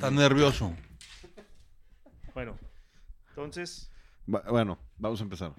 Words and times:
Estás 0.00 0.12
nervioso. 0.12 0.72
Bueno, 2.32 2.56
entonces, 3.30 3.90
Va- 4.32 4.44
Bueno, 4.48 4.78
vamos 4.96 5.20
a 5.20 5.24
empezar. 5.24 5.52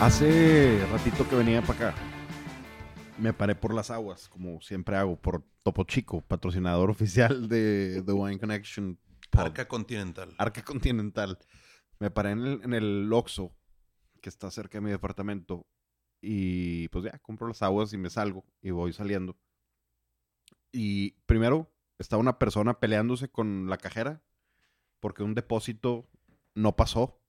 Hace 0.00 0.82
ratito 0.90 1.28
que 1.28 1.36
venía 1.36 1.60
para 1.60 1.90
acá, 1.90 1.94
me 3.18 3.34
paré 3.34 3.54
por 3.54 3.74
las 3.74 3.90
aguas, 3.90 4.28
como 4.28 4.60
siempre 4.62 4.96
hago, 4.96 5.16
por 5.16 5.42
Topo 5.62 5.84
Chico, 5.84 6.22
patrocinador 6.22 6.88
oficial 6.90 7.48
de 7.48 8.02
The 8.04 8.12
Wine 8.12 8.38
Connection. 8.38 8.98
Arca 9.32 9.68
Continental. 9.68 10.34
Arca 10.38 10.62
Continental. 10.64 11.38
Me 11.98 12.10
paré 12.10 12.30
en 12.30 12.40
el, 12.40 12.60
en 12.62 12.74
el 12.74 13.12
Oxxo, 13.12 13.54
que 14.20 14.28
está 14.28 14.50
cerca 14.50 14.78
de 14.78 14.82
mi 14.82 14.90
departamento. 14.90 15.66
Y 16.20 16.88
pues 16.88 17.04
ya, 17.04 17.18
compro 17.18 17.48
las 17.48 17.62
aguas 17.62 17.92
y 17.92 17.98
me 17.98 18.10
salgo 18.10 18.44
y 18.60 18.70
voy 18.70 18.92
saliendo. 18.92 19.38
Y 20.72 21.12
primero 21.26 21.72
está 21.98 22.16
una 22.16 22.38
persona 22.38 22.78
peleándose 22.78 23.30
con 23.30 23.68
la 23.68 23.78
cajera 23.78 24.22
porque 25.00 25.22
un 25.22 25.34
depósito 25.34 26.08
no 26.54 26.76
pasó. 26.76 27.22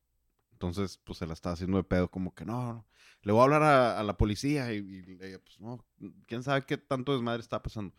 Entonces, 0.51 0.99
pues 1.03 1.17
se 1.17 1.25
la 1.25 1.33
está 1.33 1.51
haciendo 1.51 1.77
de 1.77 1.83
pedo, 1.83 2.11
como 2.11 2.35
que 2.35 2.45
no, 2.45 2.73
no. 2.73 2.87
le 3.23 3.31
voy 3.31 3.41
a 3.41 3.43
hablar 3.45 3.63
a, 3.63 3.99
a 3.99 4.03
la 4.03 4.17
policía. 4.17 4.73
Y, 4.73 4.77
y 4.77 5.15
pues 5.15 5.59
no, 5.59 5.85
quién 6.27 6.43
sabe 6.43 6.65
qué 6.65 6.77
tanto 6.77 7.13
desmadre 7.13 7.41
está 7.41 7.63
pasando. 7.63 7.95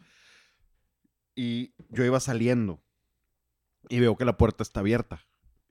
Y 1.34 1.74
yo 1.88 2.04
iba 2.04 2.20
saliendo 2.20 2.84
y 3.88 4.00
veo 4.00 4.16
que 4.16 4.24
la 4.24 4.36
puerta 4.36 4.62
está 4.62 4.80
abierta. 4.80 5.26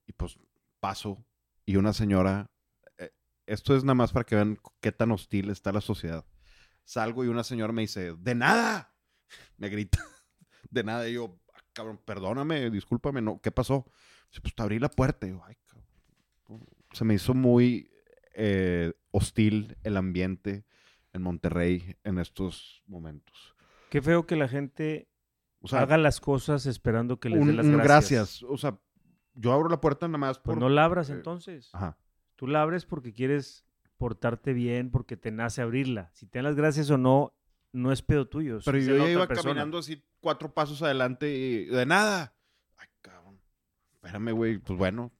Y 0.08 0.14
pues 0.14 0.38
paso 0.80 1.26
y 1.66 1.76
una 1.78 1.94
señora, 1.94 2.52
eh, 2.98 3.12
esto 3.46 3.76
es 3.76 3.84
nada 3.84 3.96
más 3.96 4.12
para 4.12 4.26
que 4.26 4.36
vean 4.36 4.58
qué 4.82 4.92
tan 4.92 5.12
hostil 5.12 5.50
está 5.50 5.72
la 5.72 5.82
sociedad. 5.82 6.26
Salgo 6.84 7.24
y 7.24 7.28
una 7.28 7.44
señora 7.44 7.72
me 7.74 7.82
dice, 7.84 8.14
de 8.18 8.36
nada, 8.36 8.96
me 9.58 9.70
grita, 9.70 10.00
de 10.70 10.84
nada. 10.84 11.08
Y 11.08 11.14
yo, 11.14 11.40
"Ah, 11.54 11.60
cabrón, 11.74 12.00
perdóname, 12.04 12.70
discúlpame, 12.70 13.22
no, 13.22 13.40
¿qué 13.42 13.52
pasó? 13.52 13.86
Dice, 14.30 14.42
pues 14.42 14.56
te 14.56 14.64
abrí 14.64 14.80
la 14.80 14.90
puerta. 14.90 15.28
Y 15.28 15.32
yo, 15.32 15.42
ay, 15.46 15.56
cabrón. 15.66 16.66
Se 16.94 17.06
me 17.06 17.14
hizo 17.14 17.34
muy 17.34 17.90
eh, 18.34 18.94
hostil 19.12 19.78
el 19.84 19.96
ambiente 19.98 20.66
en 21.14 21.22
Monterrey 21.22 21.96
en 22.04 22.18
estos 22.18 22.82
momentos. 22.88 23.56
qué 23.90 24.02
feo 24.02 24.26
que 24.26 24.36
la 24.38 24.48
gente 24.48 25.10
O 25.62 25.68
sea, 25.68 25.82
haga 25.82 25.98
las 25.98 26.20
cosas 26.20 26.66
esperando 26.66 27.20
que 27.20 27.30
les 27.30 27.40
un- 27.40 27.48
dé 27.48 27.54
las 27.54 27.66
gracias. 27.68 27.84
gracias. 28.42 28.44
O 28.44 28.58
sea, 28.58 28.80
yo 29.36 29.54
abro 29.54 29.70
la 29.70 29.80
puerta 29.80 30.08
nada 30.08 30.18
más 30.18 30.38
por... 30.40 30.56
Pues 30.56 30.58
no 30.60 30.70
la 30.70 30.84
abras 30.86 31.10
eh, 31.10 31.14
entonces. 31.14 31.70
Ajá. 31.74 31.98
Tú 32.36 32.48
la 32.48 32.62
abres 32.64 32.86
porque 32.86 33.14
quieres 33.14 33.64
portarte 33.98 34.54
bien, 34.54 34.90
porque 34.90 35.16
te 35.18 35.32
nace 35.32 35.62
abrirla. 35.62 36.10
Si 36.14 36.26
te 36.26 36.40
dan 36.40 36.46
las 36.46 36.56
gracias 36.56 36.90
o 36.90 36.98
no, 36.98 37.34
no 37.72 37.92
es 37.92 38.02
pedo 38.02 38.28
tuyo. 38.28 38.60
Pero 38.66 38.78
yo 38.80 38.98
ya 38.98 39.10
iba 39.10 39.28
persona. 39.28 39.50
caminando 39.54 39.78
así 39.78 40.04
cuatro 40.20 40.52
pasos 40.54 40.82
adelante 40.82 41.32
y 41.32 41.66
de 41.66 41.86
nada. 41.86 42.34
Ay, 42.78 42.88
cabrón. 43.02 43.40
Espérame, 43.94 44.32
güey. 44.32 44.58
Pues 44.58 44.78
bueno, 44.80 45.12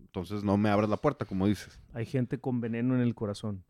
entonces 0.00 0.42
no 0.42 0.56
me 0.56 0.70
abras 0.70 0.88
la 0.88 0.96
puerta, 0.96 1.26
como 1.26 1.46
dices. 1.46 1.78
Hay 1.92 2.06
gente 2.06 2.40
con 2.40 2.60
veneno 2.62 2.94
en 2.94 3.02
el 3.02 3.14
corazón. 3.14 3.64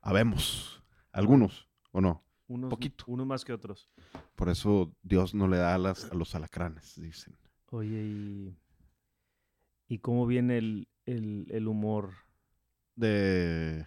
Habemos. 0.00 0.82
Algunos, 1.12 1.68
¿o 1.90 2.00
no? 2.00 2.24
Unos, 2.52 2.70
Poquito. 2.70 3.04
unos 3.08 3.26
más 3.26 3.44
que 3.44 3.52
otros. 3.52 3.88
Por 4.36 4.48
eso 4.50 4.94
Dios 5.02 5.34
no 5.34 5.48
le 5.48 5.56
da 5.56 5.74
alas 5.74 6.10
a 6.10 6.14
los 6.14 6.34
alacranes, 6.34 7.00
dicen. 7.00 7.34
Oye, 7.70 8.02
¿y, 8.02 8.56
y 9.88 9.98
cómo 10.00 10.26
viene 10.26 10.58
el, 10.58 10.88
el- 11.06 11.46
el 11.50 11.66
humor? 11.68 12.10
De, 12.94 13.86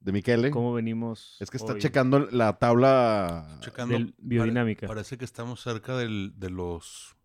de 0.00 0.12
Miquele. 0.12 0.50
¿Cómo 0.50 0.74
venimos? 0.74 1.38
Es 1.40 1.50
que 1.50 1.56
está 1.56 1.72
hoy? 1.72 1.78
checando 1.80 2.18
la 2.30 2.58
tabla. 2.58 3.58
Checando. 3.60 3.94
Del 3.94 4.14
biodinámica. 4.18 4.80
Pare- 4.86 4.96
parece 4.96 5.16
que 5.16 5.24
estamos 5.24 5.62
cerca 5.62 5.96
del- 5.96 6.34
de 6.36 6.50
los 6.50 7.16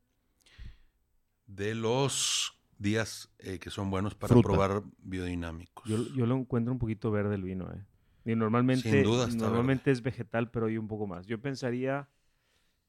de 1.47 1.75
los 1.75 2.53
días 2.79 3.29
eh, 3.39 3.59
que 3.59 3.69
son 3.69 3.89
buenos 3.91 4.15
para 4.15 4.29
Fruta. 4.33 4.47
probar 4.47 4.83
biodinámicos. 4.99 5.87
Yo, 5.87 5.97
yo 6.15 6.25
lo 6.25 6.35
encuentro 6.37 6.71
un 6.73 6.79
poquito 6.79 7.11
verde 7.11 7.35
el 7.35 7.43
vino, 7.43 7.69
¿eh? 7.73 7.85
Y 8.25 8.35
normalmente, 8.35 8.89
Sin 8.89 9.03
duda 9.03 9.27
normalmente 9.27 9.91
es 9.91 10.01
vegetal, 10.01 10.49
pero 10.49 10.65
hoy 10.65 10.77
un 10.77 10.87
poco 10.87 11.05
más. 11.07 11.27
Yo 11.27 11.39
pensaría, 11.39 12.09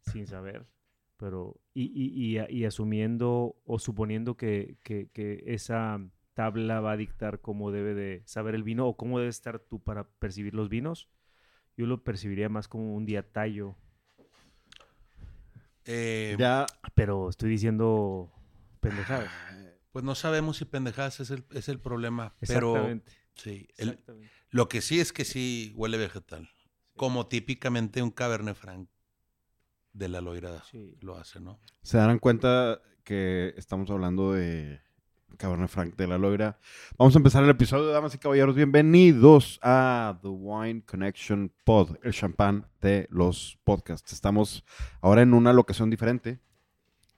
sin 0.00 0.26
saber, 0.26 0.66
pero 1.18 1.60
y, 1.74 1.84
y- 1.84 2.38
y- 2.38 2.56
y 2.60 2.64
asumiendo 2.64 3.56
o 3.64 3.78
suponiendo 3.78 4.36
que, 4.36 4.78
que- 4.82 5.08
que 5.12 5.42
esa 5.46 6.00
tabla 6.34 6.80
va 6.80 6.92
a 6.92 6.96
dictar 6.96 7.40
cómo 7.40 7.70
debe 7.70 7.94
de 7.94 8.22
saber 8.26 8.54
el 8.54 8.62
vino 8.62 8.86
o 8.86 8.96
cómo 8.96 9.18
debe 9.18 9.30
estar 9.30 9.58
tú 9.58 9.78
para 9.82 10.08
percibir 10.08 10.54
los 10.54 10.68
vinos, 10.68 11.08
yo 11.76 11.86
lo 11.86 12.02
percibiría 12.02 12.48
más 12.48 12.68
como 12.68 12.94
un 12.94 13.04
día 13.06 13.22
tallo. 13.30 13.76
Eh, 15.84 16.34
Ya. 16.38 16.66
Pero 16.94 17.28
estoy 17.28 17.50
diciendo 17.50 18.30
pendejadas. 18.80 19.30
Pues 19.92 20.04
no 20.04 20.14
sabemos 20.14 20.58
si 20.58 20.64
pendejadas 20.66 21.20
es 21.20 21.30
el, 21.30 21.44
es 21.52 21.68
el 21.68 21.78
problema. 21.78 22.34
Pero 22.40 22.68
Exactamente. 22.70 23.12
sí, 23.34 23.68
el- 23.78 23.90
exactamente. 23.90 24.30
Lo 24.50 24.68
que 24.68 24.80
sí 24.80 25.00
es 25.00 25.12
que 25.12 25.24
sí 25.24 25.72
huele 25.76 25.98
vegetal. 25.98 26.48
Como 26.96 27.26
típicamente 27.26 28.02
un 28.02 28.10
Cabernet 28.10 28.56
Franc 28.56 28.88
de 29.92 30.08
la 30.08 30.20
Loira 30.20 30.62
Sí. 30.70 30.96
lo 31.00 31.16
hace, 31.16 31.40
¿no? 31.40 31.60
Se 31.82 31.98
darán 31.98 32.18
cuenta 32.18 32.80
que 33.04 33.54
estamos 33.56 33.90
hablando 33.90 34.32
de 34.32 34.80
Cabernet 35.36 35.68
Franc 35.68 35.94
de 35.96 36.06
la 36.06 36.16
Loira. 36.18 36.58
Vamos 36.98 37.14
a 37.14 37.18
empezar 37.18 37.44
el 37.44 37.50
episodio, 37.50 37.88
damas 37.88 38.14
y 38.14 38.18
caballeros. 38.18 38.54
Bienvenidos 38.56 39.58
a 39.62 40.18
The 40.22 40.28
Wine 40.28 40.82
Connection 40.86 41.52
Pod, 41.64 41.96
el 42.02 42.12
champán 42.12 42.66
de 42.80 43.06
los 43.10 43.58
podcasts. 43.64 44.12
Estamos 44.12 44.64
ahora 45.02 45.22
en 45.22 45.34
una 45.34 45.52
locación 45.52 45.90
diferente. 45.90 46.40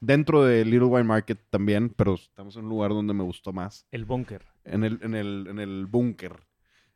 Dentro 0.00 0.44
de 0.44 0.64
Little 0.64 0.86
Wine 0.86 1.04
Market 1.04 1.40
también, 1.50 1.90
pero 1.90 2.14
estamos 2.14 2.56
en 2.56 2.64
un 2.64 2.70
lugar 2.70 2.90
donde 2.90 3.14
me 3.14 3.24
gustó 3.24 3.52
más. 3.52 3.86
El 3.90 4.04
búnker. 4.04 4.44
En 4.64 4.84
el, 4.84 4.98
en 5.02 5.14
el, 5.14 5.46
en 5.48 5.58
el 5.58 5.86
búnker. 5.86 6.47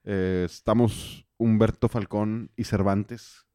Eh, 0.05 0.45
estamos 0.47 1.27
Humberto 1.37 1.89
Falcón 1.89 2.51
y 2.57 2.65
Cervantes. 2.65 3.47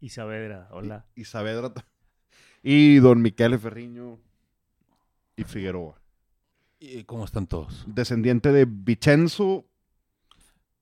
Y 0.00 0.10
Saavedra, 0.10 0.68
hola. 0.70 1.06
Y 1.14 1.24
Saavedra. 1.24 1.72
Y 2.62 2.96
don 2.96 3.22
Miquel 3.22 3.58
Ferriño 3.58 4.18
y 5.36 5.44
Figueroa. 5.44 6.00
¿Y 6.78 7.04
cómo 7.04 7.24
están 7.24 7.46
todos? 7.46 7.84
Descendiente 7.86 8.52
de 8.52 8.66
Vicenzo 8.68 9.66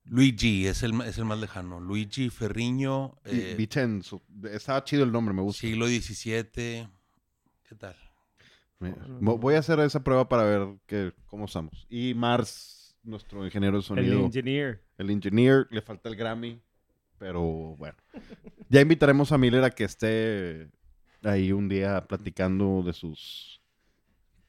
Luigi 0.05 0.67
es 0.67 0.83
el, 0.83 0.99
es 1.01 1.17
el 1.17 1.25
más 1.25 1.39
lejano. 1.39 1.79
Luigi 1.79 2.29
Ferriño, 2.29 3.17
y 3.25 3.39
eh, 3.39 3.55
Vicenzo. 3.55 4.21
Estaba 4.51 4.83
chido 4.83 5.03
el 5.03 5.11
nombre, 5.11 5.33
me 5.33 5.41
gusta. 5.41 5.61
siglo 5.61 5.87
XVII. 5.87 6.87
¿Qué 7.67 7.75
tal? 7.77 7.95
No. 8.79 9.37
Voy 9.37 9.55
a 9.55 9.59
hacer 9.59 9.79
esa 9.79 10.03
prueba 10.03 10.29
para 10.29 10.43
ver 10.43 10.77
que, 10.85 11.13
cómo 11.25 11.45
estamos. 11.45 11.87
Y 11.89 12.13
Mars, 12.13 12.74
nuestro 13.05 13.45
ingeniero 13.45 13.77
de 13.77 13.79
El 13.79 13.83
sonido. 13.85 14.19
engineer. 14.25 14.81
el 14.97 15.09
engineer, 15.09 15.67
le 15.69 15.81
falta 15.81 16.09
el 16.09 16.15
Grammy, 16.15 16.61
pero 17.17 17.41
bueno. 17.77 17.97
Ya 18.69 18.81
invitaremos 18.81 19.31
a 19.31 19.37
Miller 19.37 19.63
a 19.63 19.69
que 19.69 19.83
esté 19.83 20.69
ahí 21.23 21.51
un 21.51 21.69
día 21.69 22.05
platicando 22.07 22.83
de 22.83 22.93
sus 22.93 23.61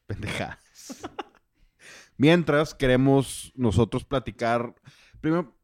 pendejadas. 0.06 0.59
Mientras 2.19 2.75
queremos 2.75 3.53
nosotros 3.56 4.05
platicar, 4.05 4.75
primero, 5.21 5.55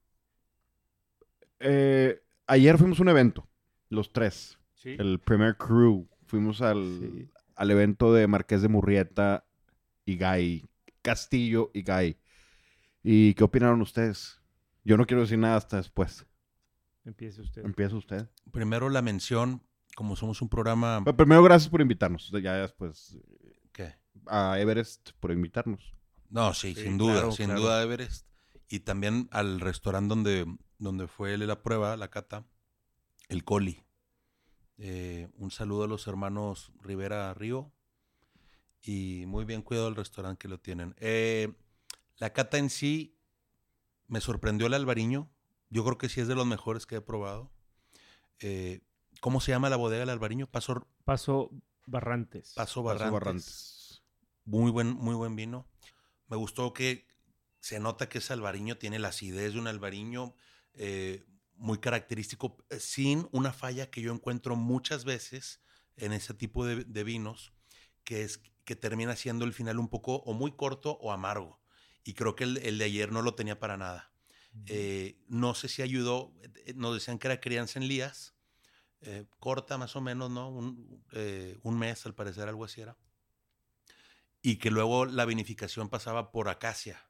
eh, 1.61 2.21
ayer 2.47 2.77
fuimos 2.79 2.99
a 2.99 3.03
un 3.03 3.09
evento, 3.09 3.49
los 3.89 4.13
tres, 4.13 4.59
Sí. 4.75 4.97
el 4.99 5.19
Premier 5.21 5.57
Crew, 5.57 6.09
fuimos 6.27 6.61
al, 6.61 6.99
Sí. 7.01 7.29
al 7.57 7.71
evento 7.71 8.13
de 8.13 8.27
Marqués 8.27 8.63
de 8.63 8.69
Murrieta 8.69 9.45
y 10.05 10.19
Guy, 10.19 10.67
Castillo 11.03 11.71
y 11.73 11.83
Guy. 11.85 12.17
¿Y 13.03 13.35
qué 13.35 13.45
opinaron 13.45 13.81
ustedes? 13.83 14.41
Yo 14.85 14.97
no 14.97 15.07
quiero 15.07 15.23
decir 15.23 15.39
nada 15.39 15.57
hasta 15.57 15.77
después. 15.77 16.27
Empiece 17.05 17.41
usted. 17.41 17.65
Empieza 17.65 17.97
usted. 17.97 18.29
Primero 18.53 18.89
la 18.89 19.03
mención, 19.03 19.63
como 19.97 20.17
somos 20.17 20.41
un 20.43 20.49
programa... 20.49 21.03
Pero 21.05 21.17
primero, 21.17 21.43
gracias 21.43 21.69
por 21.69 21.81
invitarnos. 21.81 22.31
Ya 22.43 22.55
después 22.55 23.19
¿Qué? 23.73 23.95
a 24.27 24.59
Everest 24.59 25.11
por 25.19 25.33
invitarnos. 25.33 25.95
No, 26.29 26.55
sí, 26.55 26.75
Sí, 26.75 26.83
sin 26.85 26.99
duda, 26.99 27.15
claro, 27.15 27.33
sin 27.33 27.47
claro. 27.47 27.61
duda 27.61 27.83
Everest. 27.83 28.27
Y 28.69 28.81
también 28.81 29.29
al 29.33 29.61
restaurante 29.61 30.09
donde, 30.09 30.47
donde 30.79 31.07
fue 31.09 31.37
la 31.37 31.63
prueba, 31.63 31.97
la 31.97 32.09
cata, 32.09 32.47
el 33.29 33.45
Coli. 33.45 33.85
Eh, 34.79 35.29
un 35.37 35.51
saludo 35.51 35.85
a 35.85 35.89
los 35.89 36.07
hermanos 36.07 36.73
Rivera 36.81 37.35
Río. 37.35 37.73
Y 38.85 39.25
muy 39.27 39.45
bien 39.45 39.63
cuidado 39.63 39.89
el 39.89 39.97
restaurante 39.97 40.39
que 40.39 40.49
lo 40.49 40.59
tienen. 40.59 40.95
Eh, 40.99 41.53
la 42.17 42.33
cata 42.33 42.59
en 42.59 42.71
sí 42.71 43.19
me 44.07 44.21
sorprendió 44.21 44.67
el 44.67 44.75
albariño. 44.75 45.31
Yo 45.71 45.85
creo 45.85 45.99
que 45.99 46.09
sí 46.09 46.21
es 46.21 46.29
de 46.29 46.35
los 46.35 46.47
mejores 46.47 46.87
que 46.87 46.97
he 46.97 47.01
probado. 47.01 47.51
Eh, 48.41 48.83
¿Cómo 49.21 49.41
se 49.41 49.53
llama 49.53 49.71
la 49.71 49.77
bodega 49.77 50.01
del 50.01 50.11
albariño? 50.11 50.47
Paso, 50.47 50.87
Paso 51.05 51.51
Barrantes. 51.87 52.53
Paso 52.55 52.83
Paso 52.83 52.83
Barrantes. 52.83 53.13
Barrantes. 53.13 54.03
muy 54.45 54.71
buen, 54.71 54.89
muy 54.89 55.15
buen 55.15 55.37
vino. 55.37 55.67
Me 56.29 56.37
gustó 56.37 56.73
que 56.73 57.07
se 57.61 57.79
nota 57.79 58.09
que 58.09 58.19
ese 58.19 58.33
albariño 58.33 58.77
tiene 58.77 58.99
la 58.99 59.09
acidez 59.09 59.55
de 59.55 59.61
un 59.61 59.69
albariño 59.69 60.35
eh, 60.75 61.25
muy 61.55 61.79
característico, 61.79 62.57
eh, 62.71 62.81
sin 62.81 63.29
una 63.31 63.53
falla 63.53 63.91
que 63.91 64.03
yo 64.03 64.13
encuentro 64.13 64.57
muchas 64.57 65.05
veces 65.05 65.63
en 65.97 66.13
ese 66.13 66.35
tipo 66.35 66.67
de, 66.67 66.85
de 66.85 67.05
vinos, 67.05 67.53
que 68.05 68.25
es 68.25 68.43
que 68.65 68.77
termina 68.77 69.17
siendo 69.17 69.45
el 69.45 69.53
final 69.53 69.79
un 69.79 69.89
poco 69.89 70.17
o 70.17 70.33
muy 70.33 70.53
corto 70.53 70.99
o 71.01 71.13
amargo. 71.13 71.62
Y 72.05 72.15
creo 72.15 72.35
que 72.35 72.45
el, 72.45 72.57
el 72.59 72.79
de 72.79 72.85
ayer 72.87 73.13
no 73.13 73.23
lo 73.23 73.35
tenía 73.35 73.59
para 73.59 73.77
nada. 73.77 74.13
Eh, 74.67 75.17
no 75.29 75.55
sé 75.55 75.69
si 75.69 75.81
ayudó, 75.83 76.35
eh, 76.67 76.75
nos 76.75 76.93
decían 76.95 77.19
que 77.19 77.27
era 77.29 77.41
crianza 77.41 77.79
en 77.79 77.89
lías, 77.89 78.35
eh, 79.01 79.25
corta 79.39 79.79
más 79.79 79.97
o 79.97 80.01
menos, 80.01 80.31
¿no? 80.31 80.51
Un, 80.51 81.03
eh, 81.13 81.59
un 81.63 81.79
mes, 81.79 82.05
al 82.07 82.15
parecer, 82.15 82.49
algo 82.49 82.65
así 82.65 82.81
era. 82.83 82.97
Y 84.43 84.57
que 84.57 84.71
luego 84.71 85.07
la 85.07 85.25
vinificación 85.25 85.89
pasaba 85.89 86.33
por 86.33 86.49
acacia. 86.49 87.09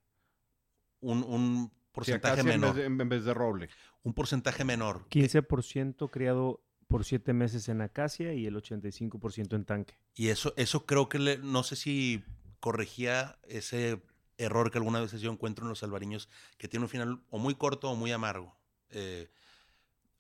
Un, 1.01 1.23
un 1.25 1.71
Sí, 1.71 1.91
porcentaje 1.93 2.41
acacia 2.41 2.41
en 2.41 2.47
vez, 2.61 2.61
menor. 2.61 2.75
de, 2.77 2.85
en 2.85 3.09
vez 3.09 3.25
de 3.25 3.35
roble. 3.35 3.69
Un 4.03 4.15
porcentaje 4.15 4.65
menor. 4.65 5.07
15% 5.09 6.11
criado 6.11 6.63
por 6.89 7.05
7 7.05 7.33
meses 7.33 7.69
en 7.69 7.81
acacia 7.81 8.35
y 8.35 8.47
el 8.47 8.55
85% 8.57 9.57
en 9.57 9.65
tanque. 9.65 9.99
Y 10.15 10.29
eso, 10.29 10.53
eso 10.57 10.87
creo 10.87 11.09
que 11.09 11.19
le- 11.19 11.39
no 11.39 11.63
sé 11.65 11.77
si 11.77 12.23
corregía 12.61 13.39
ese 13.49 14.01
error 14.43 14.71
que 14.71 14.79
algunas 14.79 15.03
veces 15.03 15.21
yo 15.21 15.31
encuentro 15.31 15.65
en 15.65 15.69
los 15.71 15.83
albariños, 15.83 16.29
que 16.59 16.69
tiene 16.69 16.85
un 16.85 16.91
final 16.91 17.23
o 17.31 17.39
muy 17.39 17.55
corto 17.55 17.91
o 17.91 17.97
muy 17.97 18.13
amargo. 18.13 18.57
Eh, 18.91 19.31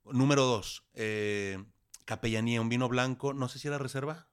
número 0.04 0.44
dos, 0.44 0.84
eh, 0.94 1.62
capellanía, 2.04 2.60
un 2.60 2.68
vino 2.68 2.88
blanco, 2.88 3.34
no 3.34 3.48
sé 3.48 3.58
si 3.58 3.68
era 3.68 3.78
reserva. 3.78 4.28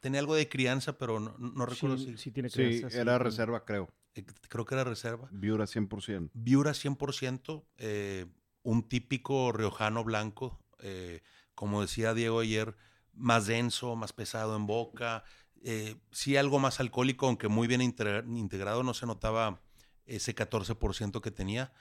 Tenía 0.00 0.20
algo 0.20 0.34
de 0.34 0.48
crianza, 0.48 0.98
pero 0.98 1.18
no, 1.20 1.34
no 1.38 1.66
recuerdo 1.66 1.96
Sí, 1.96 2.12
si. 2.12 2.18
sí 2.18 2.30
tiene 2.30 2.50
Sí, 2.50 2.56
crianza, 2.56 2.90
sí, 2.90 2.96
era 2.96 3.12
tiene- 3.12 3.18
reserva, 3.24 3.64
creo. 3.64 3.88
eh, 4.14 4.24
creo 4.48 4.64
que 4.64 4.74
era 4.74 4.84
reserva. 4.84 5.28
Viura 5.32 5.66
100%. 5.66 6.30
Viura 6.34 6.72
100%, 6.74 7.66
eh, 7.78 8.26
un 8.62 8.86
típico 8.88 9.50
riojano 9.52 10.04
blanco, 10.04 10.60
eh, 10.80 11.22
como 11.54 11.80
decía 11.80 12.14
Diego 12.14 12.40
ayer, 12.40 12.76
más 13.14 13.46
denso, 13.46 13.96
más 13.96 14.12
pesado 14.12 14.56
en 14.56 14.66
boca, 14.66 15.24
eh, 15.64 15.96
sí 16.12 16.36
algo 16.36 16.58
más 16.60 16.80
alcohólico, 16.80 17.26
aunque 17.26 17.48
muy 17.48 17.66
bien 17.68 17.80
integra- 17.82 18.24
integrado, 18.38 18.82
no 18.82 18.94
se 18.94 19.06
notaba 19.06 19.62
ese 20.06 20.34
14% 20.34 21.20
que 21.22 21.30
tenía. 21.30 21.72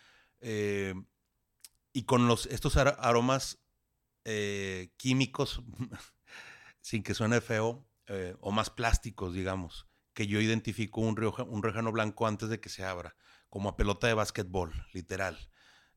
eh, 0.42 0.96
y 1.94 2.04
con 2.04 2.28
los, 2.28 2.46
estos 2.48 2.78
ar- 2.78 2.98
aromas 3.00 3.60
eh, 4.26 4.94
químicos, 4.98 5.62
sin 6.82 7.04
que 7.04 7.14
suene 7.14 7.42
feo, 7.42 7.88
eh, 8.08 8.36
o 8.42 8.52
más 8.52 8.70
plásticos, 8.70 9.34
digamos, 9.34 9.88
que 10.14 10.28
yo 10.28 10.42
identifico 10.42 11.02
un, 11.02 11.16
rioja- 11.16 11.44
un 11.44 11.64
riojano 11.64 11.92
blanco 11.92 12.28
antes 12.28 12.50
de 12.50 12.60
que 12.60 12.70
se 12.70 12.84
abra 12.84 13.16
como 13.50 13.70
a 13.70 13.78
pelota 13.78 14.08
de 14.08 14.16
básquetbol, 14.16 14.74
literal. 14.94 15.50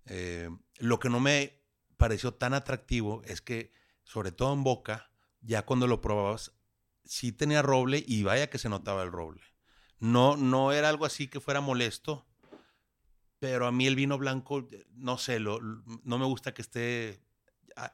Eh, 0.06 0.50
lo 0.78 0.98
que 1.00 1.08
no 1.08 1.20
me 1.20 1.62
pareció 1.96 2.34
tan 2.34 2.54
atractivo 2.54 3.22
es 3.24 3.40
que, 3.40 3.72
sobre 4.04 4.30
todo 4.32 4.52
en 4.52 4.62
boca, 4.62 5.10
ya 5.40 5.64
cuando 5.64 5.86
lo 5.86 6.00
probabas, 6.00 6.52
sí 7.06 7.32
tenía 7.32 7.62
roble 7.62 8.04
y 8.06 8.22
vaya 8.22 8.50
que 8.50 8.58
se 8.58 8.68
notaba 8.68 9.02
el 9.02 9.12
roble. 9.12 9.42
No, 9.98 10.36
no 10.36 10.72
era 10.72 10.88
algo 10.88 11.06
así 11.06 11.28
que 11.28 11.40
fuera 11.40 11.60
molesto, 11.60 12.26
pero 13.38 13.66
a 13.66 13.72
mí 13.72 13.86
el 13.86 13.96
vino 13.96 14.18
blanco, 14.18 14.68
eh, 14.70 14.86
no 14.94 15.18
sé, 15.18 15.40
lo- 15.40 15.60
no 15.60 16.18
me 16.18 16.26
gusta 16.26 16.54
que 16.54 16.62
esté... 16.62 17.22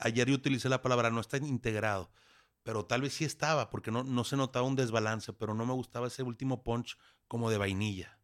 ayer 0.01 0.29
yo 0.29 0.35
utilicé 0.35 0.69
la 0.69 0.83
palabra, 0.83 1.11
no 1.11 1.21
está 1.21 1.37
integrado, 1.37 2.11
pero 2.63 2.87
tal 2.87 3.03
vez 3.03 3.15
sí 3.15 3.25
estaba, 3.25 3.71
porque 3.71 3.91
no, 3.91 4.05
no 4.05 4.25
se 4.25 4.37
notaba 4.37 4.67
un 4.67 4.77
desbalance, 4.77 5.33
pero 5.33 5.55
no 5.55 5.67
me 5.67 5.73
gustaba 5.75 6.07
ese 6.09 6.23
último 6.23 6.63
punch 6.63 6.97
como 7.29 7.51
de 7.51 7.59
vainilla. 7.59 8.19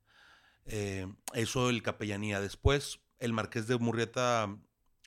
Eh, 0.67 1.07
eso 1.35 1.71
el 1.71 1.83
capellanía. 1.83 2.41
Después, 2.41 3.01
el 3.19 3.33
Marqués 3.33 3.67
de 3.67 3.79
Murrieta 3.79 4.55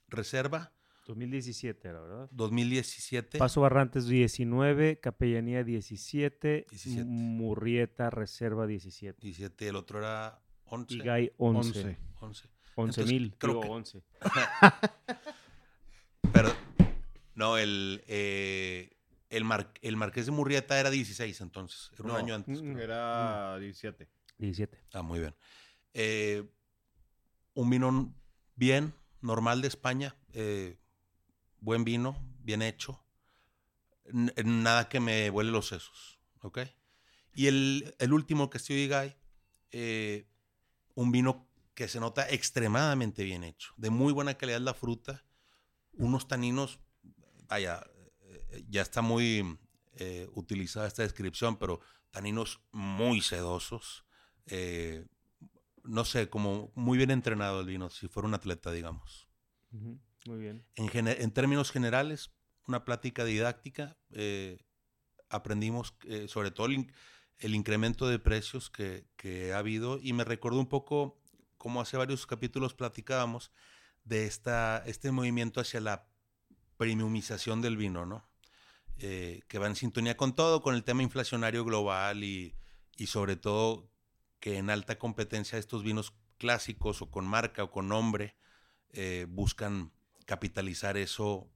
Reserva, 0.08 0.74
2017 1.12 1.88
era, 1.90 2.00
¿verdad? 2.02 2.30
2017. 2.32 3.38
Paso 3.38 3.62
Barrantes 3.62 4.08
19, 4.08 5.00
Capellanía 5.02 5.64
17, 5.64 6.66
17. 6.70 7.04
Murrieta 7.06 8.10
Reserva 8.10 8.66
17. 8.66 9.20
17, 9.22 9.68
el 9.68 9.76
otro 9.76 10.00
era 10.00 10.42
11. 10.66 10.94
Y 10.96 11.00
Gay 11.00 11.32
11. 11.38 11.70
11. 11.70 11.98
11. 12.22 12.22
11 12.22 12.50
Entonces, 13.02 13.06
mil, 13.08 13.36
creo 13.38 13.54
digo 13.56 13.62
que- 13.64 13.70
11. 13.70 14.04
Pero, 16.34 16.54
no, 17.36 17.58
el, 17.58 18.04
eh, 18.08 18.96
el, 19.30 19.44
Mar- 19.44 19.74
el 19.82 19.98
Marqués 19.98 20.26
de 20.28 20.32
Murrieta 20.32 20.80
era 20.80 20.90
16 20.90 21.42
entonces. 21.42 21.92
Era 21.94 22.04
un 22.04 22.12
año 22.12 22.36
antes. 22.36 22.62
Mm. 22.62 22.78
Era 22.78 23.58
17. 23.60 24.08
17. 24.38 24.78
Ah, 24.94 25.02
muy 25.02 25.20
bien. 25.20 25.36
Eh, 25.94 26.44
un 27.54 27.70
vino 27.70 28.14
bien, 28.56 28.94
normal 29.22 29.62
de 29.62 29.68
España. 29.68 30.16
eh, 30.34 30.78
buen 31.62 31.86
vino, 31.86 32.18
bien 32.42 32.62
hecho. 32.62 33.06
N- 34.06 34.34
nada 34.44 34.90
que 34.90 35.00
me 35.00 35.30
huele 35.30 35.52
los 35.52 35.68
sesos. 35.70 36.20
¿Ok? 36.42 36.60
Y 37.34 37.48
el, 37.48 37.96
el 38.00 38.14
último, 38.14 38.50
Castillo 38.50 38.80
y 38.82 38.88
Gay, 38.88 39.16
eh, 39.72 40.28
un 40.96 41.12
vino 41.12 41.48
que 41.74 41.88
se 41.88 42.00
nota 42.00 42.28
extremadamente 42.30 43.24
bien 43.24 43.44
hecho. 43.44 43.74
De 43.78 43.90
muy 43.90 44.12
buena 44.14 44.36
calidad 44.36 44.60
la 44.62 44.74
fruta. 44.74 45.24
Unos 45.94 46.28
taninos, 46.28 46.80
vaya, 47.48 47.86
eh, 48.24 48.66
ya 48.70 48.82
está 48.82 49.02
muy 49.02 49.60
eh, 49.94 50.28
utilizada 50.34 50.88
esta 50.88 51.04
descripción, 51.04 51.58
pero 51.58 51.80
taninos 52.12 52.62
muy 52.72 53.22
sedosos. 53.22 54.06
eh, 54.48 55.06
no 55.84 56.06
sé, 56.06 56.30
como 56.30 56.72
muy 56.76 56.98
bien 56.98 57.12
entrenado 57.12 57.62
el 57.62 57.66
vino, 57.68 57.90
si 57.90 58.08
fuera 58.08 58.28
un 58.28 58.36
atleta, 58.36 58.72
digamos. 58.72 59.28
Muy 60.26 60.40
bien. 60.40 60.64
En, 60.76 61.32
términos 61.32 61.72
generales, 61.72 62.32
una 62.68 62.86
plática 62.86 63.26
didáctica. 63.26 63.98
eh, 64.12 64.60
aprendimos 65.30 65.96
eh, 66.08 66.28
sobre 66.28 66.52
todo 66.52 66.68
el, 66.68 66.74
in- 66.74 66.92
el 67.40 67.56
incremento 67.56 68.08
de 68.08 68.20
precios 68.20 68.70
que, 68.70 69.06
ha 69.54 69.58
habido 69.58 69.98
y 70.02 70.14
me 70.14 70.26
recordó 70.26 70.60
un 70.60 70.68
poco, 70.68 71.22
como 71.58 71.82
hace 71.82 71.98
varios 71.98 72.28
capítulos 72.28 72.74
platicábamos, 72.74 73.52
de 74.04 74.26
esta, 74.26 74.84
este 74.86 75.12
movimiento 75.12 75.62
hacia 75.62 75.80
la 75.80 76.08
premiumización 76.78 77.62
del 77.62 77.78
vino, 77.78 78.06
¿no? 78.06 78.28
Eh, 78.98 79.42
que 79.48 79.58
va 79.58 79.68
en 79.68 79.76
sintonía 79.76 80.18
con 80.18 80.36
todo, 80.36 80.62
con 80.62 80.76
el 80.76 80.84
tema 80.84 81.02
inflacionario 81.02 81.64
global 81.64 82.24
y, 82.24 82.56
sobre 83.06 83.36
todo 83.36 83.90
que 84.40 84.58
en 84.58 84.70
alta 84.70 85.00
competencia 85.00 85.58
estos 85.58 85.84
vinos 85.84 86.14
clásicos 86.38 87.02
o 87.02 87.10
con 87.10 87.26
marca 87.26 87.64
o 87.64 87.72
con 87.72 87.88
nombre 87.88 88.36
buscan 89.28 89.92
capitalizar 90.26 90.98
eso 90.98 91.50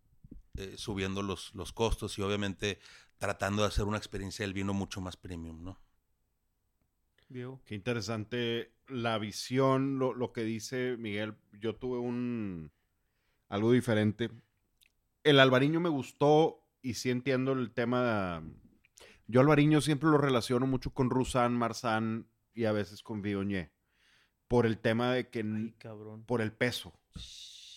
eh, 0.57 0.75
subiendo 0.77 1.21
los, 1.21 1.53
los 1.53 1.73
costos 1.73 2.17
y 2.17 2.21
obviamente 2.21 2.79
tratando 3.17 3.61
de 3.61 3.69
hacer 3.69 3.85
una 3.85 3.97
experiencia 3.97 4.43
del 4.45 4.53
vino 4.53 4.73
mucho 4.73 5.01
más 5.01 5.17
premium, 5.17 5.63
¿no? 5.63 5.79
Diego. 7.29 7.61
Qué 7.65 7.75
interesante 7.75 8.71
la 8.87 9.17
visión, 9.17 9.97
lo, 9.99 10.13
lo 10.13 10.31
que 10.31 10.43
dice 10.43 10.95
Miguel. 10.97 11.35
Yo 11.53 11.75
tuve 11.75 11.97
un 11.97 12.71
algo 13.49 13.71
diferente. 13.71 14.29
El 15.23 15.39
albariño 15.39 15.79
me 15.79 15.89
gustó 15.89 16.63
y 16.81 16.93
sí 16.95 17.09
entiendo 17.09 17.53
el 17.53 17.71
tema. 17.71 18.43
Yo 19.27 19.41
albariño 19.41 19.81
siempre 19.81 20.09
lo 20.09 20.17
relaciono 20.17 20.67
mucho 20.67 20.93
con 20.93 21.09
Roussan, 21.09 21.53
Marsan 21.53 22.27
y 22.53 22.65
a 22.65 22.71
veces 22.71 23.01
con 23.01 23.21
Viognier. 23.21 23.71
Por 24.47 24.67
el 24.67 24.77
tema 24.77 25.11
de 25.11 25.29
que... 25.29 25.39
Ay, 25.39 25.73
cabrón. 25.79 26.23
por 26.25 26.41
el 26.41 26.53
peso. 26.53 26.93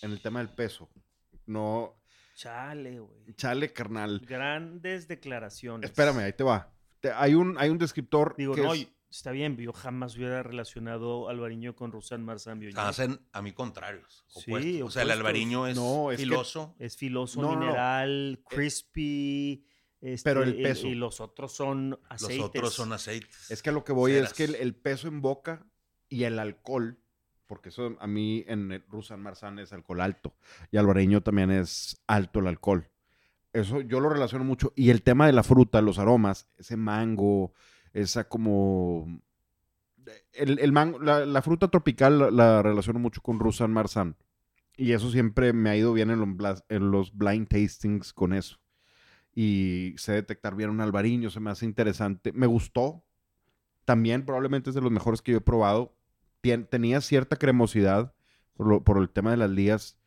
En 0.03 0.13
el 0.13 0.21
tema 0.21 0.39
del 0.41 0.51
peso. 0.51 0.89
No... 1.47 1.95
Chale, 2.35 3.01
güey. 3.01 3.35
Chale, 3.35 3.73
carnal. 3.73 4.21
Grandes 4.25 5.09
declaraciones. 5.09 5.91
Espérame, 5.91 6.19
ahí 6.19 6.33
te 6.33 6.45
va. 6.45 6.73
Te- 7.01 7.11
hay, 7.11 7.35
un, 7.35 7.57
hay 7.59 7.69
un 7.69 7.79
descriptor 7.79 8.37
Digo, 8.39 8.55
que 8.55 8.63
no, 8.63 8.75
es- 8.75 8.87
está 9.11 9.33
bien, 9.33 9.57
yo 9.57 9.73
jamás 9.73 10.17
hubiera 10.17 10.45
relacionado 10.45 11.29
Albariño 11.29 11.75
con 11.75 11.91
Rosan 11.91 12.25
Marzán. 12.25 12.63
Hacen 12.77 13.21
a 13.33 13.43
mí 13.43 13.53
contrarios, 13.53 14.25
Sí, 14.29 14.51
opuestos. 14.53 14.83
O 14.83 14.91
sea, 14.93 15.03
el 15.03 15.11
albariño 15.11 15.67
es, 15.67 15.77
No, 15.77 16.13
es 16.13 16.17
que- 16.19 16.23
filoso. 16.25 16.77
Es 16.79 16.97
filoso, 16.97 17.43
No, 17.43 17.49
no, 17.49 17.55
no. 17.55 17.61
mineral, 17.67 18.41
crispy. 18.49 19.65
este, 20.01 20.31
Pero 20.31 20.45
el 20.45 20.63
peso. 20.63 20.87
Y, 20.87 20.95
los 20.95 21.21
otros 21.21 21.53
son 21.53 21.99
aceites. 22.09 22.37
Los 22.39 22.47
otros 22.47 22.73
son 22.75 22.93
aceites. 22.93 23.51
Es 23.51 23.63
que 23.63 23.71
a 23.71 23.73
lo 23.73 23.83
que 23.83 23.93
voy 23.93 24.13
es 24.13 24.33
que 24.33 24.45
el, 24.45 24.55
el 24.55 24.77
peso 24.77 25.09
en 25.09 25.21
boca 25.23 25.67
y 26.09 26.23
el 26.23 26.39
alcohol, 26.39 27.01
porque 27.49 27.71
eso 27.71 27.97
a 27.99 28.07
mí 28.07 28.45
en 28.47 28.71
el 28.71 28.85
Rusan 28.89 29.21
Marzán 29.21 29.59
es 29.59 29.73
alcohol 29.73 30.01
alto 30.01 30.35
y 30.71 30.77
alvareño 30.77 31.23
también 31.23 31.51
es 31.51 32.01
alto 32.07 32.39
el 32.39 32.47
alcohol. 32.47 32.89
Eso 33.53 33.81
yo 33.81 33.99
lo 33.99 34.11
relaciono 34.11 34.45
mucho. 34.45 34.73
Y 34.77 34.91
el 34.91 35.03
tema 35.03 35.27
de 35.27 35.33
la 35.33 35.43
fruta, 35.43 35.81
los 35.81 35.99
aromas, 35.99 36.49
ese 36.59 36.77
mango, 36.77 37.53
esa 37.93 38.29
como... 38.29 39.21
El, 40.33 40.59
el 40.61 40.73
mango, 40.73 41.01
la, 41.01 41.27
la 41.27 41.43
fruta 41.43 41.69
tropical 41.69 42.19
la, 42.19 42.31
la 42.31 42.63
relaciono 42.63 43.01
mucho 43.01 43.21
con 43.21 43.41
Rusan 43.41 43.73
Marzán. 43.73 44.17
Y 44.77 44.93
eso 44.93 45.11
siempre 45.11 45.53
me 45.53 45.71
ha 45.71 45.77
ido 45.77 45.93
bien 45.93 46.11
en 46.11 46.21
los, 46.21 46.65
en 46.69 46.91
los 46.93 47.17
blind 47.17 47.49
tastings 47.49 48.13
con 48.13 48.33
eso. 48.33 48.61
Y 49.35 49.95
sé 49.97 50.13
detectar 50.13 50.55
bien 50.55 50.71
un 50.71 50.81
albariño, 50.81 51.31
se 51.31 51.41
me 51.41 51.51
hace 51.51 51.65
interesante. 51.65 52.33
Me 52.33 52.47
gustó, 52.47 53.05
también 53.85 54.25
probablemente 54.25 54.71
es 54.71 54.75
de 54.75 54.81
los 54.81 54.93
mejores 54.93 55.21
que 55.21 55.33
yo 55.33 55.39
he 55.39 55.41
probado. 55.41 55.98
Tenía 56.41 57.01
cierta 57.01 57.37
cremosidad 57.37 58.15
por, 58.55 58.67
lo- 58.67 58.85
por 58.85 58.99
el 58.99 59.11
tema 59.11 59.31
de 59.31 59.37
las 59.37 59.51
lías, 59.51 59.99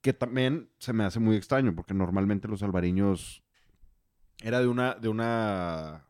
que 0.00 0.12
también 0.12 0.70
se 0.78 0.92
me 0.92 1.04
hace 1.04 1.20
muy 1.20 1.36
extraño, 1.36 1.74
porque 1.74 1.94
normalmente 1.94 2.48
los 2.48 2.62
albariños 2.62 3.42
era 4.42 4.60
de 4.60 4.68
una, 4.68 4.94
de 4.94 5.08
una... 5.08 6.04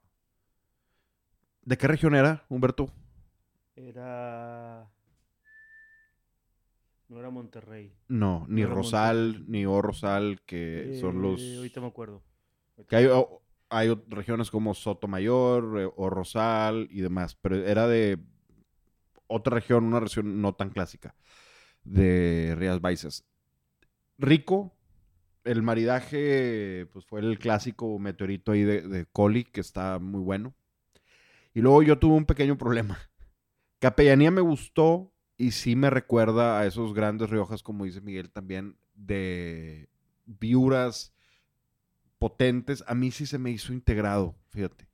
¿De 1.62 1.76
qué 1.76 1.86
región 1.86 2.14
era, 2.14 2.44
Humberto? 2.48 2.90
Era. 3.76 4.88
No 7.08 7.18
era 7.18 7.30
Monterrey. 7.30 7.94
No, 8.08 8.46
ni 8.48 8.62
No 8.62 8.68
Rosal, 8.68 9.44
ni 9.48 9.64
O 9.66 9.80
Rosal, 9.80 10.42
que 10.46 10.98
son 11.00 11.22
los... 11.22 11.40
Eh, 11.40 11.56
Ahorita 11.56 11.80
me 11.80 11.86
acuerdo. 11.86 12.22
Que 12.88 12.96
hay, 12.96 13.08
hay 13.70 13.94
regiones 14.08 14.50
como 14.50 14.74
Sotomayor 14.74 15.80
eh, 15.80 15.90
o 15.96 16.10
Rosal 16.10 16.86
y 16.90 17.00
demás, 17.00 17.34
pero 17.34 17.56
era 17.56 17.86
de 17.86 18.18
otra 19.28 19.54
región, 19.54 19.84
una 19.84 20.00
región 20.00 20.42
no 20.42 20.54
tan 20.54 20.70
clásica 20.70 21.14
de 21.84 22.54
Rías 22.58 22.80
Baixas. 22.80 23.24
Rico, 24.18 24.74
el 25.44 25.62
maridaje 25.62 26.88
pues 26.92 27.06
fue 27.06 27.20
el 27.20 27.38
clásico 27.38 27.98
meteorito 27.98 28.52
ahí 28.52 28.62
de, 28.62 28.82
de 28.82 29.06
Coli, 29.06 29.44
que 29.44 29.60
está 29.60 29.98
muy 29.98 30.20
bueno. 30.20 30.54
Y 31.54 31.60
luego 31.60 31.82
yo 31.82 31.98
tuve 31.98 32.16
un 32.16 32.26
pequeño 32.26 32.58
problema. 32.58 32.98
Capellanía 33.78 34.30
me 34.30 34.40
gustó 34.40 35.12
y 35.36 35.52
sí 35.52 35.76
me 35.76 35.88
recuerda 35.88 36.58
a 36.58 36.66
esos 36.66 36.92
grandes 36.94 37.30
Riojas, 37.30 37.62
como 37.62 37.84
dice 37.84 38.00
Miguel 38.00 38.30
también, 38.30 38.76
de 38.94 39.88
viuras 40.26 41.14
potentes. 42.18 42.84
A 42.86 42.94
mí 42.94 43.10
sí 43.10 43.24
se 43.24 43.38
me 43.38 43.50
hizo 43.50 43.72
integrado, 43.72 44.36
fíjate. 44.48 44.88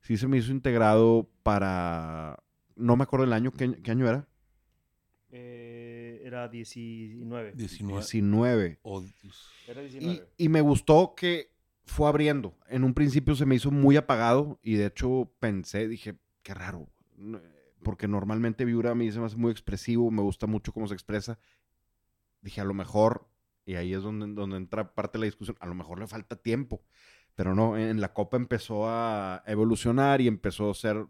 Sí 0.00 0.16
se 0.16 0.26
me 0.26 0.38
hizo 0.38 0.52
integrado 0.52 1.30
para... 1.42 2.42
No 2.76 2.96
me 2.96 3.04
acuerdo 3.04 3.24
el 3.24 3.32
año, 3.32 3.52
¿qué, 3.52 3.80
qué 3.82 3.90
año 3.90 4.08
era? 4.08 4.26
Eh, 5.30 6.20
era 6.24 6.48
19. 6.48 7.52
19. 7.54 7.98
19. 8.00 8.78
o- 8.82 9.04
Era 9.66 9.82
Y, 9.82 9.88
19. 9.88 10.28
y 10.36 10.48
me 10.48 10.60
gustó 10.60 11.14
que 11.16 11.50
fue 11.84 12.08
abriendo. 12.08 12.56
En 12.68 12.84
un 12.84 12.94
principio 12.94 13.34
se 13.34 13.46
me 13.46 13.56
hizo 13.56 13.70
muy 13.70 13.96
apagado 13.96 14.58
y 14.62 14.74
de 14.74 14.86
hecho 14.86 15.32
pensé, 15.40 15.88
dije, 15.88 16.16
qué 16.42 16.54
raro. 16.54 16.88
Porque 17.82 18.08
normalmente 18.08 18.64
Viura 18.64 18.92
a 18.92 18.94
mí 18.94 19.10
se 19.12 19.18
me 19.20 19.26
hace 19.26 19.36
muy 19.36 19.50
expresivo, 19.52 20.10
me 20.10 20.22
gusta 20.22 20.46
mucho 20.46 20.72
cómo 20.72 20.86
se 20.86 20.94
expresa. 20.94 21.38
Dije, 22.40 22.60
a 22.60 22.64
lo 22.64 22.74
mejor, 22.74 23.26
y 23.66 23.74
ahí 23.74 23.92
es 23.94 24.02
donde, 24.02 24.26
donde 24.34 24.56
entra 24.56 24.94
parte 24.94 25.18
de 25.18 25.20
la 25.20 25.26
discusión, 25.26 25.56
a 25.60 25.66
lo 25.66 25.74
mejor 25.74 25.98
le 25.98 26.06
falta 26.06 26.36
tiempo. 26.36 26.82
Pero 27.34 27.54
no, 27.54 27.76
en 27.76 28.00
la 28.00 28.12
copa 28.14 28.36
empezó 28.36 28.88
a 28.88 29.42
evolucionar 29.46 30.20
y 30.20 30.28
empezó 30.28 30.70
a 30.70 30.74
ser 30.74 31.04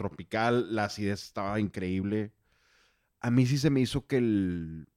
tropical, 0.00 0.74
la 0.74 0.84
acidez 0.84 1.22
estaba 1.24 1.60
increíble. 1.60 2.32
A 3.20 3.30
mí 3.30 3.44
sí 3.44 3.58
se 3.58 3.68
me 3.68 3.80
hizo 3.80 4.06
que 4.06 4.16
el, 4.16 4.88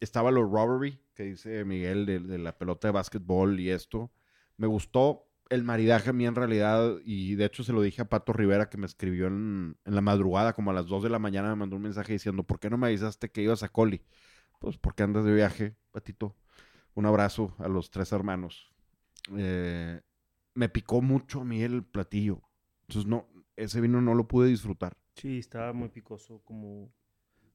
estaba 0.00 0.30
lo 0.30 0.44
robbery, 0.44 1.00
que 1.14 1.22
dice 1.22 1.64
Miguel, 1.64 2.04
de, 2.04 2.20
la 2.36 2.58
pelota 2.58 2.88
de 2.88 2.92
básquetbol 2.92 3.58
y 3.58 3.70
esto. 3.70 4.12
Me 4.58 4.66
gustó 4.66 5.30
el 5.48 5.64
maridaje 5.64 6.10
a 6.10 6.12
mí 6.12 6.26
en 6.26 6.34
realidad, 6.34 6.96
y 7.06 7.36
de 7.36 7.46
hecho 7.46 7.64
se 7.64 7.72
lo 7.72 7.80
dije 7.80 8.02
a 8.02 8.08
Pato 8.10 8.34
Rivera 8.34 8.68
que 8.68 8.76
me 8.76 8.84
escribió 8.84 9.28
en, 9.28 9.78
en 9.86 9.94
la 9.94 10.02
madrugada, 10.02 10.52
como 10.52 10.72
a 10.72 10.74
las 10.74 10.86
2 10.88 11.04
de 11.04 11.08
la 11.08 11.18
mañana, 11.18 11.48
me 11.48 11.56
mandó 11.56 11.76
un 11.76 11.82
mensaje 11.82 12.12
diciendo, 12.12 12.42
¿por 12.42 12.60
qué 12.60 12.68
no 12.68 12.76
me 12.76 12.88
avisaste 12.88 13.30
que 13.30 13.40
ibas 13.40 13.62
a 13.62 13.70
Coli? 13.70 14.02
Pues 14.58 14.76
porque 14.76 15.04
andas 15.04 15.24
de 15.24 15.32
viaje, 15.32 15.74
Patito. 15.90 16.36
Un 16.92 17.06
abrazo 17.06 17.54
a 17.60 17.68
los 17.68 17.90
tres 17.90 18.12
hermanos. 18.12 18.70
Eh, 19.38 20.02
me 20.52 20.68
picó 20.68 21.00
mucho 21.00 21.40
a 21.40 21.44
mí 21.46 21.62
el 21.62 21.82
platillo. 21.82 22.42
Entonces 22.88 23.08
no, 23.08 23.26
ese 23.56 23.80
vino 23.80 24.00
no 24.00 24.14
lo 24.14 24.28
pude 24.28 24.48
disfrutar. 24.48 24.96
Sí, 25.14 25.38
estaba 25.38 25.72
muy 25.72 25.88
picoso, 25.88 26.42
como, 26.44 26.92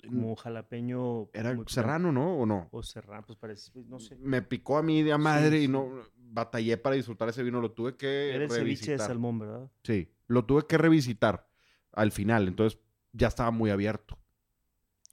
como 0.05 0.36
jalapeño. 0.36 1.29
Era 1.34 1.51
picante. 1.51 1.74
serrano, 1.74 2.12
¿no? 2.12 2.38
¿O 2.38 2.46
no? 2.46 2.67
O 2.72 2.84
serrano, 2.84 3.24
pues 3.25 3.38
parece, 3.38 3.72
no 3.88 4.00
sé. 4.00 4.15
me 4.17 4.41
picó 4.41 4.77
a 4.77 4.84
mí 4.84 5.03
de 5.03 5.13
a 5.13 5.17
madre 5.17 5.60
Sí, 5.60 5.65
y 5.65 5.67
no 5.67 5.89
batallé 6.15 6.77
para 6.77 6.96
disfrutar 6.96 7.29
ese 7.29 7.43
vino, 7.43 7.62
lo 7.62 7.72
tuve 7.72 7.96
que 7.96 8.34
Era 8.34 8.46
el 8.46 8.51
ceviche 8.51 8.93
de 8.93 8.98
salmón, 8.98 9.39
¿verdad? 9.39 9.70
Sí, 9.84 10.12
lo 10.27 10.46
tuve 10.46 10.65
que 10.65 10.77
revisitar 10.77 11.50
al 11.91 12.12
final, 12.12 12.48
entonces 12.48 12.79
ya 13.12 13.27
estaba 13.27 13.51
muy 13.51 13.70
abierto. 13.70 14.17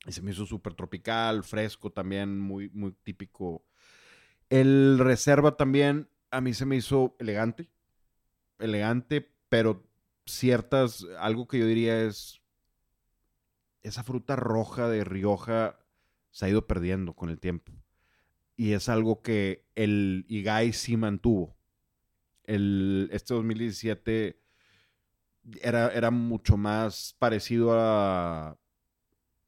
Y 0.06 0.12
se 0.12 0.22
me 0.22 0.30
hizo 0.30 0.46
súper 0.46 0.74
tropical, 0.74 1.42
fresco 1.42 1.90
también, 1.90 2.38
muy, 2.38 2.70
muy 2.70 2.92
típico. 2.92 3.64
El 4.48 4.98
reserva 4.98 5.56
también 5.56 6.08
a 6.30 6.40
mí 6.40 6.54
se 6.54 6.64
me 6.64 6.76
hizo 6.76 7.16
elegante, 7.18 7.68
elegante, 8.58 9.28
pero 9.48 9.87
ciertas, 10.28 11.06
algo 11.18 11.48
que 11.48 11.58
yo 11.58 11.66
diría 11.66 12.02
es, 12.02 12.42
esa 13.82 14.02
fruta 14.02 14.36
roja 14.36 14.88
de 14.88 15.04
Rioja 15.04 15.78
se 16.30 16.46
ha 16.46 16.48
ido 16.48 16.66
perdiendo 16.66 17.14
con 17.14 17.30
el 17.30 17.40
tiempo. 17.40 17.72
Y 18.56 18.72
es 18.72 18.88
algo 18.88 19.22
que 19.22 19.66
el 19.74 20.24
Igai 20.28 20.72
sí 20.72 20.96
mantuvo. 20.96 21.56
El, 22.44 23.08
este 23.12 23.34
2017 23.34 24.40
era, 25.60 25.88
era 25.92 26.10
mucho 26.10 26.56
más 26.56 27.14
parecido 27.18 27.72
a 27.72 28.58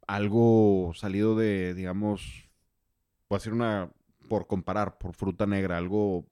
algo 0.06 0.92
salido 0.94 1.36
de, 1.36 1.74
digamos, 1.74 2.50
voy 3.28 3.40
a 3.44 3.50
una, 3.50 3.92
por 4.28 4.46
comparar, 4.46 4.98
por 4.98 5.14
fruta 5.14 5.46
negra, 5.46 5.78
algo 5.78 6.26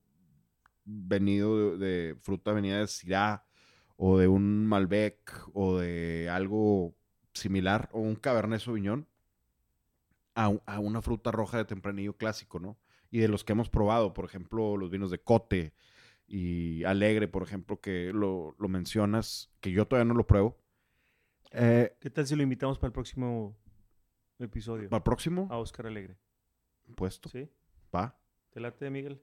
venido 0.84 1.76
de, 1.78 1.86
de 1.86 2.16
fruta 2.16 2.52
venida 2.52 2.78
de 2.78 2.86
Syrah 2.86 3.47
o 3.98 4.16
de 4.16 4.28
un 4.28 4.66
Malbec 4.66 5.18
o 5.52 5.76
de 5.76 6.30
algo 6.30 6.94
similar 7.34 7.90
o 7.92 7.98
un 7.98 8.14
Cabernet 8.14 8.60
Sauvignon 8.60 9.06
a, 10.34 10.52
a 10.66 10.78
una 10.78 11.02
fruta 11.02 11.32
roja 11.32 11.58
de 11.58 11.64
tempranillo 11.64 12.16
clásico, 12.16 12.60
¿no? 12.60 12.78
Y 13.10 13.18
de 13.18 13.28
los 13.28 13.42
que 13.42 13.52
hemos 13.52 13.68
probado, 13.68 14.14
por 14.14 14.24
ejemplo, 14.24 14.76
los 14.76 14.90
vinos 14.90 15.10
de 15.10 15.18
Cote 15.18 15.74
y 16.28 16.84
Alegre, 16.84 17.26
por 17.26 17.42
ejemplo, 17.42 17.80
que 17.80 18.12
lo, 18.12 18.54
lo 18.58 18.68
mencionas, 18.68 19.50
que 19.60 19.72
yo 19.72 19.86
todavía 19.88 20.08
no 20.08 20.14
lo 20.14 20.26
pruebo. 20.26 20.56
Eh, 21.50 21.96
¿Qué 22.00 22.10
tal 22.10 22.26
si 22.26 22.36
lo 22.36 22.42
invitamos 22.42 22.78
para 22.78 22.88
el 22.88 22.92
próximo 22.92 23.56
episodio? 24.38 24.88
¿Al 24.92 25.02
próximo? 25.02 25.48
A 25.50 25.58
Oscar 25.58 25.86
Alegre. 25.86 26.16
Puesto. 26.94 27.28
¿Sí? 27.30 27.48
Va. 27.94 28.16
¿Te 28.50 28.60
late, 28.60 28.90
Miguel? 28.90 29.20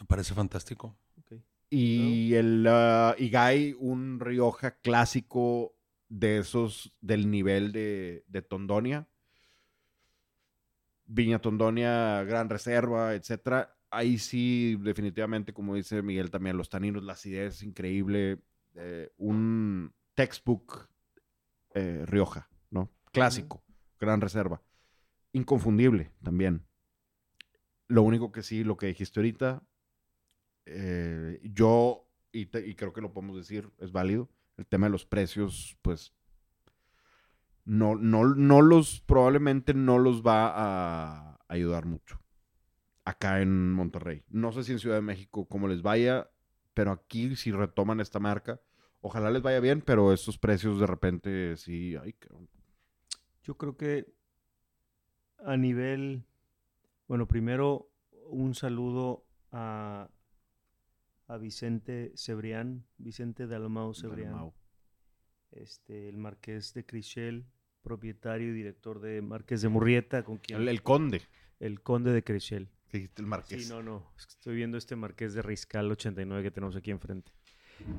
Me 0.00 0.06
parece 0.06 0.34
fantástico. 0.34 0.96
Y 1.76 2.34
el 2.34 2.66
uh, 2.66 3.20
Igai, 3.20 3.74
un 3.78 4.20
Rioja 4.20 4.76
clásico 4.78 5.74
de 6.08 6.38
esos 6.38 6.94
del 7.00 7.30
nivel 7.30 7.72
de, 7.72 8.24
de 8.28 8.42
Tondonia. 8.42 9.08
Viña 11.06 11.40
Tondonia, 11.40 12.22
Gran 12.24 12.48
Reserva, 12.48 13.14
etcétera. 13.14 13.76
Ahí 13.90 14.18
sí, 14.18 14.76
definitivamente, 14.80 15.52
como 15.52 15.74
dice 15.74 16.00
Miguel 16.02 16.30
también, 16.30 16.56
los 16.56 16.68
taninos, 16.68 17.02
la 17.02 17.14
acidez 17.14 17.62
increíble. 17.62 18.38
eh, 18.74 19.10
un 19.16 19.92
textbook 20.14 20.88
eh, 21.74 22.04
Rioja, 22.06 22.48
¿no? 22.70 22.90
Clásico, 23.12 23.62
Gran 23.98 24.20
Reserva. 24.20 24.62
Inconfundible 25.32 26.12
también. 26.22 26.66
Lo 27.86 28.02
único 28.02 28.32
que 28.32 28.42
sí, 28.42 28.64
lo 28.64 28.76
que 28.76 28.86
dijiste 28.86 29.20
ahorita, 29.20 29.62
eh, 30.66 31.40
yo, 31.42 32.08
y, 32.32 32.46
creo 32.46 32.92
que 32.92 33.00
lo 33.00 33.12
podemos 33.12 33.36
decir, 33.36 33.70
es 33.78 33.92
válido, 33.92 34.28
el 34.56 34.66
tema 34.66 34.86
de 34.86 34.92
los 34.92 35.04
precios, 35.04 35.76
pues, 35.82 36.14
no, 37.64 37.96
no, 37.96 38.34
no 38.34 38.62
los, 38.62 39.00
probablemente 39.00 39.74
no 39.74 39.98
los 39.98 40.22
va 40.22 40.52
a 40.54 41.40
ayudar 41.48 41.86
mucho 41.86 42.20
acá 43.04 43.40
en 43.40 43.72
Monterrey. 43.72 44.22
No 44.28 44.52
sé 44.52 44.64
si 44.64 44.72
en 44.72 44.78
Ciudad 44.78 44.96
de 44.96 45.02
México 45.02 45.46
cómo 45.46 45.68
les 45.68 45.82
vaya, 45.82 46.30
pero 46.72 46.90
aquí 46.92 47.36
si 47.36 47.52
retoman 47.52 48.00
esta 48.00 48.18
marca, 48.18 48.60
ojalá 49.00 49.30
les 49.30 49.42
vaya 49.42 49.60
bien, 49.60 49.82
pero 49.82 50.12
estos 50.12 50.38
precios 50.38 50.80
de 50.80 50.86
repente 50.86 51.56
sí. 51.56 51.94
Yo 53.42 53.56
creo 53.56 53.76
que 53.76 54.12
a 55.44 55.56
nivel, 55.56 56.24
bueno, 57.06 57.28
primero 57.28 57.90
un 58.28 58.54
saludo 58.54 59.26
a, 59.52 60.08
a 61.26 61.36
Vicente 61.38 62.12
Cebrián, 62.16 62.84
Vicente 62.98 63.46
Dalmau 63.46 63.94
Cebrián, 63.94 64.32
Dalmau. 64.32 64.54
este, 65.52 66.08
el 66.08 66.16
marqués 66.18 66.74
de 66.74 66.84
Crishel, 66.84 67.46
propietario 67.82 68.48
y 68.48 68.52
director 68.52 69.00
de 69.00 69.22
Marqués 69.22 69.62
de 69.62 69.68
Murrieta, 69.68 70.24
con 70.24 70.38
quien 70.38 70.62
El, 70.62 70.68
el 70.68 70.82
conde, 70.82 71.22
el 71.60 71.80
conde 71.82 72.12
de 72.12 72.22
dijiste 72.92 73.22
el 73.22 73.26
marqués. 73.26 73.64
Sí, 73.66 73.70
no, 73.72 73.82
no, 73.82 74.10
estoy 74.16 74.56
viendo 74.56 74.78
este 74.78 74.96
marqués 74.96 75.34
de 75.34 75.42
Riscal 75.42 75.90
89 75.90 76.42
que 76.42 76.50
tenemos 76.50 76.76
aquí 76.76 76.90
enfrente. 76.90 77.32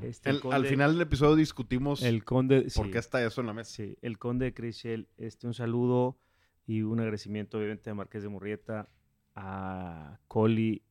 Este, 0.02 0.30
El- 0.30 0.38
al 0.38 0.42
conde- 0.42 0.70
final 0.70 0.94
del 0.94 1.02
episodio 1.02 1.36
discutimos 1.36 2.02
el 2.02 2.24
conde, 2.24 2.62
por 2.76 2.86
sí. 2.86 2.92
qué 2.92 2.98
está 3.00 3.24
eso 3.26 3.42
en 3.42 3.48
la 3.48 3.54
mesa. 3.54 3.72
Sí, 3.76 3.98
el 4.02 4.18
conde 4.18 4.46
de 4.46 4.54
Crishel, 4.54 5.10
este, 5.18 5.48
un 5.48 5.54
saludo 5.54 6.18
y 6.66 6.82
un 6.82 7.00
agradecimiento 7.00 7.58
obviamente 7.58 7.90
a 7.90 7.94
Marqués 7.94 8.24
de 8.24 8.30
Murrieta, 8.30 8.90
a 9.36 10.20
Coli 10.28 10.82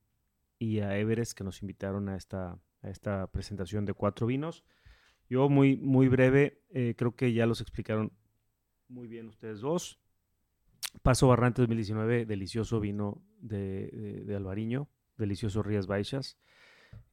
y 0.65 0.81
a 0.81 0.97
Everest 0.97 1.37
que 1.37 1.45
nos 1.45 1.61
invitaron 1.61 2.09
a 2.09 2.17
esta, 2.17 2.59
a 2.81 2.89
esta 2.89 3.27
presentación 3.27 3.85
de 3.85 3.93
cuatro 3.93 4.27
vinos. 4.27 4.65
Yo 5.29 5.51
muy, 5.51 5.77
muy 5.77 6.09
breve, 6.09 6.63
eh, 6.71 6.95
creo 6.97 7.15
que 7.15 7.35
ya 7.35 7.45
los 7.45 7.61
explicaron 7.61 8.13
muy 8.89 9.07
bien 9.07 9.29
ustedes 9.29 9.61
dos. 9.61 10.01
Paso 11.03 11.29
Barrantes 11.29 11.63
2019, 11.63 12.25
delicioso 12.25 12.81
vino 12.81 13.23
de, 13.39 14.23
de, 14.25 14.37
Alvariño, 14.37 14.89
delicioso 15.19 15.63
Rías 15.63 15.87
Baixas. 15.87 16.39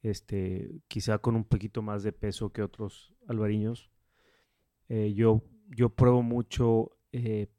Este, 0.02 0.82
quizá 0.88 1.18
con 1.18 1.36
un 1.36 1.44
poquito 1.44 1.82
más 1.82 2.04
de 2.04 2.14
peso 2.14 2.54
que 2.54 2.62
otros 2.62 3.14
albariños. 3.28 3.92
Eh, 4.88 5.14
yo, 5.14 5.44
yo 5.68 5.90
pruebo 5.90 6.22
mucho 6.22 6.98
eh, 7.12 7.50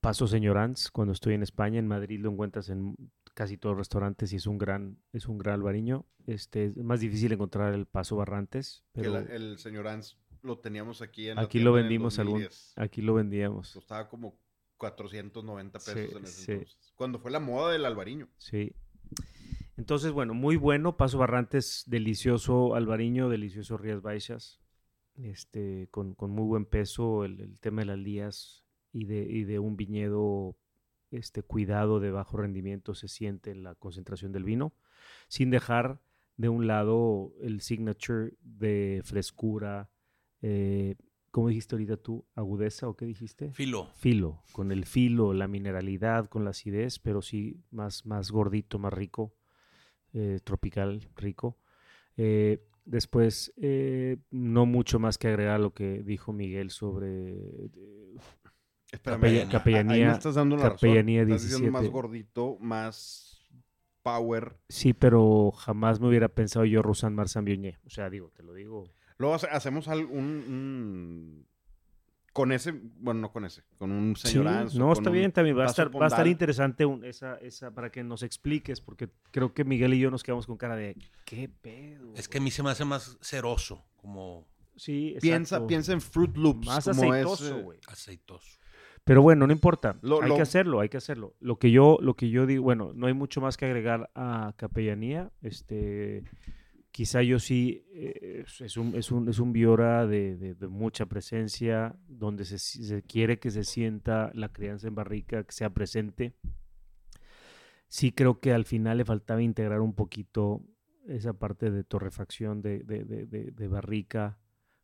Paso 0.00 0.26
Señorans 0.26 0.90
cuando 0.90 1.12
estoy 1.12 1.34
en 1.34 1.42
España. 1.42 1.78
En 1.78 1.88
Madrid 1.88 2.20
lo 2.20 2.30
encuentras 2.30 2.68
en 2.68 2.94
casi 3.34 3.56
todos 3.56 3.74
los 3.74 3.78
restaurantes 3.80 4.32
y 4.32 4.36
es 4.36 4.46
un 4.46 4.58
gran, 4.58 4.98
es 5.12 5.26
un 5.26 5.38
gran 5.38 5.54
albariño. 5.56 6.06
Este, 6.26 6.66
es 6.66 6.76
más 6.76 7.00
difícil 7.00 7.32
encontrar 7.32 7.74
el 7.74 7.86
Paso 7.86 8.16
Barrantes. 8.16 8.84
Pero 8.92 9.12
la- 9.12 9.20
el 9.20 9.58
señor 9.58 9.88
Ans 9.88 10.16
lo 10.42 10.58
teníamos 10.58 11.02
aquí 11.02 11.28
en 11.28 11.36
la 11.36 11.42
aquí 11.42 11.58
lo 11.58 11.70
tienda 11.70 11.70
en 11.70 11.76
el 11.78 11.82
vendimos 11.84 12.18
algún, 12.18 12.40
2010. 12.42 12.72
aquí 12.76 13.02
lo 13.02 13.14
vendíamos. 13.14 13.72
Costaba 13.72 14.08
como 14.08 14.38
490 14.76 15.78
pesos 15.78 15.94
Sí, 15.94 16.16
en 16.16 16.24
ese 16.24 16.42
sí. 16.44 16.52
entonces. 16.52 16.92
Cuando 16.94 17.18
fue 17.18 17.30
la 17.30 17.40
moda 17.40 17.72
del 17.72 17.84
albariño. 17.84 18.28
Sí. 18.36 18.72
Entonces, 19.76 20.12
bueno, 20.12 20.34
muy 20.34 20.56
bueno. 20.56 20.96
Paso 20.96 21.18
Barrantes, 21.18 21.84
delicioso 21.86 22.74
Alvariño, 22.74 23.28
delicioso 23.28 23.76
Rías 23.78 24.02
Baixas. 24.02 24.60
Este, 25.16 25.88
con, 25.90 26.14
con 26.14 26.30
muy 26.30 26.44
buen 26.46 26.64
peso, 26.64 27.24
el, 27.24 27.40
el 27.40 27.58
tema 27.60 27.82
de 27.82 27.86
las 27.86 27.98
lías 27.98 28.64
y 28.92 29.04
de, 29.04 29.22
y 29.22 29.44
de 29.44 29.58
un 29.58 29.76
viñedo 29.76 30.56
este, 31.10 31.42
cuidado 31.42 32.00
de 32.00 32.10
bajo 32.10 32.36
rendimiento 32.36 32.94
se 32.94 33.08
siente 33.08 33.50
en 33.50 33.62
la 33.62 33.74
concentración 33.74 34.32
del 34.32 34.44
vino, 34.44 34.74
sin 35.28 35.50
dejar 35.50 36.00
de 36.36 36.48
un 36.48 36.66
lado 36.66 37.32
el 37.40 37.60
signature 37.60 38.34
de 38.42 39.00
frescura, 39.04 39.90
eh, 40.42 40.94
¿cómo 41.30 41.48
dijiste 41.48 41.74
ahorita 41.74 41.96
tú? 41.96 42.24
¿Agudeza 42.34 42.88
o 42.88 42.96
qué 42.96 43.06
dijiste? 43.06 43.52
Filo. 43.52 43.90
filo, 43.96 44.42
con 44.52 44.72
el 44.72 44.84
filo, 44.84 45.34
la 45.34 45.48
mineralidad, 45.48 46.28
con 46.28 46.44
la 46.44 46.50
acidez, 46.50 46.98
pero 46.98 47.22
sí 47.22 47.60
más, 47.70 48.06
más 48.06 48.30
gordito, 48.30 48.78
más 48.78 48.92
rico, 48.92 49.34
eh, 50.12 50.40
tropical, 50.44 51.08
rico. 51.16 51.58
Eh, 52.16 52.64
después, 52.84 53.52
eh, 53.56 54.18
no 54.30 54.66
mucho 54.66 54.98
más 54.98 55.18
que 55.18 55.28
agregar 55.28 55.60
lo 55.60 55.74
que 55.74 56.02
dijo 56.02 56.32
Miguel 56.32 56.70
sobre 56.70 57.70
Espérame, 58.90 59.20
Capella- 59.20 59.36
ahí- 59.40 59.44
ahí 59.46 59.48
capellanía- 59.52 60.06
me 60.08 60.12
estás 60.12 60.34
dando 60.34 60.56
la 60.56 60.62
razón. 60.64 60.76
capellanía 60.76 61.22
Estás 61.22 61.42
diciendo 61.42 61.70
más 61.72 61.82
17. 61.82 61.92
gordito, 61.92 62.56
más 62.60 63.50
power. 64.02 64.56
Sí, 64.68 64.92
pero 64.94 65.50
jamás 65.52 66.00
me 66.00 66.08
hubiera 66.08 66.28
pensado 66.28 66.64
yo 66.64 66.80
Rosan 66.82 67.14
Marsan 67.14 67.44
Biogné. 67.44 67.78
O 67.86 67.90
sea, 67.90 68.08
digo, 68.08 68.30
te 68.30 68.42
lo 68.42 68.54
digo. 68.54 68.84
Luego 69.18 69.34
hace- 69.34 69.48
hacemos 69.48 69.88
al- 69.88 70.06
un, 70.06 70.24
un- 70.24 71.48
Con 72.32 72.52
ese, 72.52 72.72
bueno, 73.00 73.20
no 73.20 73.32
con 73.32 73.44
ese, 73.46 73.64
con 73.78 73.90
un 73.90 74.14
señor 74.14 74.70
Sí, 74.70 74.78
no, 74.78 74.84
con 74.86 74.92
está 74.92 75.10
un 75.10 75.14
bien, 75.16 75.32
también 75.32 75.58
va 75.58 75.64
a 75.64 75.66
estar, 75.66 75.90
va 75.94 76.04
a 76.04 76.08
estar 76.08 76.26
interesante 76.28 76.86
un- 76.86 77.04
esa, 77.04 77.34
esa, 77.38 77.72
para 77.72 77.90
que 77.90 78.04
nos 78.04 78.22
expliques, 78.22 78.80
porque 78.80 79.08
creo 79.32 79.52
que 79.52 79.64
Miguel 79.64 79.94
y 79.94 79.98
yo 79.98 80.08
nos 80.10 80.22
quedamos 80.22 80.46
con 80.46 80.56
cara 80.56 80.76
de, 80.76 80.94
¿qué 81.24 81.48
pedo? 81.48 82.12
Es 82.14 82.28
que 82.28 82.38
a 82.38 82.40
mí 82.40 82.52
se 82.52 82.62
me 82.62 82.70
hace 82.70 82.84
más 82.84 83.18
ceroso, 83.22 83.84
como 83.96 84.46
Sí, 84.76 85.16
Piensa, 85.20 85.56
exacto. 85.56 85.66
piensa 85.66 85.92
en 85.92 86.00
Fruit 86.00 86.36
Loops. 86.36 86.64
Más 86.68 86.84
como 86.84 87.12
aceitoso, 87.12 87.44
ese- 87.56 87.62
güey. 87.62 87.78
aceitoso. 87.88 88.57
Pero 89.08 89.22
bueno, 89.22 89.46
no 89.46 89.52
importa. 89.52 89.98
Lo- 90.02 90.22
hay 90.22 90.28
lo- 90.28 90.36
que 90.36 90.42
hacerlo, 90.42 90.80
hay 90.80 90.88
que 90.90 90.98
hacerlo. 90.98 91.34
Lo 91.40 91.58
que 91.58 91.70
yo, 91.70 91.98
lo 92.02 92.14
que 92.14 92.28
yo 92.30 92.44
digo, 92.46 92.62
bueno, 92.62 92.92
no 92.94 93.06
hay 93.06 93.14
mucho 93.14 93.40
más 93.40 93.56
que 93.56 93.64
agregar 93.64 94.10
a 94.14 94.52
capellanía. 94.56 95.32
Este, 95.40 96.24
quizá 96.90 97.22
yo 97.22 97.38
sí 97.38 97.86
eh, 97.94 98.44
es- 98.60 98.76
un, 98.76 98.94
es 98.94 99.10
un, 99.10 99.28
es 99.28 99.38
un 99.38 99.52
Biora 99.54 100.06
de, 100.06 100.36
de- 100.36 100.54
de 100.54 100.68
mucha 100.68 101.06
presencia, 101.06 101.96
donde 102.06 102.44
se, 102.44 102.58
se 102.58 103.02
quiere 103.02 103.38
que 103.38 103.50
se 103.50 103.64
sienta 103.64 104.30
la 104.34 104.52
crianza 104.52 104.88
en 104.88 104.94
barrica, 104.94 105.42
que 105.42 105.52
sea 105.52 105.70
presente. 105.70 106.34
Sí 107.88 108.12
creo 108.12 108.40
que 108.40 108.52
al 108.52 108.66
final 108.66 108.98
le 108.98 109.04
faltaba 109.06 109.40
integrar 109.42 109.80
un 109.80 109.94
poquito 109.94 110.62
esa 111.06 111.32
parte 111.32 111.70
de 111.70 111.84
torrefacción 111.84 112.60
de, 112.60 112.80
de- 112.80 113.04
de- 113.04 113.24
de- 113.26 113.50
de 113.52 113.68
barrica 113.68 114.38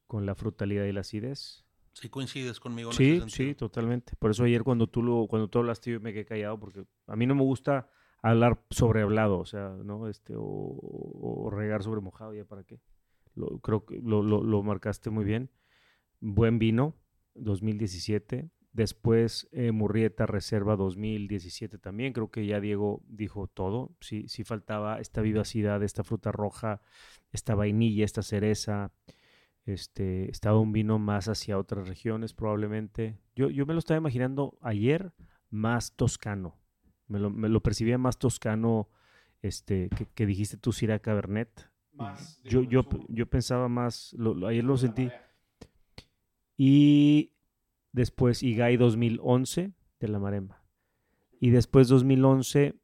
con 0.06 0.24
la 0.24 0.34
frutalidad 0.34 0.84
y 0.86 0.92
la 0.92 1.00
acidez. 1.00 1.66
¿Sí 1.94 2.08
coincides 2.08 2.60
conmigo 2.60 2.90
en 2.90 2.96
Sí, 2.96 3.16
ese 3.16 3.30
sí, 3.30 3.54
totalmente. 3.54 4.14
Por 4.18 4.30
eso 4.30 4.44
ayer 4.44 4.62
cuando 4.62 4.86
tú 4.88 5.02
lo, 5.02 5.26
cuando 5.28 5.48
tú 5.48 5.60
hablaste 5.60 5.92
yo 5.92 6.00
me 6.00 6.12
quedé 6.12 6.24
callado 6.24 6.58
porque 6.58 6.84
a 7.06 7.16
mí 7.16 7.26
no 7.26 7.34
me 7.34 7.42
gusta 7.42 7.88
hablar 8.22 8.60
sobre 8.70 9.02
hablado, 9.02 9.38
o 9.38 9.46
sea, 9.46 9.70
¿no? 9.84 10.08
Este, 10.08 10.34
o, 10.36 10.42
o 10.42 11.50
regar 11.50 11.82
sobre 11.82 12.00
mojado, 12.00 12.34
ya 12.34 12.44
para 12.44 12.64
qué. 12.64 12.80
Lo, 13.36 13.58
creo 13.60 13.84
que 13.86 14.00
lo, 14.02 14.22
lo- 14.22 14.42
lo 14.42 14.62
marcaste 14.62 15.10
muy 15.10 15.24
bien. 15.24 15.50
Buen 16.20 16.58
vino, 16.58 16.96
2017. 17.34 18.50
Después 18.72 19.48
eh, 19.52 19.70
Murrieta 19.72 20.26
Reserva 20.26 20.76
2017 20.76 21.78
también. 21.78 22.12
Creo 22.12 22.30
que 22.30 22.46
ya 22.46 22.60
Diego 22.60 23.02
dijo 23.06 23.46
todo. 23.48 23.94
Sí, 24.00 24.26
sí 24.28 24.44
faltaba 24.44 25.00
esta 25.00 25.20
vivacidad, 25.22 25.82
esta 25.82 26.04
fruta 26.04 26.32
roja, 26.32 26.80
esta 27.32 27.54
vainilla, 27.54 28.04
esta 28.04 28.22
cereza. 28.22 28.92
Este, 29.66 30.30
estaba 30.30 30.58
un 30.60 30.72
vino 30.72 30.98
más 30.98 31.28
hacia 31.28 31.58
otras 31.58 31.88
regiones 31.88 32.34
probablemente. 32.34 33.18
Yo, 33.34 33.48
yo 33.50 33.64
me 33.66 33.72
lo 33.72 33.78
estaba 33.78 33.98
imaginando 33.98 34.58
ayer 34.60 35.12
más 35.50 35.94
toscano. 35.96 36.58
Me 37.08 37.18
lo, 37.18 37.30
me 37.30 37.48
lo 37.48 37.62
percibía 37.62 37.96
más 37.98 38.18
toscano 38.18 38.88
este, 39.42 39.88
que, 39.96 40.06
que 40.06 40.26
dijiste 40.26 40.56
tú, 40.58 40.72
Syrah 40.72 40.98
Cabernet. 40.98 41.70
Yo, 42.44 42.62
yo, 42.62 42.84
yo 43.08 43.26
pensaba 43.26 43.68
más, 43.68 44.12
lo- 44.18 44.34
lo- 44.34 44.46
ayer 44.48 44.64
lo 44.64 44.76
sentí. 44.76 45.10
Y 46.56 47.32
después 47.92 48.42
Igai 48.42 48.76
2011 48.76 49.72
de 50.00 50.08
la 50.08 50.18
Maremba. 50.18 50.62
Y 51.40 51.50
después 51.50 51.88
2011 51.88 52.74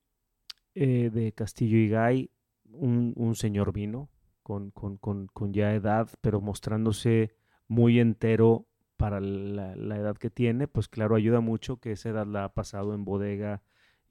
eh, 0.74 1.10
de 1.12 1.32
Castillo 1.32 1.76
Igai, 1.78 2.30
un, 2.72 3.12
un 3.16 3.34
señor 3.34 3.72
vino 3.72 4.09
con, 4.42 4.70
con, 4.70 4.96
con, 4.96 5.26
con 5.28 5.52
ya 5.52 5.74
edad, 5.74 6.08
pero 6.20 6.40
mostrándose 6.40 7.34
muy 7.68 8.00
entero 8.00 8.66
para 8.96 9.20
la, 9.20 9.96
edad 9.96 10.18
que 10.18 10.28
tiene. 10.28 10.68
Pues 10.68 10.88
claro, 10.88 11.14
ayuda 11.14 11.40
mucho 11.40 11.78
que 11.78 11.92
esa 11.92 12.10
edad 12.10 12.26
la 12.26 12.44
ha 12.44 12.52
pasado 12.52 12.94
en 12.94 13.04
bodega, 13.04 13.62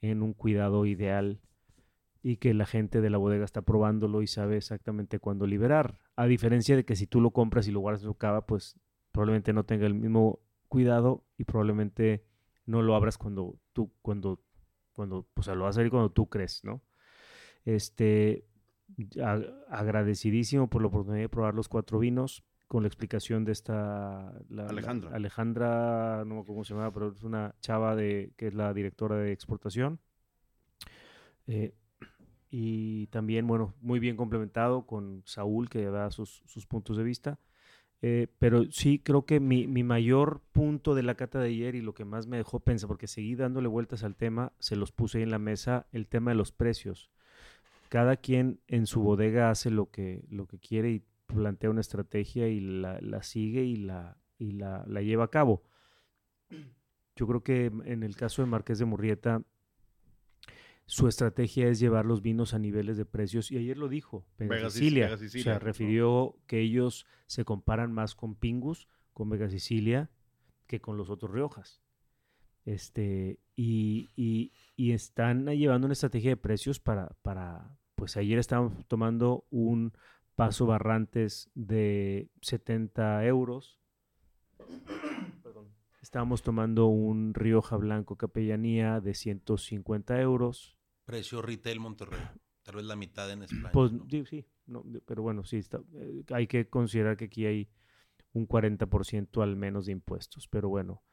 en 0.01 0.23
un 0.23 0.33
cuidado 0.33 0.85
ideal 0.85 1.41
y 2.23 2.37
que 2.37 2.53
la 2.53 2.65
gente 2.65 2.99
de 3.01 3.09
la 3.09 3.17
bodega 3.17 3.45
está 3.45 3.61
probándolo 3.61 4.21
y 4.21 4.27
sabe 4.27 4.57
exactamente 4.57 5.19
cuándo 5.19 5.45
liberar. 5.45 5.99
A 6.15 6.25
diferencia 6.25 6.75
de 6.75 6.85
que 6.85 6.95
si 6.95 7.05
tú 7.05 7.21
lo 7.21 7.31
compras 7.31 7.67
y 7.67 7.71
lo 7.71 7.81
guardas 7.81 8.01
en 8.01 8.09
su 8.09 8.15
cava, 8.15 8.45
pues 8.45 8.79
probablemente 9.11 9.53
no 9.53 9.63
tenga 9.63 9.85
el 9.85 9.93
mismo 9.93 10.39
cuidado 10.67 11.23
y 11.37 11.43
probablemente 11.43 12.25
no 12.65 12.81
lo 12.81 12.95
abras 12.95 13.17
cuando 13.17 13.59
tú, 13.73 13.91
cuando, 14.01 14.41
cuando, 14.93 15.27
o 15.35 15.43
sea, 15.43 15.55
lo 15.55 15.65
vas 15.65 15.77
a 15.77 15.81
abrir 15.81 15.91
cuando 15.91 16.11
tú 16.11 16.29
crees, 16.29 16.63
¿no? 16.63 16.81
Este, 17.63 18.45
agradecidísimo 19.69 20.69
por 20.69 20.82
la 20.82 20.88
oportunidad 20.88 21.21
de 21.23 21.30
probar 21.30 21.54
los 21.56 21.67
cuatro 21.69 21.99
vinos 21.99 22.43
con 22.67 22.84
la 22.84 22.88
explicación 22.88 23.45
de 23.45 23.52
esta 23.52 24.34
la- 24.49 24.63
la- 24.63 24.69
Alejandra. 24.69 25.15
Alejandra, 25.15 26.23
no 26.25 26.36
me 26.36 26.41
acuerdo 26.41 26.54
cómo 26.54 26.63
se 26.63 26.73
llama, 26.73 26.91
pero 26.93 27.10
es 27.10 27.23
una 27.23 27.56
chava 27.62 27.95
de 27.95 28.32
que 28.38 28.47
es 28.47 28.54
la 28.54 28.73
directora 28.73 29.15
de 29.17 29.32
exportación. 29.32 29.99
Eh, 31.47 31.73
y 32.52 33.08
también, 33.08 33.47
bueno, 33.47 33.73
muy 33.82 33.99
bien 33.99 34.17
complementado 34.17 34.86
con 34.86 35.23
Saúl, 35.25 35.69
que 35.69 35.86
da 35.86 36.12
sus, 36.12 36.43
sus 36.45 36.65
puntos 36.67 36.97
de 36.97 37.04
vista. 37.04 37.39
Eh, 38.02 38.28
pero 38.39 38.63
sí 38.71 38.99
creo 38.99 39.25
que 39.25 39.39
mi, 39.39 39.67
mi 39.67 39.84
mayor 39.84 40.41
punto 40.52 40.95
de 40.95 41.04
la 41.04 41.15
cata 41.15 41.39
de 41.39 41.49
ayer 41.49 41.75
y 41.75 41.82
lo 41.82 41.93
que 41.93 42.06
más 42.06 42.28
me 42.28 42.38
dejó 42.38 42.60
pensar, 42.62 42.88
porque 42.88 43.08
seguí 43.08 43.36
dándole 43.36 43.67
vueltas 43.67 44.04
al 44.04 44.15
tema, 44.15 44.54
se 44.60 44.75
los 44.78 44.91
puse 44.91 45.17
ahí 45.17 45.23
en 45.23 45.32
la 45.32 45.39
mesa, 45.39 45.88
el 45.91 46.08
tema 46.08 46.32
de 46.32 46.36
los 46.36 46.52
precios. 46.52 47.10
Cada 47.89 48.17
quien 48.17 48.60
en 48.67 48.86
su 48.86 49.02
bodega 49.02 49.49
hace 49.49 49.71
lo 49.71 49.89
que, 49.89 50.23
lo 50.30 50.45
que 50.47 50.60
quiere 50.60 50.91
y 50.91 51.04
plantea 51.25 51.69
una 51.69 51.82
estrategia 51.82 52.47
y 52.47 52.60
la, 52.60 52.99
la 53.02 53.21
sigue 53.23 53.63
y, 53.63 53.75
la, 53.75 54.17
y 54.38 54.52
la, 54.54 54.84
la 54.88 55.02
lleva 55.02 55.25
a 55.25 55.30
cabo. 55.30 55.63
Yo 57.15 57.28
creo 57.28 57.43
que 57.43 57.65
en 57.65 58.04
el 58.04 58.15
caso 58.15 58.41
de 58.41 58.47
Marqués 58.47 58.80
de 58.80 58.86
Murrieta, 58.86 59.43
su 60.86 61.08
estrategia 61.08 61.67
es 61.67 61.80
llevar 61.80 62.06
los 62.06 62.21
vinos 62.21 62.54
a 62.54 62.60
niveles 62.60 62.97
de 62.97 63.06
precios, 63.06 63.52
y 63.52 63.58
ayer 63.58 63.78
lo 63.78 63.89
dijo, 63.89 64.25
Vega 64.38 64.56
Vega 64.56 64.67
Sic- 64.69 64.71
Sicilia. 64.71 65.08
Refirió 65.60 66.38
que 66.47 66.62
ellos 66.62 67.06
se 67.28 67.45
comparan 67.45 67.91
más 67.91 68.15
con 68.15 68.36
Pingus, 68.36 68.88
con 69.13 69.30
Vega 69.30 69.49
Sicilia, 69.49 70.10
que 70.65 70.80
con 70.80 70.97
los 70.97 71.10
otros 71.10 71.32
Riojas. 71.32 71.82
Este, 72.65 73.39
y, 73.56 74.10
y- 74.15 74.52
y 74.76 74.91
están 74.91 75.45
llevando 75.48 75.86
una 75.86 75.93
estrategia 75.93 76.32
de 76.32 76.38
precios 76.38 76.80
para, 76.80 77.10
para, 77.22 77.78
pues 77.95 78.15
ayer 78.17 78.38
estábamos 78.39 78.86
tomando 78.88 79.45
un 79.50 79.93
paso 80.36 80.65
Barrantes 80.65 81.50
de 81.56 82.30
70 82.41 83.26
euros. 83.26 83.80
Perdón. 85.43 85.67
Estábamos 86.02 86.41
tomando 86.43 86.88
un 86.88 87.34
Rioja 87.34 87.76
Blanco 87.76 88.15
Capellanía 88.15 89.02
de 89.02 89.13
150 89.13 90.19
euros. 90.22 90.78
Precio 91.06 91.41
retail 91.41 91.80
Monterrey. 91.80 92.19
tal 92.63 92.76
vez 92.76 92.86
la 92.86 92.95
mitad 92.95 93.30
en 93.32 93.43
España. 93.43 93.72
Pues 93.74 93.91
sí, 94.30 94.45
no, 94.67 94.84
pero 95.06 95.24
bueno, 95.24 95.43
sí, 95.43 95.58
está, 95.58 95.82
eh, 95.93 96.24
hay 96.32 96.48
que 96.48 96.69
considerar 96.69 97.17
que 97.17 97.26
aquí 97.26 97.45
hay 97.45 97.69
un 98.34 98.45
40% 98.48 99.41
al 99.41 99.56
menos 99.56 99.88
de 99.88 99.91
impuestos, 99.93 100.48
pero 100.48 100.69
bueno, 100.69 101.04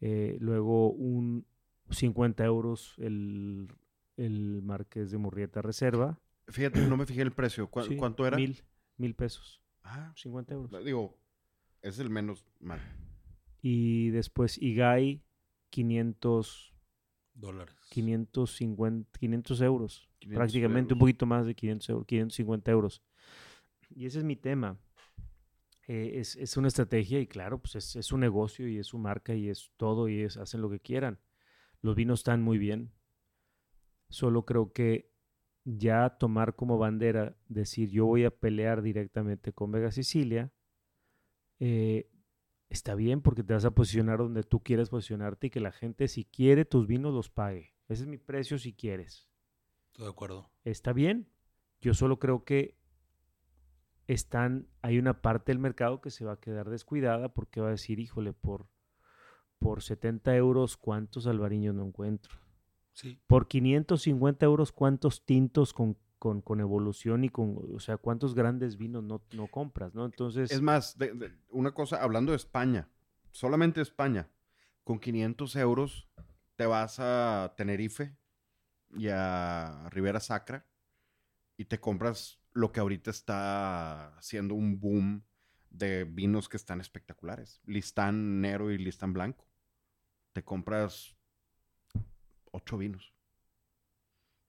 eh, 0.00 0.36
luego 0.40 0.90
un 0.90 1.46
50 1.90 2.44
euros 2.44 2.94
el, 2.98 3.68
el 4.16 4.62
Marqués 4.62 5.10
de 5.10 5.18
Murrieta 5.18 5.62
Reserva. 5.62 6.18
Fíjate, 6.48 6.86
no 6.86 6.96
me 6.96 7.06
fijé 7.06 7.22
el 7.22 7.32
precio. 7.32 7.68
¿Cu- 7.70 7.82
sí, 7.82 7.96
¿Cuánto 7.96 8.26
era? 8.26 8.36
Mil, 8.36 8.62
mil 8.96 9.14
pesos, 9.14 9.60
Ah, 9.82 10.12
50 10.16 10.54
euros. 10.54 10.84
digo, 10.84 11.16
es 11.82 11.98
el 11.98 12.10
menos 12.10 12.44
mal. 12.60 12.80
Y 13.62 14.10
después 14.10 14.60
Igai, 14.60 15.22
500, 15.70 16.72
Dólares. 17.34 17.74
550, 17.90 19.08
500 19.18 19.60
euros. 19.60 20.08
500 20.20 20.36
prácticamente 20.38 20.94
un 20.94 20.98
euros. 20.98 21.00
poquito 21.00 21.26
más 21.26 21.46
de 21.46 21.54
500 21.54 21.88
euros, 21.90 22.06
550 22.06 22.70
euros. 22.70 23.02
Y 23.94 24.06
ese 24.06 24.18
es 24.18 24.24
mi 24.24 24.36
tema. 24.36 24.78
Eh, 25.88 26.18
es, 26.18 26.36
es 26.36 26.56
una 26.56 26.68
estrategia 26.68 27.20
y 27.20 27.26
claro, 27.26 27.60
pues 27.60 27.76
es, 27.76 27.96
es 27.96 28.12
un 28.12 28.20
negocio 28.20 28.68
y 28.68 28.78
es 28.78 28.88
su 28.88 28.98
marca 28.98 29.34
y 29.34 29.48
es 29.48 29.72
todo 29.76 30.08
y 30.08 30.22
es, 30.22 30.36
hacen 30.36 30.60
lo 30.60 30.70
que 30.70 30.80
quieran. 30.80 31.20
Los 31.80 31.94
vinos 31.94 32.20
están 32.20 32.42
muy 32.42 32.58
bien. 32.58 32.92
Solo 34.08 34.44
creo 34.44 34.72
que 34.72 35.12
ya 35.64 36.16
tomar 36.18 36.54
como 36.54 36.78
bandera, 36.78 37.36
decir 37.48 37.90
yo 37.90 38.06
voy 38.06 38.24
a 38.24 38.30
pelear 38.30 38.82
directamente 38.82 39.52
con 39.52 39.72
Vega 39.72 39.90
Sicilia, 39.90 40.52
eh, 41.58 42.08
está 42.68 42.94
bien 42.94 43.20
porque 43.20 43.42
te 43.42 43.54
vas 43.54 43.64
a 43.64 43.72
posicionar 43.72 44.18
donde 44.18 44.44
tú 44.44 44.60
quieres 44.62 44.90
posicionarte 44.90 45.48
y 45.48 45.50
que 45.50 45.60
la 45.60 45.72
gente 45.72 46.08
si 46.08 46.24
quiere 46.24 46.64
tus 46.64 46.86
vinos 46.86 47.12
los 47.12 47.30
pague. 47.30 47.74
Ese 47.88 48.02
es 48.02 48.08
mi 48.08 48.18
precio 48.18 48.58
si 48.58 48.72
quieres 48.74 49.28
Estoy 49.86 50.04
de 50.04 50.10
acuerdo. 50.10 50.50
está 50.64 50.92
bien. 50.92 51.28
Yo 51.80 51.94
solo 51.94 52.18
creo 52.18 52.44
que 52.44 52.78
están, 54.06 54.68
hay 54.82 54.98
una 54.98 55.20
parte 55.20 55.52
del 55.52 55.58
mercado 55.58 56.00
que 56.00 56.10
se 56.10 56.24
va 56.24 56.32
a 56.34 56.40
quedar 56.40 56.70
descuidada 56.70 57.28
porque 57.34 57.60
va 57.60 57.68
a 57.68 57.72
decir, 57.72 57.98
híjole, 57.98 58.32
por, 58.32 58.68
por 59.58 59.82
70 59.82 60.34
euros, 60.36 60.76
¿cuántos 60.76 61.26
albariños 61.26 61.74
no 61.74 61.84
encuentro? 61.86 62.34
Sí. 62.92 63.20
Por 63.26 63.48
550 63.48 64.46
euros, 64.46 64.72
¿cuántos 64.72 65.24
tintos 65.24 65.74
con, 65.74 65.96
con, 66.18 66.40
con 66.40 66.60
evolución 66.60 67.24
y 67.24 67.28
con, 67.28 67.58
o 67.74 67.80
sea, 67.80 67.96
cuántos 67.98 68.34
grandes 68.34 68.76
vinos 68.76 69.02
no, 69.04 69.22
no 69.32 69.48
compras, 69.48 69.94
¿no? 69.94 70.04
Entonces, 70.06 70.50
Es 70.50 70.62
más, 70.62 70.96
de- 70.96 71.12
de- 71.12 71.32
una 71.50 71.72
cosa, 71.72 72.02
hablando 72.02 72.32
de 72.32 72.36
España, 72.36 72.88
solamente 73.32 73.80
España, 73.80 74.30
con 74.84 74.98
500 74.98 75.56
euros 75.56 76.08
te 76.54 76.64
vas 76.64 76.96
a 77.00 77.52
Tenerife 77.56 78.16
y 78.96 79.08
a 79.10 79.88
Ribera 79.90 80.20
Sacra 80.20 80.64
y 81.58 81.66
te 81.66 81.78
compras 81.80 82.38
lo 82.56 82.72
que 82.72 82.80
ahorita 82.80 83.10
está 83.10 84.16
haciendo 84.16 84.54
un 84.54 84.80
boom 84.80 85.24
de 85.70 86.04
vinos 86.04 86.48
que 86.48 86.56
están 86.56 86.80
espectaculares. 86.80 87.60
Listán 87.64 88.40
negro 88.40 88.70
y 88.70 88.78
listán 88.78 89.12
blanco. 89.12 89.46
Te 90.32 90.42
compras 90.42 91.14
ocho 92.52 92.78
vinos 92.78 93.12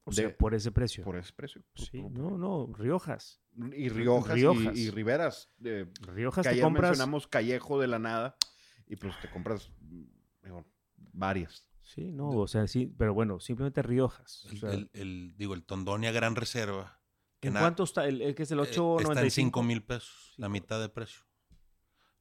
o 0.06 0.12
sea, 0.14 0.36
por 0.38 0.54
ese 0.54 0.72
precio. 0.72 1.04
por 1.04 1.18
ese 1.18 1.34
precio. 1.34 1.62
sí, 1.76 2.02
Por- 2.02 2.12
no, 2.12 2.38
no, 2.38 2.74
Riojas. 2.74 3.42
Y 3.74 3.90
Riojas, 3.90 4.38
y- 4.38 4.40
Riojas. 4.42 4.78
Y, 4.78 4.90
Riberas. 4.92 5.52
de- 5.58 5.92
Riojas 6.02 6.44
que 6.44 6.50
te 6.50 6.54
ayer 6.54 6.64
compras. 6.64 6.92
mencionamos 6.92 7.28
Callejo 7.28 7.80
de 7.82 7.88
la 7.88 8.00
Nada 8.00 8.38
y 8.86 8.96
pues 8.96 9.20
te 9.22 9.30
compras 9.30 9.70
digo, 9.82 10.66
varias. 10.96 11.68
Sí, 11.82 12.12
no, 12.12 12.30
o 12.30 12.48
sea, 12.48 12.68
sí, 12.68 12.94
pero 12.98 13.14
bueno, 13.14 13.40
simplemente 13.42 13.82
Riojas. 13.82 14.46
o 14.46 14.50
El, 14.50 14.60
sea, 14.60 14.72
el- 14.72 14.90
el- 14.94 15.34
digo, 15.38 15.54
el 15.54 15.64
Tondonia 15.66 16.12
Gran 16.14 16.36
Reserva. 16.38 17.02
¿En 17.42 17.54
cuánto 17.54 17.84
está? 17.84 18.08
El, 18.08 18.22
el 18.22 18.36
que 18.36 18.44
es 18.44 18.52
el 18.52 18.60
eh, 18.60 18.64
8.95. 18.64 19.02
Está 19.10 19.22
en 19.24 19.32
5 19.32 19.64
mil 19.64 19.84
pesos, 19.84 20.34
la 20.38 20.50
mitad 20.50 20.80
de 20.80 20.90
precio. 20.90 21.24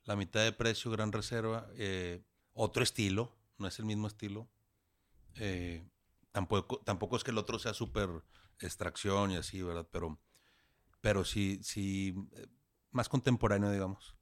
La 0.05 0.15
mitad 0.17 0.45
de 0.45 0.53
precio, 0.53 0.91
Gran 0.91 1.13
Reserva. 1.13 1.69
eh, 1.77 2.23
otro 2.53 2.83
estilo, 2.83 3.37
no 3.59 3.67
es 3.69 3.79
el 3.79 3.85
mismo 3.85 4.07
estilo. 4.07 4.49
Eh, 5.35 5.87
tampoco, 6.33 6.79
tampoco 6.85 7.17
es 7.17 7.25
que 7.25 7.31
el 7.31 7.39
otro 7.39 7.59
sea 7.59 7.75
súper 7.75 8.09
extracción 8.61 9.31
y 9.31 9.37
así, 9.37 9.63
¿verdad? 9.63 9.87
Pero, 9.91 10.19
pero 11.01 11.25
sí, 11.25 11.59
sí, 11.63 12.15
eh, 12.33 12.47
más 12.91 13.09
contemporáneo, 13.09 13.71
digamos, 13.71 14.17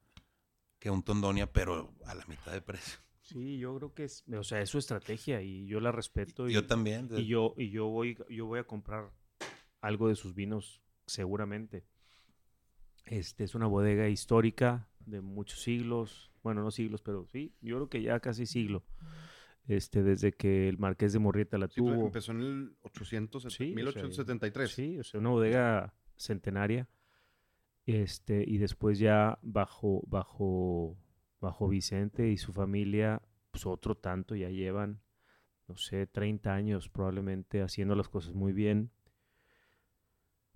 que 0.80 0.90
un 0.90 1.02
Tondonia, 1.02 1.52
pero 1.52 1.94
a 2.07 2.14
la 2.14 2.24
mitad 2.26 2.52
de 2.52 2.61
precio. 2.61 2.98
Sí, 3.20 3.59
yo 3.59 3.76
creo 3.76 3.94
que 3.94 4.04
es, 4.04 4.24
o 4.37 4.42
sea, 4.42 4.61
es 4.61 4.68
su 4.70 4.78
estrategia 4.78 5.40
y 5.40 5.66
yo 5.66 5.80
la 5.80 5.92
respeto. 5.92 6.48
Y, 6.48 6.52
Yo 6.52 6.66
también. 6.66 7.09
y 7.16 7.26
yo, 7.26 7.54
y 7.57 7.70
yo 7.70 7.87
voy, 7.87 8.18
yo 8.28 8.46
voy 8.46 8.59
a 8.59 8.64
comprar 8.64 9.12
algo 9.80 10.09
de 10.09 10.14
sus 10.16 10.35
vinos 10.35 10.83
seguramente. 11.07 11.85
Este 13.07 13.45
es 13.45 13.55
una 13.55 13.67
bodega 13.67 14.09
histórica 14.09 14.88
de 15.01 15.21
muchos 15.21 15.61
siglos, 15.62 16.31
bueno, 16.43 16.62
no 16.62 16.71
siglos, 16.71 17.03
pero 17.03 17.27
sí, 17.27 17.55
yo 17.61 17.77
creo 17.77 17.88
que 17.88 18.03
ya 18.03 18.21
casi 18.21 18.47
siglo. 18.47 18.85
Este, 19.67 20.03
desde 20.03 20.33
que 20.33 20.69
el 20.69 20.79
Marqués 20.79 21.12
de 21.14 21.19
Morrieta 21.19 21.57
la 21.57 21.69
Sí, 21.69 21.77
tuvo. 21.77 22.07
empezó 22.07 22.33
en 22.33 22.40
el 22.43 22.77
800, 22.83 23.43
Sí, 23.45 23.49
o 23.49 23.51
sea, 23.51 23.67
1873. 23.67 24.71
Sí, 24.71 24.99
o 24.99 25.05
sea, 25.05 25.21
una 25.21 25.31
bodega 25.31 25.95
centenaria. 26.17 26.88
Este, 27.87 28.45
y 28.47 28.59
después 28.59 28.99
ya 28.99 29.38
bajo, 29.43 30.03
bajo, 30.07 30.97
bajo 31.40 31.69
Vicente 31.69 32.31
y 32.31 32.37
su 32.38 32.53
familia, 32.53 33.23
pues 33.51 33.67
otro 33.67 33.95
tanto 33.95 34.35
ya 34.35 34.49
llevan, 34.49 35.01
no 35.69 35.77
sé, 35.77 36.07
30 36.07 36.55
años 36.55 36.88
probablemente 36.88 37.62
haciendo 37.62 37.95
las 37.95 38.09
cosas 38.09 38.35
muy 38.35 38.53
bien. 38.53 38.90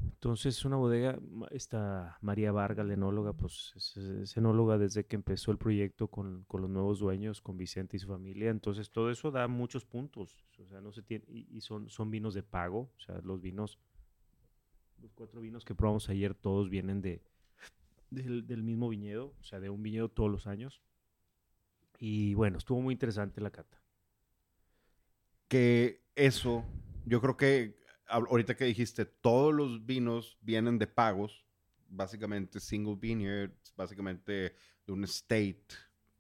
Entonces, 0.01 0.57
es 0.57 0.65
una 0.65 0.77
bodega, 0.77 1.19
esta 1.51 2.19
María 2.21 2.53
Vargas, 2.53 2.87
la 2.87 2.95
enóloga, 2.95 3.33
pues 3.33 3.73
es, 3.77 4.37
enóloga 4.37 4.79
desde 4.79 5.07
que 5.07 5.17
empezó 5.17 5.51
el 5.51 5.59
proyecto 5.59 6.09
con, 6.09 6.45
con 6.45 6.63
los 6.63 6.71
nuevos 6.71 7.01
dueños, 7.01 7.41
con 7.41 7.57
Vicente 7.57 7.97
y 7.97 8.01
su 8.01 8.09
familia. 8.09 8.51
Entonces, 8.51 8.91
todo 8.91 9.11
eso 9.11 9.31
da 9.31 9.49
muchos 9.49 9.85
puntos. 9.85 10.45
O 10.59 10.67
sea, 10.67 10.81
no 10.81 10.93
se 10.93 11.03
tiene, 11.03 11.25
y, 11.29 11.61
son, 11.61 11.89
son 11.91 12.11
vinos 12.11 12.35
de 12.35 12.43
pago. 12.43 12.91
O 12.97 13.01
sea, 13.01 13.21
los 13.23 13.41
vinos, 13.41 13.79
los 15.01 15.13
cuatro 15.15 15.41
vinos 15.41 15.65
que 15.65 15.75
probamos 15.75 16.09
ayer, 16.09 16.35
todos 16.35 16.69
vienen 16.69 17.01
de, 17.01 17.23
del, 18.11 18.47
del 18.47 18.63
mismo 18.63 18.89
viñedo, 18.89 19.35
o 19.41 19.45
sea, 19.45 19.61
de 19.61 19.71
un 19.71 19.83
viñedo 19.83 20.09
todos 20.09 20.31
los 20.31 20.47
años. 20.47 20.81
Y 21.99 22.35
bueno, 22.35 22.59
estuvo 22.59 22.81
muy 22.81 22.93
interesante 22.93 23.41
la 23.41 23.51
cata. 23.51 23.81
Que 25.49 26.03
eso, 26.15 26.65
yo 27.05 27.21
creo 27.21 27.37
que 27.37 27.79
ahorita 28.09 28.57
que 28.57 28.64
dijiste, 28.64 29.05
todos 29.05 29.55
los 29.55 29.85
vinos 29.85 30.38
vienen 30.40 30.79
de 30.79 30.87
pagos, 30.87 31.44
básicamente 31.88 32.61
single 32.61 32.97
vineyard, 32.97 33.53
básicamente 33.77 34.55
de 34.87 34.92
un 34.92 35.05
state, 35.05 35.66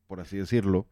por 0.06 0.20
así 0.20 0.36
decirlo, 0.36 0.88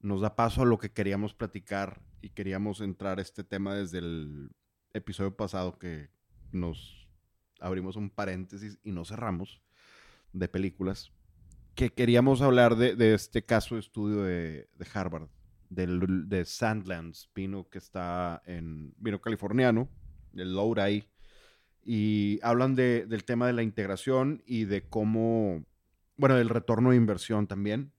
nos 0.00 0.20
da 0.20 0.36
paso 0.36 0.62
a 0.62 0.66
lo 0.66 0.78
que 0.78 0.92
queríamos 0.92 1.34
platicar 1.34 2.02
y 2.20 2.30
queríamos 2.30 2.80
entrar 2.80 3.18
a 3.18 3.22
este 3.22 3.44
tema 3.44 3.74
desde 3.74 3.98
el 3.98 4.50
episodio 4.92 5.36
pasado 5.36 5.78
que 5.78 6.10
nos 6.52 7.08
abrimos 7.60 7.96
un 7.96 8.10
paréntesis 8.10 8.78
y 8.82 8.92
no 8.92 9.04
cerramos 9.04 9.60
de 10.32 10.48
películas, 10.48 11.12
que 11.74 11.90
queríamos 11.90 12.42
hablar 12.42 12.76
de, 12.76 12.96
de 12.96 13.14
este 13.14 13.44
caso 13.44 13.74
de 13.74 13.80
estudio 13.80 14.22
de, 14.22 14.68
de 14.74 14.86
Harvard, 14.92 15.28
del, 15.70 16.28
de 16.28 16.44
Sandlands, 16.44 17.30
vino 17.34 17.68
que 17.68 17.78
está 17.78 18.42
en, 18.46 18.94
vino 18.98 19.20
californiano, 19.20 19.88
el 20.36 20.54
Lowry, 20.54 21.06
y 21.82 22.38
hablan 22.42 22.74
de- 22.74 23.06
del 23.06 23.24
tema 23.24 23.46
de 23.46 23.52
la 23.52 23.62
integración 23.62 24.42
y 24.46 24.64
de 24.64 24.88
cómo, 24.88 25.64
bueno, 26.16 26.36
del 26.36 26.48
retorno 26.48 26.90
de 26.90 26.96
inversión 26.96 27.46
también. 27.46 27.92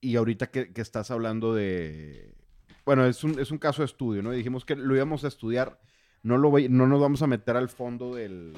Y 0.00 0.14
ahorita 0.16 0.50
que, 0.50 0.72
que 0.72 0.80
estás 0.80 1.10
hablando 1.10 1.54
de, 1.54 2.36
bueno, 2.84 3.04
es 3.04 3.24
un, 3.24 3.38
es 3.40 3.50
un 3.50 3.58
caso 3.58 3.82
de 3.82 3.86
estudio, 3.86 4.22
¿no? 4.22 4.32
Y 4.32 4.36
dijimos 4.36 4.64
que 4.64 4.76
lo 4.76 4.94
íbamos 4.94 5.24
a 5.24 5.28
estudiar, 5.28 5.80
no, 6.22 6.38
lo, 6.38 6.50
voy- 6.50 6.68
no 6.68 6.86
nos 6.86 7.00
vamos 7.00 7.20
a 7.22 7.26
meter 7.26 7.56
al 7.56 7.68
fondo 7.68 8.14
del... 8.14 8.54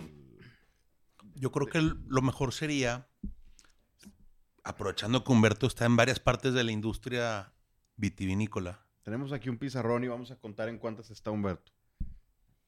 Yo 1.34 1.50
creo 1.50 1.66
que 1.68 1.80
lo 1.80 2.20
mejor 2.20 2.52
sería, 2.52 3.08
aprovechando 4.62 5.24
que 5.24 5.32
Humberto 5.32 5.66
está 5.66 5.86
en 5.86 5.96
varias 5.96 6.20
partes 6.20 6.52
de 6.52 6.64
la 6.64 6.72
industria 6.72 7.54
vitivinícola, 7.96 8.84
Tenemos 9.02 9.32
aquí 9.32 9.48
un 9.48 9.56
pizarrón 9.56 10.04
y 10.04 10.08
vamos 10.08 10.30
a 10.30 10.36
contar 10.36 10.68
en 10.68 10.78
cuántas 10.78 11.10
está 11.10 11.30
Humberto. 11.30 11.72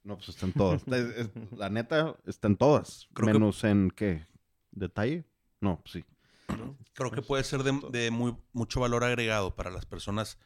No, 0.04 0.16
pues 0.16 0.30
están 0.30 0.52
todas. 0.52 0.82
Es- 0.86 1.16
es- 1.16 1.30
la 1.56 1.68
neta, 1.70 2.16
están 2.26 2.56
todas. 2.56 3.08
Creo 3.14 3.28
que- 3.28 3.32
Menos 3.34 3.62
en 3.64 3.90
qué? 3.90 4.26
¿Detalle? 4.70 5.24
No, 5.60 5.80
pues 5.82 5.92
sí. 5.92 6.04
creo 6.94 7.10
que 7.10 7.22
puede 7.22 7.44
ser 7.44 7.62
de, 7.62 7.80
de 7.90 8.10
muy, 8.10 8.36
mucho 8.52 8.80
valor 8.80 9.04
agregado 9.04 9.54
para 9.54 9.70
las 9.70 9.86
personas 9.86 10.38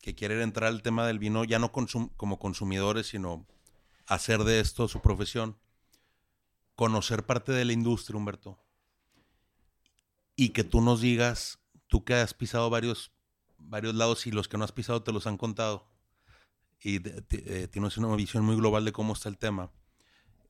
que 0.00 0.14
quieren 0.14 0.40
entrar 0.40 0.68
al 0.68 0.82
tema 0.82 1.06
del 1.06 1.18
vino, 1.18 1.44
ya 1.44 1.58
no 1.58 1.70
consum- 1.72 2.10
como 2.16 2.38
consumidores, 2.38 3.06
sino 3.08 3.46
hacer 4.06 4.40
de 4.44 4.60
esto 4.60 4.88
su 4.88 5.00
profesión. 5.00 5.56
Conocer 6.74 7.24
parte 7.24 7.52
de 7.52 7.64
la 7.64 7.72
industria, 7.72 8.16
Humberto. 8.16 8.58
Y 10.34 10.48
que 10.50 10.64
tú 10.64 10.80
nos 10.80 11.00
digas, 11.02 11.60
tú 11.86 12.04
que 12.04 12.14
has 12.14 12.32
pisado 12.34 12.70
varios, 12.70 13.12
varios 13.58 13.94
lados 13.94 14.26
y 14.26 14.30
los 14.32 14.48
que 14.48 14.56
no 14.56 14.64
has 14.64 14.72
pisado 14.72 15.02
te 15.02 15.12
los 15.12 15.26
han 15.26 15.36
contado. 15.36 15.91
Y 16.82 17.00
eh, 17.06 17.68
tienes 17.68 17.96
una 17.96 18.14
visión 18.16 18.44
muy 18.44 18.56
global 18.56 18.84
de 18.84 18.92
cómo 18.92 19.12
está 19.12 19.28
el 19.28 19.38
tema. 19.38 19.70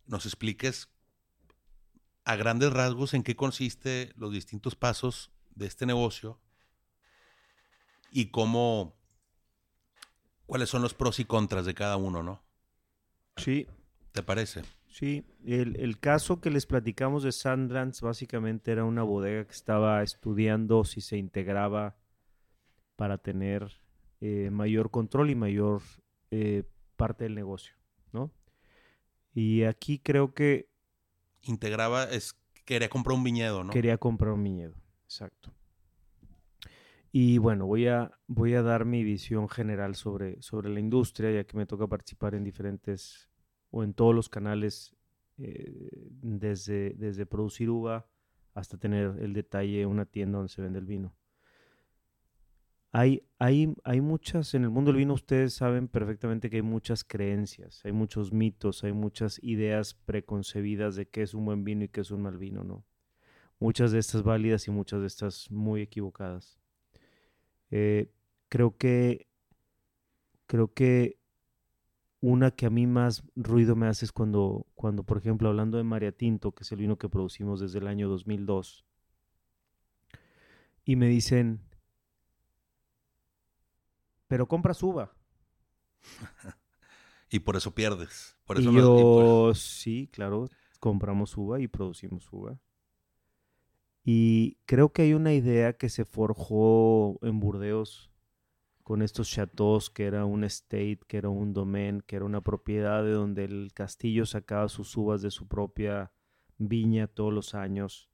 nos 0.06 0.26
expliques 0.26 0.88
a 2.24 2.36
grandes 2.36 2.72
rasgos 2.72 3.14
en 3.14 3.22
qué 3.22 3.36
consiste 3.36 4.12
los 4.16 4.32
distintos 4.32 4.76
pasos 4.76 5.30
de 5.54 5.66
este 5.66 5.86
negocio 5.86 6.40
y 8.10 8.26
cómo, 8.30 8.96
cuáles 10.46 10.68
son 10.68 10.82
los 10.82 10.94
pros 10.94 11.18
y 11.18 11.24
contras 11.24 11.66
de 11.66 11.74
cada 11.74 11.96
uno, 11.96 12.22
¿no? 12.22 12.42
Sí, 13.36 13.66
¿Te 14.12 14.22
parece? 14.22 14.62
Sí, 14.88 15.24
el, 15.44 15.76
el 15.76 15.98
caso 15.98 16.40
que 16.40 16.50
les 16.50 16.66
platicamos 16.66 17.22
de 17.22 17.32
Sandlands 17.32 18.02
básicamente 18.02 18.70
era 18.70 18.84
una 18.84 19.02
bodega 19.02 19.46
que 19.46 19.52
estaba 19.52 20.02
estudiando 20.02 20.84
si 20.84 21.00
se 21.00 21.16
integraba 21.16 21.96
para 22.96 23.16
tener 23.16 23.80
eh, 24.20 24.50
mayor 24.52 24.90
control 24.90 25.30
y 25.30 25.34
mayor 25.34 25.80
eh, 26.32 26.64
parte 26.96 27.24
del 27.24 27.34
negocio, 27.34 27.74
¿no? 28.10 28.32
Y 29.34 29.64
aquí 29.64 29.98
creo 29.98 30.32
que 30.32 30.70
Integraba, 31.42 32.04
es, 32.04 32.34
quería 32.64 32.88
comprar 32.88 33.18
un 33.18 33.22
viñedo, 33.22 33.64
¿no? 33.64 33.70
quería 33.70 33.98
comprar 33.98 34.32
un 34.32 34.42
viñedo, 34.42 34.74
exacto. 35.04 35.52
Y 37.10 37.36
bueno, 37.36 37.66
voy 37.66 37.86
a, 37.86 38.18
voy 38.26 38.54
a 38.54 38.62
dar 38.62 38.86
mi 38.86 39.04
visión 39.04 39.50
general 39.50 39.94
sobre, 39.94 40.40
sobre 40.40 40.70
la 40.70 40.80
industria, 40.80 41.30
ya 41.30 41.44
que 41.44 41.58
me 41.58 41.66
toca 41.66 41.86
participar 41.86 42.34
en 42.34 42.44
diferentes 42.44 43.28
o 43.70 43.84
en 43.84 43.92
todos 43.92 44.14
los 44.14 44.30
canales, 44.30 44.96
eh, 45.36 45.90
desde, 46.22 46.94
desde 46.94 47.26
producir 47.26 47.68
uva 47.68 48.06
hasta 48.54 48.78
tener 48.78 49.18
el 49.20 49.34
detalle, 49.34 49.84
una 49.84 50.06
tienda 50.06 50.38
donde 50.38 50.52
se 50.52 50.62
vende 50.62 50.78
el 50.78 50.86
vino. 50.86 51.14
Hay, 52.94 53.22
hay, 53.38 53.74
hay 53.84 54.00
muchas, 54.02 54.52
en 54.52 54.64
el 54.64 54.70
mundo 54.70 54.90
del 54.90 54.98
vino 54.98 55.14
ustedes 55.14 55.54
saben 55.54 55.88
perfectamente 55.88 56.50
que 56.50 56.56
hay 56.56 56.62
muchas 56.62 57.04
creencias, 57.04 57.82
hay 57.84 57.92
muchos 57.92 58.32
mitos, 58.32 58.84
hay 58.84 58.92
muchas 58.92 59.42
ideas 59.42 59.94
preconcebidas 59.94 60.94
de 60.94 61.06
qué 61.08 61.22
es 61.22 61.32
un 61.32 61.46
buen 61.46 61.64
vino 61.64 61.84
y 61.84 61.88
qué 61.88 62.02
es 62.02 62.10
un 62.10 62.20
mal 62.20 62.36
vino, 62.36 62.64
¿no? 62.64 62.84
Muchas 63.58 63.92
de 63.92 63.98
estas 63.98 64.22
válidas 64.22 64.68
y 64.68 64.70
muchas 64.70 65.00
de 65.00 65.06
estas 65.06 65.50
muy 65.50 65.80
equivocadas. 65.80 66.58
Eh, 67.70 68.10
creo 68.50 68.76
que 68.76 69.26
creo 70.46 70.74
que 70.74 71.16
una 72.20 72.50
que 72.50 72.66
a 72.66 72.70
mí 72.70 72.86
más 72.86 73.24
ruido 73.34 73.74
me 73.74 73.86
hace 73.86 74.04
es 74.04 74.12
cuando, 74.12 74.66
cuando, 74.74 75.02
por 75.02 75.16
ejemplo, 75.16 75.48
hablando 75.48 75.78
de 75.78 75.84
Maria 75.84 76.12
Tinto, 76.12 76.52
que 76.52 76.62
es 76.62 76.70
el 76.72 76.78
vino 76.78 76.98
que 76.98 77.08
producimos 77.08 77.58
desde 77.60 77.78
el 77.78 77.86
año 77.86 78.08
2002, 78.08 78.84
y 80.84 80.96
me 80.96 81.08
dicen, 81.08 81.60
pero 84.32 84.48
compras 84.48 84.82
uva. 84.82 85.12
Y 87.30 87.40
por 87.40 87.56
eso 87.56 87.74
pierdes. 87.74 88.36
Por 88.44 88.56
y 88.56 88.72
eso 88.72 88.92
y 88.96 89.04
por- 89.04 89.26
yo, 89.26 89.52
sí, 89.54 90.08
claro, 90.12 90.48
compramos 90.80 91.36
uva 91.36 91.60
y 91.60 91.68
producimos 91.68 92.28
uva. 92.32 92.58
Y 94.04 94.58
creo 94.66 94.92
que 94.92 95.02
hay 95.02 95.14
una 95.14 95.32
idea 95.32 95.74
que 95.76 95.88
se 95.88 96.04
forjó 96.04 97.18
en 97.24 97.38
Burdeos 97.40 98.10
con 98.82 99.02
estos 99.02 99.30
chateaux, 99.30 99.90
que 99.90 100.06
era 100.06 100.24
un 100.26 100.44
estate, 100.44 101.00
que 101.08 101.18
era 101.18 101.28
un 101.30 101.52
domain, 101.54 102.02
que 102.02 102.16
era 102.16 102.24
una 102.26 102.42
propiedad 102.42 103.04
de 103.04 103.12
donde 103.12 103.44
el 103.44 103.72
castillo 103.74 104.26
sacaba 104.26 104.68
sus 104.68 104.96
uvas 104.96 105.22
de 105.22 105.30
su 105.30 105.48
propia 105.48 106.12
viña 106.58 107.06
todos 107.08 107.32
los 107.32 107.54
años. 107.54 108.10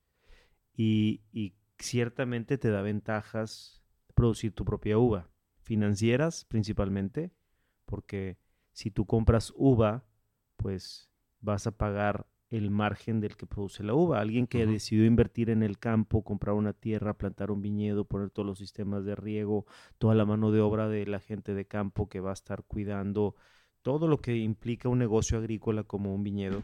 Y, 0.77 1.23
y 1.33 1.55
ciertamente 1.79 2.59
te 2.59 2.71
da 2.71 2.83
ventajas 2.83 3.83
producir 4.15 4.55
tu 4.55 4.65
propia 4.65 4.99
uva, 4.99 5.31
financieras 5.69 6.47
principalmente, 6.47 7.31
porque 7.85 8.39
si 8.73 8.91
tú 8.91 9.05
compras 9.05 9.53
uva, 9.55 10.07
pues 10.57 11.11
vas 11.41 11.67
a 11.67 11.77
pagar 11.77 12.27
el 12.49 12.71
margen 12.71 13.21
del 13.21 13.37
que 13.37 13.47
produce 13.47 13.83
la 13.85 13.93
uva. 13.93 14.19
Alguien 14.19 14.47
que 14.47 14.65
decidió 14.65 15.05
invertir 15.05 15.51
en 15.51 15.63
el 15.63 15.79
campo, 15.79 16.25
comprar 16.25 16.55
una 16.55 16.73
tierra, 16.73 17.19
plantar 17.19 17.51
un 17.51 17.61
viñedo, 17.61 18.07
poner 18.07 18.31
todos 18.31 18.47
los 18.47 18.59
sistemas 18.59 19.05
de 19.05 19.15
riego, 19.15 19.67
toda 19.99 20.15
la 20.15 20.25
mano 20.25 20.51
de 20.51 20.61
obra 20.61 20.89
de 20.89 21.05
la 21.07 21.21
gente 21.21 21.53
de 21.53 21.67
campo 21.67 22.09
que 22.09 22.21
va 22.21 22.31
a 22.31 22.33
estar 22.33 22.65
cuidando 22.65 23.35
todo 23.83 24.09
lo 24.09 24.17
que 24.17 24.39
implica 24.39 24.89
un 24.89 24.99
negocio 24.99 25.37
agrícola 25.37 25.85
como 25.85 26.15
un 26.15 26.23
viñedo, 26.23 26.63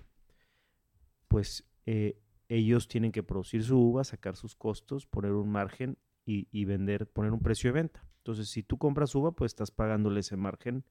pues 1.28 1.68
eh, 1.84 2.16
ellos 2.48 2.88
tienen 2.88 3.12
que 3.12 3.22
producir 3.22 3.62
su 3.64 3.78
uva, 3.78 4.02
sacar 4.02 4.36
sus 4.36 4.56
costos, 4.56 5.06
poner 5.06 5.32
un 5.32 5.50
margen 5.50 5.98
y, 6.24 6.48
y 6.50 6.64
vender, 6.64 7.06
poner 7.06 7.32
un 7.32 7.40
precio 7.40 7.68
de 7.68 7.74
venta. 7.82 8.02
Entonces, 8.24 8.48
si 8.48 8.62
tú 8.62 8.78
compras 8.78 9.14
uva, 9.14 9.32
pues 9.32 9.50
estás 9.50 9.70
pagándole 9.70 10.20
ese 10.20 10.38
margen 10.38 10.82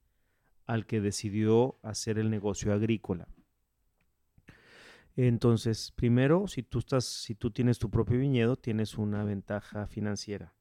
al 0.66 0.86
que 0.86 1.00
decidió 1.00 1.80
hacer 1.82 2.20
el 2.20 2.30
negocio 2.30 2.72
agrícola. 2.72 3.26
Entonces, 5.16 5.90
primero, 5.96 6.46
si 6.46 6.62
tú 6.62 6.78
estás, 6.78 7.04
si 7.04 7.34
tú 7.34 7.50
tienes 7.50 7.80
tu 7.80 7.90
propio 7.90 8.20
viñedo, 8.20 8.54
tienes 8.54 8.96
una 8.98 9.24
ventaja 9.24 9.88
financiera. 9.88 10.54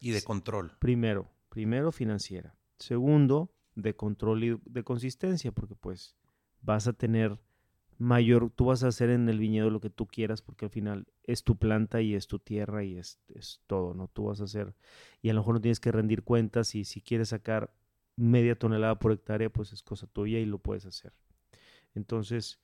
y 0.00 0.10
de 0.10 0.22
control. 0.22 0.72
Primero, 0.80 1.30
primero 1.48 1.92
financiera. 1.92 2.56
Segundo, 2.78 3.54
de 3.76 3.94
control 3.94 4.42
y 4.42 4.60
de 4.64 4.82
consistencia, 4.82 5.52
porque 5.52 5.76
pues 5.76 6.16
vas 6.62 6.88
a 6.88 6.94
tener 6.94 7.38
mayor, 8.02 8.50
tú 8.50 8.66
vas 8.66 8.84
a 8.84 8.88
hacer 8.88 9.10
en 9.10 9.28
el 9.28 9.38
viñedo 9.38 9.70
lo 9.70 9.80
que 9.80 9.90
tú 9.90 10.06
quieras, 10.06 10.42
porque 10.42 10.66
al 10.66 10.70
final 10.70 11.06
es 11.24 11.44
tu 11.44 11.56
planta 11.56 12.00
y 12.02 12.14
es 12.14 12.26
tu 12.26 12.38
tierra 12.38 12.84
y 12.84 12.96
es, 12.98 13.20
es 13.34 13.60
todo, 13.66 13.94
¿no? 13.94 14.08
Tú 14.08 14.24
vas 14.24 14.40
a 14.40 14.44
hacer, 14.44 14.74
y 15.22 15.30
a 15.30 15.34
lo 15.34 15.40
mejor 15.40 15.54
no 15.54 15.60
tienes 15.60 15.80
que 15.80 15.92
rendir 15.92 16.22
cuentas 16.24 16.74
y 16.74 16.84
si 16.84 17.00
quieres 17.00 17.30
sacar 17.30 17.72
media 18.16 18.58
tonelada 18.58 18.98
por 18.98 19.12
hectárea, 19.12 19.50
pues 19.50 19.72
es 19.72 19.82
cosa 19.82 20.06
tuya 20.06 20.38
y 20.38 20.46
lo 20.46 20.58
puedes 20.58 20.86
hacer. 20.86 21.12
Entonces, 21.94 22.60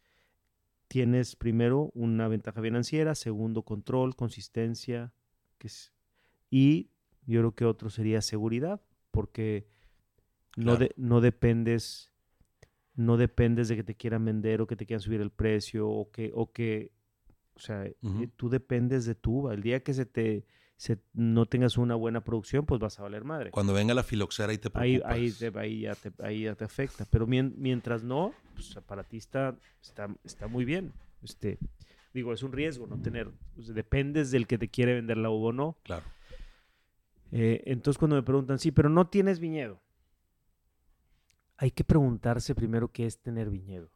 tienes 0.89 1.37
primero 1.37 1.91
una 1.95 2.29
ventaja 2.29 2.63
financiera, 2.63 3.15
segundo 3.15 3.63
control, 3.63 4.17
consistencia, 4.17 5.13
que 5.59 5.67
es, 5.69 5.93
y 6.51 6.91
yo 7.27 7.41
creo 7.41 7.55
que 7.55 7.65
otro 7.67 7.91
sería 7.91 8.23
seguridad, 8.23 8.81
porque 9.11 9.69
no, 10.57 10.77
de- 10.77 10.95
no 10.97 11.21
dependes 11.21 12.13
no 12.99 13.17
dependes 13.17 13.69
de 13.69 13.77
que 13.77 13.85
te 13.85 13.95
quieran 13.95 14.25
vender 14.25 14.61
o 14.61 14.67
que 14.67 14.77
te 14.77 14.85
quieran 14.85 15.01
subir 15.01 15.21
el 15.21 15.31
precio 15.31 15.89
o 15.89 16.11
que 16.11 16.31
o 16.35 16.53
que 16.53 16.91
o 17.55 17.61
sea, 17.61 17.87
Ujú. 18.03 18.29
tú 18.37 18.49
dependes 18.49 19.05
de 19.05 19.15
tu 19.15 19.39
uva. 19.41 19.55
El 19.55 19.63
día 19.63 19.81
que 19.83 19.93
se 19.95 20.05
te 20.07 20.45
se- 20.77 20.99
no 21.13 21.47
tengas 21.47 21.77
una 21.77 21.97
buena 21.97 22.23
producción, 22.23 22.65
pues 22.67 22.81
vas 22.81 22.99
a 23.01 23.03
valer 23.03 23.25
madre. 23.25 23.51
Cuando 23.51 23.73
venga 23.73 23.95
la 23.95 24.05
filoxera 24.05 24.53
y 24.53 24.59
te 24.59 24.71
preocupas. 24.71 25.11
ahí, 25.13 25.33
te, 25.33 25.59
ahí 25.59 25.81
ya 25.81 25.95
te, 25.97 26.13
ahí 26.23 26.43
ya 26.43 26.55
te 26.55 26.65
afecta. 26.65 27.05
Pero 27.11 27.27
mien- 27.27 27.55
mientras 27.57 28.05
no, 28.05 28.33
pues 28.55 28.73
para 28.87 29.03
ti 29.03 29.17
está, 29.17 29.57
está, 29.83 30.09
está 30.23 30.47
muy 30.47 30.65
bien. 30.65 30.93
Este, 31.23 31.59
digo, 32.15 32.33
es 32.33 32.45
un 32.45 32.53
riesgo 32.53 32.87
no 32.87 33.01
tener. 33.03 33.29
dependes 33.57 34.31
del 34.31 34.47
que 34.47 34.57
te 34.59 34.69
quiere 34.69 34.95
vender 34.95 35.17
la 35.17 35.31
uva 35.31 35.49
o 35.49 35.53
no. 35.53 35.77
Claro. 35.83 36.05
Eh, 37.33 37.63
entonces 37.67 37.99
cuando 37.99 38.15
me 38.17 38.23
preguntan, 38.23 38.59
sí, 38.61 38.71
pero 38.71 38.89
no 38.89 39.09
tienes 39.09 39.41
viñedo. 39.41 39.81
Hay 41.59 41.71
que 41.73 41.85
preguntarse 41.85 42.55
primero 42.55 42.91
qué 42.93 43.05
es 43.05 43.21
tener 43.21 43.51
viñedo. 43.51 43.91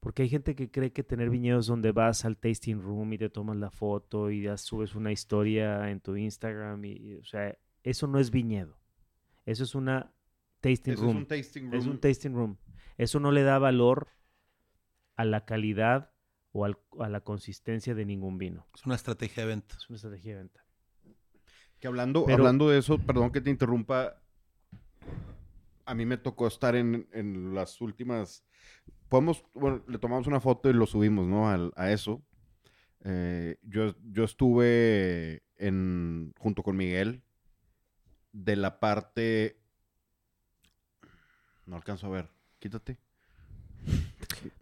Porque 0.00 0.22
hay 0.22 0.28
gente 0.28 0.54
que 0.54 0.70
cree 0.70 0.92
que 0.92 1.02
tener 1.02 1.30
viñedo 1.30 1.58
es 1.60 1.66
donde 1.66 1.90
vas 1.92 2.24
al 2.24 2.36
tasting 2.36 2.80
room 2.80 3.12
y 3.14 3.18
te 3.18 3.28
tomas 3.30 3.56
la 3.56 3.70
foto 3.70 4.30
y 4.30 4.42
ya 4.42 4.56
subes 4.56 4.94
una 4.94 5.10
historia 5.12 5.90
en 5.90 6.00
tu 6.00 6.14
Instagram. 6.16 6.84
Y, 6.84 6.92
y, 6.92 7.14
o 7.16 7.24
sea, 7.24 7.56
eso 7.82 8.06
no 8.06 8.18
es 8.18 8.30
viñedo. 8.30 8.76
Eso 9.46 9.64
es 9.64 9.74
una 9.74 10.12
tasting 10.60 10.92
Eso 10.92 11.02
room. 11.02 11.16
es 11.16 11.22
un 11.22 11.26
tasting 11.26 11.62
room. 11.70 11.74
Es 11.74 11.86
un 11.86 12.00
tasting 12.00 12.34
room. 12.34 12.56
Eso 12.98 13.18
no 13.18 13.32
le 13.32 13.42
da 13.42 13.58
valor 13.58 14.08
a 15.16 15.24
la 15.24 15.44
calidad 15.44 16.12
o 16.52 16.64
al- 16.64 16.78
a 17.00 17.08
la 17.08 17.20
consistencia 17.22 17.94
de 17.94 18.04
ningún 18.04 18.38
vino. 18.38 18.66
Es 18.74 18.84
una 18.86 18.94
estrategia 18.94 19.42
de 19.42 19.48
venta. 19.48 19.74
Es 19.76 19.88
una 19.88 19.96
estrategia 19.96 20.32
de 20.32 20.38
venta. 20.38 20.64
Que 21.80 21.88
hablando, 21.88 22.24
Pero- 22.26 22.38
hablando 22.38 22.68
de 22.68 22.78
eso, 22.78 22.98
perdón 22.98 23.32
que 23.32 23.40
te 23.40 23.50
interrumpa. 23.50 24.20
A 25.86 25.94
mí 25.94 26.06
me 26.06 26.16
tocó 26.16 26.46
estar 26.46 26.76
en, 26.76 27.08
en 27.12 27.54
las 27.54 27.80
últimas. 27.80 28.44
Podemos, 29.08 29.44
bueno, 29.54 29.82
le 29.86 29.98
tomamos 29.98 30.26
una 30.26 30.40
foto 30.40 30.70
y 30.70 30.72
lo 30.72 30.86
subimos, 30.86 31.26
¿no? 31.26 31.48
A 31.48 31.90
eso. 31.92 32.22
Eh, 33.04 33.58
yo, 33.62 33.94
yo 34.10 34.24
estuve 34.24 35.42
en, 35.56 36.32
junto 36.38 36.62
con 36.62 36.76
Miguel 36.76 37.22
de 38.32 38.56
la 38.56 38.80
parte. 38.80 39.58
No 41.66 41.76
alcanzo 41.76 42.06
a 42.06 42.10
ver. 42.10 42.30
Quítate. 42.58 42.98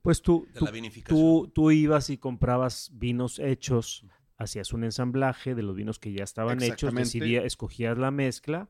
Pues 0.02 0.22
tú, 0.22 0.46
tú, 0.54 0.66
tú, 1.06 1.50
tú 1.54 1.70
ibas 1.70 2.10
y 2.10 2.18
comprabas 2.18 2.90
vinos 2.92 3.38
hechos, 3.38 4.04
hacías 4.36 4.72
un 4.72 4.84
ensamblaje 4.84 5.54
de 5.54 5.62
los 5.62 5.76
vinos 5.76 5.98
que 5.98 6.12
ya 6.12 6.24
estaban 6.24 6.62
hechos, 6.62 6.94
decidía, 6.94 7.42
escogías 7.42 7.96
la 7.98 8.10
mezcla, 8.10 8.68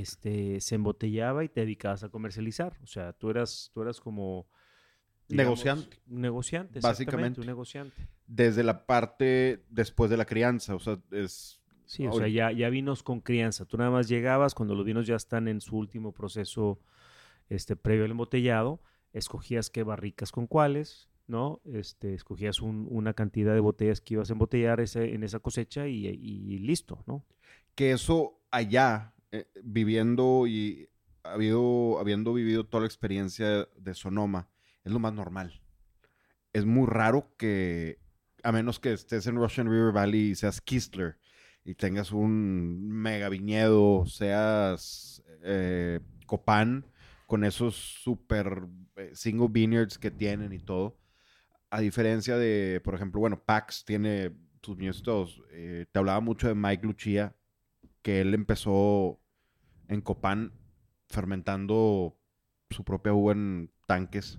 este, 0.00 0.60
se 0.60 0.74
embotellaba 0.74 1.44
y 1.44 1.48
te 1.48 1.60
dedicabas 1.60 2.04
a 2.04 2.08
comercializar. 2.08 2.76
O 2.82 2.86
sea, 2.86 3.12
tú 3.12 3.30
eras, 3.30 3.70
tú 3.72 3.82
eras 3.82 4.00
como... 4.00 4.46
Negociante. 5.28 6.00
Un 6.08 6.20
negociante, 6.20 6.80
Básicamente. 6.80 7.40
Un 7.40 7.46
negociante. 7.46 7.96
Desde 8.26 8.62
la 8.62 8.84
parte 8.84 9.64
después 9.70 10.10
de 10.10 10.18
la 10.18 10.26
crianza. 10.26 10.74
O 10.74 10.78
sea, 10.78 10.98
es. 11.10 11.60
Sí, 11.86 12.06
o 12.06 12.12
sea, 12.12 12.28
ya, 12.28 12.52
ya 12.52 12.68
vinos 12.68 13.02
con 13.02 13.20
crianza. 13.20 13.64
Tú 13.64 13.78
nada 13.78 13.90
más 13.90 14.08
llegabas 14.08 14.54
cuando 14.54 14.74
los 14.74 14.84
vinos 14.84 15.06
ya 15.06 15.16
están 15.16 15.48
en 15.48 15.60
su 15.62 15.76
último 15.78 16.12
proceso 16.12 16.78
este, 17.48 17.74
previo 17.76 18.04
al 18.04 18.10
embotellado, 18.10 18.82
escogías 19.12 19.70
qué 19.70 19.82
barricas 19.82 20.30
con 20.30 20.46
cuáles, 20.46 21.08
¿no? 21.26 21.60
Este, 21.64 22.12
escogías 22.14 22.60
un- 22.60 22.86
una 22.90 23.14
cantidad 23.14 23.54
de 23.54 23.60
botellas 23.60 24.00
que 24.02 24.14
ibas 24.14 24.28
a 24.30 24.34
embotellar 24.34 24.80
ese- 24.80 25.14
en 25.14 25.22
esa 25.24 25.38
cosecha 25.40 25.86
y, 25.88 26.06
y 26.06 26.58
listo, 26.58 27.02
¿no? 27.06 27.24
que 27.74 27.90
eso 27.92 28.40
allá, 28.52 29.13
eh, 29.34 29.48
viviendo 29.64 30.46
y 30.46 30.88
habido, 31.24 31.98
habiendo 31.98 32.32
vivido 32.32 32.64
toda 32.64 32.82
la 32.82 32.86
experiencia 32.86 33.68
de 33.76 33.94
Sonoma, 33.94 34.48
es 34.84 34.92
lo 34.92 35.00
más 35.00 35.12
normal. 35.12 35.60
Es 36.52 36.64
muy 36.64 36.86
raro 36.86 37.34
que, 37.36 37.98
a 38.44 38.52
menos 38.52 38.78
que 38.78 38.92
estés 38.92 39.26
en 39.26 39.34
Russian 39.34 39.68
River 39.68 39.92
Valley 39.92 40.30
y 40.30 40.34
seas 40.36 40.60
Kistler 40.60 41.18
y 41.64 41.74
tengas 41.74 42.12
un 42.12 42.86
mega 42.88 43.28
viñedo, 43.28 44.06
seas 44.06 45.24
eh, 45.42 45.98
Copán, 46.26 46.86
con 47.26 47.42
esos 47.42 47.74
super 47.74 48.68
eh, 48.94 49.10
single 49.14 49.48
vineyards 49.50 49.98
que 49.98 50.12
tienen 50.12 50.52
y 50.52 50.60
todo. 50.60 50.96
A 51.70 51.80
diferencia 51.80 52.36
de, 52.36 52.80
por 52.84 52.94
ejemplo, 52.94 53.18
bueno, 53.18 53.42
Pax 53.42 53.84
tiene 53.84 54.30
sus 54.62 54.76
viñedos. 54.76 55.42
Eh, 55.50 55.86
te 55.90 55.98
hablaba 55.98 56.20
mucho 56.20 56.46
de 56.46 56.54
Mike 56.54 56.86
Lucia, 56.86 57.34
que 58.00 58.20
él 58.20 58.32
empezó 58.34 59.18
en 59.88 60.00
Copán 60.00 60.52
fermentando 61.08 62.16
su 62.70 62.84
propia 62.84 63.12
uva 63.12 63.32
en 63.32 63.70
tanques 63.86 64.38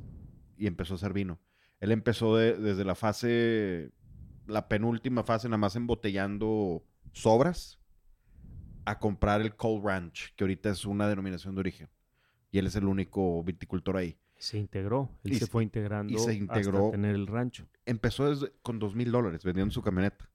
y 0.57 0.67
empezó 0.67 0.93
a 0.93 0.97
hacer 0.97 1.13
vino. 1.13 1.39
Él 1.79 1.91
empezó 1.91 2.35
de- 2.37 2.57
desde 2.57 2.83
la 2.85 2.95
fase, 2.95 3.91
la 4.47 4.67
penúltima 4.67 5.23
fase, 5.23 5.47
nada 5.47 5.57
más 5.57 5.75
embotellando 5.75 6.83
sobras, 7.13 7.79
a 8.85 8.99
comprar 8.99 9.41
el 9.41 9.55
Cold 9.55 9.83
Ranch, 9.85 10.33
que 10.35 10.43
ahorita 10.43 10.69
es 10.69 10.85
una 10.85 11.07
denominación 11.07 11.55
de 11.55 11.59
origen. 11.61 11.89
Y 12.51 12.59
él 12.59 12.67
es 12.67 12.75
el 12.75 12.85
único 12.85 13.43
viticultor 13.43 13.97
ahí. 13.97 14.17
Se 14.37 14.57
integró, 14.57 15.09
él 15.23 15.33
Y 15.33 15.35
se 15.39 15.47
fue 15.47 15.63
integrando 15.63 16.17
se 16.19 16.33
integró. 16.35 16.77
hasta 16.87 16.91
tener 16.91 17.15
el 17.15 17.25
rancho. 17.27 17.67
Empezó 17.85 18.29
desde- 18.29 18.51
con 18.61 18.79
dos 18.79 18.95
mil 18.95 19.11
dólares 19.11 19.43
vendiendo 19.43 19.73
su 19.73 19.81
camioneta. 19.81 20.29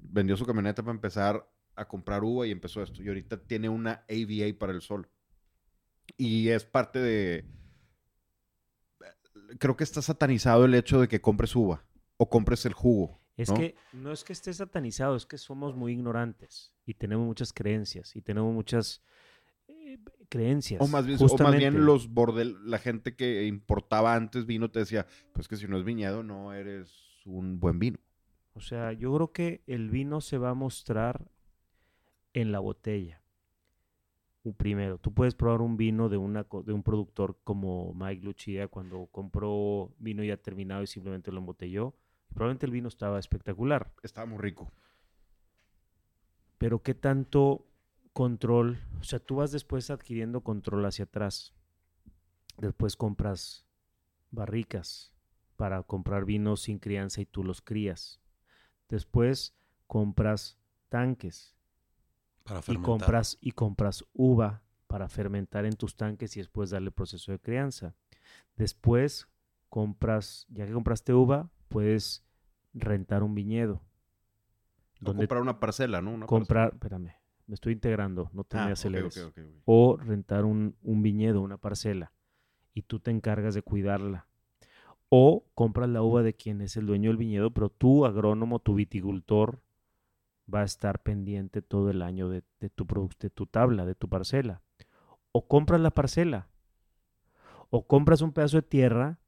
Vendió 0.00 0.36
su 0.36 0.46
camioneta 0.46 0.82
para 0.82 0.94
empezar 0.94 1.46
a 1.78 1.86
comprar 1.86 2.24
uva 2.24 2.46
y 2.46 2.50
empezó 2.50 2.82
esto. 2.82 3.02
Y 3.02 3.08
ahorita 3.08 3.38
tiene 3.42 3.68
una 3.68 4.04
AVA 4.08 4.58
para 4.58 4.72
el 4.72 4.82
sol. 4.82 5.08
Y 6.16 6.48
es 6.48 6.64
parte 6.64 6.98
de... 6.98 7.44
Creo 9.58 9.76
que 9.76 9.84
está 9.84 10.02
satanizado 10.02 10.64
el 10.64 10.74
hecho 10.74 11.00
de 11.00 11.08
que 11.08 11.20
compres 11.20 11.54
uva 11.56 11.84
o 12.16 12.28
compres 12.28 12.66
el 12.66 12.74
jugo. 12.74 13.20
Es 13.36 13.48
¿no? 13.48 13.54
que 13.54 13.76
no 13.92 14.12
es 14.12 14.24
que 14.24 14.32
esté 14.32 14.52
satanizado, 14.52 15.14
es 15.14 15.24
que 15.24 15.38
somos 15.38 15.76
muy 15.76 15.92
ignorantes 15.92 16.72
y 16.84 16.94
tenemos 16.94 17.24
muchas 17.24 17.52
creencias 17.52 18.16
y 18.16 18.20
tenemos 18.20 18.52
muchas 18.52 19.00
eh, 19.68 19.98
creencias. 20.28 20.82
O 20.82 20.88
más 20.88 21.06
bien, 21.06 21.18
o 21.20 21.38
más 21.38 21.56
bien 21.56 21.86
los 21.86 22.12
bordel, 22.12 22.56
la 22.68 22.78
gente 22.78 23.14
que 23.14 23.46
importaba 23.46 24.14
antes 24.14 24.44
vino 24.44 24.72
te 24.72 24.80
decía, 24.80 25.06
pues 25.32 25.46
que 25.46 25.56
si 25.56 25.68
no 25.68 25.78
es 25.78 25.84
viñedo 25.84 26.24
no 26.24 26.52
eres 26.52 26.92
un 27.24 27.60
buen 27.60 27.78
vino. 27.78 27.98
O 28.54 28.60
sea, 28.60 28.92
yo 28.92 29.14
creo 29.14 29.32
que 29.32 29.62
el 29.68 29.88
vino 29.88 30.20
se 30.20 30.36
va 30.36 30.50
a 30.50 30.54
mostrar 30.54 31.30
en 32.40 32.52
la 32.52 32.60
botella. 32.60 33.22
Primero, 34.56 34.96
tú 34.98 35.12
puedes 35.12 35.34
probar 35.34 35.60
un 35.60 35.76
vino 35.76 36.08
de, 36.08 36.16
una, 36.16 36.44
co- 36.44 36.62
de 36.62 36.72
un 36.72 36.82
productor 36.82 37.38
como 37.44 37.92
Mike 37.92 38.24
Lucia 38.24 38.68
cuando 38.68 39.06
compró 39.12 39.92
vino 39.98 40.24
ya 40.24 40.38
terminado 40.38 40.82
y 40.82 40.86
simplemente 40.86 41.30
lo 41.30 41.38
embotelló. 41.38 41.94
Probablemente 42.32 42.64
el 42.64 42.72
vino 42.72 42.88
estaba 42.88 43.18
espectacular. 43.18 43.92
Estaba 44.02 44.26
muy 44.26 44.38
rico. 44.38 44.72
Pero 46.56 46.82
qué 46.82 46.94
tanto 46.94 47.66
control, 48.14 48.78
o 49.00 49.04
sea, 49.04 49.18
tú 49.18 49.36
vas 49.36 49.52
después 49.52 49.90
adquiriendo 49.90 50.40
control 50.40 50.86
hacia 50.86 51.04
atrás. 51.04 51.52
Después 52.56 52.96
compras 52.96 53.66
barricas 54.30 55.12
para 55.56 55.82
comprar 55.82 56.24
vinos 56.24 56.62
sin 56.62 56.78
crianza 56.78 57.20
y 57.20 57.26
tú 57.26 57.44
los 57.44 57.60
crías. 57.60 58.20
Después 58.88 59.54
compras 59.86 60.58
tanques 60.88 61.57
Para 62.48 62.62
y 62.66 62.76
compras 62.76 63.38
y 63.40 63.52
compras 63.52 64.04
uva 64.14 64.62
para 64.86 65.08
fermentar 65.08 65.66
en 65.66 65.74
tus 65.74 65.96
tanques 65.96 66.36
y 66.36 66.40
después 66.40 66.70
darle 66.70 66.90
proceso 66.90 67.30
de 67.30 67.38
crianza. 67.38 67.94
Después 68.56 69.28
compras, 69.68 70.46
ya 70.48 70.66
que 70.66 70.72
compraste 70.72 71.12
uva, 71.12 71.50
puedes 71.68 72.24
rentar 72.72 73.22
un 73.22 73.34
viñedo. 73.34 73.82
O 75.00 75.04
donde 75.06 75.22
comprar 75.22 75.42
una 75.42 75.60
parcela, 75.60 76.00
¿no? 76.00 76.12
Una 76.12 76.26
comprar, 76.26 76.70
espérame, 76.72 77.12
me 77.46 77.54
estoy 77.54 77.74
integrando, 77.74 78.30
no 78.32 78.44
te 78.44 78.56
me 78.56 78.62
Ah, 78.64 78.72
aceleres. 78.72 79.30
O 79.64 79.96
rentar 79.96 80.44
un, 80.44 80.76
un 80.82 81.02
viñedo, 81.02 81.40
una 81.40 81.58
parcela, 81.58 82.12
y 82.74 82.82
tú 82.82 82.98
te 82.98 83.10
encargas 83.10 83.54
de 83.54 83.62
cuidarla. 83.62 84.26
O 85.08 85.46
compras 85.54 85.88
la 85.88 86.02
uva 86.02 86.22
de 86.22 86.34
quien 86.34 86.60
es 86.60 86.76
el 86.76 86.86
dueño 86.86 87.10
del 87.10 87.16
viñedo, 87.16 87.52
pero 87.52 87.70
tú, 87.70 88.04
agrónomo, 88.04 88.58
tu 88.58 88.74
viticultor, 88.74 89.62
va 90.52 90.60
a 90.62 90.64
estar 90.64 91.02
pendiente 91.02 91.62
todo 91.62 91.90
el 91.90 92.02
año 92.02 92.28
de, 92.28 92.42
de 92.60 92.70
tu, 92.70 92.86
de 93.20 93.30
tu 93.30 93.46
tabla, 93.46 93.84
de 93.84 93.94
tu 93.94 94.08
parcela. 94.08 94.62
O 95.32 95.46
compras 95.46 95.80
la 95.80 95.90
parcela. 95.90 96.48
O 97.70 97.86
compras 97.86 98.22
un 98.22 98.32
pedazo 98.32 98.56
de 98.56 98.62
tierra 98.62 99.18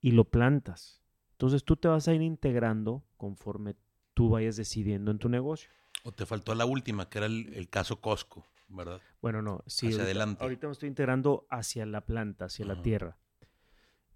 y 0.00 0.10
lo 0.10 0.24
plantas. 0.24 1.00
Entonces 1.32 1.64
tú 1.64 1.76
te 1.76 1.88
vas 1.88 2.08
a 2.08 2.14
ir 2.14 2.22
integrando 2.22 3.04
conforme 3.16 3.76
tú 4.14 4.30
vayas 4.30 4.56
decidiendo 4.56 5.10
en 5.10 5.18
tu 5.18 5.28
negocio. 5.28 5.70
O 6.04 6.12
te 6.12 6.26
faltó 6.26 6.54
la 6.54 6.66
última, 6.66 7.08
que 7.08 7.18
era 7.18 7.26
el, 7.26 7.54
el 7.54 7.68
caso 7.68 8.00
Costco, 8.00 8.44
¿verdad? 8.68 9.00
Bueno, 9.20 9.42
no, 9.42 9.62
sí. 9.66 9.86
Hacia 9.86 9.98
ahorita, 9.98 10.04
adelante. 10.04 10.42
ahorita 10.42 10.66
me 10.66 10.72
estoy 10.72 10.88
integrando 10.88 11.46
hacia 11.48 11.86
la 11.86 12.00
planta, 12.04 12.46
hacia 12.46 12.66
la 12.66 12.82
tierra. 12.82 13.16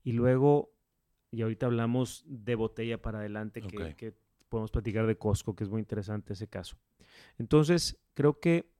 Y 0.02 0.12
luego, 0.12 0.72
y 1.30 1.42
ahorita 1.42 1.66
hablamos 1.66 2.24
de 2.26 2.56
botella 2.56 3.00
para 3.00 3.20
adelante, 3.20 3.62
que 3.62 4.16
podemos 4.56 4.70
platicar 4.70 5.06
de 5.06 5.18
Costco, 5.18 5.54
que 5.54 5.64
es 5.64 5.70
muy 5.70 5.80
interesante 5.80 6.32
ese 6.32 6.48
caso. 6.48 6.78
Entonces, 7.38 7.98
creo 8.14 8.40
que 8.40 8.70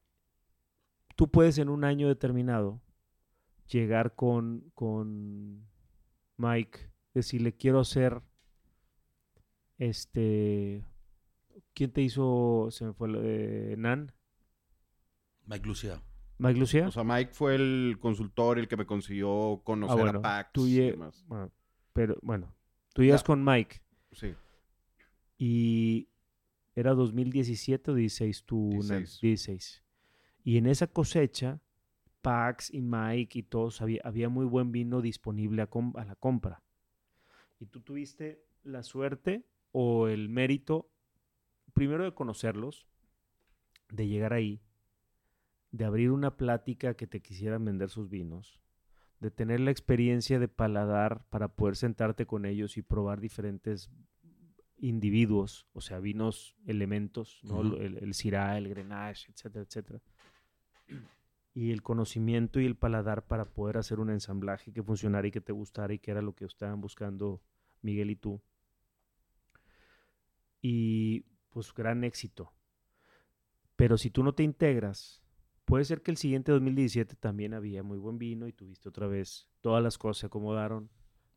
tú 1.17 1.31
puedes 1.31 1.59
en 1.59 1.69
un 1.69 1.85
año 1.85 2.09
determinado 2.09 2.81
llegar 3.69 4.15
con, 4.15 4.71
con 4.75 5.67
Mike, 6.39 6.79
decirle, 7.13 7.53
quiero 7.55 7.81
hacer, 7.81 8.23
este, 9.77 10.83
¿quién 11.75 11.91
te 11.93 12.01
hizo, 12.01 12.69
se 12.71 12.87
me 12.87 12.93
fue, 12.95 13.75
Nan? 13.77 14.13
Mike 15.45 15.67
Lucia. 15.67 16.03
Mike 16.39 16.59
Lucía. 16.59 16.89
O 16.89 16.91
sea, 16.91 17.05
Mike 17.05 17.33
fue 17.35 17.55
el 17.55 17.99
consultor, 18.01 18.59
el 18.59 18.67
que 18.69 18.77
me 18.79 18.87
consiguió 18.87 19.61
conocer 19.63 19.99
Ah, 19.99 20.03
bueno, 20.03 20.19
a 20.21 20.23
Pax 20.23 20.53
tú 20.53 20.67
y 20.67 20.75
demás. 20.77 21.23
bueno, 21.29 21.51
pero 21.93 22.17
bueno, 22.23 22.55
tú 22.95 23.03
llegas 23.03 23.21
Ya. 23.23 23.27
con 23.27 23.45
Mike 23.45 23.83
Sí. 24.13 24.35
Y 25.39 26.09
era 26.75 26.95
2017 26.95 27.91
o 27.91 27.95
16 27.95 28.45
tú, 28.45 28.71
Nan? 28.89 29.01
16. 29.01 29.21
16. 29.21 29.83
Y 30.45 30.59
en 30.59 30.67
esa 30.67 30.87
cosecha, 30.87 31.61
Pax 32.23 32.73
y 32.73 32.83
Mike 32.83 33.39
y 33.39 33.43
todos, 33.43 33.81
había, 33.83 34.01
había 34.05 34.29
muy 34.29 34.47
buen 34.47 34.73
vino 34.73 35.01
disponible 35.01 35.63
a, 35.63 35.69
a 35.95 36.05
la 36.05 36.17
compra. 36.17 36.63
Y 37.59 37.67
tú 37.67 37.81
tuviste 37.81 38.45
la 38.63 38.83
suerte 38.83 39.47
o 39.73 40.09
el 40.09 40.29
mérito, 40.29 40.91
primero 41.73 42.05
de 42.05 42.15
conocerlos, 42.15 42.87
de 43.91 44.09
llegar 44.09 44.33
ahí, 44.33 44.61
de 45.71 45.85
abrir 45.85 46.11
una 46.11 46.37
plática 46.37 46.95
que 46.95 47.07
te 47.07 47.21
quisieran 47.21 47.65
vender 47.65 47.91
sus 47.91 48.09
vinos, 48.09 48.61
de 49.21 49.31
tener 49.31 49.61
la 49.61 49.71
experiencia 49.71 50.39
de 50.39 50.49
paladar 50.49 51.25
para 51.31 51.49
poder 51.49 51.77
sentarte 51.77 52.27
con 52.27 52.45
ellos 52.45 52.77
y 52.77 52.83
probar 52.83 53.21
diferentes 53.21 53.91
individuos, 54.79 55.67
o 55.73 55.81
sea, 55.81 56.01
vinos, 56.01 56.55
elementos, 56.67 57.41
el, 57.43 57.99
el 57.99 58.15
Syrah, 58.15 58.59
el 58.59 58.69
Grenache, 58.69 59.33
etcétera, 59.33 59.65
etcétera. 59.65 60.01
Y 61.55 61.73
el 61.73 61.83
conocimiento 61.83 62.61
y 62.61 62.67
el 62.67 62.77
paladar 62.77 63.27
para 63.27 63.47
poder 63.47 63.79
hacer 63.79 63.99
un 63.99 64.11
ensamblaje 64.11 64.73
que 64.73 64.83
funcionara 64.83 65.27
y 65.27 65.31
que 65.31 65.41
te 65.41 65.53
gustara 65.53 65.95
y 65.95 65.99
que 65.99 66.11
era 66.11 66.21
lo 66.21 66.35
que 66.35 66.45
estaban 66.45 66.81
buscando 66.81 67.41
Miguel 67.81 68.11
y 68.11 68.17
tú. 68.17 68.43
Y 70.61 71.21
pues 71.51 71.73
gran 71.73 72.05
éxito. 72.05 72.53
Pero 73.77 73.97
si 73.97 74.11
tú 74.11 74.23
no 74.23 74.35
te 74.35 74.43
integras, 74.43 75.23
puede 75.65 75.85
ser 75.85 76.03
que 76.03 76.11
el 76.11 76.17
siguiente 76.17 76.53
2017 76.53 77.17
también 77.17 77.55
había 77.55 77.83
muy 77.83 77.99
buen 77.99 78.19
vino 78.19 78.47
y 78.49 78.53
tuviste 78.53 78.89
otra 78.89 79.07
vez, 79.07 79.49
todas 79.61 79.83
las 79.83 79.97
cosas 79.97 80.21
se 80.21 80.27
acomodaron, 80.27 80.91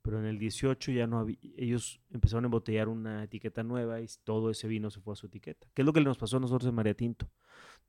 pero 0.10 0.22
en 0.22 0.26
el 0.26 0.39
18 0.39 0.91
ya 0.91 1.05
no 1.05 1.20
había, 1.20 1.38
ellos 1.55 2.01
empezaron 2.10 2.43
a 2.45 2.47
embotellar 2.47 2.88
una 2.88 3.24
etiqueta 3.24 3.62
nueva 3.62 4.01
y 4.01 4.07
todo 4.24 4.49
ese 4.49 4.68
vino 4.68 4.89
se 4.89 5.01
fue 5.01 5.14
a 5.14 5.16
su 5.16 5.28
etiqueta. 5.28 5.68
¿Qué 5.76 5.84
es 5.84 5.86
lo 5.86 5.93
que 5.93 6.01
nos 6.01 6.18
pasó 6.18 6.38
a 6.38 6.39
nosotros 6.39 6.68
en 6.68 6.74
María 6.74 6.95
Tinto? 6.95 7.30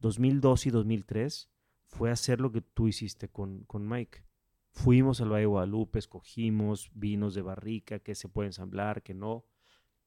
2002 0.00 0.66
y 0.66 0.70
2003 0.70 1.50
fue 1.86 2.10
hacer 2.10 2.42
lo 2.42 2.52
que 2.52 2.60
tú 2.60 2.88
hiciste 2.88 3.30
con, 3.30 3.64
con 3.64 3.88
Mike. 3.88 4.22
Fuimos 4.72 5.22
al 5.22 5.30
Valle 5.30 5.40
de 5.40 5.46
Guadalupe, 5.46 5.98
escogimos 5.98 6.90
vinos 6.92 7.32
de 7.32 7.40
barrica, 7.40 8.00
que 8.00 8.14
se 8.14 8.28
puede 8.28 8.48
ensamblar, 8.48 9.02
que 9.02 9.14
no. 9.14 9.46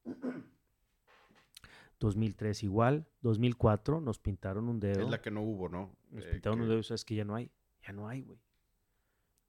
2003 1.99 2.61
igual, 2.61 3.07
2004 3.21 4.01
nos 4.01 4.19
pintaron 4.19 4.69
un 4.69 4.79
dedo. 4.79 5.01
Es 5.01 5.09
la 5.09 5.19
que 5.19 5.31
no 5.31 5.41
hubo, 5.41 5.67
¿no? 5.67 5.97
Nos 6.11 6.25
Eh, 6.25 6.29
pintaron 6.33 6.61
un 6.61 6.67
dedo 6.69 6.77
y 6.77 6.83
sabes 6.83 7.05
que 7.05 7.15
ya 7.15 7.25
no 7.25 7.33
hay, 7.33 7.49
ya 7.81 7.91
no 7.91 8.07
hay, 8.07 8.21
güey. 8.21 8.39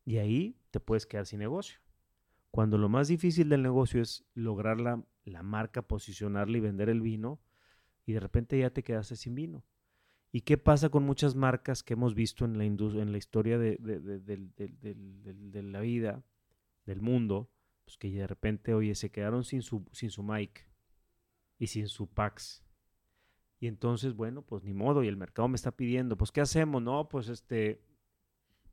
Y 0.06 0.16
ahí 0.16 0.56
te 0.70 0.80
puedes 0.80 1.04
quedar 1.04 1.26
sin 1.26 1.40
negocio. 1.40 1.83
Cuando 2.54 2.78
lo 2.78 2.88
más 2.88 3.08
difícil 3.08 3.48
del 3.48 3.64
negocio 3.64 4.00
es 4.00 4.24
lograr 4.32 4.80
la, 4.80 5.04
la 5.24 5.42
marca, 5.42 5.82
posicionarla 5.82 6.56
y 6.56 6.60
vender 6.60 6.88
el 6.88 7.00
vino, 7.00 7.40
y 8.06 8.12
de 8.12 8.20
repente 8.20 8.56
ya 8.56 8.70
te 8.70 8.84
quedaste 8.84 9.16
sin 9.16 9.34
vino. 9.34 9.64
¿Y 10.30 10.42
qué 10.42 10.56
pasa 10.56 10.88
con 10.88 11.02
muchas 11.02 11.34
marcas 11.34 11.82
que 11.82 11.94
hemos 11.94 12.14
visto 12.14 12.44
en 12.44 12.56
la, 12.56 12.64
en 12.64 13.10
la 13.10 13.18
historia 13.18 13.58
de, 13.58 13.76
de, 13.80 14.20
de, 14.20 15.62
la 15.64 15.80
vida, 15.80 16.22
del 16.86 17.00
mundo? 17.00 17.50
Pues 17.86 17.98
que 17.98 18.08
de 18.08 18.28
repente, 18.28 18.72
oye, 18.72 18.94
se 18.94 19.10
quedaron 19.10 19.42
sin 19.42 19.62
su, 19.62 19.84
sin 19.90 20.10
su 20.10 20.22
mic 20.22 20.70
y 21.58 21.66
sin 21.66 21.88
su 21.88 22.06
Pax. 22.06 22.64
Y 23.58 23.66
entonces, 23.66 24.14
bueno, 24.14 24.42
pues 24.42 24.62
ni 24.62 24.74
modo, 24.74 25.02
y 25.02 25.08
el 25.08 25.16
mercado 25.16 25.48
me 25.48 25.56
está 25.56 25.72
pidiendo, 25.72 26.16
pues 26.16 26.30
¿qué 26.30 26.40
hacemos? 26.40 26.80
No, 26.80 27.08
pues 27.08 27.28
este, 27.28 27.82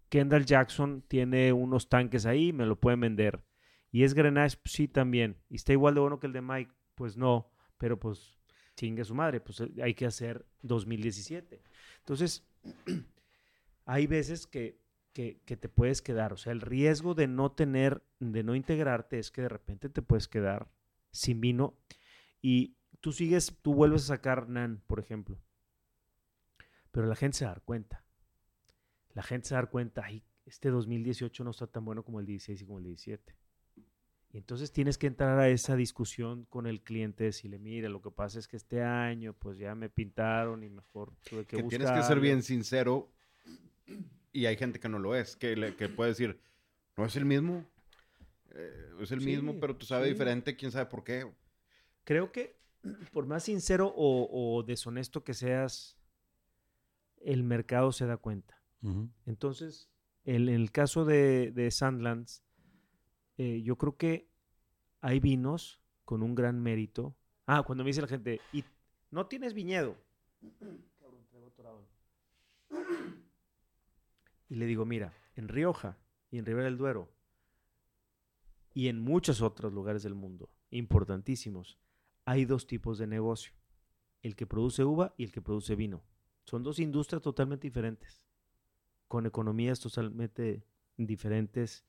Kendall 0.09 0.45
Jackson 0.45 1.03
tiene 1.07 1.51
unos 1.51 1.89
tanques 1.89 2.27
ahí, 2.27 2.53
me 2.53 2.67
lo 2.67 2.79
pueden 2.79 2.99
vender. 2.99 3.43
Y 3.91 4.03
es 4.03 4.13
Grenache, 4.13 4.57
pues, 4.61 4.73
sí, 4.73 4.87
también. 4.87 5.37
Y 5.49 5.55
está 5.55 5.73
igual 5.73 5.93
de 5.93 6.01
bueno 6.01 6.19
que 6.19 6.27
el 6.27 6.33
de 6.33 6.41
Mike, 6.41 6.71
pues 6.95 7.17
no, 7.17 7.51
pero 7.77 7.99
pues 7.99 8.37
chingue 8.75 9.03
su 9.03 9.13
madre, 9.13 9.41
pues 9.41 9.61
hay 9.81 9.93
que 9.93 10.05
hacer 10.05 10.45
2017. 10.61 11.61
Entonces, 11.99 12.47
hay 13.85 14.07
veces 14.07 14.47
que, 14.47 14.79
que, 15.13 15.41
que, 15.45 15.57
te 15.57 15.67
puedes 15.67 16.01
quedar, 16.01 16.33
o 16.33 16.37
sea, 16.37 16.53
el 16.53 16.61
riesgo 16.61 17.13
de 17.13 17.27
no 17.27 17.51
tener, 17.51 18.01
de 18.19 18.43
no 18.43 18.55
integrarte 18.55 19.19
es 19.19 19.29
que 19.29 19.41
de 19.41 19.49
repente 19.49 19.89
te 19.89 20.01
puedes 20.01 20.27
quedar 20.27 20.69
sin 21.11 21.41
vino 21.41 21.77
y 22.41 22.77
tú 23.01 23.11
sigues, 23.11 23.57
tú 23.61 23.73
vuelves 23.73 24.03
a 24.03 24.15
sacar 24.15 24.47
NAN, 24.47 24.81
por 24.87 24.99
ejemplo, 24.99 25.37
pero 26.91 27.07
la 27.07 27.15
gente 27.15 27.39
se 27.39 27.45
da 27.45 27.59
cuenta 27.65 28.05
la 29.13 29.23
gente 29.23 29.49
se 29.49 29.55
da 29.55 29.65
cuenta, 29.65 30.03
ay, 30.05 30.23
este 30.45 30.69
2018 30.69 31.43
no 31.43 31.51
está 31.51 31.67
tan 31.67 31.85
bueno 31.85 32.03
como 32.03 32.19
el 32.19 32.25
16 32.25 32.61
y 32.61 32.65
como 32.65 32.79
el 32.79 32.85
17. 32.85 33.35
Y 34.33 34.37
entonces 34.37 34.71
tienes 34.71 34.97
que 34.97 35.07
entrar 35.07 35.37
a 35.39 35.49
esa 35.49 35.75
discusión 35.75 36.45
con 36.45 36.65
el 36.65 36.81
cliente, 36.81 37.25
decirle, 37.25 37.59
mira, 37.59 37.89
lo 37.89 38.01
que 38.01 38.11
pasa 38.11 38.39
es 38.39 38.47
que 38.47 38.55
este 38.55 38.81
año 38.81 39.33
pues 39.33 39.57
ya 39.57 39.75
me 39.75 39.89
pintaron 39.89 40.63
y 40.63 40.69
mejor 40.69 41.13
tuve 41.29 41.45
que, 41.45 41.57
que 41.57 41.63
Tienes 41.63 41.91
que 41.91 42.03
ser 42.03 42.19
bien 42.19 42.41
sincero 42.41 43.11
y 44.31 44.45
hay 44.45 44.55
gente 44.55 44.79
que 44.79 44.87
no 44.87 44.99
lo 44.99 45.15
es, 45.15 45.35
que, 45.35 45.75
que 45.77 45.89
puede 45.89 46.11
decir, 46.11 46.39
no 46.95 47.05
es 47.05 47.15
el 47.17 47.25
mismo, 47.25 47.65
eh, 48.51 48.91
es 49.01 49.11
el 49.11 49.19
mismo, 49.19 49.59
pero 49.59 49.75
tú 49.75 49.85
sabes 49.85 50.07
diferente, 50.07 50.55
quién 50.55 50.71
sabe 50.71 50.85
por 50.85 51.03
qué. 51.03 51.29
Creo 52.05 52.31
que 52.31 52.57
por 53.11 53.25
más 53.25 53.43
sincero 53.43 53.93
o 53.95 54.63
deshonesto 54.65 55.23
que 55.25 55.33
seas, 55.33 55.97
el 57.23 57.43
mercado 57.43 57.91
se 57.91 58.05
da 58.05 58.17
cuenta. 58.17 58.61
Entonces, 59.27 59.89
en, 60.23 60.49
el 60.49 60.71
caso 60.71 61.05
de, 61.05 61.51
de 61.51 61.69
Sandlands, 61.69 62.43
eh, 63.43 63.63
yo 63.63 63.75
creo 63.75 63.97
que 63.97 64.29
hay 64.99 65.19
vinos 65.19 65.81
con 66.05 66.21
un 66.21 66.35
gran 66.35 66.61
mérito. 66.61 67.17
Ah, 67.47 67.63
cuando 67.63 67.83
me 67.83 67.89
dice 67.89 68.01
la 68.01 68.07
gente, 68.07 68.39
y 68.53 68.63
no 69.09 69.25
tienes 69.25 69.55
viñedo. 69.55 69.97
Y 74.47 74.55
le 74.55 74.65
digo, 74.67 74.85
mira, 74.85 75.11
en 75.35 75.47
Rioja 75.47 75.97
y 76.29 76.37
en 76.37 76.45
Ribera 76.45 76.65
del 76.65 76.77
Duero 76.77 77.11
y 78.75 78.89
en 78.89 78.99
muchos 78.99 79.41
otros 79.41 79.73
lugares 79.73 80.03
del 80.03 80.13
mundo, 80.13 80.51
importantísimos, 80.69 81.79
hay 82.25 82.45
dos 82.45 82.67
tipos 82.67 82.99
de 82.99 83.07
negocio. 83.07 83.53
El 84.21 84.35
que 84.35 84.45
produce 84.45 84.83
uva 84.83 85.15
y 85.17 85.23
el 85.23 85.31
que 85.31 85.41
produce 85.41 85.75
vino. 85.75 86.03
Son 86.43 86.61
dos 86.61 86.77
industrias 86.77 87.23
totalmente 87.23 87.65
diferentes 87.65 88.21
con 89.07 89.25
economías 89.25 89.79
totalmente 89.79 90.63
diferentes, 90.95 91.83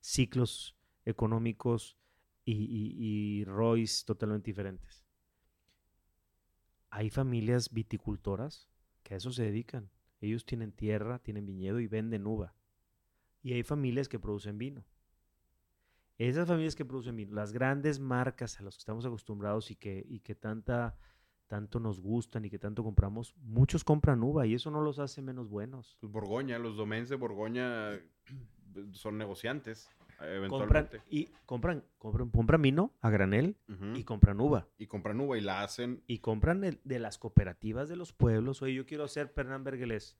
ciclos 0.00 0.76
económicos 1.06 1.96
y, 2.44 3.44
ROIs 3.44 4.04
totalmente 4.04 4.50
diferentes. 4.50 5.04
Hay 6.90 7.10
familias 7.10 7.72
viticultoras 7.72 8.68
que 9.02 9.14
a 9.14 9.16
eso 9.16 9.32
se 9.32 9.44
dedican. 9.44 9.90
Ellos 10.20 10.44
tienen 10.44 10.72
tierra, 10.72 11.18
tienen 11.18 11.46
viñedo 11.46 11.80
y 11.80 11.86
venden 11.86 12.26
uva. 12.26 12.54
Y 13.42 13.52
hay 13.52 13.62
familias 13.62 14.08
que 14.08 14.18
producen 14.18 14.58
vino. 14.58 14.84
Esas 16.18 16.48
familias 16.48 16.74
que 16.74 16.84
producen 16.84 17.16
vino, 17.16 17.34
las 17.34 17.52
grandes 17.52 18.00
marcas 18.00 18.58
a 18.58 18.62
las 18.62 18.74
que 18.76 18.80
estamos 18.80 19.04
acostumbrados 19.04 19.70
y 19.70 19.76
que, 19.76 20.04
y 20.08 20.20
que 20.20 20.34
tanta 20.34 20.96
tanto 21.46 21.78
nos 21.78 22.00
gustan 22.00 22.44
y 22.44 22.50
que 22.50 22.58
tanto 22.58 22.82
compramos, 22.82 23.34
muchos 23.36 23.84
compran 23.84 24.22
uva 24.22 24.46
y 24.46 24.54
eso 24.54 24.70
no 24.70 24.80
los 24.80 24.98
hace 24.98 25.22
menos 25.22 25.48
buenos. 25.48 25.96
Pues 26.00 26.12
Borgoña, 26.12 26.58
los 26.58 26.76
domains 26.76 27.08
de 27.08 27.16
Borgoña 27.16 28.00
son 28.92 29.16
negociantes. 29.18 29.88
Eventualmente. 30.20 30.98
Compran, 30.98 31.02
y 31.10 31.28
compran, 31.44 31.84
compran, 31.98 32.30
compran 32.30 32.62
vino 32.62 32.94
a 33.00 33.10
granel 33.10 33.56
y 33.94 34.04
compran 34.04 34.40
uva. 34.40 34.66
Y 34.78 34.86
compran 34.86 35.20
uva 35.20 35.36
y 35.36 35.42
la 35.42 35.62
hacen. 35.62 36.02
Y 36.06 36.18
compran 36.18 36.78
de 36.82 36.98
las 36.98 37.18
cooperativas 37.18 37.88
de 37.88 37.96
los 37.96 38.12
pueblos. 38.12 38.62
Oye, 38.62 38.74
yo 38.74 38.86
quiero 38.86 39.04
hacer 39.04 39.32
Pernán 39.32 39.64
Bergelés. 39.64 40.16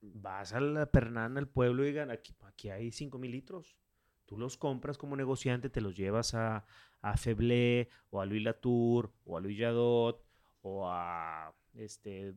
Vas 0.00 0.52
a 0.52 0.60
la 0.60 0.86
Pernán, 0.86 1.36
al 1.36 1.48
pueblo 1.48 1.84
y 1.84 1.88
digan, 1.88 2.10
aquí, 2.10 2.34
aquí 2.46 2.70
hay 2.70 2.92
5 2.92 3.18
mil 3.18 3.32
litros. 3.32 3.76
Tú 4.24 4.38
los 4.38 4.56
compras 4.56 4.98
como 4.98 5.16
negociante, 5.16 5.70
te 5.70 5.80
los 5.80 5.96
llevas 5.96 6.34
a, 6.34 6.64
a 7.00 7.16
Feblé 7.16 7.88
o 8.10 8.20
a 8.20 8.26
Louis 8.26 8.42
Latour 8.42 9.12
o 9.24 9.36
a 9.36 9.40
Louis 9.40 9.58
Jadot 9.58 10.22
o 10.62 10.88
a 10.88 11.54
este 11.78 12.34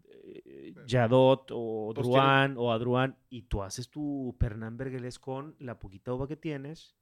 Yadot 0.85 1.49
o 1.51 1.91
pues 1.93 2.05
Druan 2.05 2.55
o 2.57 2.71
a 2.71 2.79
Druan 2.79 3.17
y 3.29 3.43
tú 3.43 3.63
haces 3.63 3.89
tu 3.89 4.35
Pernán 4.39 4.77
Bergelés 4.77 5.19
con 5.19 5.55
la 5.59 5.79
poquita 5.79 6.13
uva 6.13 6.27
que 6.27 6.35
tienes, 6.35 6.95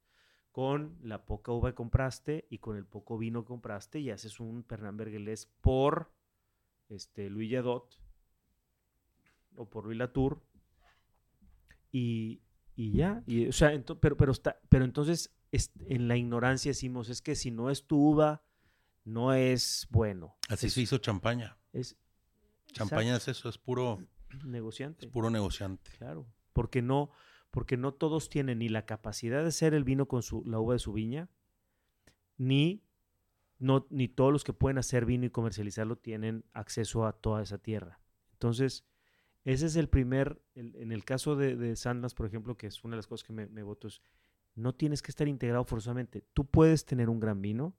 con 0.51 0.97
la 1.01 1.25
poca 1.25 1.51
uva 1.51 1.71
que 1.71 1.75
compraste 1.75 2.45
y 2.49 2.59
con 2.59 2.77
el 2.77 2.85
poco 2.85 3.17
vino 3.17 3.43
que 3.43 3.47
compraste 3.47 3.99
y 3.99 4.09
haces 4.09 4.39
un 4.39 4.63
Pernán 4.63 4.97
Bergelés 4.97 5.47
por 5.61 6.11
este 6.89 7.29
Louis 7.29 7.49
Yadot 7.49 7.99
o 9.55 9.69
por 9.69 9.85
Louis 9.85 9.97
Latour 9.97 10.41
y, 11.91 12.41
y 12.75 12.91
ya, 12.91 13.23
y, 13.25 13.47
o 13.47 13.51
sea, 13.51 13.71
pero, 13.99 14.17
pero, 14.17 14.31
está, 14.31 14.59
pero 14.69 14.85
entonces 14.85 15.33
en 15.51 16.07
la 16.07 16.17
ignorancia 16.17 16.69
decimos, 16.69 17.09
es 17.09 17.21
que 17.21 17.35
si 17.35 17.51
no 17.51 17.69
es 17.69 17.87
tu 17.87 17.97
uva, 17.97 18.43
no 19.05 19.33
es 19.33 19.87
bueno. 19.89 20.35
Así 20.49 20.69
se 20.69 20.81
hizo 20.81 20.97
champaña. 20.97 21.57
Es, 21.71 21.95
champaña 22.71 23.15
es 23.15 23.27
eso, 23.27 23.49
es 23.49 23.57
puro 23.57 23.99
negociante. 24.45 25.05
Es 25.05 25.11
puro 25.11 25.29
negociante. 25.29 25.91
Claro, 25.97 26.27
porque 26.53 26.81
no, 26.81 27.11
porque 27.51 27.77
no 27.77 27.93
todos 27.93 28.29
tienen 28.29 28.59
ni 28.59 28.69
la 28.69 28.85
capacidad 28.85 29.41
de 29.41 29.49
hacer 29.49 29.73
el 29.73 29.83
vino 29.83 30.07
con 30.07 30.23
su, 30.23 30.43
la 30.45 30.59
uva 30.59 30.73
de 30.73 30.79
su 30.79 30.93
viña, 30.93 31.29
ni, 32.37 32.83
no, 33.59 33.87
ni 33.89 34.07
todos 34.07 34.31
los 34.31 34.43
que 34.43 34.53
pueden 34.53 34.77
hacer 34.77 35.05
vino 35.05 35.25
y 35.25 35.29
comercializarlo 35.29 35.97
tienen 35.97 36.45
acceso 36.53 37.05
a 37.05 37.13
toda 37.13 37.41
esa 37.41 37.57
tierra. 37.57 37.99
Entonces, 38.33 38.85
ese 39.43 39.65
es 39.65 39.75
el 39.75 39.87
primer, 39.87 40.41
en 40.55 40.91
el 40.91 41.05
caso 41.05 41.35
de, 41.35 41.55
de 41.55 41.75
Sandlas, 41.75 42.13
por 42.13 42.27
ejemplo, 42.27 42.57
que 42.57 42.67
es 42.67 42.83
una 42.83 42.95
de 42.95 42.97
las 42.97 43.07
cosas 43.07 43.25
que 43.25 43.33
me, 43.33 43.47
me 43.47 43.63
voto, 43.63 43.87
es, 43.87 44.01
no 44.55 44.75
tienes 44.75 45.01
que 45.01 45.11
estar 45.11 45.27
integrado 45.27 45.63
forzosamente. 45.63 46.25
Tú 46.33 46.45
puedes 46.45 46.85
tener 46.85 47.09
un 47.09 47.19
gran 47.19 47.41
vino, 47.41 47.75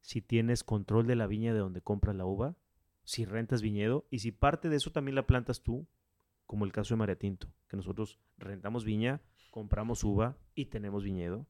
si 0.00 0.22
tienes 0.22 0.64
control 0.64 1.06
de 1.06 1.16
la 1.16 1.26
viña 1.26 1.52
de 1.52 1.60
donde 1.60 1.82
compras 1.82 2.16
la 2.16 2.24
uva, 2.24 2.56
si 3.04 3.24
rentas 3.24 3.62
viñedo 3.62 4.06
y 4.10 4.20
si 4.20 4.32
parte 4.32 4.68
de 4.68 4.76
eso 4.76 4.92
también 4.92 5.14
la 5.14 5.26
plantas 5.26 5.62
tú, 5.62 5.86
como 6.46 6.64
el 6.64 6.72
caso 6.72 6.94
de 6.94 6.98
María 6.98 7.18
Tinto, 7.18 7.52
que 7.68 7.76
nosotros 7.76 8.20
rentamos 8.36 8.84
viña, 8.84 9.22
compramos 9.50 10.04
uva 10.04 10.36
y 10.54 10.66
tenemos 10.66 11.04
viñedo. 11.04 11.46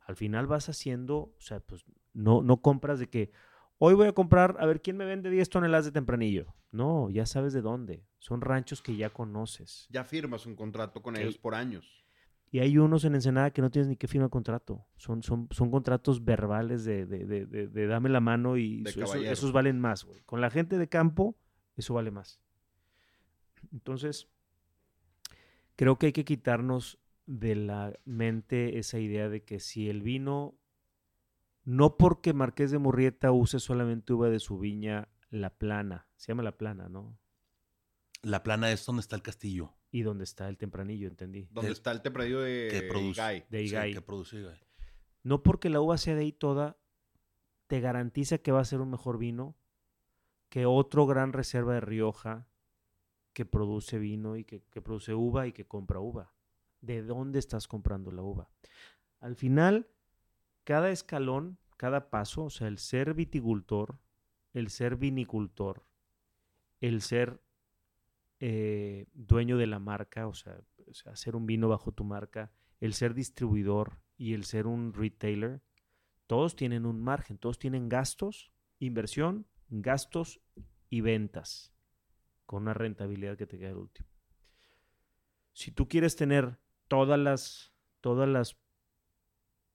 Al 0.00 0.16
final 0.16 0.46
vas 0.46 0.68
haciendo, 0.68 1.16
o 1.16 1.40
sea, 1.40 1.60
pues 1.60 1.84
no, 2.12 2.42
no 2.42 2.62
compras 2.62 2.98
de 2.98 3.08
que 3.08 3.32
hoy 3.78 3.94
voy 3.94 4.08
a 4.08 4.12
comprar, 4.12 4.56
a 4.60 4.66
ver 4.66 4.80
quién 4.80 4.96
me 4.96 5.04
vende 5.04 5.30
10 5.30 5.50
toneladas 5.50 5.86
de 5.86 5.92
tempranillo. 5.92 6.54
No, 6.70 7.10
ya 7.10 7.26
sabes 7.26 7.52
de 7.52 7.62
dónde. 7.62 8.06
Son 8.18 8.40
ranchos 8.40 8.82
que 8.82 8.96
ya 8.96 9.10
conoces. 9.10 9.86
Ya 9.90 10.04
firmas 10.04 10.46
un 10.46 10.56
contrato 10.56 11.02
con 11.02 11.16
ellos 11.16 11.38
por 11.38 11.54
años. 11.54 12.05
Y 12.50 12.60
hay 12.60 12.78
unos 12.78 13.04
en 13.04 13.14
Ensenada 13.14 13.50
que 13.50 13.60
no 13.60 13.70
tienes 13.70 13.88
ni 13.88 13.96
que 13.96 14.06
firmar 14.06 14.30
contrato. 14.30 14.86
Son, 14.96 15.22
son, 15.22 15.48
son 15.50 15.70
contratos 15.70 16.24
verbales 16.24 16.84
de, 16.84 17.04
de, 17.04 17.86
dame 17.86 18.08
la 18.08 18.20
mano 18.20 18.56
y 18.56 18.84
esos 18.86 19.52
valen 19.52 19.80
más. 19.80 20.04
Güey. 20.04 20.22
Con 20.22 20.40
la 20.40 20.50
gente 20.50 20.78
de 20.78 20.88
campo, 20.88 21.36
eso 21.76 21.94
vale 21.94 22.10
más. 22.10 22.40
Entonces, 23.72 24.28
creo 25.74 25.98
que 25.98 26.06
hay 26.06 26.12
que 26.12 26.24
quitarnos 26.24 26.98
de 27.26 27.56
la 27.56 27.98
mente 28.04 28.78
esa 28.78 28.98
idea 28.98 29.28
de 29.28 29.44
que 29.44 29.58
si 29.58 29.88
el 29.88 30.02
vino, 30.02 30.56
no 31.64 31.96
porque 31.96 32.32
Marqués 32.32 32.70
de 32.70 32.78
Murrieta 32.78 33.32
use 33.32 33.58
solamente 33.58 34.12
uva 34.12 34.30
de 34.30 34.38
su 34.38 34.58
viña, 34.58 35.08
la 35.30 35.50
plana, 35.50 36.06
se 36.16 36.28
llama 36.28 36.44
la 36.44 36.56
plana, 36.56 36.88
¿no? 36.88 37.18
La 38.22 38.42
plana 38.42 38.70
es 38.70 38.86
donde 38.86 39.00
está 39.00 39.16
el 39.16 39.22
castillo. 39.22 39.75
Y 39.96 40.02
donde 40.02 40.24
está 40.24 40.46
el 40.50 40.58
tempranillo, 40.58 41.08
entendí. 41.08 41.48
Donde 41.50 41.72
está 41.72 41.90
el 41.90 42.02
tempranillo 42.02 42.40
de 42.40 42.68
que 42.70 42.82
produce, 42.82 43.12
Igay. 43.12 43.46
De 43.48 43.62
Igay. 43.62 43.94
que 43.94 44.02
produce 44.02 44.36
Igay. 44.36 44.60
No 45.22 45.42
porque 45.42 45.70
la 45.70 45.80
uva 45.80 45.96
sea 45.96 46.14
de 46.14 46.20
ahí 46.20 46.32
toda, 46.32 46.76
te 47.66 47.80
garantiza 47.80 48.36
que 48.36 48.52
va 48.52 48.60
a 48.60 48.64
ser 48.66 48.82
un 48.82 48.90
mejor 48.90 49.16
vino 49.16 49.56
que 50.50 50.66
otro 50.66 51.06
gran 51.06 51.32
reserva 51.32 51.72
de 51.72 51.80
Rioja 51.80 52.46
que 53.32 53.46
produce 53.46 53.98
vino 53.98 54.36
y 54.36 54.44
que, 54.44 54.60
que 54.70 54.82
produce 54.82 55.14
uva 55.14 55.46
y 55.46 55.52
que 55.52 55.64
compra 55.64 55.98
uva. 55.98 56.34
¿De 56.82 57.02
dónde 57.02 57.38
estás 57.38 57.66
comprando 57.66 58.12
la 58.12 58.20
uva? 58.20 58.50
Al 59.20 59.34
final, 59.34 59.88
cada 60.64 60.90
escalón, 60.90 61.56
cada 61.78 62.10
paso, 62.10 62.44
o 62.44 62.50
sea, 62.50 62.68
el 62.68 62.76
ser 62.76 63.14
viticultor, 63.14 63.98
el 64.52 64.68
ser 64.68 64.96
vinicultor, 64.96 65.86
el 66.82 67.00
ser 67.00 67.40
eh, 68.40 69.06
dueño 69.14 69.56
de 69.56 69.66
la 69.66 69.78
marca, 69.78 70.26
o 70.26 70.34
sea, 70.34 70.60
hacer 71.06 71.36
un 71.36 71.46
vino 71.46 71.68
bajo 71.68 71.92
tu 71.92 72.04
marca, 72.04 72.52
el 72.80 72.94
ser 72.94 73.14
distribuidor 73.14 73.98
y 74.16 74.34
el 74.34 74.44
ser 74.44 74.66
un 74.66 74.92
retailer, 74.92 75.62
todos 76.26 76.56
tienen 76.56 76.86
un 76.86 77.02
margen, 77.02 77.38
todos 77.38 77.58
tienen 77.58 77.88
gastos, 77.88 78.52
inversión, 78.78 79.46
gastos 79.68 80.40
y 80.90 81.00
ventas, 81.00 81.72
con 82.44 82.62
una 82.62 82.74
rentabilidad 82.74 83.36
que 83.36 83.46
te 83.46 83.58
queda 83.58 83.70
el 83.70 83.76
último. 83.76 84.08
Si 85.52 85.70
tú 85.70 85.88
quieres 85.88 86.16
tener 86.16 86.58
todas 86.88 87.18
las, 87.18 87.72
todas 88.00 88.28
las, 88.28 88.56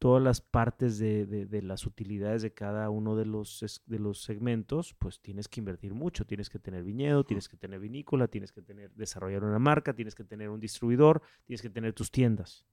todas 0.02 0.24
las 0.24 0.41
partes 0.41 0.97
de, 0.97 1.28
de- 1.28 1.45
de 1.45 1.62
las 1.62 1.86
utilidades 1.86 2.41
de 2.41 2.52
cada 2.52 2.89
uno 2.89 3.16
de 3.16 3.28
los, 3.28 3.84
de 3.86 3.99
los 3.99 4.24
segmentos, 4.24 4.95
pues 4.95 5.20
tienes 5.22 5.47
que 5.47 5.60
invertir 5.60 5.93
mucho. 5.93 6.26
Tienes 6.26 6.49
que 6.49 6.58
tener 6.58 6.84
viñedo, 6.84 7.24
tienes 7.24 7.47
que 7.47 7.56
tener 7.56 7.80
vinícola, 7.80 8.28
tienes 8.28 8.52
que 8.52 8.64
tener, 8.64 8.91
desarrollar 8.95 9.43
una 9.43 9.60
marca, 9.60 9.93
tienes 9.93 10.16
que 10.16 10.24
tener 10.24 10.49
un 10.49 10.60
distribuidor, 10.60 11.22
tienes 11.45 11.62
que 11.62 11.70
tener 11.70 11.93
tus 11.93 12.10
tiendas. 12.10 12.66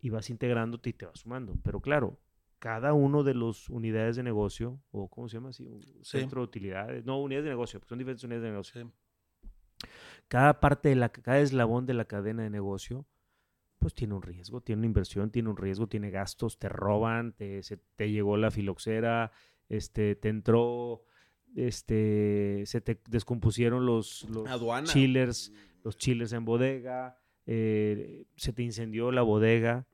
Y 0.00 0.08
vas 0.08 0.30
integrándote 0.30 0.88
y 0.88 0.92
te 0.94 1.04
vas 1.04 1.20
sumando. 1.20 1.54
Pero 1.62 1.80
claro, 1.82 2.18
cada 2.58 2.94
uno 2.94 3.22
de 3.22 3.34
los 3.34 3.68
unidades 3.68 4.16
de 4.16 4.22
negocio, 4.22 4.80
o 4.92 5.06
¿cómo 5.06 5.28
se 5.28 5.36
llama 5.36 5.50
así? 5.50 5.66
Un 5.66 5.82
Sí. 5.82 6.18
centro 6.18 6.40
de 6.40 6.44
utilidades. 6.44 7.04
No, 7.04 7.20
unidades 7.20 7.44
de 7.44 7.50
negocio, 7.50 7.78
porque 7.78 7.90
son 7.90 7.98
diferentes 7.98 8.24
unidades 8.24 8.44
de 8.44 8.50
negocio 8.52 8.80
Sí. 8.82 9.86
cada 10.28 10.60
parte 10.60 10.88
de 10.88 10.96
la, 10.96 11.10
cada 11.10 11.40
eslabón 11.40 11.84
de 11.84 11.92
la 11.92 12.06
cadena 12.06 12.42
de 12.42 12.48
negocio, 12.48 13.04
pues 13.80 13.94
tiene 13.94 14.14
un 14.14 14.22
riesgo, 14.22 14.60
tiene 14.60 14.80
una 14.80 14.86
inversión, 14.86 15.30
tiene 15.30 15.48
un 15.48 15.56
riesgo, 15.56 15.88
tiene 15.88 16.10
gastos, 16.10 16.58
te 16.58 16.68
roban, 16.68 17.32
te, 17.32 17.62
se- 17.64 17.78
te 17.96 18.10
llegó 18.12 18.36
la 18.36 18.50
filoxera, 18.52 19.32
este, 19.68 20.14
te 20.14 20.28
entró, 20.28 21.02
este, 21.56 22.62
se 22.66 22.80
te 22.80 23.00
descompusieron 23.08 23.86
los, 23.86 24.24
los 24.30 24.48
Aduana. 24.48 24.86
chillers, 24.86 25.52
los 25.82 25.96
chillers 25.96 26.32
en 26.32 26.44
bodega, 26.44 27.18
eh, 27.46 28.26
se 28.36 28.52
te 28.52 28.62
incendió 28.62 29.10
la 29.12 29.22
bodega 29.22 29.86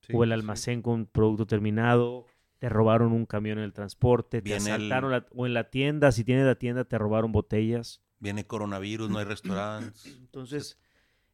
Sí, 0.00 0.12
o 0.14 0.22
el 0.24 0.30
sí. 0.30 0.34
almacén 0.34 0.80
con 0.82 1.06
producto 1.06 1.46
terminado, 1.46 2.26
te 2.58 2.68
robaron 2.68 3.12
un 3.12 3.26
camión 3.26 3.58
en 3.58 3.64
el 3.64 3.72
transporte, 3.72 4.38
te 4.42 4.44
Viene 4.50 4.56
el- 4.66 4.72
asaltaron 4.72 5.10
la- 5.10 5.26
o 5.34 5.46
en 5.46 5.54
la 5.54 5.70
tienda, 5.70 6.12
si 6.12 6.24
tienes 6.24 6.44
la 6.46 6.54
tienda, 6.56 6.84
te 6.84 6.98
robaron 6.98 7.30
botellas. 7.32 8.00
Viene 8.20 8.46
coronavirus, 8.46 9.10
no 9.10 9.18
hay 9.18 9.24
restaurantes. 9.26 10.06
Entonces, 10.20 10.78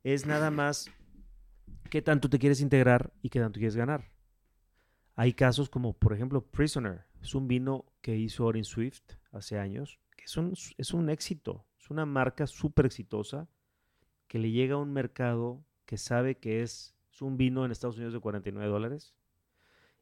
es 0.02 0.26
nada 0.26 0.50
más 0.50 0.90
qué 1.90 2.02
tanto 2.02 2.28
te 2.28 2.38
quieres 2.38 2.60
integrar 2.60 3.12
y 3.22 3.30
qué 3.30 3.40
tanto 3.40 3.58
quieres 3.58 3.76
ganar. 3.76 4.10
Hay 5.16 5.32
casos 5.32 5.70
como, 5.70 5.92
por 5.92 6.12
ejemplo, 6.12 6.44
Prisoner. 6.44 7.06
Es 7.22 7.34
un 7.34 7.46
vino 7.46 7.86
que 8.00 8.16
hizo 8.16 8.44
Orin 8.44 8.64
Swift 8.64 9.02
hace 9.32 9.58
años, 9.58 10.00
que 10.16 10.24
es 10.24 10.36
un, 10.36 10.54
es 10.76 10.92
un 10.92 11.08
éxito. 11.08 11.66
Es 11.78 11.90
una 11.90 12.06
marca 12.06 12.46
súper 12.46 12.86
exitosa 12.86 13.48
que 14.26 14.38
le 14.38 14.50
llega 14.50 14.74
a 14.74 14.78
un 14.78 14.92
mercado 14.92 15.64
que 15.86 15.98
sabe 15.98 16.36
que 16.36 16.62
es, 16.62 16.96
es 17.12 17.22
un 17.22 17.36
vino 17.36 17.64
en 17.64 17.70
Estados 17.70 17.96
Unidos 17.96 18.14
de 18.14 18.20
49 18.20 18.68
dólares 18.68 19.14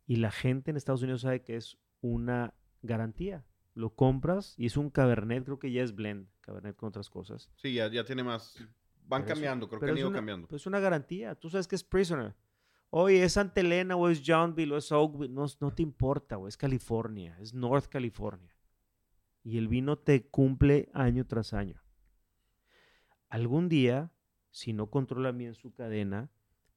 y 0.06 0.16
la 0.16 0.30
gente 0.30 0.70
en 0.70 0.76
Estados 0.76 1.02
Unidos 1.02 1.22
sabe 1.22 1.42
que 1.42 1.56
es 1.56 1.78
una 2.00 2.54
garantía. 2.82 3.44
Lo 3.74 3.94
compras 3.94 4.54
y 4.58 4.66
es 4.66 4.76
un 4.76 4.90
Cabernet, 4.90 5.44
creo 5.44 5.58
que 5.58 5.72
ya 5.72 5.82
es 5.82 5.94
blend, 5.94 6.28
Cabernet 6.40 6.76
con 6.76 6.88
otras 6.88 7.08
cosas. 7.08 7.50
Sí, 7.56 7.74
ya, 7.74 7.88
ya 7.90 8.04
tiene 8.04 8.22
más. 8.22 8.56
Van 9.12 9.22
Pero 9.22 9.32
es- 9.34 9.38
cambiando, 9.38 9.68
creo 9.68 9.80
que 9.80 9.86
han 9.86 9.92
es 9.92 9.98
ido 10.00 10.08
una- 10.08 10.18
cambiando. 10.18 10.48
Pues 10.48 10.66
una 10.66 10.80
garantía. 10.80 11.34
Tú 11.34 11.48
sabes 11.50 11.68
que 11.68 11.76
es 11.76 11.84
Prisoner. 11.84 12.34
Oye, 12.90 13.22
es 13.24 13.32
Santa 13.34 13.60
Elena 13.60 13.96
o 13.96 14.08
es 14.08 14.22
Johnville 14.26 14.72
o 14.74 14.76
es 14.76 14.90
Oakville. 14.92 15.32
No, 15.32 15.46
no 15.60 15.70
te 15.74 15.82
importa, 15.82 16.36
güey. 16.36 16.48
Es 16.48 16.56
California. 16.56 17.36
Es 17.40 17.54
North 17.54 17.86
California. 17.86 18.54
Y 19.44 19.58
el 19.58 19.68
vino 19.68 19.96
te 19.98 20.26
cumple 20.28 20.88
año 20.92 21.26
tras 21.26 21.52
año. 21.52 21.82
Algún 23.28 23.68
día, 23.68 24.10
si 24.50 24.72
no 24.72 24.90
controlan 24.90 25.38
bien 25.38 25.54
su 25.54 25.72
cadena, 25.72 26.30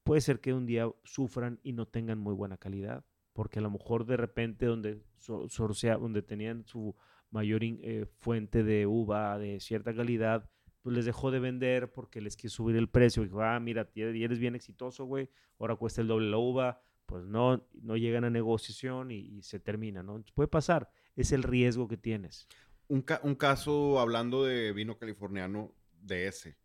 puede 0.04 0.22
ser 0.22 0.40
que 0.40 0.54
un 0.54 0.66
día 0.66 0.90
sufran 1.04 1.60
y 1.64 1.74
no 1.74 1.88
tengan 1.88 2.20
muy 2.20 2.34
buena 2.34 2.58
calidad. 2.58 3.04
Porque 3.34 3.60
a 3.60 3.62
lo 3.62 3.70
mejor 3.70 4.06
de 4.06 4.16
repente 4.18 4.66
donde, 4.66 5.04
so- 5.18 5.50
sorcea- 5.50 5.98
donde 5.98 6.22
tenían 6.22 6.66
su 6.66 6.96
mayor 7.32 7.64
in- 7.64 7.80
eh, 7.84 8.06
fuente 8.20 8.64
de 8.64 8.88
uva 8.88 9.38
de 9.38 9.60
cierta 9.60 9.94
calidad, 9.94 10.50
pues 10.86 10.96
les 10.96 11.06
dejó 11.06 11.32
de 11.32 11.40
vender 11.40 11.92
porque 11.92 12.22
les 12.22 12.38
quiso 12.38 12.58
subir 12.58 12.76
el 12.76 12.88
precio. 12.88 13.24
Dijo, 13.24 13.42
ah, 13.42 13.60
mira, 13.60 13.90
eres 13.96 14.38
bien 14.38 14.54
exitoso, 14.54 15.06
güey, 15.06 15.32
ahora 15.58 15.76
cuesta 15.78 16.00
el 16.02 16.08
doble 16.08 16.30
la 16.30 16.38
uva. 16.38 16.80
Pues 17.08 17.26
no, 17.26 17.68
no 17.82 17.98
llegan 17.98 18.24
a 18.24 18.30
negociación 18.30 19.10
y, 19.10 19.16
y 19.18 19.42
se 19.42 19.60
termina, 19.60 20.04
¿no? 20.04 20.12
Entonces, 20.16 20.34
puede 20.36 20.48
pasar, 20.48 20.92
es 21.16 21.32
el 21.32 21.42
riesgo 21.42 21.88
que 21.88 21.98
tienes. 21.98 22.48
Un, 22.88 23.02
ca- 23.02 23.20
un 23.24 23.34
caso 23.34 24.00
hablando 24.00 24.44
de 24.46 24.72
vino 24.74 25.00
californiano 25.00 25.72
de 26.04 26.28
ese, 26.28 26.56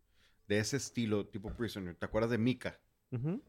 de 0.47 0.59
ese 0.59 0.77
estilo, 0.77 1.25
tipo 1.25 1.49
Prisoner. 1.57 1.95
¿Te 1.95 2.05
acuerdas 2.05 2.29
de 2.29 2.37
Mika? 2.37 2.79
Ujú. 3.11 3.41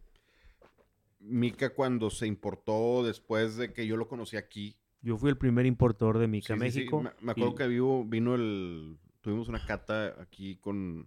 Mika 1.20 1.74
cuando 1.74 2.08
se 2.08 2.26
importó 2.26 3.04
después 3.04 3.56
de 3.58 3.74
que 3.74 3.86
yo 3.86 3.98
lo 3.98 4.08
conocí 4.08 4.38
aquí. 4.38 4.78
Yo 5.02 5.18
fui 5.18 5.28
el 5.28 5.36
primer 5.36 5.66
importador 5.66 6.16
de 6.16 6.28
Mica 6.28 6.54
Sí, 6.54 6.60
sí, 6.60 6.70
sí, 6.70 6.78
México. 6.78 7.02
Me, 7.02 7.10
me 7.20 7.32
acuerdo 7.32 7.52
y- 7.52 7.56
que 7.56 7.68
vivo, 7.68 8.04
vino 8.06 8.34
el... 8.34 8.96
Tuvimos 9.22 9.48
una 9.48 9.64
cata 9.64 10.20
aquí 10.20 10.56
con... 10.56 10.98
No 10.98 11.06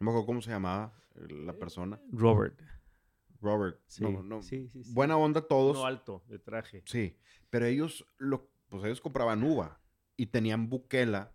me 0.00 0.10
acuerdo 0.10 0.26
cómo 0.26 0.42
se 0.42 0.50
llamaba 0.50 0.92
eh, 1.14 1.28
la 1.30 1.52
persona. 1.52 2.00
Robert. 2.10 2.60
Robert. 3.40 3.78
Sí, 3.86 4.02
no, 4.02 4.22
no. 4.22 4.42
sí, 4.42 4.68
sí, 4.68 4.82
sí. 4.82 4.92
Buena 4.92 5.16
onda 5.16 5.42
todos. 5.42 5.76
No 5.76 5.86
alto, 5.86 6.24
de 6.26 6.38
traje. 6.38 6.82
Sí, 6.86 7.16
pero 7.50 7.66
ellos, 7.66 8.04
lo, 8.18 8.50
pues 8.68 8.84
ellos 8.84 9.00
compraban 9.00 9.42
uva 9.42 9.80
y 10.16 10.26
tenían 10.26 10.68
buquela, 10.68 11.32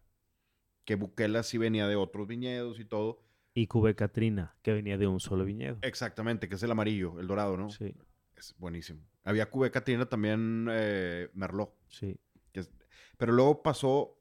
que 0.83 0.95
buquela 0.95 1.43
sí 1.43 1.57
venía 1.57 1.87
de 1.87 1.95
otros 1.95 2.27
viñedos 2.27 2.79
y 2.79 2.85
todo. 2.85 3.23
Y 3.53 3.67
Cube 3.67 3.95
Catrina, 3.95 4.55
que 4.61 4.73
venía 4.73 4.97
de 4.97 5.07
un 5.07 5.19
solo 5.19 5.45
viñedo. 5.45 5.77
Exactamente, 5.81 6.49
que 6.49 6.55
es 6.55 6.63
el 6.63 6.71
amarillo, 6.71 7.19
el 7.19 7.27
dorado, 7.27 7.55
¿no? 7.57 7.69
Sí, 7.69 7.95
Es 8.35 8.53
buenísimo. 8.57 9.01
Había 9.23 9.49
Cube 9.49 9.71
Catrina 9.71 10.07
también 10.07 10.67
eh, 10.71 11.29
Merlot. 11.33 11.73
sí. 11.87 12.17
que 12.51 12.59
es- 12.61 12.71
pero 13.17 13.31
luego 13.31 13.63
pasó, 13.63 14.19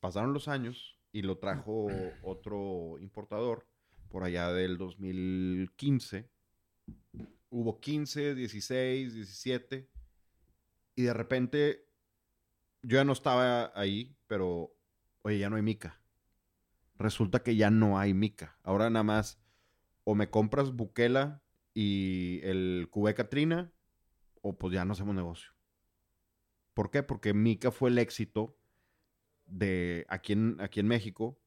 pasaron 0.00 0.32
los 0.32 0.48
años 0.48 0.95
y 1.16 1.22
lo 1.22 1.38
trajo 1.38 1.88
otro 2.20 2.98
importador 3.00 3.66
por 4.10 4.22
allá 4.22 4.52
del 4.52 4.76
2015. 4.76 6.28
Hubo 7.48 7.80
15, 7.80 8.34
16, 8.34 9.14
17 9.14 9.88
y 10.94 11.02
de 11.02 11.14
repente 11.14 11.88
yo 12.82 12.98
ya 12.98 13.04
no 13.04 13.14
estaba 13.14 13.72
ahí, 13.74 14.14
pero 14.26 14.76
oye, 15.22 15.38
ya 15.38 15.48
no 15.48 15.56
hay 15.56 15.62
mica. 15.62 16.02
Resulta 16.98 17.42
que 17.42 17.56
ya 17.56 17.70
no 17.70 17.98
hay 17.98 18.12
mica. 18.12 18.58
Ahora 18.62 18.90
nada 18.90 19.04
más 19.04 19.40
o 20.04 20.14
me 20.14 20.28
compras 20.28 20.72
Buquela 20.72 21.42
y 21.72 22.40
el 22.42 22.88
Cubé 22.90 23.14
Catrina 23.14 23.72
o 24.42 24.58
pues 24.58 24.74
ya 24.74 24.84
no 24.84 24.92
hacemos 24.92 25.14
negocio. 25.14 25.50
¿Por 26.74 26.90
qué? 26.90 27.02
Porque 27.02 27.32
Mica 27.32 27.70
fue 27.70 27.88
el 27.88 27.96
éxito 27.96 28.58
de 29.46 30.04
aquí 30.08 30.32
en, 30.32 30.56
aquí 30.60 30.80
en 30.80 30.88
México 30.88 31.38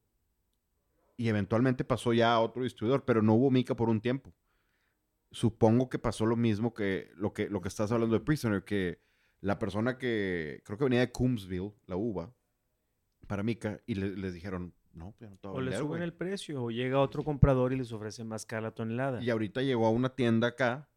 y 1.16 1.28
eventualmente 1.28 1.84
pasó 1.84 2.12
ya 2.12 2.32
a 2.32 2.40
otro 2.40 2.62
distribuidor, 2.62 3.04
pero 3.04 3.20
no 3.22 3.34
hubo 3.34 3.50
Mica 3.50 3.74
por 3.76 3.88
un 3.88 4.00
tiempo. 4.00 4.32
Supongo 5.32 5.88
que 5.88 5.98
pasó 5.98 6.26
lo 6.26 6.34
mismo 6.36 6.74
que 6.74 7.10
lo 7.14 7.32
que, 7.32 7.48
lo 7.48 7.60
que 7.60 7.68
estás 7.68 7.92
hablando 7.92 8.18
de 8.18 8.24
Prisoner, 8.24 8.64
que 8.64 8.98
la 9.40 9.58
persona 9.58 9.96
que 9.96 10.60
creo 10.64 10.76
que 10.76 10.84
venía 10.84 11.00
de 11.00 11.12
Coombsville, 11.12 11.72
la 11.86 11.96
uva, 11.96 12.32
para 13.28 13.42
Mica, 13.44 13.80
y 13.86 13.94
le- 13.94 14.16
les 14.16 14.34
dijeron, 14.34 14.74
no, 14.92 15.12
pues 15.12 15.20
ya 15.20 15.30
no 15.30 15.36
te 15.36 15.46
voy 15.46 15.56
a 15.56 15.58
O 15.58 15.62
le 15.62 15.72
suben 15.76 15.88
güey". 15.88 16.02
el 16.02 16.12
precio, 16.14 16.64
o 16.64 16.70
llega 16.72 16.98
otro 17.00 17.22
comprador 17.22 17.72
y 17.72 17.76
les 17.76 17.92
ofrece 17.92 18.24
más 18.24 18.44
cara 18.44 18.62
la 18.62 18.70
tonelada. 18.72 19.22
Y 19.22 19.30
ahorita 19.30 19.62
llegó 19.62 19.86
a 19.86 19.90
una 19.90 20.08
tienda 20.16 20.48
acá 20.48 20.88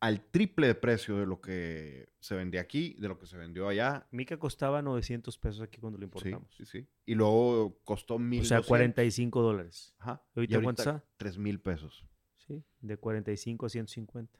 al 0.00 0.20
triple 0.30 0.66
de 0.66 0.74
precio 0.74 1.16
de 1.16 1.26
lo 1.26 1.40
que 1.40 2.10
se 2.20 2.34
vendía 2.34 2.60
aquí, 2.60 2.94
de 2.98 3.08
lo 3.08 3.18
que 3.18 3.26
se 3.26 3.36
vendió 3.36 3.68
allá. 3.68 4.06
Mica 4.10 4.38
costaba 4.38 4.82
900 4.82 5.38
pesos 5.38 5.62
aquí 5.62 5.80
cuando 5.80 5.98
lo 5.98 6.04
importamos. 6.04 6.54
sí, 6.56 6.64
sí. 6.66 6.86
Y 7.04 7.14
luego 7.14 7.80
costó 7.84 8.18
mil. 8.18 8.42
o 8.42 8.44
sea, 8.44 8.62
45 8.62 9.42
dólares. 9.42 9.94
Ajá. 9.98 10.22
¿Y 10.34 10.40
ahorita 10.40 10.62
cuánto 10.62 10.82
está? 10.82 11.04
Tres 11.16 11.38
mil 11.38 11.60
pesos. 11.60 12.06
Sí, 12.36 12.62
de 12.80 12.96
45 12.96 13.66
a 13.66 13.68
150. 13.68 14.38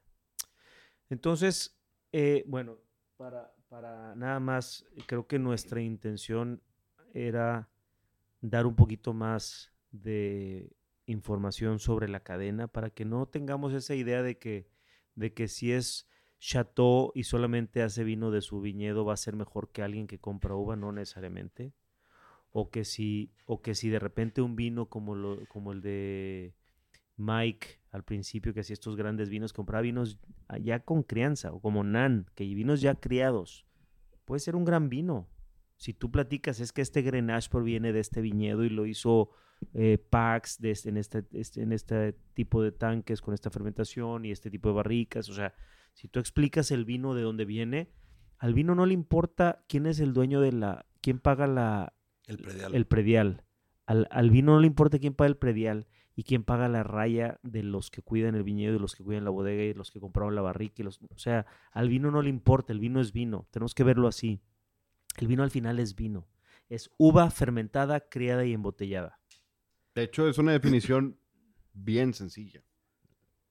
Entonces, 1.08 1.80
eh, 2.12 2.44
bueno, 2.46 2.78
para, 3.16 3.54
para 3.68 4.14
nada 4.14 4.40
más, 4.40 4.84
creo 5.06 5.26
que 5.26 5.38
nuestra 5.38 5.80
intención 5.80 6.62
era 7.14 7.68
dar 8.40 8.66
un 8.66 8.76
poquito 8.76 9.12
más 9.12 9.72
de 9.90 10.76
información 11.06 11.78
sobre 11.78 12.08
la 12.08 12.20
cadena 12.20 12.68
para 12.68 12.90
que 12.90 13.04
no 13.04 13.26
tengamos 13.26 13.72
esa 13.72 13.94
idea 13.94 14.22
de 14.22 14.38
que, 14.38 14.68
de 15.16 15.34
que 15.34 15.48
si 15.48 15.72
es 15.72 16.08
chateau 16.38 17.10
y 17.14 17.24
solamente 17.24 17.82
hace 17.82 18.04
vino 18.04 18.30
de 18.30 18.42
su 18.42 18.60
viñedo 18.60 19.04
va 19.04 19.14
a 19.14 19.16
ser 19.16 19.34
mejor 19.34 19.72
que 19.72 19.82
alguien 19.82 20.06
que 20.06 20.20
compra 20.20 20.54
uva, 20.54 20.76
no 20.76 20.92
necesariamente. 20.92 21.72
O 22.52 22.70
que 22.70 22.84
si, 22.84 23.32
o 23.44 23.60
que 23.60 23.74
si 23.74 23.88
de 23.88 23.98
repente 23.98 24.40
un 24.40 24.56
vino 24.56 24.88
como, 24.88 25.14
lo, 25.14 25.44
como 25.48 25.72
el 25.72 25.80
de 25.82 26.54
Mike 27.16 27.80
al 27.90 28.04
principio 28.04 28.54
que 28.54 28.60
hacía 28.60 28.74
estos 28.74 28.96
grandes 28.96 29.28
vinos, 29.28 29.52
compraba 29.52 29.82
vinos 29.82 30.18
ya 30.60 30.80
con 30.80 31.02
crianza, 31.02 31.52
o 31.52 31.60
como 31.60 31.82
Nan, 31.82 32.26
que 32.34 32.44
vinos 32.44 32.80
ya 32.80 32.94
criados. 32.94 33.66
Puede 34.24 34.40
ser 34.40 34.54
un 34.54 34.64
gran 34.64 34.88
vino. 34.88 35.28
Si 35.76 35.92
tú 35.92 36.10
platicas, 36.10 36.60
es 36.60 36.72
que 36.72 36.82
este 36.82 37.02
Grenache 37.02 37.50
proviene 37.50 37.92
de 37.92 38.00
este 38.00 38.20
viñedo 38.20 38.64
y 38.64 38.70
lo 38.70 38.86
hizo 38.86 39.30
eh, 39.74 39.98
de 40.58 40.70
este, 40.70 40.88
en, 40.88 40.96
este, 40.96 41.24
este, 41.32 41.62
en 41.62 41.72
este 41.72 42.12
tipo 42.34 42.62
de 42.62 42.72
tanques 42.72 43.20
con 43.20 43.34
esta 43.34 43.50
fermentación 43.50 44.24
y 44.24 44.30
este 44.30 44.50
tipo 44.50 44.68
de 44.68 44.74
barricas. 44.74 45.28
O 45.28 45.34
sea, 45.34 45.54
si 45.92 46.08
tú 46.08 46.18
explicas 46.20 46.70
el 46.70 46.84
vino 46.84 47.14
de 47.14 47.22
dónde 47.22 47.44
viene, 47.44 47.90
al 48.38 48.54
vino 48.54 48.74
no 48.74 48.86
le 48.86 48.94
importa 48.94 49.64
quién 49.68 49.86
es 49.86 50.00
el 50.00 50.12
dueño 50.12 50.40
de 50.40 50.52
la, 50.52 50.86
quién 51.00 51.18
paga 51.18 51.46
la, 51.46 51.94
El 52.26 52.38
predial. 52.38 52.74
el 52.74 52.86
predial. 52.86 53.44
Al, 53.86 54.08
al 54.10 54.30
vino 54.30 54.52
no 54.52 54.60
le 54.60 54.66
importa 54.66 54.98
quién 54.98 55.14
paga 55.14 55.28
el 55.28 55.36
predial 55.36 55.86
y 56.16 56.24
quién 56.24 56.44
paga 56.44 56.68
la 56.68 56.82
raya 56.82 57.38
de 57.42 57.62
los 57.62 57.90
que 57.90 58.00
cuidan 58.00 58.34
el 58.34 58.42
viñedo, 58.42 58.72
de 58.72 58.80
los 58.80 58.96
que 58.96 59.04
cuidan 59.04 59.24
la 59.24 59.30
bodega 59.30 59.62
y 59.62 59.74
los 59.74 59.90
que 59.90 60.00
compraron 60.00 60.34
la 60.34 60.40
barrica. 60.40 60.76
Y 60.78 60.82
los, 60.82 61.00
o 61.02 61.18
sea, 61.18 61.44
al 61.72 61.90
vino 61.90 62.10
no 62.10 62.22
le 62.22 62.30
importa, 62.30 62.72
el 62.72 62.80
vino 62.80 63.00
es 63.00 63.12
vino. 63.12 63.46
Tenemos 63.50 63.74
que 63.74 63.84
verlo 63.84 64.08
así. 64.08 64.40
El 65.18 65.28
vino 65.28 65.42
al 65.42 65.50
final 65.50 65.78
es 65.78 65.94
vino. 65.94 66.26
Es 66.70 66.90
uva 66.96 67.30
fermentada, 67.30 68.00
criada 68.00 68.46
y 68.46 68.54
embotellada. 68.54 69.20
De 69.96 70.02
hecho, 70.04 70.28
es 70.28 70.38
una 70.38 70.52
definición 70.52 71.18
bien 71.72 72.14
sencilla. 72.14 72.62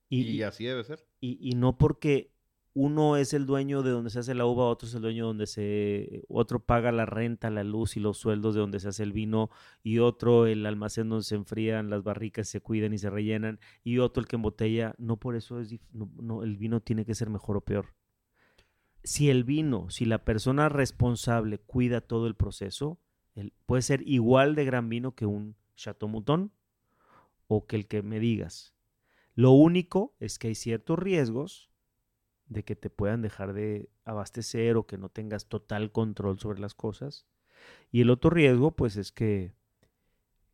Y, 0.08 0.22
Y, 0.22 0.44
así 0.44 0.64
debe 0.64 0.84
ser. 0.84 1.06
y- 1.20 1.38
y 1.42 1.56
no 1.56 1.78
porque 1.78 2.32
uno 2.76 3.18
es 3.18 3.34
el 3.34 3.46
dueño 3.48 3.82
de 3.82 3.90
donde 3.90 4.10
se 4.12 4.20
hace 4.20 4.36
la 4.36 4.46
uva, 4.46 4.66
otro 4.68 4.88
es 4.88 4.94
el 4.94 5.02
dueño 5.02 5.26
donde 5.26 5.48
se, 5.48 6.24
otro 6.28 6.60
paga 6.64 6.92
la 6.92 7.06
renta, 7.08 7.50
la 7.50 7.64
luz 7.64 7.98
y 7.98 8.00
los 8.00 8.18
sueldos 8.18 8.54
de 8.54 8.62
donde 8.62 8.80
se 8.80 8.90
hace 8.90 9.02
el 9.02 9.12
vino, 9.14 9.50
y 9.82 9.98
otro 10.00 10.46
el 10.46 10.66
almacén 10.68 11.10
donde 11.10 11.24
se 11.24 11.34
enfrían 11.36 11.90
las 11.90 12.04
barricas, 12.04 12.48
se 12.48 12.62
cuidan 12.62 12.94
y 12.94 12.98
se 13.00 13.10
rellenan, 13.10 13.60
y 13.84 13.98
otro 14.00 14.22
el 14.22 14.28
que 14.28 14.36
embotella, 14.36 14.94
no 15.00 15.18
por 15.18 15.36
eso 15.36 15.60
es, 15.60 15.74
no, 15.94 16.12
no, 16.22 16.44
el 16.44 16.58
vino 16.58 16.80
tiene 16.82 17.06
que 17.06 17.16
ser 17.16 17.30
mejor 17.32 17.58
o 17.58 17.62
peor. 17.62 17.96
Si 19.04 19.30
el 19.32 19.44
vino, 19.46 19.90
si 19.90 20.06
la 20.06 20.24
persona 20.26 20.70
responsable 20.70 21.58
cuida 21.58 22.02
todo 22.02 22.28
el 22.28 22.36
proceso, 22.36 23.00
el- 23.36 23.54
puede 23.66 23.82
ser 23.82 24.04
igual 24.08 24.54
de 24.54 24.66
gran 24.66 24.90
vino 24.90 25.16
que 25.16 25.26
un 25.26 25.56
Chateau 25.76 26.10
Mouton 26.10 26.52
o 27.48 27.68
que 27.68 27.76
el 27.76 27.88
que 27.88 28.02
me 28.02 28.20
digas. 28.20 28.74
Lo 29.36 29.52
único 29.52 30.16
es 30.20 30.40
que 30.40 30.48
hay 30.50 30.56
ciertos 30.56 30.98
riesgos 30.98 31.70
de 32.48 32.64
que 32.64 32.76
te 32.76 32.90
puedan 32.90 33.22
dejar 33.22 33.54
de 33.54 33.90
abastecer 34.04 34.78
o 34.78 34.86
que 34.88 34.98
no 34.98 35.10
tengas 35.10 35.48
total 35.48 35.92
control 35.92 36.40
sobre 36.40 36.60
las 36.60 36.74
cosas. 36.74 37.26
Y 37.92 38.02
el 38.02 38.10
otro 38.10 38.30
riesgo, 38.30 38.72
pues 38.72 38.98
es 38.98 39.12
que, 39.12 39.54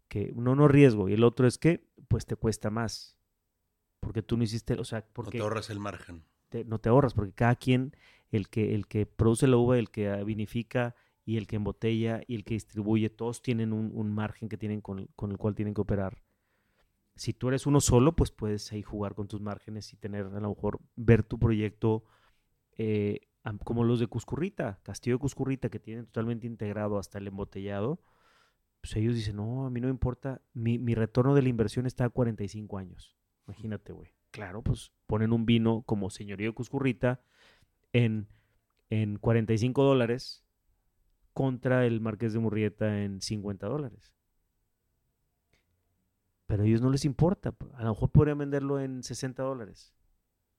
que 0.07 0.32
uno 0.36 0.55
no 0.55 0.67
riesgo 0.67 1.09
y 1.09 1.13
el 1.13 1.24
otro 1.24 1.47
es 1.47 1.57
que, 1.57 1.88
pues 2.07 2.26
te 2.26 2.36
cuesta 2.36 2.69
más. 2.69 3.17
Porque 3.99 4.22
tú 4.24 4.38
no 4.38 4.43
hiciste, 4.43 4.74
o 4.74 4.84
sea, 4.84 4.99
No 5.01 5.05
porque 5.13 5.38
te 5.38 5.43
ahorras 5.43 5.69
el 5.69 5.80
margen. 5.80 6.24
te- 6.49 6.65
no 6.65 6.80
te 6.80 6.89
ahorras, 6.89 7.13
porque 7.13 7.34
cada 7.34 7.55
quien, 7.55 7.95
el 8.32 8.49
que, 8.49 8.74
el 8.76 8.88
que 8.88 9.05
produce 9.05 9.47
la 9.47 9.57
uva, 9.57 9.78
el 9.78 9.89
que 9.89 10.11
vinifica 10.24 10.95
y 11.26 11.38
el 11.38 11.47
que 11.47 11.57
embotella 11.57 12.22
y 12.28 12.36
el 12.36 12.43
que 12.43 12.55
distribuye, 12.55 13.09
todos 13.09 13.41
tienen 13.41 13.74
un, 13.74 13.91
un 13.93 14.13
margen 14.13 14.49
que 14.49 14.57
tienen 14.57 14.82
con, 14.82 15.07
con 15.15 15.32
el 15.32 15.38
cual 15.38 15.55
tienen 15.55 15.74
que 15.74 15.82
operar. 15.82 16.24
Si 17.15 17.34
tú 17.34 17.49
eres 17.49 17.65
uno 17.65 17.82
solo, 17.82 18.15
pues 18.15 18.32
puedes 18.32 18.72
ahí 18.72 18.82
jugar 18.82 19.15
con 19.15 19.28
tus 19.28 19.41
márgenes 19.41 19.93
y 19.93 19.97
tener, 19.97 20.26
a 20.26 20.39
lo 20.39 20.49
mejor, 20.49 20.80
ver 20.95 21.24
tu 21.24 21.38
proyecto 21.38 22.03
eh, 22.78 23.28
como 23.63 23.84
los 23.84 23.99
de 23.99 24.07
Cuscurrita, 24.07 24.80
Castillo 24.84 25.17
de 25.17 25.19
Cuscurrita, 25.19 25.69
que 25.69 25.80
tienen 25.80 26.05
totalmente 26.05 26.47
integrado 26.47 26.97
hasta 26.97 27.17
el 27.17 27.28
embotellado. 27.28 28.01
Pues 28.82 28.95
ellos 28.95 29.15
dicen, 29.15 29.36
no, 29.36 29.65
a 29.65 29.69
mí 29.69 29.80
no 29.80 29.88
me 29.88 29.91
importa, 29.91 30.41
mi, 30.53 30.80
mi 30.80 30.95
retorno 30.95 31.36
de 31.36 31.43
la 31.43 31.49
inversión 31.49 31.86
está 31.86 32.05
a 32.05 32.09
45 32.09 32.78
años. 32.78 33.15
Imagínate, 33.45 33.93
güey. 33.93 34.11
Claro, 34.32 34.61
pues 34.63 34.91
ponen 35.07 35.34
un 35.34 35.45
vino 35.45 35.84
como 35.84 36.09
Señorío 36.09 36.49
de 36.49 36.55
Cuscurrita 36.55 37.22
en, 37.91 38.28
en 38.89 39.17
45 39.17 39.84
dólares 39.84 40.43
contra 41.34 41.86
el 41.86 42.01
Marqués 42.01 42.34
de 42.34 42.39
Murrieta 42.39 43.03
en 43.03 43.21
50 43.21 43.67
dólares. 43.67 44.13
Pero 46.47 46.63
a 46.63 46.65
ellos 46.65 46.82
no 46.82 46.89
les 46.89 47.05
importa. 47.05 47.55
A 47.75 47.84
lo 47.84 47.89
mejor 47.89 48.11
podrían 48.11 48.38
venderlo 48.38 48.79
en 48.79 49.03
60 49.03 49.41
dólares. 49.43 49.93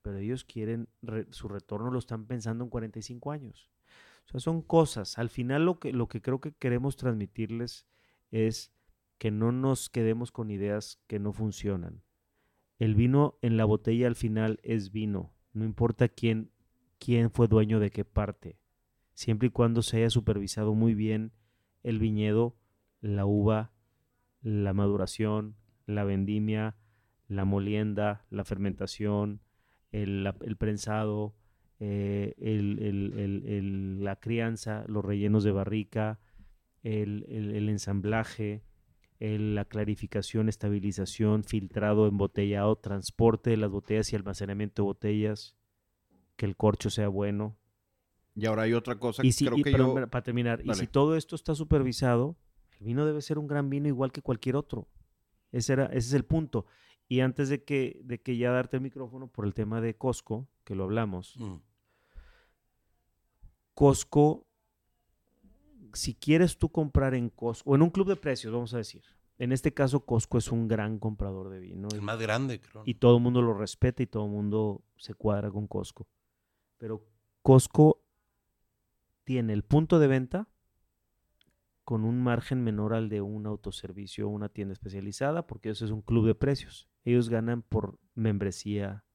Pero 0.01 0.17
ellos 0.19 0.45
quieren, 0.45 0.89
re- 1.03 1.27
su 1.31 1.49
retorno 1.49 1.91
lo 1.91 1.99
están 1.99 2.27
pensando 2.27 2.65
en 2.65 2.71
45 2.71 3.31
años. 3.31 3.71
O 4.27 4.31
sea, 4.31 4.41
son 4.41 4.63
cosas. 4.63 5.19
Al 5.19 5.29
final 5.29 5.65
lo 5.67 5.79
que, 5.79 5.93
lo 5.93 6.09
que 6.09 6.23
creo 6.23 6.41
que 6.41 6.53
queremos 6.53 6.97
transmitirles 6.97 7.87
es 8.31 8.73
que 9.19 9.31
no 9.31 9.53
nos 9.53 9.91
quedemos 9.91 10.33
con 10.33 10.51
ideas 10.51 11.01
que 11.07 11.19
no 11.19 11.33
funcionan. 11.33 12.03
El 12.79 12.95
vino 12.95 13.39
en 13.43 13.57
la 13.57 13.65
botella 13.65 14.07
al 14.07 14.17
final 14.17 14.59
es 14.63 14.91
vino. 14.91 15.35
No 15.53 15.65
importa 15.65 16.09
quién, 16.09 16.51
quién 16.99 17.31
fue 17.31 17.47
dueño 17.47 17.79
de 17.79 17.91
qué 17.91 18.05
parte. 18.05 18.59
Siempre 19.15 19.49
y 19.49 19.51
cuando 19.51 19.83
se 19.83 19.99
haya 19.99 20.11
supervisado 20.11 20.75
muy 20.75 20.95
bien 20.95 21.33
el 21.83 21.99
viñedo, 21.99 22.57
la 23.01 23.27
uva, 23.27 23.73
la 24.43 24.73
maduración, 24.73 25.57
la 25.87 26.05
vendimia, 26.05 26.77
la 27.29 27.45
molienda, 27.45 28.25
la 28.31 28.45
fermentación, 28.45 29.41
el, 29.91 30.31
el 30.43 30.57
prensado, 30.57 31.35
eh, 31.81 32.35
el- 32.39 32.79
el- 32.81 34.05
la 34.05 34.17
crianza, 34.17 34.85
los 34.89 35.05
rellenos 35.05 35.45
de 35.45 35.53
barrica, 35.53 36.21
el, 36.83 37.25
ensamblaje, 37.69 38.63
la 39.21 39.65
clarificación, 39.65 40.49
estabilización, 40.49 41.45
filtrado, 41.45 42.09
embotellado, 42.09 42.77
transporte 42.77 43.51
de 43.51 43.57
las 43.57 43.71
botellas 43.71 44.13
y 44.13 44.17
almacenamiento 44.17 44.83
de 44.83 44.87
botellas, 44.87 45.57
que 46.37 46.47
el 46.47 46.57
corcho 46.57 46.91
sea 46.91 47.09
bueno. 47.09 47.57
Y 48.35 48.47
ahora 48.47 48.63
hay 48.63 48.73
otra 48.73 48.99
cosa 48.99 49.23
Y 49.23 49.29
que 49.29 49.33
si, 49.33 49.45
creo 49.47 49.59
y- 49.59 49.63
que 49.63 49.73
perdón, 49.73 49.97
yo... 50.01 50.09
para- 50.09 50.23
terminar, 50.23 50.61
y 50.65 50.73
si 50.75 50.87
todo 50.87 51.17
esto 51.17 51.37
está 51.37 51.55
supervisado, 51.55 52.37
el 52.79 52.87
vino 52.87 53.05
debe 53.05 53.21
ser 53.23 53.39
un 53.39 53.47
gran 53.47 53.69
vino 53.71 53.89
igual 53.89 54.11
que 54.13 54.23
cualquier 54.23 54.57
otro. 54.57 54.89
Ese, 55.53 55.75
era, 55.75 55.87
ese 55.87 55.99
es 56.09 56.13
el 56.15 56.25
punto. 56.25 56.65
Y 57.09 57.21
antes 57.21 57.51
de 57.51 57.63
que, 57.63 58.01
de 58.05 58.23
que 58.23 58.39
ya 58.39 58.51
darte 58.51 58.77
el 58.79 58.83
micrófono 58.83 59.27
por 59.29 59.45
el 59.45 59.53
tema 59.53 59.81
de 59.83 59.95
Costco, 59.97 60.49
que 60.65 60.75
lo 60.75 60.85
hablamos, 60.85 61.37
Mm. 61.39 61.57
Costco, 63.75 64.47
si 65.93 66.15
quieres 66.15 66.59
tú 66.59 66.71
comprar 66.71 67.15
en 67.15 67.29
Costco, 67.31 67.71
o 67.71 67.75
en 67.75 67.83
un 67.83 67.91
club 67.91 68.09
de 68.09 68.17
precios, 68.17 68.53
vamos 68.53 68.75
a 68.75 68.79
decir. 68.79 69.03
En 69.39 69.51
este 69.51 69.73
caso, 69.75 70.05
Costco 70.05 70.39
es 70.39 70.53
un 70.53 70.69
gran 70.69 70.99
comprador 70.99 71.49
de 71.51 71.59
vino. 71.59 71.89
El 71.93 71.99
y- 71.99 72.01
más 72.03 72.19
grande, 72.21 72.61
creo. 72.61 72.83
y 72.87 72.95
todo 72.95 73.17
el 73.17 73.23
mundo 73.23 73.43
lo 73.43 73.55
respeta 73.55 74.03
y 74.03 74.07
todo 74.07 74.25
el 74.27 74.31
mundo 74.31 74.83
se 74.97 75.15
cuadra 75.15 75.51
con 75.51 75.67
Costco. 75.67 76.07
Pero 76.79 77.05
Costco 77.43 78.02
tiene 79.33 79.55
el 79.55 79.63
punto 79.63 79.99
de 79.99 80.09
venta 80.09 80.47
con 81.85 82.05
un 82.05 82.23
margen 82.23 82.63
menor 82.63 82.93
al 82.93 83.09
de 83.09 83.23
un 83.23 83.47
autoservicio 83.47 84.29
o 84.29 84.31
una 84.31 84.51
tienda 84.51 84.75
especializada, 84.75 85.47
porque 85.47 85.71
eso 85.71 85.87
es 85.87 85.91
un 85.91 86.03
club 86.03 86.27
de 86.27 86.35
precios. 86.35 86.87
Ellos 87.03 87.31
ganan 87.31 87.63
por 87.63 87.99
membresía 88.15 89.07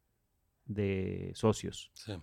de 0.65 1.31
socios. 1.35 1.91
Sí. 1.93 2.13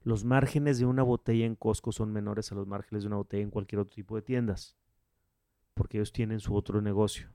Los 0.00 0.24
márgenes 0.24 0.78
de 0.78 0.86
una 0.86 1.02
botella 1.02 1.44
en 1.44 1.56
Costco 1.56 1.92
son 1.92 2.10
menores 2.10 2.52
a 2.52 2.54
los 2.54 2.66
márgenes 2.66 3.02
de 3.02 3.08
una 3.08 3.16
botella 3.16 3.42
en 3.42 3.50
cualquier 3.50 3.80
otro 3.80 3.94
tipo 3.94 4.16
de 4.16 4.22
tiendas, 4.22 4.78
porque 5.74 5.98
ellos 5.98 6.14
tienen 6.14 6.40
su 6.40 6.54
otro 6.54 6.80
negocio. 6.80 7.28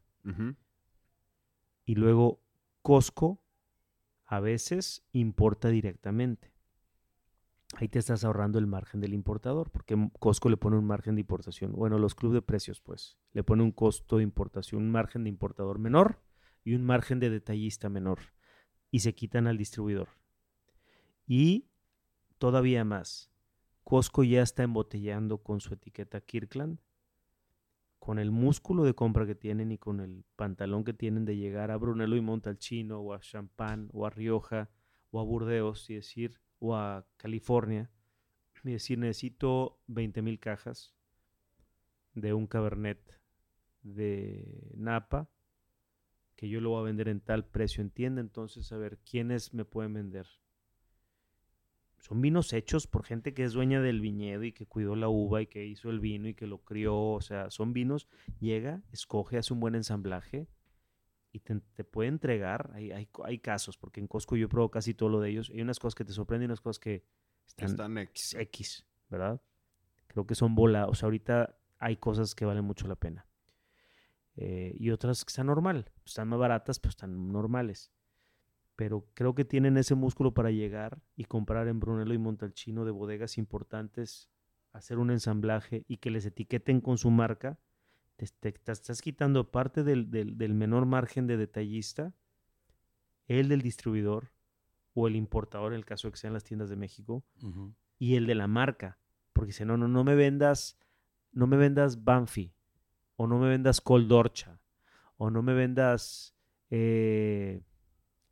Y 1.85 1.93
luego 1.93 2.41
Costco 2.81 3.43
a 4.25 4.39
veces 4.39 5.05
importa 5.11 5.69
directamente. 5.69 6.50
Ahí 7.75 7.87
te 7.87 7.99
estás 7.99 8.23
ahorrando 8.23 8.59
el 8.59 8.67
margen 8.67 8.99
del 8.99 9.13
importador, 9.13 9.71
porque 9.71 9.97
Costco 10.19 10.49
le 10.49 10.57
pone 10.57 10.77
un 10.77 10.85
margen 10.85 11.15
de 11.15 11.21
importación. 11.21 11.71
Bueno, 11.71 11.97
los 11.97 12.15
clubes 12.15 12.35
de 12.35 12.41
precios, 12.41 12.81
pues, 12.81 13.17
le 13.33 13.43
pone 13.43 13.63
un 13.63 13.71
costo 13.71 14.17
de 14.17 14.23
importación, 14.23 14.83
un 14.83 14.91
margen 14.91 15.23
de 15.23 15.29
importador 15.29 15.79
menor 15.79 16.21
y 16.63 16.75
un 16.75 16.83
margen 16.83 17.19
de 17.19 17.29
detallista 17.29 17.89
menor. 17.89 18.19
Y 18.91 18.99
se 18.99 19.15
quitan 19.15 19.47
al 19.47 19.57
distribuidor. 19.57 20.09
Y 21.25 21.69
todavía 22.37 22.83
más, 22.83 23.31
Costco 23.83 24.23
ya 24.23 24.41
está 24.41 24.63
embotellando 24.63 25.39
con 25.39 25.61
su 25.61 25.73
etiqueta 25.73 26.21
Kirkland 26.21 26.79
con 28.01 28.17
el 28.17 28.31
músculo 28.31 28.83
de 28.83 28.95
compra 28.95 29.27
que 29.27 29.35
tienen 29.35 29.71
y 29.71 29.77
con 29.77 29.99
el 29.99 30.25
pantalón 30.35 30.83
que 30.83 30.91
tienen 30.91 31.23
de 31.23 31.37
llegar 31.37 31.69
a 31.69 31.77
Brunello 31.77 32.15
y 32.15 32.21
Montalcino 32.21 32.99
o 32.99 33.13
a 33.13 33.19
Champagne 33.19 33.89
o 33.93 34.07
a 34.07 34.09
Rioja 34.09 34.71
o 35.11 35.19
a 35.19 35.23
Burdeos 35.23 35.87
y 35.91 35.93
decir, 35.93 36.41
o 36.61 36.75
a 36.75 37.05
California, 37.17 37.91
y 38.63 38.71
decir, 38.71 38.99
necesito 38.99 39.81
20 39.87 40.21
mil 40.21 40.39
cajas 40.39 40.93
de 42.13 42.33
un 42.33 42.45
Cabernet 42.45 43.19
de 43.81 44.71
Napa 44.75 45.27
que 46.35 46.49
yo 46.49 46.61
lo 46.61 46.69
voy 46.69 46.81
a 46.81 46.85
vender 46.85 47.07
en 47.07 47.19
tal 47.19 47.45
precio 47.45 47.81
en 47.81 47.89
tienda, 47.89 48.21
entonces 48.21 48.71
a 48.71 48.77
ver, 48.77 48.99
¿quiénes 48.99 49.53
me 49.53 49.65
pueden 49.65 49.93
vender? 49.93 50.27
Son 51.99 52.19
vinos 52.19 52.53
hechos 52.53 52.87
por 52.87 53.05
gente 53.05 53.33
que 53.33 53.43
es 53.43 53.53
dueña 53.53 53.81
del 53.81 54.01
viñedo 54.01 54.43
y 54.43 54.51
que 54.51 54.65
cuidó 54.65 54.95
la 54.95 55.07
uva 55.07 55.41
y 55.41 55.47
que 55.47 55.65
hizo 55.65 55.89
el 55.89 55.99
vino 55.99 56.27
y 56.27 56.33
que 56.33 56.47
lo 56.47 56.59
crió, 56.59 56.99
o 56.99 57.21
sea, 57.21 57.51
son 57.51 57.73
vinos 57.73 58.07
llega, 58.39 58.81
escoge, 58.91 59.37
hace 59.37 59.53
un 59.53 59.59
buen 59.59 59.75
ensamblaje 59.75 60.47
y 61.31 61.39
te, 61.39 61.59
te 61.73 61.83
puede 61.83 62.09
entregar, 62.09 62.71
hay, 62.73 62.91
hay, 62.91 63.09
hay 63.23 63.39
casos, 63.39 63.77
porque 63.77 63.99
en 63.99 64.07
Costco 64.07 64.35
yo 64.35 64.49
pruebo 64.49 64.69
casi 64.69 64.93
todo 64.93 65.09
lo 65.09 65.19
de 65.19 65.29
ellos, 65.29 65.49
hay 65.49 65.61
unas 65.61 65.79
cosas 65.79 65.95
que 65.95 66.05
te 66.05 66.13
sorprenden 66.13 66.45
y 66.45 66.49
unas 66.49 66.61
cosas 66.61 66.79
que 66.79 67.05
están 67.45 67.69
están 67.69 67.97
X, 67.97 68.35
X. 68.37 68.85
¿verdad? 69.11 69.41
Creo 70.07 70.25
que 70.25 70.33
son 70.33 70.55
volados. 70.55 70.91
O 70.91 70.95
sea, 70.95 71.07
ahorita 71.07 71.55
hay 71.77 71.97
cosas 71.97 72.33
que 72.33 72.45
valen 72.45 72.65
mucho 72.65 72.87
la 72.87 72.95
pena. 72.95 73.27
Eh, 74.37 74.73
y 74.79 74.89
otras 74.89 75.23
que 75.23 75.29
están 75.29 75.47
normal. 75.47 75.91
Están 76.05 76.29
más 76.29 76.39
baratas, 76.39 76.79
pero 76.79 76.89
están 76.89 77.31
normales. 77.31 77.91
Pero 78.75 79.05
creo 79.13 79.35
que 79.35 79.45
tienen 79.45 79.77
ese 79.77 79.93
músculo 79.93 80.33
para 80.33 80.49
llegar 80.49 81.01
y 81.15 81.25
comprar 81.25 81.67
en 81.67 81.79
Brunello 81.79 82.13
y 82.13 82.17
Montalcino 82.17 82.85
de 82.85 82.91
bodegas 82.91 83.37
importantes, 83.37 84.29
hacer 84.71 84.97
un 84.97 85.11
ensamblaje 85.11 85.85
y 85.87 85.97
que 85.97 86.09
les 86.09 86.25
etiqueten 86.25 86.81
con 86.81 86.97
su 86.97 87.11
marca. 87.11 87.59
Te, 88.21 88.27
te- 88.51 88.51
te 88.59 88.71
estás 88.71 89.01
quitando 89.01 89.49
parte 89.49 89.83
del, 89.83 90.11
del- 90.11 90.37
del 90.37 90.53
menor 90.53 90.85
margen 90.85 91.25
de 91.25 91.37
detallista, 91.37 92.13
el 93.27 93.49
del 93.49 93.61
distribuidor 93.63 94.31
o 94.93 95.07
el 95.07 95.15
importador, 95.15 95.73
en 95.73 95.77
el 95.79 95.85
caso 95.85 96.07
de 96.07 96.11
que 96.11 96.17
sean 96.19 96.33
las 96.33 96.43
tiendas 96.43 96.69
de 96.69 96.75
México, 96.75 97.23
y 97.97 98.15
el 98.15 98.27
de 98.27 98.35
la 98.35 98.45
marca. 98.47 98.99
Porque 99.33 99.47
dice, 99.47 99.65
no, 99.65 99.75
no, 99.77 99.87
no 99.87 100.03
me 100.03 100.13
vendas, 100.15 100.77
no 101.31 101.47
me 101.47 101.57
vendas 101.57 102.03
Banfi, 102.03 102.53
o 103.15 103.25
no 103.25 103.39
me 103.39 103.49
vendas 103.49 103.81
Coldorcha, 103.81 104.59
o 105.17 105.31
no 105.31 105.41
me 105.41 105.53
vendas 105.53 106.35
eh, 106.69 107.63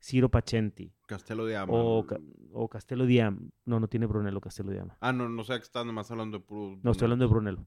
Ciro 0.00 0.30
Pacenti, 0.30 0.94
Castelo 1.06 1.46
de 1.46 1.56
Ama. 1.56 1.72
o, 1.72 2.06
Ca- 2.06 2.20
o 2.52 2.68
Castelo 2.68 3.06
Diam. 3.06 3.50
No, 3.64 3.80
no 3.80 3.88
tiene 3.88 4.06
Brunello 4.06 4.40
Castelo 4.40 4.70
Diama. 4.70 4.96
Ah, 5.00 5.12
no, 5.12 5.28
no 5.28 5.42
sé 5.42 5.54
que 5.54 5.62
estás 5.64 5.84
nomás 5.84 6.10
hablando 6.12 6.38
de 6.38 6.44
puro. 6.44 6.78
No, 6.82 6.92
estoy 6.92 7.06
hablando 7.06 7.24
de 7.24 7.30
Brunello. 7.32 7.66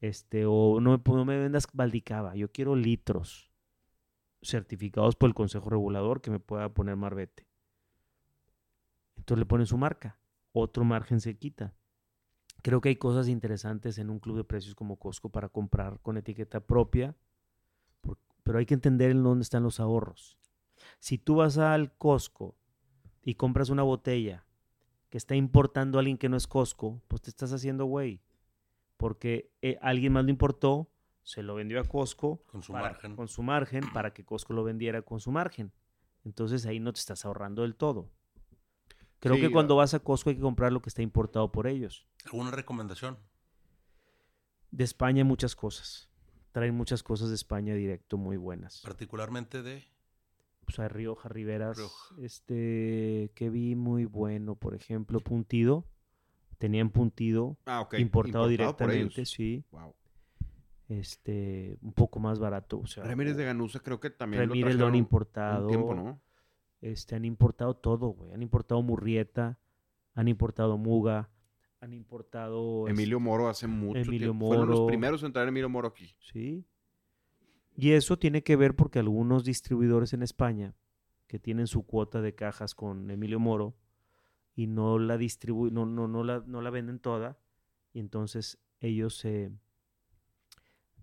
Este, 0.00 0.44
o 0.46 0.80
no 0.80 0.90
me, 0.90 0.98
pu- 0.98 1.16
no 1.16 1.24
me 1.24 1.38
vendas 1.38 1.66
Valdicava, 1.72 2.34
yo 2.34 2.50
quiero 2.52 2.76
litros 2.76 3.50
certificados 4.42 5.16
por 5.16 5.28
el 5.28 5.34
Consejo 5.34 5.70
Regulador 5.70 6.20
que 6.20 6.30
me 6.30 6.40
pueda 6.40 6.68
poner 6.68 6.96
Marbete. 6.96 7.46
Entonces 9.16 9.38
le 9.38 9.46
ponen 9.46 9.66
su 9.66 9.78
marca, 9.78 10.18
otro 10.52 10.84
margen 10.84 11.20
se 11.20 11.36
quita. 11.36 11.74
Creo 12.62 12.80
que 12.80 12.90
hay 12.90 12.96
cosas 12.96 13.28
interesantes 13.28 13.98
en 13.98 14.10
un 14.10 14.18
club 14.18 14.36
de 14.36 14.44
precios 14.44 14.74
como 14.74 14.98
Costco 14.98 15.30
para 15.30 15.48
comprar 15.48 16.00
con 16.00 16.16
etiqueta 16.16 16.60
propia, 16.60 17.16
pero 18.42 18.58
hay 18.58 18.66
que 18.66 18.74
entender 18.74 19.10
en 19.10 19.22
dónde 19.22 19.42
están 19.42 19.62
los 19.62 19.80
ahorros. 19.80 20.38
Si 20.98 21.16
tú 21.16 21.36
vas 21.36 21.56
al 21.56 21.96
Costco 21.96 22.56
y 23.22 23.34
compras 23.34 23.70
una 23.70 23.82
botella 23.82 24.44
que 25.08 25.16
está 25.18 25.34
importando 25.34 25.98
a 25.98 26.00
alguien 26.00 26.18
que 26.18 26.28
no 26.28 26.36
es 26.36 26.46
Costco, 26.46 27.00
pues 27.08 27.22
te 27.22 27.30
estás 27.30 27.52
haciendo 27.52 27.86
güey. 27.86 28.20
Porque 28.96 29.52
eh, 29.62 29.78
alguien 29.82 30.12
más 30.12 30.24
lo 30.24 30.30
importó, 30.30 30.90
se 31.22 31.42
lo 31.42 31.54
vendió 31.54 31.80
a 31.80 31.84
Costco 31.84 32.42
Con 32.46 32.62
su 32.62 32.72
para- 32.72 32.88
margen. 32.90 33.16
con 33.16 33.28
su 33.28 33.42
margen 33.42 33.82
para 33.92 34.12
que 34.12 34.24
Costco 34.24 34.52
lo 34.52 34.62
vendiera 34.64 35.02
con 35.02 35.20
su 35.20 35.30
margen. 35.30 35.72
Entonces 36.24 36.64
ahí 36.66 36.80
no 36.80 36.92
te 36.92 37.00
estás 37.00 37.24
ahorrando 37.24 37.62
del 37.62 37.74
todo. 37.76 38.10
Creo 39.20 39.34
Sí, 39.36 39.40
que 39.40 39.50
cuando 39.50 39.76
vas 39.76 39.94
a 39.94 40.00
Costco 40.00 40.30
hay 40.30 40.36
que 40.36 40.42
comprar 40.42 40.72
lo 40.72 40.80
que 40.82 40.88
está 40.90 41.02
importado 41.02 41.50
por 41.50 41.66
ellos. 41.66 42.06
¿Alguna 42.26 42.50
recomendación? 42.50 43.18
De 44.70 44.84
España 44.84 45.24
muchas 45.24 45.54
cosas. 45.56 46.10
Traen 46.52 46.74
muchas 46.74 47.02
cosas 47.02 47.28
de 47.30 47.34
España 47.34 47.74
directo 47.74 48.16
muy 48.16 48.36
buenas. 48.36 48.80
Particularmente 48.82 49.62
de... 49.62 49.84
Pues 50.64 50.78
hay 50.78 50.88
Rioja, 50.88 51.28
Riveras, 51.28 51.76
Rioja. 51.76 52.14
este 52.22 53.30
que 53.34 53.50
vi 53.50 53.74
muy 53.74 54.04
bueno, 54.06 54.54
por 54.56 54.74
ejemplo, 54.74 55.20
Puntido. 55.20 55.84
Tenían 56.64 56.88
Puntido 56.88 57.58
Ah, 57.66 57.86
importado, 57.98 58.44
por 58.44 58.48
directamente, 58.50 59.26
sí. 59.26 59.62
Wow. 59.70 59.94
Este, 60.88 61.76
un 61.82 61.92
poco 61.92 62.20
más 62.20 62.38
barato. 62.38 62.78
O 62.78 62.86
sea, 62.86 63.04
Ramírez 63.04 63.36
de 63.36 63.44
Ganusa 63.44 63.80
creo 63.80 64.00
que 64.00 64.08
también 64.08 64.48
Ramírez 64.48 64.76
lo 64.76 64.86
han 64.86 64.94
importado. 64.94 65.64
un 65.64 65.68
tiempo, 65.68 65.94
¿no? 65.94 66.22
Este, 66.80 67.16
han 67.16 67.26
importado 67.26 67.76
todo, 67.76 68.08
güey. 68.08 68.32
Han 68.32 68.40
importado 68.42 68.80
Murrieta, 68.80 69.58
han 70.14 70.26
importado 70.28 70.78
Muga, 70.78 71.28
han 71.82 71.92
importado... 71.92 72.88
Emilio 72.88 73.20
Moro 73.20 73.50
hace 73.50 73.66
mucho 73.66 73.98
Emilio 74.00 74.28
tiempo. 74.30 74.46
Fueron 74.46 74.66
los 74.70 74.76
Moro. 74.78 74.86
primeros 74.86 75.22
en 75.22 75.34
traer 75.34 75.48
Emilio 75.48 75.68
Moro 75.68 75.88
aquí. 75.88 76.16
Sí. 76.32 76.64
Y 77.76 77.90
eso 77.90 78.18
tiene 78.18 78.42
que 78.42 78.56
ver 78.56 78.74
porque 78.74 79.00
algunos 79.00 79.44
distribuidores 79.44 80.14
en 80.14 80.22
España 80.22 80.74
que 81.26 81.38
tienen 81.38 81.66
su 81.66 81.84
cuota 81.84 82.22
de 82.22 82.34
cajas 82.34 82.74
con 82.74 83.10
Emilio 83.10 83.38
Moro 83.38 83.76
y 84.54 84.66
no 84.66 84.98
la 84.98 85.18
distribu 85.18 85.70
no, 85.70 85.86
no, 85.86 86.06
no, 86.08 86.24
la, 86.24 86.42
no 86.46 86.60
la 86.60 86.70
venden 86.70 86.98
toda 86.98 87.38
y 87.92 88.00
entonces 88.00 88.58
ellos 88.80 89.24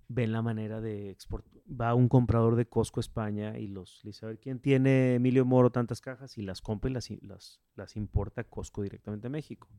ven 0.07 0.31
la 0.31 0.41
manera 0.41 0.81
de 0.81 1.09
exportar. 1.09 1.51
Va 1.69 1.95
un 1.95 2.09
comprador 2.09 2.55
de 2.55 2.67
Costco 2.67 2.99
España 2.99 3.57
y 3.57 3.67
los 3.67 4.01
dice, 4.03 4.25
ver, 4.25 4.39
¿quién 4.39 4.59
tiene 4.59 5.15
Emilio 5.15 5.45
Moro 5.45 5.71
tantas 5.71 6.01
cajas? 6.01 6.37
Y 6.37 6.41
las 6.41 6.61
compra 6.61 6.89
y 6.89 6.93
las, 6.93 7.09
las, 7.21 7.61
las 7.75 7.95
importa 7.95 8.43
Costco 8.43 8.81
directamente 8.83 9.27
a 9.27 9.29
México. 9.29 9.69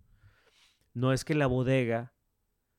No 0.94 1.12
es 1.12 1.24
que 1.24 1.34
la 1.34 1.46
bodega, 1.46 2.14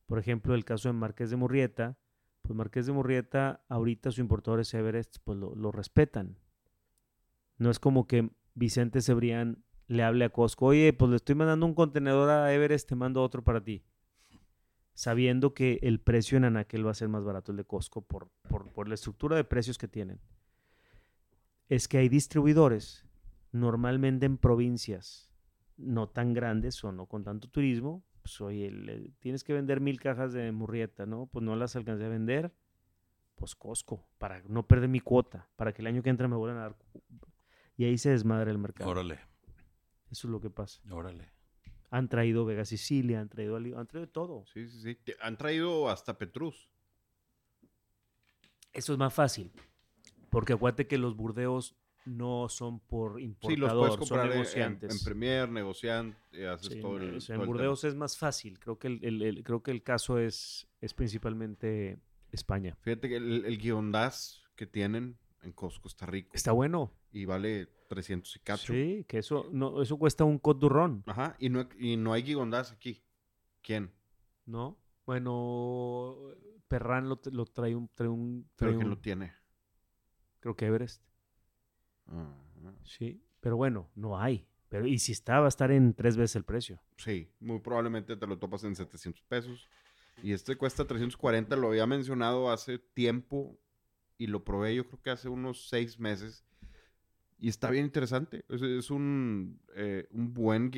por 0.08 0.20
ejemplo, 0.20 0.56
el 0.56 0.66
caso 0.66 0.90
de 0.90 0.94
Marqués 0.94 1.30
de 1.30 1.36
Murrieta, 1.36 1.98
pues 2.42 2.56
Marqués 2.56 2.86
de 2.86 2.92
Murrieta, 2.92 3.64
ahorita 3.70 4.12
su 4.12 4.22
importador 4.22 4.60
es 4.60 4.74
Everest, 4.74 5.18
pues 5.24 5.38
lo, 5.38 5.56
lo 5.56 5.72
respetan. 5.72 6.38
No 7.58 7.70
es 7.70 7.80
como 7.80 8.08
que 8.08 8.32
Vicente 8.56 9.02
Cebrián 9.02 9.64
le 9.94 10.04
hable 10.04 10.26
a 10.26 10.30
Costco, 10.30 10.66
oye, 10.68 10.92
pues 10.94 11.10
le 11.10 11.16
estoy 11.18 11.36
mandando 11.36 11.66
un 11.66 11.74
contenedor 11.74 12.30
a 12.30 12.54
Everest, 12.54 12.90
te 12.90 12.96
mando 12.96 13.22
otro 13.22 13.44
para 13.44 13.64
ti. 13.64 13.84
Sabiendo 14.96 15.54
que 15.54 15.80
el 15.82 16.00
precio 16.00 16.38
en 16.38 16.46
Anaquel 16.46 16.86
va 16.86 16.92
a 16.92 16.96
ser 16.96 17.10
más 17.10 17.24
barato 17.24 17.52
el 17.52 17.58
de 17.58 17.64
Costco 17.66 18.02
por, 18.02 18.30
por, 18.48 18.72
por 18.72 18.88
la 18.88 18.94
estructura 18.94 19.36
de 19.36 19.44
precios 19.44 19.78
que 19.78 19.88
tienen. 19.88 20.20
Es 21.68 21.88
que 21.88 21.98
hay 21.98 22.10
distribuidores, 22.10 23.06
normalmente 23.52 24.26
en 24.26 24.38
provincias 24.38 25.30
no 25.78 26.08
tan 26.10 26.34
grandes 26.34 26.84
o 26.84 26.92
no 26.92 27.08
con 27.08 27.24
tanto 27.24 27.48
turismo, 27.50 28.04
pues 28.22 28.40
oye, 28.42 28.70
le- 28.72 29.10
tienes 29.20 29.44
que 29.44 29.54
vender 29.54 29.82
mil 29.82 30.00
cajas 30.00 30.32
de 30.34 30.52
murrieta, 30.52 31.06
¿no? 31.08 31.26
Pues 31.26 31.44
no 31.44 31.56
las 31.56 31.76
alcancé 31.76 32.06
a 32.06 32.10
vender, 32.10 32.54
pues 33.36 33.56
Costco, 33.56 34.06
para 34.20 34.44
no 34.44 34.68
perder 34.68 34.90
mi 34.90 35.00
cuota, 35.00 35.50
para 35.56 35.74
que 35.74 35.82
el 35.82 35.88
año 35.88 36.04
que 36.04 36.12
entra 36.12 36.28
me 36.28 36.36
vuelvan 36.36 36.60
a 36.60 36.64
dar. 36.70 36.76
Y 37.76 37.86
ahí 37.86 37.98
se 37.98 38.12
desmadra 38.12 38.52
el 38.52 38.60
mercado. 38.60 38.92
Órale, 38.92 39.20
Eso 40.14 40.28
es 40.28 40.32
lo 40.32 40.40
que 40.40 40.50
pasa. 40.52 40.80
órale. 40.92 41.32
Han 41.90 42.08
traído 42.08 42.46
Vega 42.46 42.66
Sicilia, 42.66 43.20
han 43.20 43.30
traído, 43.30 43.56
Ali- 43.56 43.74
han 43.74 43.88
traído 43.88 44.08
todo. 44.10 44.46
Sí, 44.54 44.68
sí, 44.68 44.80
sí. 44.82 44.96
Te- 44.96 45.16
Han 45.22 45.38
traído 45.38 45.90
hasta 45.90 46.18
Petrus. 46.18 46.70
Eso 48.74 48.94
es 48.94 49.00
más 49.00 49.14
fácil, 49.14 49.52
porque 50.30 50.54
acuérdate 50.54 50.88
que 50.88 50.98
los 50.98 51.16
burdeos 51.16 51.76
no 52.06 52.50
son 52.50 52.80
por 52.80 53.18
Sí, 53.18 53.24
importador, 53.26 53.60
los 53.60 53.74
puedes 53.74 53.98
comprar 53.98 54.22
son 54.26 54.32
en, 54.32 54.38
negociantes. 54.40 54.92
en 55.00 55.04
Premier, 55.04 55.50
negocian, 55.50 56.18
haces 56.52 56.74
Sí, 56.74 56.82
todo 56.82 56.98
el. 56.98 57.20
todo 57.20 57.36
en 57.36 57.42
el 57.42 57.48
Burdeos 57.48 57.84
es 57.84 57.96
más 57.96 58.18
fácil. 58.18 58.60
Creo 58.60 58.78
que 58.80 58.88
el, 58.88 59.00
el- 59.04 59.22
el- 59.22 59.44
creo 59.44 59.62
que 59.64 59.72
el 59.72 59.84
caso 59.84 60.20
es, 60.20 60.68
es 60.82 60.94
principalmente 60.94 62.00
España. 62.32 62.76
Fíjate 62.82 63.08
que 63.10 63.18
el, 63.18 63.46
el 63.46 63.58
guiondaz 63.58 64.42
que 64.56 64.66
tienen 64.68 65.18
en 65.44 65.52
Costco 65.54 65.88
está 65.88 66.06
rico. 66.08 66.32
Está 66.34 66.52
bueno. 66.52 66.92
Y 67.12 67.26
vale 67.26 67.70
300 67.94 68.36
y 68.36 68.40
cacho. 68.40 68.74
Sí, 68.74 69.06
que 69.08 69.20
eso 69.20 69.48
no, 69.52 69.82
eso 69.82 69.98
cuesta 69.98 70.24
un 70.24 70.40
codurrón, 70.40 71.04
Ajá. 71.06 71.36
Y 71.40 71.50
no, 71.50 71.68
y 71.80 71.98
no 71.98 72.14
hay 72.14 72.24
guiondaz 72.24 72.72
aquí. 72.72 73.04
¿Quién? 73.62 73.92
¿no? 74.46 74.78
Bueno, 75.06 76.16
Perran 76.68 77.08
lo, 77.10 77.20
lo 77.32 77.46
trae 77.46 77.76
un, 77.76 77.88
trae 77.90 78.10
un, 78.10 78.50
Pero 78.56 78.76
¿quién 78.78 78.90
lo 78.90 78.98
tiene? 78.98 79.34
creo 80.40 80.56
que 80.56 80.66
Everest. 80.66 81.02
Ah, 82.08 82.34
Sí, 82.84 83.22
pero 83.40 83.56
bueno, 83.58 83.90
no 83.96 84.20
hay. 84.20 84.48
Pero 84.70 84.88
y 84.88 84.98
si 85.00 85.12
está, 85.12 85.40
va 85.40 85.46
a 85.46 85.50
estar 85.50 85.72
en 85.72 85.94
tres 85.94 86.18
veces 86.18 86.36
el 86.36 86.44
precio. 86.44 86.82
sí, 86.98 87.30
muy 87.40 87.60
probablemente 87.60 88.16
te 88.18 88.28
lo 88.28 88.38
topas 88.40 88.64
en 88.64 88.76
700 88.76 89.22
pesos. 89.24 89.70
Y 90.22 90.32
este 90.34 90.56
cuesta 90.56 90.86
340, 90.86 91.56
lo 91.56 91.68
había 91.70 91.86
mencionado 91.86 92.50
hace 92.52 92.78
tiempo 92.80 93.58
y 94.18 94.28
lo 94.28 94.44
probé 94.44 94.76
yo 94.76 94.86
creo 94.88 95.02
que 95.02 95.10
hace 95.10 95.30
unos 95.30 95.68
seis 95.70 96.00
meses. 96.00 96.44
Y 97.44 97.50
está 97.50 97.70
bien 97.70 97.84
interesante. 97.84 98.46
Es, 98.48 98.62
es 98.62 98.90
un, 98.90 99.60
eh, 99.76 100.08
un 100.12 100.34
buen 100.34 100.72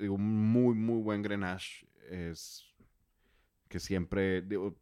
digo, 0.00 0.14
un 0.14 0.50
muy, 0.50 0.74
muy 0.74 1.02
buen 1.02 1.20
Grenache. 1.20 1.86
Es 2.08 2.64
que 3.68 3.78
siempre, 3.78 4.40
digo, 4.40 4.74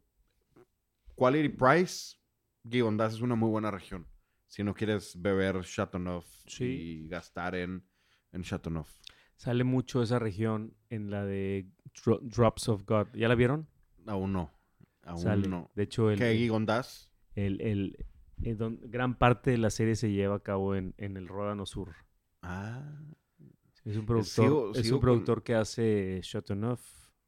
quality 1.15 1.49
price, 1.49 2.15
guiondaz 2.63 3.15
es 3.15 3.19
una 3.19 3.35
muy 3.35 3.49
buena 3.49 3.71
región. 3.71 4.07
Si 4.47 4.63
no 4.63 4.73
quieres 4.73 5.21
beber 5.21 5.59
Chateauneuf 5.65 6.25
Sí. 6.47 6.63
y 6.63 7.07
gastar 7.09 7.53
en, 7.55 7.83
en 8.31 8.43
Chateauneuf. 8.43 8.89
Sale 9.35 9.65
mucho 9.65 10.01
esa 10.01 10.17
región 10.17 10.77
en 10.89 11.09
la 11.11 11.25
de 11.25 11.67
Dro- 11.93 12.21
Drops 12.21 12.69
of 12.69 12.85
God. 12.85 13.07
¿Ya 13.13 13.27
la 13.27 13.35
vieron? 13.35 13.67
Aún 14.05 14.31
no. 14.31 14.49
Aún 15.03 15.19
Sale. 15.21 15.45
no. 15.49 15.69
De 15.75 15.83
hecho, 15.83 16.09
el, 16.09 16.17
¿Qué 16.19 16.31
guiondaz? 16.35 17.11
el, 17.35 17.59
el- 17.59 18.05
el 18.43 18.57
don- 18.57 18.79
gran 18.83 19.17
parte 19.17 19.51
de 19.51 19.57
la 19.57 19.69
serie 19.69 19.95
se 19.95 20.11
lleva 20.11 20.35
a 20.35 20.43
cabo 20.43 20.75
en, 20.75 20.93
en 20.97 21.17
el 21.17 21.27
Ródano 21.27 21.65
Sur. 21.65 21.95
Ah. 22.41 23.01
Es 23.83 23.95
un 23.97 24.05
productor, 24.05 24.45
sigo- 24.45 24.71
es 24.75 24.81
sigo 24.83 24.97
un 24.97 25.01
con- 25.01 25.07
productor 25.07 25.43
que 25.43 25.55
hace 25.55 26.19
Chateauneuf, 26.21 26.81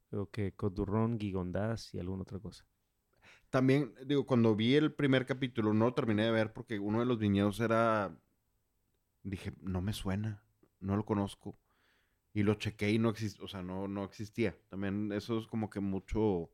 creo 0.10 0.30
que 0.30 0.54
Codurrón, 0.54 1.18
Gigondaz 1.20 1.94
y 1.94 2.00
alguna 2.00 2.24
otra 2.24 2.40
cosa. 2.40 2.66
También, 3.50 3.94
digo, 4.06 4.26
cuando 4.26 4.56
vi 4.56 4.76
el 4.76 4.94
primer 4.94 5.26
capítulo, 5.26 5.74
no 5.74 5.86
lo 5.86 5.94
terminé 5.94 6.24
de 6.26 6.32
ver 6.32 6.54
porque 6.54 6.78
uno 6.80 7.00
de 7.00 7.06
los 7.06 7.18
viñedos 7.18 7.60
era. 7.60 8.16
Dije, 9.24 9.54
no 9.62 9.82
me 9.82 9.94
suena, 9.94 10.44
no 10.80 10.96
lo 10.96 11.06
conozco. 11.06 11.58
Y 12.34 12.44
lo 12.44 12.54
chequé 12.56 12.92
y 12.92 13.00
no 13.00 13.10
existía, 13.10 13.44
o 13.44 13.48
sea, 13.48 13.64
no, 13.64 13.88
no 13.88 14.04
existía. 14.04 14.56
También 14.70 15.12
eso 15.14 15.40
es 15.40 15.48
como 15.48 15.70
que 15.70 15.80
mucho 15.80 16.52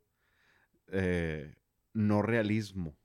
eh, 0.88 1.54
no 1.94 2.22
realismo. 2.22 2.96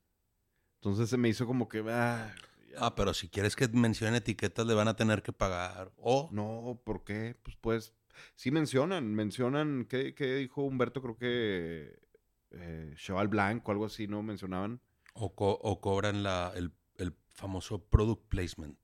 Entonces 0.80 1.10
se 1.10 1.16
me 1.16 1.28
hizo 1.28 1.46
como 1.46 1.68
que. 1.68 1.84
ah. 1.88 2.34
Ah, 2.78 2.94
pero 2.94 3.12
si 3.14 3.28
quieres 3.28 3.56
que 3.56 3.68
mencionen 3.68 4.14
etiquetas, 4.16 4.66
le 4.66 4.74
van 4.74 4.88
a 4.88 4.96
tener 4.96 5.22
que 5.22 5.32
pagar. 5.32 5.92
O, 5.96 6.28
No, 6.32 6.80
¿por 6.84 7.04
qué? 7.04 7.36
Pues, 7.42 7.56
pues, 7.60 7.94
sí 8.36 8.50
mencionan, 8.50 9.12
mencionan, 9.14 9.86
¿qué, 9.88 10.14
qué 10.14 10.36
dijo 10.36 10.62
Humberto? 10.62 11.02
Creo 11.02 11.16
que 11.16 11.98
eh, 12.52 12.94
Cheval 12.96 13.28
Blanco, 13.28 13.72
algo 13.72 13.86
así, 13.86 14.06
¿no? 14.06 14.22
Mencionaban. 14.22 14.80
o, 15.14 15.34
co- 15.34 15.58
o 15.62 15.80
cobran 15.80 16.22
la, 16.22 16.52
el, 16.54 16.72
el 16.96 17.14
famoso 17.28 17.84
product 17.84 18.28
placement. 18.28 18.78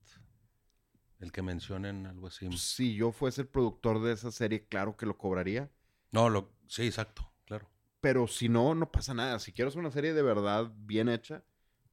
El 1.18 1.32
que 1.32 1.40
mencionen 1.40 2.06
algo 2.06 2.26
así. 2.26 2.50
Si 2.58 2.94
yo 2.94 3.10
fuese 3.12 3.42
el 3.42 3.48
productor 3.48 4.02
de 4.02 4.12
esa 4.12 4.30
serie, 4.30 4.66
claro 4.66 4.96
que 4.98 5.06
lo 5.06 5.16
cobraría. 5.16 5.70
No, 6.10 6.28
lo, 6.28 6.52
sí, 6.66 6.82
exacto, 6.86 7.32
claro. 7.46 7.70
Pero 8.02 8.26
si 8.26 8.48
no, 8.50 8.74
no 8.74 8.90
pasa 8.92 9.14
nada. 9.14 9.38
Si 9.38 9.52
quiero 9.52 9.68
hacer 9.68 9.80
una 9.80 9.90
serie 9.90 10.12
de 10.12 10.22
verdad 10.22 10.70
bien 10.76 11.08
hecha, 11.08 11.42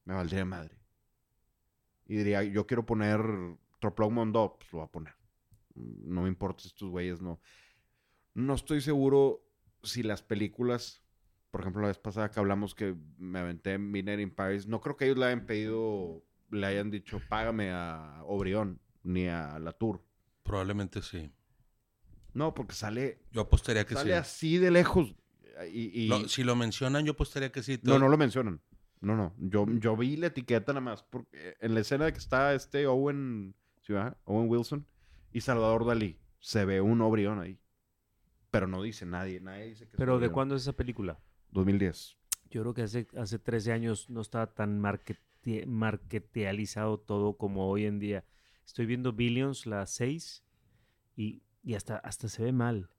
me 0.05 0.13
valdría 0.13 0.45
madre. 0.45 0.77
Y 2.05 2.17
diría, 2.17 2.43
yo 2.43 2.67
quiero 2.67 2.85
poner 2.85 3.21
Troplog 3.79 4.11
Mondo, 4.11 4.55
pues 4.59 4.71
lo 4.73 4.79
voy 4.79 4.85
a 4.87 4.91
poner. 4.91 5.13
No 5.75 6.23
me 6.23 6.27
importa 6.27 6.61
si 6.61 6.67
estos 6.67 6.89
güeyes 6.89 7.21
no. 7.21 7.39
No 8.33 8.53
estoy 8.55 8.81
seguro 8.81 9.43
si 9.83 10.03
las 10.03 10.21
películas, 10.21 11.01
por 11.51 11.61
ejemplo, 11.61 11.81
la 11.81 11.87
vez 11.89 11.97
pasada 11.97 12.29
que 12.31 12.39
hablamos 12.39 12.75
que 12.75 12.95
me 13.17 13.39
aventé 13.39 13.77
Midnight 13.77 14.19
in 14.19 14.31
Paris, 14.31 14.67
no 14.67 14.81
creo 14.81 14.97
que 14.97 15.05
ellos 15.05 15.17
le 15.17 15.25
hayan 15.25 15.45
pedido, 15.45 16.23
le 16.51 16.65
hayan 16.67 16.91
dicho, 16.91 17.21
págame 17.29 17.71
a 17.71 18.21
Obrión, 18.25 18.79
ni 19.03 19.27
a 19.27 19.57
La 19.59 19.71
Tour. 19.73 20.03
Probablemente 20.43 21.01
sí. 21.01 21.31
No, 22.33 22.53
porque 22.53 22.73
sale, 22.73 23.19
Yo 23.31 23.41
apostaría 23.41 23.85
que 23.85 23.93
sale 23.93 24.11
sí. 24.11 24.17
así 24.17 24.57
de 24.57 24.71
lejos. 24.71 25.15
Y, 25.71 26.01
y- 26.05 26.07
Lo- 26.07 26.27
si 26.27 26.43
lo 26.43 26.55
mencionan, 26.55 27.05
yo 27.05 27.11
apostaría 27.13 27.51
que 27.51 27.61
sí. 27.63 27.79
No, 27.83 27.99
no 27.99 28.09
lo 28.09 28.17
mencionan. 28.17 28.59
No, 29.03 29.15
no. 29.17 29.33
Yo, 29.37 29.65
yo 29.79 29.97
vi 29.97 30.15
la 30.15 30.27
etiqueta 30.27 30.71
nada 30.71 30.81
más. 30.81 31.03
Porque 31.03 31.57
en 31.59 31.73
la 31.73 31.81
escena 31.81 32.05
de 32.05 32.13
que 32.13 32.19
está 32.19 32.53
este 32.53 32.87
Owen. 32.87 33.53
Owen 34.23 34.49
Wilson 34.49 34.87
y 35.33 35.41
Salvador 35.41 35.85
Dalí. 35.85 36.17
Se 36.39 36.63
ve 36.63 36.79
un 36.79 37.01
Obrión 37.01 37.39
ahí. 37.39 37.59
Pero 38.49 38.65
no 38.67 38.81
dice 38.81 39.05
nadie. 39.05 39.41
Nadie 39.41 39.65
dice 39.65 39.85
que 39.85 39.91
es 39.91 39.97
Pero 39.97 40.13
¿de 40.13 40.17
Obrión. 40.17 40.33
cuándo 40.33 40.55
es 40.55 40.61
esa 40.61 40.73
película? 40.73 41.19
2010. 41.51 42.17
Yo 42.49 42.61
creo 42.61 42.73
que 42.73 42.83
hace, 42.83 43.07
hace 43.17 43.39
13 43.39 43.73
años 43.73 44.09
no 44.09 44.21
estaba 44.21 44.47
tan 44.53 44.79
markete- 44.79 45.65
marketealizado 45.65 46.99
todo 46.99 47.35
como 47.37 47.67
hoy 47.67 47.85
en 47.85 47.99
día. 47.99 48.23
Estoy 48.65 48.85
viendo 48.85 49.11
Billions, 49.11 49.65
la 49.65 49.85
6, 49.85 50.43
y, 51.17 51.43
y 51.63 51.73
hasta, 51.73 51.97
hasta 51.97 52.29
se 52.29 52.43
ve 52.43 52.51
mal. 52.53 52.89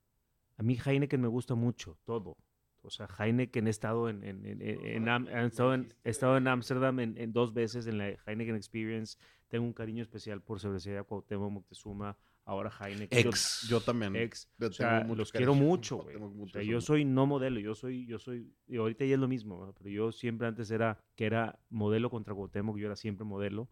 A 0.59 0.63
mí 0.63 0.77
Heineken 0.85 1.21
me 1.21 1.29
gusta 1.29 1.55
mucho, 1.55 1.99
todo. 2.05 2.37
O 2.85 2.91
sea, 2.91 3.09
Heineken 3.19 3.67
he 3.67 3.71
estado 3.71 4.09
en, 4.09 4.23
en, 4.25 4.45
en, 4.47 4.61
en- 4.63 4.85
en 4.87 5.09
Am- 5.09 5.29
he 5.29 5.45
estado 5.47 5.75
en, 5.75 5.95
he 6.05 6.11
estado 6.11 6.37
en 6.37 6.47
Ámsterdam 6.49 7.01
en, 7.01 7.17
en 7.19 7.33
dos 7.33 7.53
veces 7.55 7.87
en 7.87 7.99
la 7.99 8.09
Heineken 8.27 8.57
Experience. 8.57 9.19
Tengo 9.49 9.65
un 9.67 9.73
cariño 9.73 10.03
especial 10.03 10.41
por 10.43 10.61
Cervecería 10.61 11.03
Cuauhtémoc 11.05 11.51
Moctezuma, 11.53 12.17
ahora 12.45 12.71
Heineken. 12.81 13.23
Yo- 13.23 13.31
Ex. 13.31 13.67
Yo 13.69 13.81
también. 13.81 14.17
ex. 14.17 14.51
O 14.61 14.71
sea, 14.73 15.05
los 15.05 15.33
cariño. 15.33 15.53
quiero 15.53 15.55
mucho, 15.55 15.99
güey. 15.99 16.17
O 16.17 16.49
sea, 16.49 16.63
yo 16.63 16.81
soy 16.81 17.05
no 17.05 17.27
modelo, 17.27 17.61
yo 17.61 17.75
soy, 17.75 18.07
yo 18.07 18.19
soy, 18.19 18.53
y 18.67 18.77
ahorita 18.77 19.05
ya 19.05 19.15
es 19.15 19.21
lo 19.21 19.29
mismo, 19.29 19.65
¿no? 19.65 19.73
pero 19.75 19.89
yo 19.91 20.13
siempre 20.13 20.47
antes 20.47 20.71
era 20.71 20.99
que 21.17 21.27
era 21.27 21.59
modelo 21.71 22.11
contra 22.11 22.35
Cuauhtémoc, 22.35 22.77
yo 22.79 22.87
era 22.87 22.97
siempre 22.97 23.25
modelo. 23.25 23.69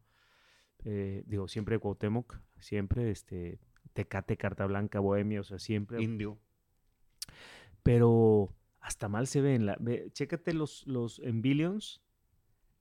Eh, 0.85 1.23
digo, 1.27 1.49
siempre 1.49 1.79
Cuauhtémoc, 1.79 2.39
siempre 2.59 3.11
este 3.11 3.59
Tecate, 3.93 4.37
Carta 4.37 4.67
Blanca, 4.67 5.01
Bohemia, 5.01 5.41
o 5.41 5.45
sea, 5.45 5.59
siempre. 5.59 6.01
Indio. 6.03 6.39
Pero 7.83 8.55
hasta 8.83 9.09
mal 9.09 9.27
se 9.27 9.41
ve 9.41 9.55
en 9.55 9.65
la. 9.67 9.77
ve- 9.81 10.11
chécate 10.13 10.53
los, 10.53 10.87
los 10.87 11.19
en 11.21 11.41
Billions, 11.41 12.03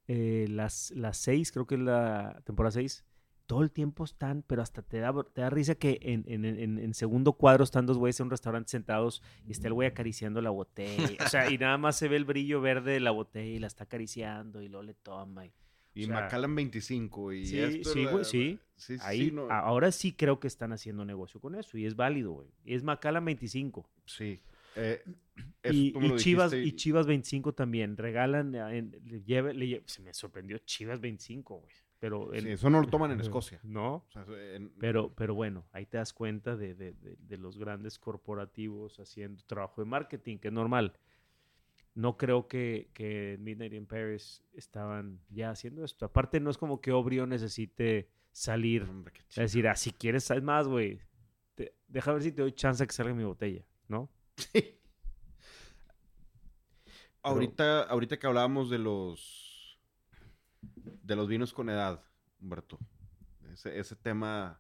eh, 0.08 0.48
las, 0.50 0.92
las 0.92 1.18
seis, 1.18 1.52
creo 1.52 1.66
que 1.68 1.76
es 1.76 1.82
la 1.82 2.42
temporada 2.46 2.72
6. 2.72 3.06
Todo 3.48 3.64
el 3.64 3.72
tiempo 3.72 4.04
están, 4.06 4.44
pero 4.48 4.62
hasta 4.62 4.82
te 4.82 5.00
da, 5.00 5.14
te 5.34 5.42
da 5.42 5.50
risa 5.50 5.76
que 5.76 6.00
en, 6.04 6.24
en- 6.28 6.46
en- 6.46 6.80
en 6.80 6.94
segundo 6.94 7.34
cuadro 7.34 7.64
están 7.66 7.86
dos 7.86 7.98
güeyes 7.98 8.18
en 8.20 8.26
un 8.26 8.32
restaurante 8.32 8.70
sentados 8.70 9.22
y 9.46 9.52
está 9.52 9.68
el 9.68 9.74
güey 9.74 9.88
acariciando 9.90 10.42
la 10.42 10.52
botella. 10.52 11.18
O 11.26 11.30
sea, 11.30 11.52
y 11.52 11.58
nada 11.58 11.78
más 11.78 11.98
se 11.98 12.08
ve 12.08 12.16
el 12.16 12.24
brillo 12.26 12.62
verde 12.62 12.94
de 12.94 13.00
la 13.02 13.12
botella 13.12 13.50
y 13.56 13.60
la 13.60 13.68
está 13.68 13.84
acariciando 13.84 14.62
y 14.62 14.70
luego 14.70 14.84
le 14.84 14.94
toma. 14.94 15.46
y- 15.46 15.54
Y 15.94 16.04
O 16.04 16.08
sea, 16.08 16.16
Macallan 16.22 16.56
25. 16.56 17.34
Y 17.34 17.46
sí, 17.46 17.60
esto 17.60 17.90
sí, 17.90 18.06
güey, 18.06 18.24
sí. 18.24 18.60
Sí, 18.78 18.98
sí, 18.98 19.04
Ahí, 19.06 19.32
no- 19.32 19.52
ahora 19.52 19.92
sí 19.92 20.14
creo 20.14 20.40
que 20.40 20.48
están 20.48 20.72
haciendo 20.72 21.04
negocio 21.04 21.42
con 21.42 21.54
eso 21.56 21.78
y 21.78 21.86
es 21.86 21.98
válido, 21.98 22.32
güey. 22.32 22.48
Y 22.64 22.74
es 22.76 22.84
Macallan 22.84 23.26
25. 23.26 23.88
sí. 24.06 24.40
Eh, 24.76 25.04
Y, 25.72 25.94
Chivas, 26.18 26.54
y 26.54 26.72
Chivas 26.76 27.06
25 27.06 27.54
también. 27.54 27.96
Regalan, 27.98 28.56
eh, 28.56 28.78
en- 28.78 28.92
le 29.06 29.24
lleve- 29.24 29.54
le 29.54 29.66
lle- 29.68 29.84
se 29.86 30.02
me 30.02 30.14
sorprendió 30.14 30.58
Chivas 30.60 31.00
25, 31.00 31.58
güey. 31.60 31.74
Pero 32.00 32.34
en- 32.34 32.42
Sí, 32.42 32.50
eso 32.50 32.70
no 32.72 32.82
lo 32.82 32.88
toman 32.88 33.12
en 33.12 33.22
Escocia. 33.22 33.60
No, 33.64 33.96
O 34.08 34.12
sea, 34.12 34.26
en- 34.56 34.72
pero, 34.80 35.14
pero 35.14 35.36
bueno, 35.36 35.66
ahí 35.72 35.86
te 35.86 35.98
das 35.98 36.14
cuenta 36.14 36.56
de, 36.56 36.74
de- 36.74 36.94
de- 36.94 37.16
de 37.16 37.38
los 37.38 37.58
grandes 37.60 38.00
corporativos 38.00 39.00
haciendo 39.00 39.44
trabajo 39.46 39.82
de 39.82 39.86
marketing, 39.86 40.38
que 40.40 40.48
es 40.48 40.54
normal. 40.54 40.94
No 41.94 42.18
creo 42.18 42.48
que, 42.48 42.90
que 42.94 43.38
Midnight 43.40 43.74
in 43.74 43.86
Paris 43.86 44.42
estaban 44.54 45.20
ya 45.30 45.52
haciendo 45.52 45.84
esto. 45.84 46.06
Aparte, 46.06 46.40
no 46.40 46.50
es 46.50 46.58
como 46.58 46.80
que 46.82 46.92
Obrio 46.92 47.28
necesite 47.28 48.08
salir. 48.32 48.84
Hombre, 48.84 49.14
Es 49.30 49.36
decir, 49.36 49.68
ah, 49.68 49.76
si 49.76 49.92
quieres, 49.92 50.24
sabes 50.24 50.42
más, 50.44 50.68
güey. 50.68 51.00
Deja 51.88 52.14
ver 52.14 52.24
si 52.24 52.32
te 52.32 52.42
doy 52.42 52.54
chance 52.54 52.82
a 52.82 52.88
que 52.88 52.94
salga 52.94 53.14
mi 53.14 53.26
botella, 53.26 53.64
¿no? 53.90 54.10
Sí. 54.54 54.78
Ahorita, 57.24 57.84
ahorita 57.84 58.18
que 58.18 58.26
hablábamos 58.28 58.70
de 58.70 58.80
los 58.80 59.80
de 61.04 61.16
los 61.16 61.28
vinos 61.28 61.54
con 61.54 61.70
edad, 61.70 62.04
Humberto. 62.40 62.80
Ese, 63.52 63.80
ese 63.80 63.96
tema. 63.96 64.60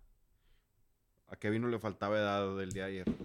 ¿A 1.28 1.36
qué 1.38 1.49
vino 1.49 1.67
le 1.69 1.80
faltaba 1.80 2.17
edad 2.19 2.55
del 2.57 2.72
día 2.72 2.86
de 2.86 2.89
ayer? 2.91 3.15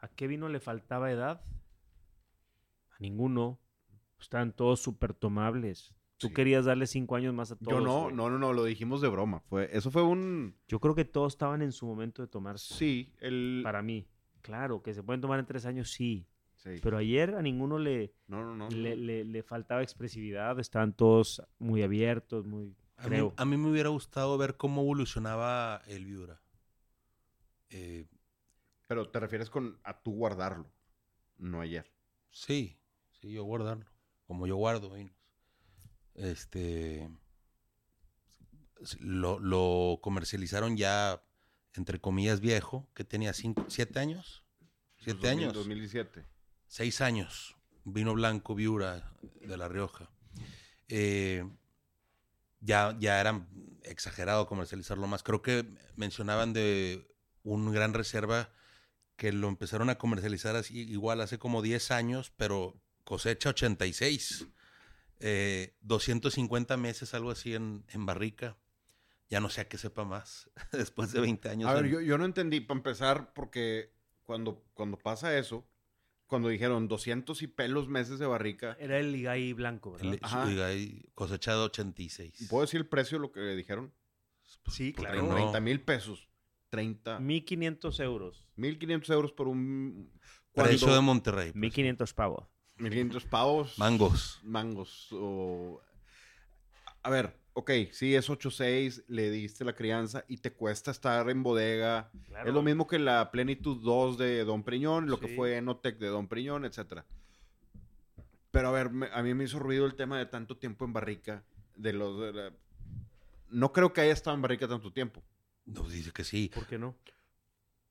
¿A 0.00 0.08
qué 0.08 0.26
vino 0.26 0.48
le 0.48 0.60
faltaba 0.60 1.10
edad? 1.10 1.42
A 2.90 2.96
ninguno. 3.00 3.58
Están 4.20 4.52
todos 4.52 4.80
súper 4.80 5.14
tomables. 5.14 5.94
Tú 6.18 6.28
Sí. 6.28 6.34
querías 6.34 6.64
darle 6.64 6.86
cinco 6.88 7.14
años 7.16 7.32
más 7.32 7.52
a 7.52 7.56
todos. 7.56 7.72
Yo 7.72 7.80
no, 7.80 8.02
güey. 8.04 8.14
no, 8.14 8.28
no, 8.28 8.38
no, 8.38 8.52
lo 8.52 8.64
dijimos 8.64 9.00
de 9.00 9.08
broma. 9.08 9.40
Fue, 9.48 9.68
eso 9.72 9.90
fue 9.90 10.02
un. 10.02 10.56
Yo 10.68 10.80
creo 10.80 10.94
que 10.94 11.04
todos 11.04 11.32
estaban 11.32 11.62
en 11.62 11.72
su 11.72 11.86
momento 11.86 12.22
de 12.22 12.28
tomarse. 12.28 12.74
Sí, 12.74 13.14
el. 13.20 13.60
Para 13.64 13.82
mí. 13.82 14.06
Claro, 14.42 14.82
que 14.82 14.94
se 14.94 15.02
pueden 15.02 15.20
tomar 15.20 15.38
en 15.38 15.46
tres 15.46 15.66
años, 15.66 15.90
sí. 15.90 16.26
sí. 16.56 16.78
Pero 16.82 16.96
ayer 16.96 17.34
a 17.34 17.42
ninguno 17.42 17.78
le, 17.78 18.14
no, 18.26 18.42
no, 18.44 18.54
no. 18.54 18.68
le, 18.68 18.96
le- 18.96 19.24
le 19.24 19.42
faltaba 19.42 19.82
expresividad. 19.82 20.58
Estaban 20.58 20.92
todos 20.92 21.42
muy 21.58 21.82
abiertos, 21.82 22.46
muy... 22.46 22.74
A 22.96 23.08
mí, 23.08 23.16
a 23.36 23.44
mí 23.44 23.56
me 23.56 23.70
hubiera 23.70 23.90
gustado 23.90 24.36
ver 24.38 24.56
cómo 24.56 24.80
evolucionaba 24.82 25.82
el 25.86 26.04
Viura. 26.06 26.40
Eh, 27.70 28.06
Pero 28.88 29.08
te 29.10 29.20
refieres 29.20 29.50
con 29.50 29.78
a 29.84 30.02
tú 30.02 30.12
guardarlo, 30.12 30.72
no 31.36 31.60
ayer. 31.60 31.92
sí, 32.30 32.80
sí, 33.20 33.30
yo 33.32 33.44
guardarlo. 33.44 33.86
Como 34.26 34.46
yo 34.46 34.56
guardo 34.56 34.90
vinos. 34.90 35.14
Este. 36.14 37.08
Lo, 39.00 39.38
lo 39.40 39.98
comercializaron 40.02 40.76
ya, 40.76 41.22
entre 41.74 42.00
comillas, 42.00 42.40
viejo, 42.40 42.88
que 42.94 43.04
tenía 43.04 43.32
cinco, 43.32 43.66
siete 43.68 43.98
años. 43.98 44.44
Siete 44.96 45.28
2000, 45.28 45.30
años. 45.30 45.54
2017. 45.54 46.26
Seis 46.66 47.00
años. 47.00 47.56
Vino 47.84 48.14
blanco 48.14 48.54
Viura 48.54 49.12
de 49.40 49.56
La 49.56 49.68
Rioja. 49.68 50.10
Eh, 50.88 51.44
ya, 52.60 52.96
ya 52.98 53.20
era 53.20 53.46
exagerado 53.84 54.46
comercializarlo 54.46 55.06
más. 55.06 55.22
Creo 55.22 55.42
que 55.42 55.66
mencionaban 55.96 56.52
de 56.52 57.06
un 57.42 57.72
gran 57.72 57.94
reserva 57.94 58.50
que 59.16 59.32
lo 59.32 59.48
empezaron 59.48 59.90
a 59.90 59.98
comercializar 59.98 60.54
así, 60.56 60.80
igual 60.80 61.20
hace 61.20 61.38
como 61.38 61.62
10 61.62 61.90
años, 61.90 62.32
pero 62.36 62.80
cosecha 63.04 63.50
86. 63.50 64.46
Eh, 65.20 65.74
250 65.80 66.76
meses, 66.76 67.14
algo 67.14 67.30
así 67.30 67.54
en, 67.54 67.84
en 67.88 68.06
barrica. 68.06 68.56
Ya 69.30 69.40
no 69.40 69.48
sé 69.50 69.60
a 69.62 69.68
qué 69.68 69.76
sepa 69.78 70.04
más 70.04 70.50
después 70.72 71.12
de 71.12 71.20
20 71.20 71.48
años. 71.50 71.68
A 71.68 71.74
ver, 71.74 71.86
en- 71.86 71.92
yo, 71.92 72.00
yo 72.00 72.16
no 72.18 72.24
entendí, 72.24 72.60
para 72.60 72.78
empezar, 72.78 73.32
porque 73.34 73.92
cuando, 74.24 74.64
cuando 74.74 74.98
pasa 74.98 75.36
eso, 75.38 75.66
cuando 76.26 76.48
dijeron 76.48 76.88
200 76.88 77.40
y 77.42 77.46
pelos 77.46 77.88
meses 77.88 78.18
de 78.18 78.26
barrica, 78.26 78.76
Era 78.80 78.98
el 78.98 79.12
Ligay 79.12 79.52
blanco, 79.54 79.92
¿verdad? 79.92 80.14
el- 80.14 80.20
Ajá. 80.22 80.44
oiga, 80.44 80.72
y 80.74 81.10
cosechado 81.14 81.64
86. 81.64 82.46
¿puedo 82.50 82.62
decir 82.62 82.80
el 82.80 82.86
precio 82.86 83.18
de 83.18 83.22
lo 83.22 83.32
que 83.32 83.40
le 83.40 83.56
dijeron? 83.56 83.92
Sí, 84.70 84.92
¿por 84.92 85.04
qué 85.06 85.12
claro. 85.12 85.26
no? 85.28 85.34
30 85.34 85.60
mil 85.60 85.80
pesos. 85.82 86.28
30. 86.70 87.18
1500 87.20 88.00
euros. 88.00 88.46
1500 88.56 89.10
euros 89.10 89.32
por 89.32 89.48
un... 89.48 90.10
Precio 90.52 90.80
cuando- 90.86 90.94
de 90.96 91.00
Monterrey. 91.02 91.52
pues. 91.52 91.60
1500 91.62 92.12
pavos. 92.14 92.46
1500 92.76 93.24
pavos. 93.24 93.78
Mangos. 93.78 94.40
Mangos. 94.42 95.08
O... 95.12 95.80
A 97.02 97.10
ver, 97.10 97.38
ok, 97.58 97.70
sí 97.90 98.14
es 98.14 98.30
8.6, 98.30 99.04
le 99.08 99.30
diste 99.30 99.64
la 99.64 99.74
crianza 99.74 100.24
y 100.28 100.36
te 100.36 100.52
cuesta 100.52 100.90
estar 100.92 101.28
en 101.28 101.42
bodega. 101.42 102.10
Es 102.46 102.52
lo 102.52 102.62
mismo 102.62 102.86
que 102.86 102.98
la 103.00 103.30
Plenitud 103.32 103.82
2 103.82 104.16
de 104.16 104.44
Don 104.44 104.62
Priñón, 104.62 105.08
lo 105.10 105.18
que 105.18 105.28
fue 105.34 105.56
Enotec 105.56 105.98
de 105.98 106.06
Don 106.06 106.28
Priñón, 106.28 106.64
etcétera. 106.64 107.04
Pero 108.50 108.68
a 108.68 108.72
ver, 108.72 108.90
me- 108.90 109.08
a 109.12 109.22
mí 109.22 109.34
me 109.34 109.44
hizo 109.44 109.58
ruido 109.58 109.86
el 109.86 109.94
tema 109.94 110.18
de 110.18 110.26
tanto 110.26 110.56
tiempo 110.56 110.84
en 110.84 110.92
barrica. 110.92 111.44
De 111.76 111.92
los, 111.92 112.20
de 112.20 112.32
la- 112.32 112.52
No 113.50 113.72
creo 113.72 113.92
que 113.92 114.00
haya 114.02 114.12
estado 114.12 114.36
en 114.36 114.42
barrica 114.42 114.68
tanto 114.68 114.92
tiempo. 114.92 115.22
No, 115.66 115.82
dice 115.88 116.12
que 116.12 116.24
sí. 116.24 116.50
¿Por 116.54 116.66
qué 116.66 116.78
no? 116.78 116.96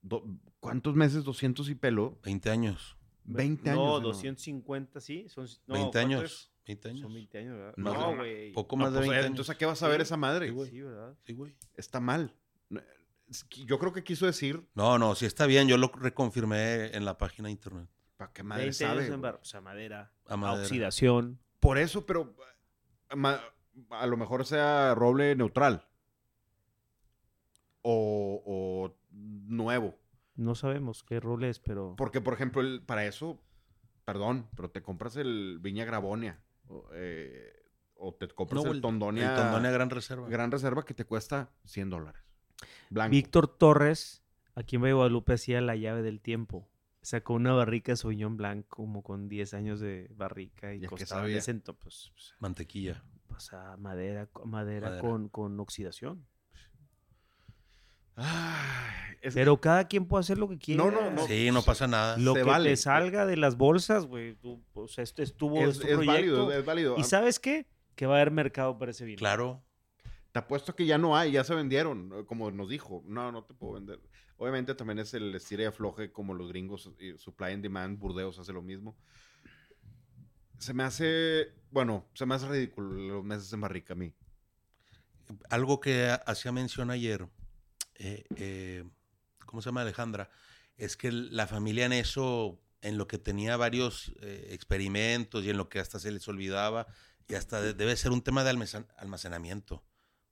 Do- 0.02 0.26
¿Cuántos 0.60 0.96
meses? 0.96 1.24
200 1.24 1.70
y 1.70 1.76
pelo. 1.76 2.18
20 2.24 2.50
años. 2.50 2.96
20 3.26 3.70
años. 3.70 3.84
No, 3.84 4.00
¿no? 4.00 4.08
250, 4.08 5.00
sí. 5.02 5.28
Son, 5.30 5.46
no, 5.68 5.74
20 5.76 5.92
¿cuánto 5.92 6.00
años. 6.00 6.24
es? 6.24 6.52
20 6.68 6.90
años. 6.90 7.02
Son 7.02 7.14
20 7.14 7.38
años, 7.38 7.58
¿verdad? 7.58 7.74
No, 7.78 8.16
güey. 8.16 8.52
Poco 8.54 8.76
No, 8.76 8.84
más 8.84 8.94
de 8.94 9.00
pues, 9.00 9.10
20 9.10 9.16
eh, 9.16 9.20
años. 9.20 9.30
entonces, 9.32 9.56
¿a 9.56 9.58
qué 9.58 9.66
vas 9.66 9.82
a 9.84 9.88
ver 9.88 9.98
Sí. 9.98 10.04
esa 10.04 10.18
madre? 10.18 10.48
Sí, 10.48 10.54
güey. 10.54 10.70
Sí, 10.70 10.82
¿verdad? 10.82 11.16
Sí, 11.26 11.34
güey. 11.34 11.56
Está 11.76 12.00
mal. 12.00 12.34
Yo 13.66 13.78
creo 13.78 13.92
que 13.92 14.04
quiso 14.06 14.26
decir, 14.26 14.66
No, 14.74 14.98
no, 14.98 15.14
sí 15.14 15.26
está 15.26 15.46
bien. 15.48 15.68
Yo 15.68 15.78
lo 15.78 15.90
reconfirmé 15.90 16.96
en 16.96 17.04
la 17.04 17.18
página 17.18 17.48
de 17.48 17.52
internet. 17.52 17.90
¿para 18.16 18.32
qué 18.32 18.42
madre 18.42 18.64
20 18.64 18.74
sabe? 18.78 18.92
años 19.02 19.04
en 19.06 19.10
güey? 19.20 19.22
bar- 19.22 19.40
o 19.42 19.46
sea, 19.46 19.60
madera, 19.62 20.12
A 20.28 20.38
madera. 20.38 20.64
oxidación. 20.64 21.40
Por 21.60 21.78
eso, 21.78 22.06
pero 22.06 22.34
ma- 23.16 23.42
a 23.92 24.08
lo 24.08 24.16
mejor 24.18 24.46
sea 24.46 24.96
roble 24.96 25.36
neutral. 25.36 25.86
O, 27.82 28.42
o 28.46 28.98
nuevo. 29.12 29.98
No 30.36 30.56
sabemos 30.56 31.04
qué 31.04 31.20
rol 31.20 31.44
es, 31.44 31.60
pero... 31.60 31.96
Porque, 31.98 32.22
por 32.22 32.34
ejemplo, 32.34 32.62
el- 32.62 32.82
para 32.82 33.06
eso, 33.06 33.42
perdón, 34.06 34.50
pero 34.56 34.70
te 34.70 34.82
compras 34.82 35.16
el 35.16 35.60
Viña 35.62 35.86
Gravonia. 35.86 36.42
O, 36.70 36.86
eh, 36.94 37.54
o 37.96 38.14
te 38.14 38.28
compras 38.28 38.64
No, 38.64 38.72
el, 38.72 38.82
Tondonia, 38.82 39.32
El 39.32 39.36
Tondonia 39.36 39.72
Gran 39.72 39.90
Reserva. 39.90 40.28
Gran 40.28 40.52
Reserva 40.52 40.84
que 40.86 40.94
te 40.94 41.06
cuesta 41.06 41.50
100 41.66 41.90
dólares. 41.90 42.22
Blanco. 42.90 43.12
Víctor 43.12 43.48
Torres, 43.48 44.24
aquí 44.56 44.76
en 44.76 44.84
Valle 44.84 44.94
Guadalupe, 44.94 45.34
hacía 45.34 45.62
la 45.62 45.76
llave 45.76 46.02
del 46.02 46.22
tiempo. 46.22 46.68
Sacó 47.02 47.34
una 47.34 47.54
barrica 47.54 47.94
de 47.94 47.96
Sauvignon 47.98 48.36
Blanc 48.36 48.68
como 48.68 49.02
con 49.02 49.30
10 49.30 49.54
años 49.54 49.80
de 49.80 50.10
barrica 50.16 50.74
y 50.74 50.84
¿Y 50.84 50.88
costaba 50.88 51.30
en 51.30 51.38
ese 51.38 51.54
pues, 51.56 52.12
pues, 52.14 52.36
Mantequilla. 52.40 53.04
pues, 53.28 53.54
a 53.54 53.78
madera, 53.78 54.28
madera, 54.44 54.90
Madera. 54.90 55.02
Con, 55.02 55.30
con 55.30 55.60
oxidación. 55.60 56.26
Ay, 58.18 59.16
es- 59.22 59.34
Pero 59.36 59.62
cada 59.62 59.88
quien 59.88 60.06
puede 60.08 60.22
hacer 60.22 60.38
lo 60.38 60.50
que 60.50 60.58
quiera. 60.58 60.84
No, 60.84 60.92
no, 60.92 61.12
no. 61.12 61.26
Sí, 61.28 61.50
no 61.52 61.62
pasa 61.62 61.88
nada. 61.88 62.18
Lo 62.18 62.34
Se 62.34 62.40
que 62.40 62.44
vale. 62.46 62.70
te 62.72 62.76
salga 62.78 63.26
de 63.26 63.38
las 63.38 63.56
bolsas, 63.58 64.06
güey. 64.06 64.38
O 64.74 64.88
sea, 64.88 65.04
esto 65.04 65.22
estuvo 65.24 65.62
es, 65.62 65.70
es 65.76 65.80
tu 65.80 65.88
es 65.88 65.94
proyecto. 65.94 66.12
válido, 66.12 66.52
es 66.52 66.66
válido. 66.66 66.96
¿Y 66.98 67.04
sabes 67.04 67.40
qué? 67.40 67.68
Que 67.96 68.06
va 68.06 68.16
a 68.16 68.18
haber 68.18 68.32
mercado 68.32 68.78
para 68.78 68.92
ese 68.92 69.06
vino. 69.06 69.18
Claro. 69.20 69.64
Te 70.32 70.40
apuesto 70.40 70.76
que 70.76 70.86
ya 70.86 70.98
no 70.98 71.16
hay, 71.16 71.32
ya 71.32 71.44
se 71.44 71.56
vendieron, 71.56 72.12
eh, 72.14 72.26
como 72.26 72.52
nos 72.52 72.70
dijo. 72.70 73.02
No, 73.06 73.32
no 73.32 73.44
te 73.44 73.54
puedo 73.54 73.74
vender. 73.74 74.00
Obviamente 74.38 74.76
también 74.76 75.00
es 75.00 75.14
el 75.16 75.34
estira 75.34 75.64
y 75.64 75.66
afloje 75.66 76.12
como 76.12 76.34
los 76.36 76.50
gringos, 76.50 76.92
y 77.00 77.18
supply 77.18 77.54
and 77.54 77.64
demand, 77.64 77.98
Burdeos 77.98 78.38
hace 78.38 78.54
lo 78.54 78.62
mismo. 78.62 78.96
Se 80.60 80.74
me 80.74 80.84
hace, 80.84 81.54
bueno, 81.72 82.08
se 82.14 82.26
me 82.26 82.36
hace 82.36 82.48
ridículo 82.48 82.94
los 83.16 83.24
meses 83.24 83.52
en 83.54 83.62
barrica 83.62 83.94
a 83.94 83.96
mí. 83.96 84.14
Algo 85.50 85.80
que 85.80 86.16
hacía 86.26 86.52
mención 86.52 86.90
ayer, 86.92 87.28
eh, 88.00 88.26
eh, 88.38 88.84
¿cómo 89.46 89.62
se 89.62 89.70
llama 89.70 89.82
Alejandra? 89.82 90.30
Es 90.78 90.96
que 90.98 91.12
la 91.12 91.48
familia 91.48 91.86
en 91.86 91.94
eso, 91.94 92.60
en 92.82 92.98
lo 92.98 93.08
que 93.08 93.18
tenía 93.18 93.58
varios 93.58 94.12
eh, 94.22 94.50
experimentos 94.52 95.44
y 95.44 95.50
en 95.50 95.58
lo 95.58 95.70
que 95.70 95.80
hasta 95.80 96.00
se 96.00 96.12
les 96.12 96.28
olvidaba, 96.28 96.88
y 97.28 97.34
hasta 97.36 97.60
de- 97.62 97.74
debe 97.74 97.96
ser 97.98 98.12
un 98.12 98.22
tema 98.22 98.44
de 98.44 98.52
almacen- 98.52 98.88
almacenamiento. 98.98 99.84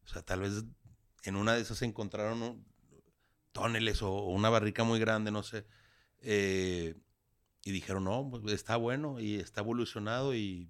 O 0.04 0.08
sea, 0.08 0.22
tal 0.22 0.42
vez 0.42 0.64
en 1.24 1.36
una 1.36 1.54
de 1.56 1.62
esas 1.62 1.80
se 1.80 1.86
encontraron 1.86 2.42
un- 2.42 2.66
tóneles 3.52 4.02
o, 4.02 4.12
o 4.12 4.30
una 4.32 4.50
barrica 4.50 4.84
muy 4.84 5.00
grande, 5.00 5.32
no 5.32 5.42
sé. 5.44 5.66
y 7.68 7.72
dijeron, 7.72 8.04
no, 8.04 8.30
pues, 8.30 8.54
está 8.54 8.76
bueno 8.78 9.20
y 9.20 9.36
está 9.36 9.62
evolucionado 9.62 10.36
y, 10.36 10.70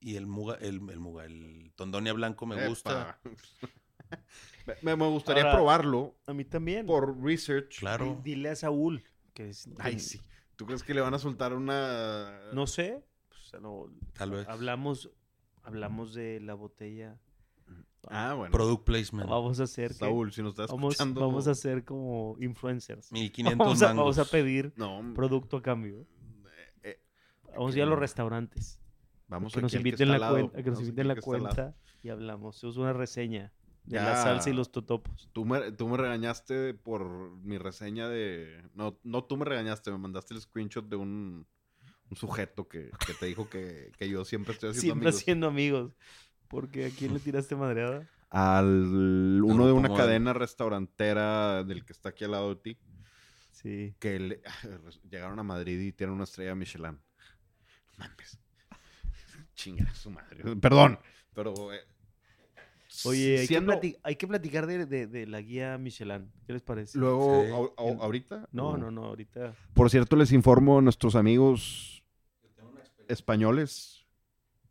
y 0.00 0.16
el 0.16 0.26
muga, 0.26 0.54
el, 0.60 0.76
el 0.90 1.00
muga, 1.00 1.24
el 1.24 1.72
tondonia 1.74 2.12
blanco 2.12 2.46
me 2.46 2.56
gusta. 2.68 3.18
Me, 4.82 4.96
me 4.96 5.08
gustaría 5.08 5.42
Ahora- 5.42 5.56
probarlo 5.56 6.14
A 6.26 6.32
mí 6.32 6.44
también. 6.44 6.86
por 6.86 7.22
research. 7.22 7.78
Claro. 7.80 8.20
Di- 8.22 8.34
Dile 8.34 8.50
a 8.50 8.56
Saúl. 8.56 9.02
Que 9.34 9.50
es, 9.50 9.68
Ay, 9.78 9.98
sí. 9.98 10.20
¿Tú 10.56 10.64
crees 10.66 10.82
que 10.82 10.94
le 10.94 11.00
van 11.00 11.12
a 11.14 11.18
soltar 11.18 11.52
una... 11.52 12.40
No 12.52 12.66
sé. 12.66 13.04
pues, 13.28 13.60
no, 13.60 13.88
Tal 14.14 14.30
vez. 14.30 14.48
Hablamos, 14.48 15.10
hablamos 15.62 16.14
de 16.14 16.40
la 16.40 16.54
botella. 16.54 17.18
Ah, 18.08 18.34
bueno. 18.34 18.52
Product 18.52 18.84
placement. 18.84 19.28
Vamos 19.28 19.60
a 19.60 19.64
hacer 19.64 19.88
que- 19.88 19.94
Saúl, 19.94 20.32
si 20.32 20.42
nos 20.42 20.50
estás 20.52 20.70
vamos, 20.70 20.94
escuchando... 20.94 21.20
vamos 21.22 21.46
a 21.48 21.54
ser 21.54 21.84
como 21.84 22.36
influencers. 22.40 23.10
1500 23.12 23.58
Vamos 23.66 23.82
a, 23.82 23.86
mangos. 23.88 24.16
vamos 24.16 24.18
a 24.18 24.30
pedir 24.30 24.72
No, 24.76 25.12
producto 25.14 25.56
a 25.58 25.62
cambio. 25.62 26.06
Eh, 26.46 26.72
eh, 26.84 27.00
Vamos 27.54 27.74
a 27.74 27.78
ir 27.78 27.82
a 27.82 27.86
los 27.86 27.98
restaurantes. 27.98 28.78
vamos 29.28 29.52
que 29.54 29.60
nos 29.62 29.72
que 29.72 29.78
inviten 29.78 30.08
la 30.10 30.30
cuenta, 30.30 30.62
que 30.62 30.70
nos 30.70 30.80
inviten 30.80 31.08
la 31.08 31.14
que 31.14 31.20
cuenta 31.22 31.74
y 32.02 32.08
hablamos. 32.10 32.62
Es 32.62 32.76
una 32.76 32.92
reseña 32.92 33.52
de 33.84 33.96
Ya. 33.96 34.04
la 34.04 34.16
salsa 34.22 34.50
y 34.50 34.52
los 34.54 34.72
totopos. 34.72 35.28
Tú 35.32 35.44
me, 35.44 35.72
tú 35.72 35.88
me 35.88 35.96
regañaste 35.96 36.74
por 36.74 37.30
mi 37.42 37.58
reseña 37.58 38.08
de... 38.08 38.62
No, 38.74 38.98
no 39.04 39.24
tú 39.24 39.36
me 39.36 39.44
regañaste, 39.44 39.90
me 39.90 39.98
mandaste 39.98 40.34
el 40.34 40.40
screenshot 40.40 40.88
de 40.88 40.96
un, 40.96 41.46
un 42.10 42.16
sujeto 42.16 42.66
que, 42.68 42.90
que 43.06 43.14
te 43.14 43.26
dijo 43.26 43.48
que, 43.50 43.92
que 43.98 44.08
yo 44.08 44.24
siempre 44.24 44.54
estoy 44.54 44.70
haciendo 44.70 44.80
Siempre 44.82 45.08
amigos. 45.08 45.22
siendo 45.22 45.46
amigos. 45.48 45.92
Porque 46.48 46.86
¿a 46.86 46.90
quién 46.90 47.12
le 47.14 47.20
tiraste 47.20 47.56
madreada? 47.56 48.08
Al 48.30 49.40
uno 49.44 49.66
de 49.66 49.72
una 49.72 49.94
cadena 49.94 50.32
restaurantera 50.32 51.62
del 51.64 51.84
que 51.84 51.92
está 51.92 52.08
aquí 52.10 52.24
al 52.24 52.32
lado 52.32 52.54
de 52.54 52.60
ti, 52.60 52.78
Sí. 53.52 53.94
que 53.98 54.18
le- 54.18 54.40
llegaron 55.10 55.38
a 55.38 55.42
Madrid 55.42 55.78
y 55.80 55.92
tienen 55.92 56.14
una 56.14 56.24
estrella 56.24 56.54
Michelin. 56.54 56.98
Mames. 57.96 58.38
Chinga 59.54 59.92
su 59.94 60.10
madre. 60.10 60.56
Perdón, 60.56 60.98
pero... 61.32 61.72
eh, 61.72 61.80
Oye, 63.04 63.38
hay, 63.40 63.46
siendo- 63.46 63.72
que, 63.80 63.88
plati- 63.94 63.98
hay 64.02 64.16
que 64.16 64.26
platicar 64.28 64.66
de, 64.66 64.86
de- 64.86 65.06
de 65.06 65.26
la 65.26 65.40
guía 65.40 65.76
Michelin. 65.78 66.30
¿Qué 66.46 66.52
les 66.52 66.62
parece? 66.62 66.98
Luego, 66.98 67.44
Sí. 67.44 67.74
ahorita. 67.76 68.48
No, 68.52 68.68
¿O? 68.70 68.76
no, 68.78 68.90
no, 68.90 69.04
ahorita. 69.04 69.54
Por 69.74 69.90
cierto, 69.90 70.16
les 70.16 70.32
informo 70.32 70.78
a 70.78 70.82
nuestros 70.82 71.14
amigos 71.16 72.04
españoles, 73.08 74.06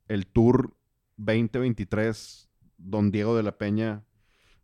el 0.07 0.25
Tour 0.27 0.75
2023, 1.17 2.49
Don 2.77 3.11
Diego 3.11 3.35
de 3.35 3.43
la 3.43 3.57
Peña, 3.57 4.03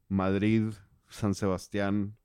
Madrid, 0.07 0.73
San 1.09 1.35
Sebastián, 1.35 2.15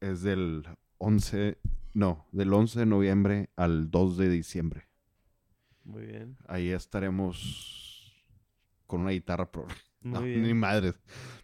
es 0.00 0.22
del 0.22 0.66
11, 0.98 1.58
no, 1.94 2.26
del 2.32 2.52
11 2.52 2.80
de 2.80 2.86
noviembre 2.86 3.50
al 3.56 3.90
2 3.90 4.16
de 4.18 4.28
diciembre. 4.28 4.88
Muy 5.84 6.06
bien. 6.06 6.36
Ahí 6.46 6.68
estaremos 6.70 8.22
con 8.86 9.00
una 9.02 9.10
guitarra 9.10 9.50
pro. 9.50 9.66
Muy 10.02 10.12
No, 10.12 10.22
bien. 10.22 10.42
ni 10.42 10.54
madres. 10.54 10.94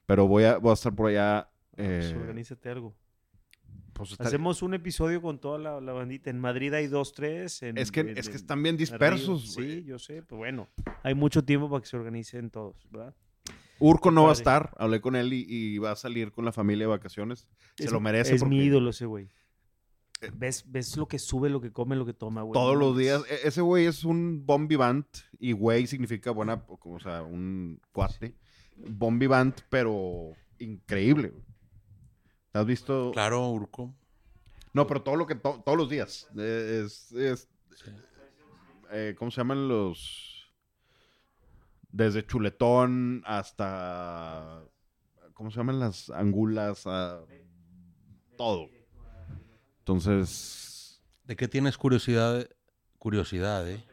Pero 0.06 0.26
voy 0.26 0.44
a, 0.44 0.58
voy 0.58 0.70
a 0.70 0.74
estar 0.74 0.94
por 0.94 1.10
allá. 1.10 1.48
Pues, 1.76 2.10
eh, 2.12 2.16
organízate 2.16 2.68
algo. 2.70 2.94
pues, 3.92 4.12
estar- 4.12 4.26
Hacemos 4.28 4.62
un 4.62 4.74
episodio 4.74 5.20
con 5.20 5.40
toda 5.40 5.58
la, 5.58 5.80
la 5.80 5.92
bandita. 5.92 6.30
En 6.30 6.38
Madrid 6.38 6.72
hay 6.72 6.86
dos, 6.86 7.12
tres. 7.14 7.62
en- 7.62 7.78
es 7.78 7.90
que, 7.90 8.00
en- 8.00 8.16
es 8.18 8.28
que 8.28 8.36
están 8.36 8.62
bien 8.62 8.74
en 8.74 8.78
dispersos. 8.78 9.54
Sí, 9.54 9.82
yo 9.84 9.98
sé. 9.98 10.22
Pero 10.22 10.36
bueno, 10.38 10.68
hay 11.02 11.14
mucho 11.14 11.44
tiempo 11.44 11.68
para 11.68 11.80
que 11.82 11.88
se 11.88 11.96
organicen 11.96 12.50
todos, 12.50 12.86
¿verdad? 12.90 13.14
Urco 13.80 14.10
no 14.10 14.24
va 14.24 14.30
a 14.30 14.32
estar. 14.32 14.72
Hablé 14.78 15.00
con 15.00 15.14
él 15.14 15.32
y, 15.32 15.44
y 15.48 15.78
va 15.78 15.92
a 15.92 15.96
salir 15.96 16.32
con 16.32 16.44
la 16.44 16.52
familia 16.52 16.84
de 16.84 16.90
vacaciones. 16.90 17.48
Se 17.76 17.84
Es- 17.84 17.92
lo 17.92 18.00
merece. 18.00 18.34
Es 18.34 18.44
mi 18.44 18.58
ídolo 18.62 18.90
ese 18.90 19.06
güey. 19.06 19.28
Eh, 20.20 20.30
¿Ves, 20.34 20.64
ves 20.66 20.96
lo 20.96 21.06
que 21.06 21.20
sube, 21.20 21.48
lo 21.48 21.60
que 21.60 21.70
come, 21.70 21.94
lo 21.94 22.04
que 22.04 22.12
toma, 22.12 22.42
güey. 22.42 22.52
Todos 22.54 22.76
los 22.76 22.98
días. 22.98 23.22
E- 23.30 23.46
Ese 23.48 23.60
güey 23.60 23.86
es 23.86 24.04
un 24.04 24.44
bon 24.44 24.66
vivant. 24.66 25.06
Y 25.38 25.52
güey 25.52 25.86
significa 25.86 26.32
buena, 26.32 26.64
o 26.68 26.98
sea, 27.00 27.22
un 27.22 27.80
cuate. 27.92 28.34
Bon 28.86 29.18
vivant, 29.18 29.60
pero 29.68 30.32
increíble. 30.58 31.28
güey. 31.30 31.44
¿Has 32.52 32.66
visto? 32.66 33.10
Claro, 33.12 33.48
Urco. 33.50 33.94
No, 34.72 34.86
pero 34.86 35.02
todo 35.02 35.16
lo 35.16 35.26
que 35.26 35.34
to- 35.34 35.62
todos 35.64 35.76
los 35.78 35.88
días. 35.90 36.28
Eh, 36.36 36.82
Es, 36.84 37.12
es- 37.12 37.48
Sí. 37.76 37.90
eh, 38.90 39.14
¿cómo 39.18 39.30
se 39.30 39.40
llaman 39.40 39.68
los? 39.68 40.52
Desde 41.90 42.26
chuletón 42.26 43.22
hasta 43.24 44.62
¿cómo 45.32 45.50
se 45.50 45.56
llaman 45.58 45.80
las 45.80 46.10
angulas? 46.10 46.86
A- 46.86 47.20
todo. 48.36 48.68
Entonces, 49.80 51.02
¿De 51.24 51.36
qué 51.36 51.48
tienes 51.48 51.76
curiosidad? 51.76 52.48
Curiosidad, 52.98 53.68
¿eh? 53.68 53.84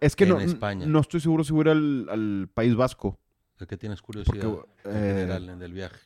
es 0.00 0.16
que 0.16 0.24
En 0.24 0.30
no, 0.30 0.40
España. 0.40 0.86
no 0.86 1.00
estoy 1.00 1.20
seguro 1.20 1.44
si 1.44 1.52
voy 1.52 1.60
a 1.60 1.62
ir 1.62 1.68
al, 1.76 2.08
al 2.08 2.48
País 2.52 2.74
Vasco. 2.74 3.18
¿De 3.62 3.68
qué 3.68 3.76
tienes 3.76 4.02
curiosidad? 4.02 4.42
Porque, 4.42 4.88
en 4.88 4.96
eh, 4.96 5.08
general, 5.20 5.48
en 5.50 5.62
el 5.62 5.72
viaje. 5.72 6.00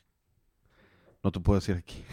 No 1.24 1.32
te 1.32 1.40
puedo 1.40 1.58
decir 1.58 1.74
aquí. 1.74 2.04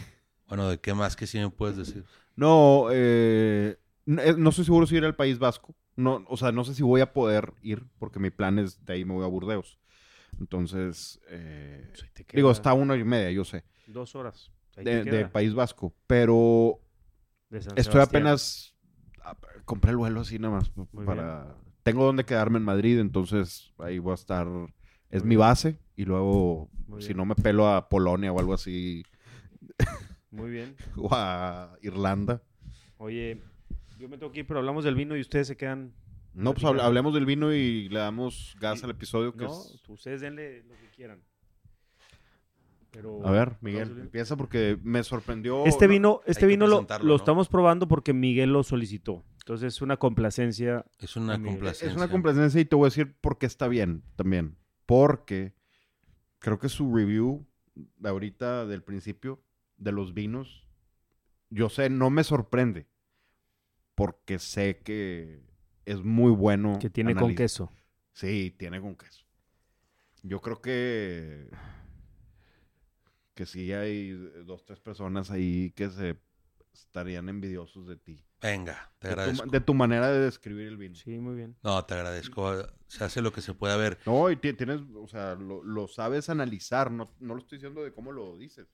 Bueno, 0.47 0.69
¿de 0.69 0.79
qué 0.79 0.93
más 0.93 1.17
que 1.17 1.27
sí 1.27 1.37
me 1.37 1.49
puedes 1.49 1.75
decir? 1.75 2.05
No, 2.37 2.87
eh, 2.93 3.77
No, 4.05 4.21
eh, 4.21 4.35
no 4.37 4.51
estoy 4.51 4.63
seguro 4.63 4.87
si 4.87 4.95
ir 4.95 5.03
al 5.03 5.17
País 5.17 5.39
Vasco. 5.39 5.75
No, 5.97 6.23
o 6.29 6.37
sea, 6.37 6.53
no 6.53 6.63
sé 6.63 6.73
si 6.73 6.81
voy 6.81 7.01
a 7.01 7.11
poder 7.11 7.53
ir 7.61 7.83
porque 7.99 8.19
mi 8.19 8.29
plan 8.29 8.57
es 8.57 8.85
de 8.85 8.93
ahí 8.93 9.03
me 9.03 9.15
voy 9.15 9.25
a 9.25 9.27
Burdeos. 9.27 9.81
Entonces, 10.39 11.19
eh, 11.27 11.91
digo, 12.31 12.49
está 12.49 12.73
una 12.73 12.95
y 12.95 13.03
media, 13.03 13.29
yo 13.31 13.43
sé, 13.43 13.65
Dos 13.87 14.15
horas. 14.15 14.49
De, 14.77 15.27
País 15.27 15.53
Vasco. 15.53 15.93
Pero 16.07 16.79
estoy 17.75 17.99
apenas... 17.99 18.77
ah, 19.25 19.35
Compré 19.65 19.91
el 19.91 19.97
vuelo 19.97 20.21
así 20.21 20.39
nada 20.39 20.55
más 20.55 20.71
Muy 20.77 21.05
para... 21.05 21.57
Tengo 21.83 22.05
donde 22.05 22.23
quedarme 22.23 22.59
en 22.59 22.63
Madrid, 22.63 22.97
entonces 22.99 23.73
ahí 23.77 23.99
voy 23.99 24.11
a 24.11 24.15
estar... 24.15 24.47
Es 25.13 25.23
mi 25.23 25.35
base 25.35 25.77
y 25.95 26.05
luego, 26.05 26.69
si 26.99 27.13
no 27.13 27.25
me 27.25 27.35
pelo 27.35 27.67
a 27.67 27.87
Polonia 27.89 28.31
o 28.31 28.39
algo 28.39 28.53
así, 28.53 29.03
Muy 30.31 30.49
bien. 30.49 30.75
o 30.97 31.09
a 31.11 31.77
Irlanda. 31.81 32.41
Oye, 32.97 33.39
yo 33.99 34.09
me 34.09 34.17
tengo 34.17 34.31
que 34.31 34.39
ir, 34.39 34.47
pero 34.47 34.59
hablamos 34.59 34.83
del 34.83 34.95
vino 34.95 35.15
y 35.15 35.21
ustedes 35.21 35.47
se 35.47 35.55
quedan. 35.57 35.93
No, 36.33 36.53
pues 36.53 36.63
hable- 36.65 36.81
hablemos 36.81 37.13
del 37.13 37.25
vino 37.27 37.53
y 37.53 37.89
le 37.89 37.99
damos 37.99 38.55
gas 38.59 38.81
Y- 38.81 38.85
al 38.85 38.89
episodio. 38.91 39.33
Que 39.33 39.45
No, 39.45 39.51
es- 39.51 39.83
ustedes 39.87 40.21
denle 40.21 40.63
lo 40.63 40.73
que 40.73 40.89
quieran. 40.95 41.21
Pero 42.91 43.25
A 43.25 43.31
ver, 43.31 43.45
¿Vamos 43.49 43.61
Miguel, 43.63 43.97
empieza 44.01 44.35
porque 44.35 44.77
me 44.83 45.03
sorprendió. 45.03 45.65
Este 45.65 45.85
no, 45.87 45.91
vino, 45.93 46.21
este 46.25 46.45
vino 46.45 46.67
lo, 46.67 46.81
lo 46.81 47.03
¿no? 47.03 47.15
estamos 47.15 47.49
probando 47.49 47.87
porque 47.87 48.13
Miguel 48.13 48.51
lo 48.53 48.61
solicitó. 48.63 49.23
Entonces 49.39 49.75
es 49.75 49.81
una 49.81 49.97
complacencia. 49.97 50.85
Es 50.99 51.15
una 51.15 51.41
complacencia. 51.41 51.89
Es 51.89 51.95
una 51.95 52.07
complacencia 52.07 52.61
y 52.61 52.65
te 52.65 52.75
voy 52.75 52.85
a 52.85 52.87
decir 52.89 53.15
por 53.19 53.37
qué 53.39 53.45
está 53.47 53.67
bien 53.67 54.03
también. 54.15 54.55
Porque 54.85 55.53
creo 56.39 56.59
que 56.59 56.69
su 56.69 56.93
review 56.93 57.45
de 57.75 58.09
ahorita, 58.09 58.65
del 58.65 58.83
principio, 58.83 59.43
de 59.77 59.91
los 59.91 60.13
vinos, 60.13 60.67
yo 61.49 61.69
sé, 61.69 61.89
no 61.89 62.09
me 62.09 62.23
sorprende. 62.23 62.87
Porque 63.95 64.39
sé 64.39 64.79
que 64.79 65.43
es 65.85 66.03
muy 66.03 66.31
bueno. 66.31 66.79
Que 66.79 66.89
tiene 66.89 67.15
con 67.15 67.35
queso. 67.35 67.71
Sí, 68.13 68.55
tiene 68.57 68.81
con 68.81 68.95
queso. 68.95 69.25
Yo 70.23 70.41
creo 70.41 70.61
que. 70.61 71.49
Que 73.35 73.45
sí 73.45 73.73
hay 73.73 74.11
dos, 74.45 74.63
tres 74.65 74.79
personas 74.79 75.31
ahí 75.31 75.71
que 75.71 75.89
se 75.89 76.19
estarían 76.73 77.29
envidiosos 77.29 77.87
de 77.87 77.97
ti. 77.97 78.23
Venga, 78.43 78.91
te 78.99 79.07
De 79.07 79.13
tu, 79.15 79.19
agradezco. 79.21 79.45
ma- 79.47 79.51
de 79.51 79.59
tu 79.61 79.73
manera 79.73 80.11
de 80.11 80.19
describir 80.19 80.67
el 80.67 80.77
vino. 80.77 80.95
Sí, 80.95 81.17
muy 81.17 81.35
bien. 81.35 81.55
No, 81.63 81.83
te 81.85 81.93
agradezco. 81.95 82.53
Se 82.87 83.03
hace 83.03 83.21
lo 83.21 83.31
que 83.31 83.41
se 83.41 83.53
puede 83.53 83.75
ver. 83.77 83.97
No, 84.05 84.29
y 84.29 84.35
ti- 84.35 84.53
tienes, 84.53 84.81
o 84.95 85.07
sea, 85.07 85.33
lo, 85.35 85.63
lo 85.63 85.87
sabes 85.87 86.29
analizar. 86.29 86.91
No, 86.91 87.11
no 87.19 87.33
lo 87.35 87.39
estoy 87.39 87.57
diciendo 87.57 87.83
de 87.83 87.91
cómo 87.93 88.11
lo 88.11 88.37
dices. 88.37 88.67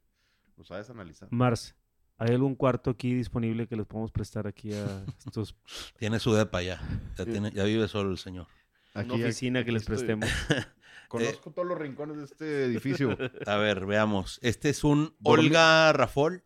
Lo 0.57 0.63
sabes 0.65 0.89
analizar. 0.89 1.29
Mars, 1.31 1.75
¿hay 2.17 2.33
algún 2.33 2.55
cuarto 2.55 2.89
aquí 2.89 3.13
disponible 3.13 3.67
que 3.67 3.75
les 3.77 3.85
podamos 3.85 4.11
prestar 4.11 4.45
aquí 4.47 4.73
a 4.73 5.05
estos 5.25 5.55
Tiene 5.97 6.19
su 6.19 6.33
depa 6.33 6.61
ya. 6.61 6.81
Ya, 7.17 7.25
tiene, 7.25 7.51
ya 7.51 7.63
vive 7.63 7.87
solo 7.87 8.11
el 8.11 8.17
señor. 8.17 8.47
una 8.95 9.13
oficina 9.13 9.63
que 9.63 9.71
les 9.71 9.83
estoy. 9.83 9.95
prestemos? 9.97 10.29
Conozco 11.07 11.51
todos 11.51 11.67
los 11.67 11.77
rincones 11.77 12.17
de 12.17 12.23
este 12.25 12.65
edificio. 12.65 13.17
A 13.47 13.55
ver, 13.55 13.85
veamos. 13.85 14.39
Este 14.43 14.69
es 14.69 14.83
un 14.83 15.15
Olga 15.23 15.91
Rafol. 15.93 16.43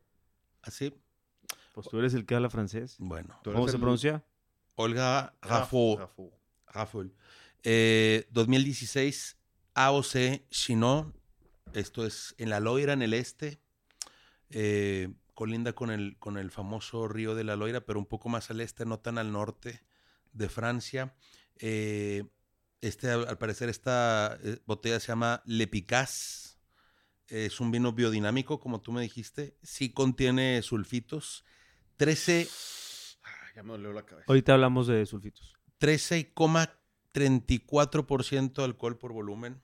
Así. 0.61 0.93
Pues 1.73 1.89
tú 1.89 1.99
eres 1.99 2.13
el 2.13 2.25
que 2.25 2.35
habla 2.35 2.49
francés. 2.49 2.95
Bueno. 2.99 3.39
¿Cómo 3.43 3.67
se 3.67 3.77
pronuncia? 3.77 4.23
Olga. 4.75 5.35
Eh, 7.63 8.27
2016, 8.31 9.37
AOC 9.73 10.47
Chinon. 10.49 11.13
Esto 11.73 12.05
es 12.05 12.35
en 12.37 12.49
La 12.49 12.59
Loira, 12.59 12.93
en 12.93 13.01
el 13.01 13.13
este. 13.13 13.59
Eh, 14.51 15.09
colinda 15.33 15.73
con 15.73 15.89
el, 15.89 16.17
con 16.19 16.37
el 16.37 16.51
famoso 16.51 17.07
río 17.07 17.33
de 17.33 17.43
La 17.43 17.55
Loira, 17.55 17.81
pero 17.81 17.97
un 17.97 18.05
poco 18.05 18.29
más 18.29 18.51
al 18.51 18.61
este, 18.61 18.85
no 18.85 18.99
tan 18.99 19.17
al 19.17 19.31
norte 19.31 19.83
de 20.31 20.49
Francia. 20.49 21.15
Eh, 21.57 22.25
este, 22.81 23.09
al 23.09 23.37
parecer, 23.39 23.69
esta 23.69 24.37
eh, 24.43 24.59
botella 24.65 24.99
se 24.99 25.07
llama 25.07 25.41
Le. 25.45 25.71
Es 27.29 27.59
un 27.59 27.71
vino 27.71 27.93
biodinámico, 27.93 28.59
como 28.59 28.81
tú 28.81 28.91
me 28.91 29.01
dijiste. 29.01 29.57
Sí 29.63 29.91
contiene 29.91 30.61
sulfitos. 30.61 31.45
13 31.97 32.47
Ah, 33.23 33.29
ya 33.55 33.63
me 33.63 33.71
dolió 33.73 33.93
la 33.93 34.05
cabeza. 34.05 34.25
Ahorita 34.27 34.53
hablamos 34.53 34.87
de 34.87 35.05
sulfitos. 35.05 35.53
13,34% 35.79 38.53
de 38.53 38.63
alcohol 38.65 38.97
por 38.97 39.13
volumen. 39.13 39.61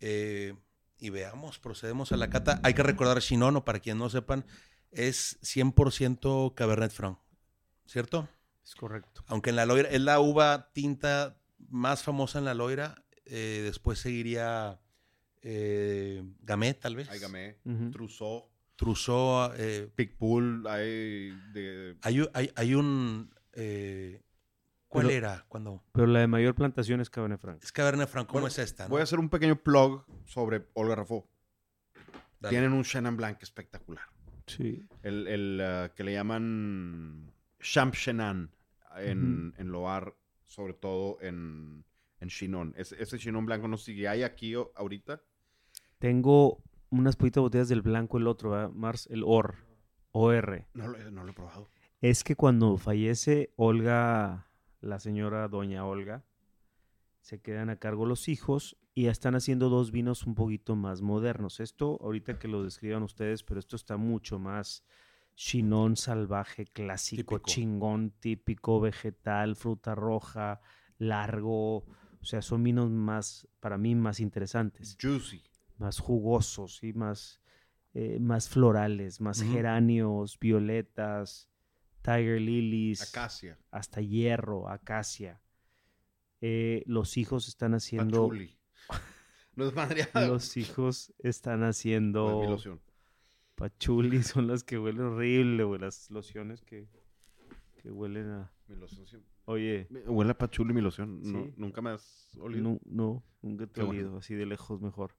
Eh, 0.00 0.54
y 0.98 1.10
veamos, 1.10 1.58
procedemos 1.58 2.12
a 2.12 2.16
la 2.16 2.30
cata. 2.30 2.60
Hay 2.62 2.74
que 2.74 2.82
recordar, 2.82 3.20
Chinon, 3.20 3.56
o 3.56 3.64
para 3.64 3.80
quien 3.80 3.98
no 3.98 4.08
sepan, 4.10 4.44
es 4.90 5.38
100% 5.42 6.54
Cabernet 6.54 6.92
Franc, 6.92 7.18
¿cierto? 7.86 8.28
Es 8.64 8.74
correcto. 8.74 9.24
Aunque 9.28 9.50
en 9.50 9.56
la 9.56 9.66
Loira 9.66 9.88
es 9.88 10.00
la 10.00 10.20
uva 10.20 10.70
tinta 10.72 11.36
más 11.68 12.02
famosa 12.02 12.38
en 12.38 12.44
la 12.44 12.54
Loira. 12.54 13.04
eh, 13.32 13.60
después 13.64 14.00
seguiría 14.00 14.80
eh, 15.42 16.24
Gamay, 16.40 16.74
tal 16.74 16.96
vez. 16.96 17.08
Hay 17.08 17.20
Gamay, 17.20 17.56
Ujú. 17.64 17.90
Trousseau, 17.92 18.50
Trousseau. 18.80 19.52
eh, 19.56 19.90
hay 20.66 21.30
de... 21.52 21.96
hay, 22.02 22.26
hay- 22.32 22.50
hay 22.56 22.74
un... 22.74 23.30
eh, 23.52 24.22
¿Cuál 24.88 25.06
Pero- 25.06 25.16
era? 25.18 25.44
cuando 25.48 25.84
Pero 25.92 26.06
la 26.08 26.20
de 26.20 26.26
mayor 26.26 26.54
plantación 26.54 27.00
es 27.00 27.10
Cabernet 27.10 27.38
Franc. 27.40 27.62
Es 27.62 27.70
Cabernet 27.72 28.08
Franc, 28.08 28.26
¿cómo 28.26 28.40
Bueno, 28.40 28.48
es 28.48 28.58
esta? 28.58 28.84
no? 28.84 28.90
Voy 28.90 29.00
a 29.00 29.04
hacer 29.04 29.18
un 29.20 29.28
pequeño 29.28 29.56
plug 29.56 30.04
sobre 30.24 30.66
Olga 30.74 30.96
Rafo. 30.96 31.28
Dale. 32.40 32.50
Tienen 32.50 32.72
un 32.72 32.82
Chenin 32.82 33.16
Blanc 33.16 33.40
espectacular. 33.42 34.04
Sí. 34.46 34.88
El, 35.02 35.28
el, 35.28 35.60
ah, 35.60 35.92
que 35.94 36.02
le 36.02 36.14
llaman 36.14 37.30
Champ 37.60 37.94
Chenin 37.94 38.50
en, 38.96 39.54
en 39.58 39.68
Loire, 39.70 40.14
sobre 40.46 40.72
todo 40.74 41.18
en, 41.20 41.84
en 42.18 42.28
Chinon. 42.28 42.74
Ese, 42.76 43.00
ese 43.00 43.18
Chinon 43.18 43.44
blanco 43.46 43.68
no 43.68 43.76
sigue. 43.76 44.08
Hay 44.08 44.22
aquí 44.24 44.56
o- 44.56 44.72
ahorita. 44.74 45.22
Tengo 45.98 46.64
unas 46.90 47.16
poquitas 47.16 47.40
botellas 47.42 47.68
del 47.68 47.82
blanco, 47.82 48.18
el 48.18 48.26
otro, 48.26 48.50
¿verdad? 48.50 48.70
Mars, 48.70 49.06
el 49.10 49.22
OR. 49.24 49.54
OR. 50.12 50.66
No 50.74 50.88
lo, 50.88 50.98
he- 50.98 51.10
no 51.10 51.24
lo 51.24 51.30
he 51.30 51.34
probado. 51.34 51.68
Es 52.00 52.24
que 52.24 52.34
cuando 52.36 52.76
fallece 52.78 53.52
Olga, 53.56 54.48
la 54.80 54.98
señora 54.98 55.46
doña 55.48 55.84
Olga, 55.84 56.24
se 57.20 57.40
quedan 57.40 57.70
a 57.70 57.76
cargo 57.76 58.06
los 58.06 58.28
hijos 58.28 58.76
y 58.94 59.04
ya 59.04 59.10
están 59.10 59.34
haciendo 59.34 59.68
dos 59.68 59.92
vinos 59.92 60.26
un 60.26 60.34
poquito 60.34 60.74
más 60.74 61.00
modernos. 61.02 61.60
Esto, 61.60 61.98
ahorita 62.02 62.38
que 62.38 62.48
lo 62.48 62.62
describan 62.64 63.02
ustedes, 63.02 63.42
pero 63.44 63.60
esto 63.60 63.76
está 63.76 63.96
mucho 63.96 64.38
más 64.38 64.82
chinón 65.36 65.96
salvaje, 65.96 66.64
clásico, 66.66 67.36
Típico. 67.36 67.46
chingón, 67.50 68.10
típico, 68.18 68.80
vegetal, 68.80 69.54
fruta 69.54 69.94
roja, 69.94 70.60
largo. 70.98 71.76
O 72.22 72.24
sea, 72.24 72.42
son 72.42 72.62
vinos 72.62 72.90
más, 72.90 73.46
para 73.60 73.78
mí, 73.78 73.94
más 73.94 74.20
interesantes 74.20 74.96
Juicy. 75.00 75.42
Más 75.80 75.98
jugosos 75.98 76.82
y 76.84 76.92
más, 76.92 77.40
eh, 77.94 78.18
más 78.20 78.48
florales, 78.48 79.20
más 79.20 79.40
Ujú. 79.42 79.52
geranios, 79.52 80.38
violetas, 80.38 81.48
tiger 82.02 82.40
lilies, 82.40 83.02
Acacia. 83.02 83.58
hasta 83.70 84.00
hierro, 84.00 84.68
acacia. 84.68 85.40
Eh, 86.40 86.82
los 86.86 87.16
hijos 87.16 87.48
están 87.48 87.74
haciendo, 87.74 88.28
Patchouli. 88.28 88.56
No 89.56 89.66
es 89.66 89.74
madreada. 89.74 90.28
los 90.28 90.56
hijos 90.56 91.12
están 91.18 91.60
No 91.60 91.66
haciendo 91.66 92.54
es 92.54 92.68
pachuli, 93.56 94.22
son 94.22 94.46
las 94.46 94.62
que 94.64 94.78
huelen 94.78 95.02
horrible, 95.02 95.64
güey, 95.64 95.80
las 95.80 96.08
lociones 96.10 96.62
que, 96.62 96.88
que 97.82 97.90
huelen 97.90 98.30
a... 98.30 98.52
Mi 98.68 98.76
loción 98.76 99.06
siempre- 99.06 99.28
Oye, 99.46 99.86
Me- 99.90 100.00
Huele 100.08 100.30
a 100.30 100.38
patchouli 100.38 100.72
mi 100.72 100.80
loción. 100.80 101.20
No, 101.22 101.50
nunca 101.56 101.82
me 101.82 101.90
has 101.90 102.30
olido. 102.38 102.62
no, 102.62 102.80
no, 102.84 103.24
nunca 103.42 103.66
te 103.66 103.80
he 103.80 103.84
bueno. 103.84 103.98
olido, 104.00 104.18
así 104.18 104.34
de 104.34 104.46
lejos 104.46 104.80
mejor. 104.80 105.16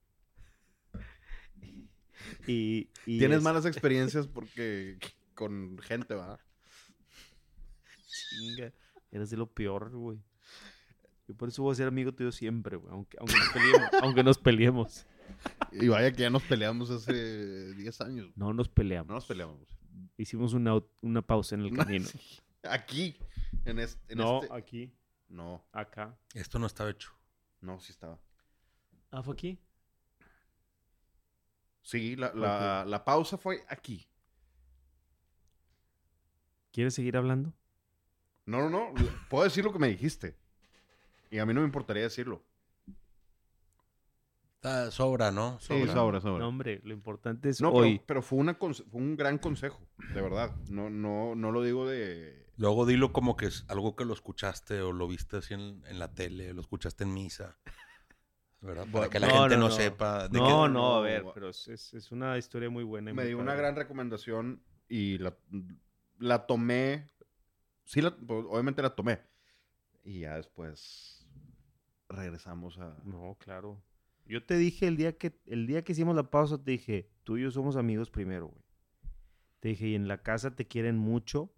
Y, 2.46 2.88
y 3.06 3.18
Tienes 3.18 3.38
es- 3.38 3.42
malas 3.44 3.66
experiencias 3.66 4.26
porque 4.26 4.98
con 5.34 5.78
gente, 5.78 6.14
¿va? 6.14 6.38
Chinga, 8.30 8.72
eres 9.10 9.30
de 9.30 9.36
lo 9.36 9.46
peor, 9.50 9.90
güey. 9.90 10.18
Yo 11.28 11.34
por 11.36 11.48
eso 11.48 11.62
voy 11.62 11.72
a 11.72 11.76
ser 11.76 11.88
amigo 11.88 12.12
tuyo 12.12 12.32
siempre, 12.32 12.76
güey. 12.76 12.92
Aunque, 12.92 13.16
aunque 13.18 13.34
nos 13.38 13.48
peleemos. 13.52 13.90
aunque 14.02 14.24
nos 14.24 14.38
peleemos. 14.38 15.06
Y 15.72 15.88
vaya 15.88 16.12
que 16.12 16.22
ya 16.22 16.30
nos 16.30 16.42
peleamos 16.42 16.90
hace 16.90 17.72
10 17.74 18.00
años. 18.02 18.30
No 18.36 18.52
nos 18.52 18.68
peleamos. 18.68 19.08
No 19.08 19.14
nos 19.14 19.26
peleamos. 19.26 19.58
Hicimos 20.18 20.52
una, 20.52 20.72
una 21.00 21.22
pausa 21.22 21.54
en 21.54 21.62
el 21.62 21.72
No, 21.72 21.84
camino. 21.84 22.06
sí. 22.12 22.18
Aquí. 22.64 23.16
En 23.64 23.78
este. 23.78 24.12
en 24.12 24.18
no, 24.18 24.42
este- 24.42 24.54
aquí. 24.54 24.92
No, 25.28 25.64
Acá. 25.72 26.18
Esto 26.34 26.58
no 26.58 26.66
estaba 26.66 26.90
hecho. 26.90 27.10
no, 27.62 27.80
sí 27.80 27.92
estaba. 27.92 28.20
Ah, 29.10 29.22
fue 29.22 29.32
aquí. 29.34 29.58
Sí, 31.82 32.16
la, 32.16 32.32
la, 32.34 32.84
la 32.86 33.04
pausa 33.04 33.36
fue 33.36 33.64
aquí. 33.68 34.06
¿Quieres 36.72 36.94
seguir 36.94 37.16
hablando? 37.16 37.52
No, 38.46 38.68
no, 38.70 38.92
no. 38.92 38.94
Puedo 39.28 39.44
decir 39.44 39.64
lo 39.64 39.72
que 39.72 39.78
me 39.78 39.88
dijiste. 39.88 40.36
Y 41.30 41.38
a 41.38 41.46
mí 41.46 41.52
no 41.54 41.60
me 41.60 41.66
importaría 41.66 42.02
decirlo. 42.04 42.42
Está- 44.56 44.90
sobra, 44.90 45.30
¿no? 45.32 45.58
Sí, 45.60 45.86
sobra, 45.88 46.20
sobra. 46.20 46.38
No, 46.38 46.48
hombre, 46.48 46.80
lo 46.84 46.92
importante 46.92 47.48
es 47.48 47.60
No, 47.60 47.72
pero, 47.72 47.82
hoy. 47.84 48.00
pero 48.06 48.22
fue, 48.22 48.38
una 48.38 48.54
fue 48.54 48.72
un 48.92 49.16
gran 49.16 49.38
consejo, 49.38 49.80
de 50.14 50.22
verdad. 50.22 50.54
No, 50.68 50.88
no, 50.88 51.34
no 51.34 51.50
lo 51.50 51.62
digo 51.62 51.86
de... 51.88 52.46
Luego 52.58 52.86
dilo 52.86 53.12
como 53.12 53.36
que 53.36 53.46
es 53.46 53.64
algo 53.68 53.96
que 53.96 54.04
lo 54.04 54.12
escuchaste 54.14 54.80
o 54.82 54.92
lo 54.92 55.08
viste 55.08 55.38
así 55.38 55.54
en, 55.54 55.82
en 55.86 55.98
la 55.98 56.14
tele, 56.14 56.52
lo 56.54 56.60
escuchaste 56.60 57.02
en 57.04 57.12
misa. 57.12 57.56
¿Verdad? 58.62 58.86
Para 58.92 59.08
que 59.10 59.18
la 59.20 59.26
No, 59.28 59.32
gente 59.40 59.56
no, 59.56 59.62
no, 59.62 59.68
no. 59.68 59.74
sepa. 59.74 60.28
de 60.28 60.38
No, 60.38 60.44
qué- 60.66 60.72
no, 60.72 60.94
a 60.96 61.00
ver, 61.00 61.24
pero 61.34 61.48
es, 61.48 61.66
es- 61.68 62.10
una 62.12 62.38
historia 62.38 62.70
muy 62.70 62.84
buena. 62.84 63.10
y 63.10 63.14
Me 63.14 63.22
muy 63.22 63.28
dio 63.28 63.38
una 63.40 63.54
gran 63.56 63.74
recomendación 63.76 64.62
y 64.88 65.18
la, 65.18 65.36
la 66.18 66.46
tomé. 66.46 67.10
Sí, 67.84 68.00
la- 68.00 68.16
pues, 68.16 68.44
obviamente 68.48 68.80
la 68.80 68.94
tomé. 68.94 69.20
Y 70.04 70.20
ya 70.20 70.36
después 70.36 71.26
regresamos 72.08 72.78
a... 72.78 72.96
No, 73.04 73.36
claro. 73.40 73.82
Yo 74.26 74.44
te 74.44 74.56
dije 74.56 74.86
el 74.86 74.96
día 74.96 75.16
que 75.18 75.40
el 75.46 75.66
día 75.66 75.82
que 75.82 75.92
hicimos 75.92 76.14
la 76.14 76.30
pausa, 76.30 76.62
te 76.62 76.70
dije, 76.70 77.10
tú 77.24 77.36
y 77.38 77.42
yo 77.42 77.50
somos 77.50 77.76
amigos 77.76 78.10
primero, 78.10 78.46
güey. 78.48 78.62
Te 79.60 79.68
dije, 79.70 79.88
y 79.88 79.94
en 79.94 80.06
la 80.08 80.22
casa 80.22 80.54
te 80.54 80.66
quieren 80.66 80.96
mucho. 80.98 81.52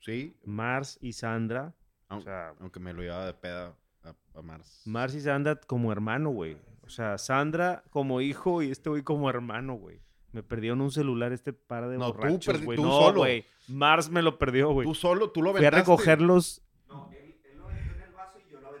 Sí, 0.00 0.36
Mars 0.44 0.98
y 1.00 1.12
Sandra. 1.12 1.74
O 2.08 2.14
Aun- 2.14 2.22
sea, 2.24 2.54
aunque 2.60 2.80
me 2.80 2.92
lo 2.92 3.02
llevaba 3.02 3.26
de 3.26 3.34
peda 3.34 3.76
a, 4.08 4.38
a 4.38 4.42
Mars. 4.42 4.82
Mars 4.86 5.14
y 5.14 5.20
Sandra 5.20 5.56
como 5.60 5.92
hermano, 5.92 6.30
güey. 6.30 6.56
O 6.84 6.88
sea, 6.90 7.18
Sandra 7.18 7.82
como 7.90 8.20
hijo 8.20 8.62
y 8.62 8.70
este 8.70 8.88
güey 8.90 9.02
como 9.02 9.28
hermano, 9.28 9.74
güey. 9.74 10.00
Me 10.32 10.42
perdieron 10.42 10.80
un 10.80 10.90
celular 10.90 11.32
este 11.32 11.52
par 11.52 11.88
de 11.88 11.96
No, 11.98 12.12
tú 12.12 12.18
borrachos, 12.18 12.60
tú 12.62 12.82
No, 12.82 13.00
solo. 13.00 13.20
güey. 13.20 13.44
Mars 13.68 14.10
me 14.10 14.22
lo 14.22 14.38
perdió, 14.38 14.70
güey. 14.72 14.86
Tú 14.86 14.94
solo, 14.94 15.30
tú 15.30 15.42
lo 15.42 15.54
Fui 15.54 15.64
a 15.64 15.70
recogerlos. 15.70 16.62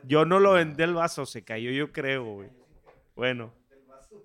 yo 0.04 0.24
no 0.24 0.40
lo 0.40 0.52
vendí 0.52 0.82
el 0.82 0.94
vaso, 0.94 1.26
se 1.26 1.44
cayó, 1.44 1.70
yo 1.70 1.92
creo, 1.92 2.24
güey. 2.34 2.48
Bueno, 3.14 3.52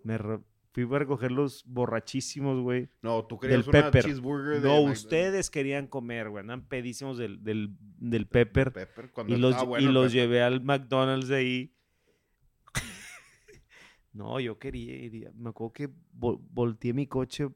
me 0.03 0.17
re- 0.17 0.39
fui 0.73 0.83
a 0.95 0.99
recoger 0.99 1.31
los 1.31 1.63
borrachísimos, 1.65 2.59
güey. 2.61 2.89
No, 3.01 3.25
tú 3.25 3.39
querías 3.39 3.65
Del 3.65 3.69
una 3.75 3.85
Pepper. 3.91 4.05
cheeseburger 4.05 4.61
de 4.61 4.67
No, 4.67 4.81
ustedes 4.81 5.49
querían 5.49 5.87
comer, 5.87 6.29
güey. 6.29 6.41
Andan 6.41 6.67
pedísimos 6.67 7.17
del, 7.17 7.43
del, 7.43 7.69
del 7.79 8.25
Pepper. 8.27 8.73
Y 9.27 9.35
los, 9.37 9.55
y 9.79 9.85
los 9.85 10.05
Pepper. 10.05 10.11
llevé 10.11 10.41
al 10.41 10.61
McDonald's 10.61 11.27
de 11.27 11.35
ahí. 11.35 11.75
no, 14.13 14.39
yo 14.39 14.59
quería 14.59 14.95
ir. 14.95 15.31
Me 15.35 15.49
acuerdo 15.49 15.73
que 15.73 15.89
vol- 16.17 16.41
volteé 16.51 16.93
mi 16.93 17.07
coche 17.07 17.49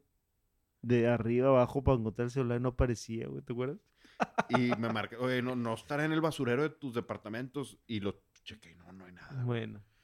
de 0.81 1.07
arriba 1.07 1.49
abajo 1.49 1.83
para 1.83 1.97
encontrar 1.97 2.25
el 2.25 2.31
celular 2.31 2.59
y 2.59 2.63
no 2.63 2.69
aparecía, 2.69 3.27
güey. 3.27 3.41
¿Te 3.41 3.53
acuerdas? 3.53 3.77
Y 4.49 4.69
me 4.79 4.91
marqué, 4.91 5.15
oye, 5.17 5.41
no, 5.41 5.55
no 5.55 5.73
estará 5.75 6.05
en 6.05 6.11
el 6.11 6.21
basurero 6.21 6.63
de 6.63 6.69
tus 6.69 6.93
departamentos. 6.93 7.77
Y 7.87 7.99
lo 7.99 8.21
chequé, 8.43 8.75
no, 8.75 8.91
no 8.91 9.05
hay 9.05 9.13
nada. 9.13 9.43
Bueno. 9.43 9.79
¿Y 9.79 9.96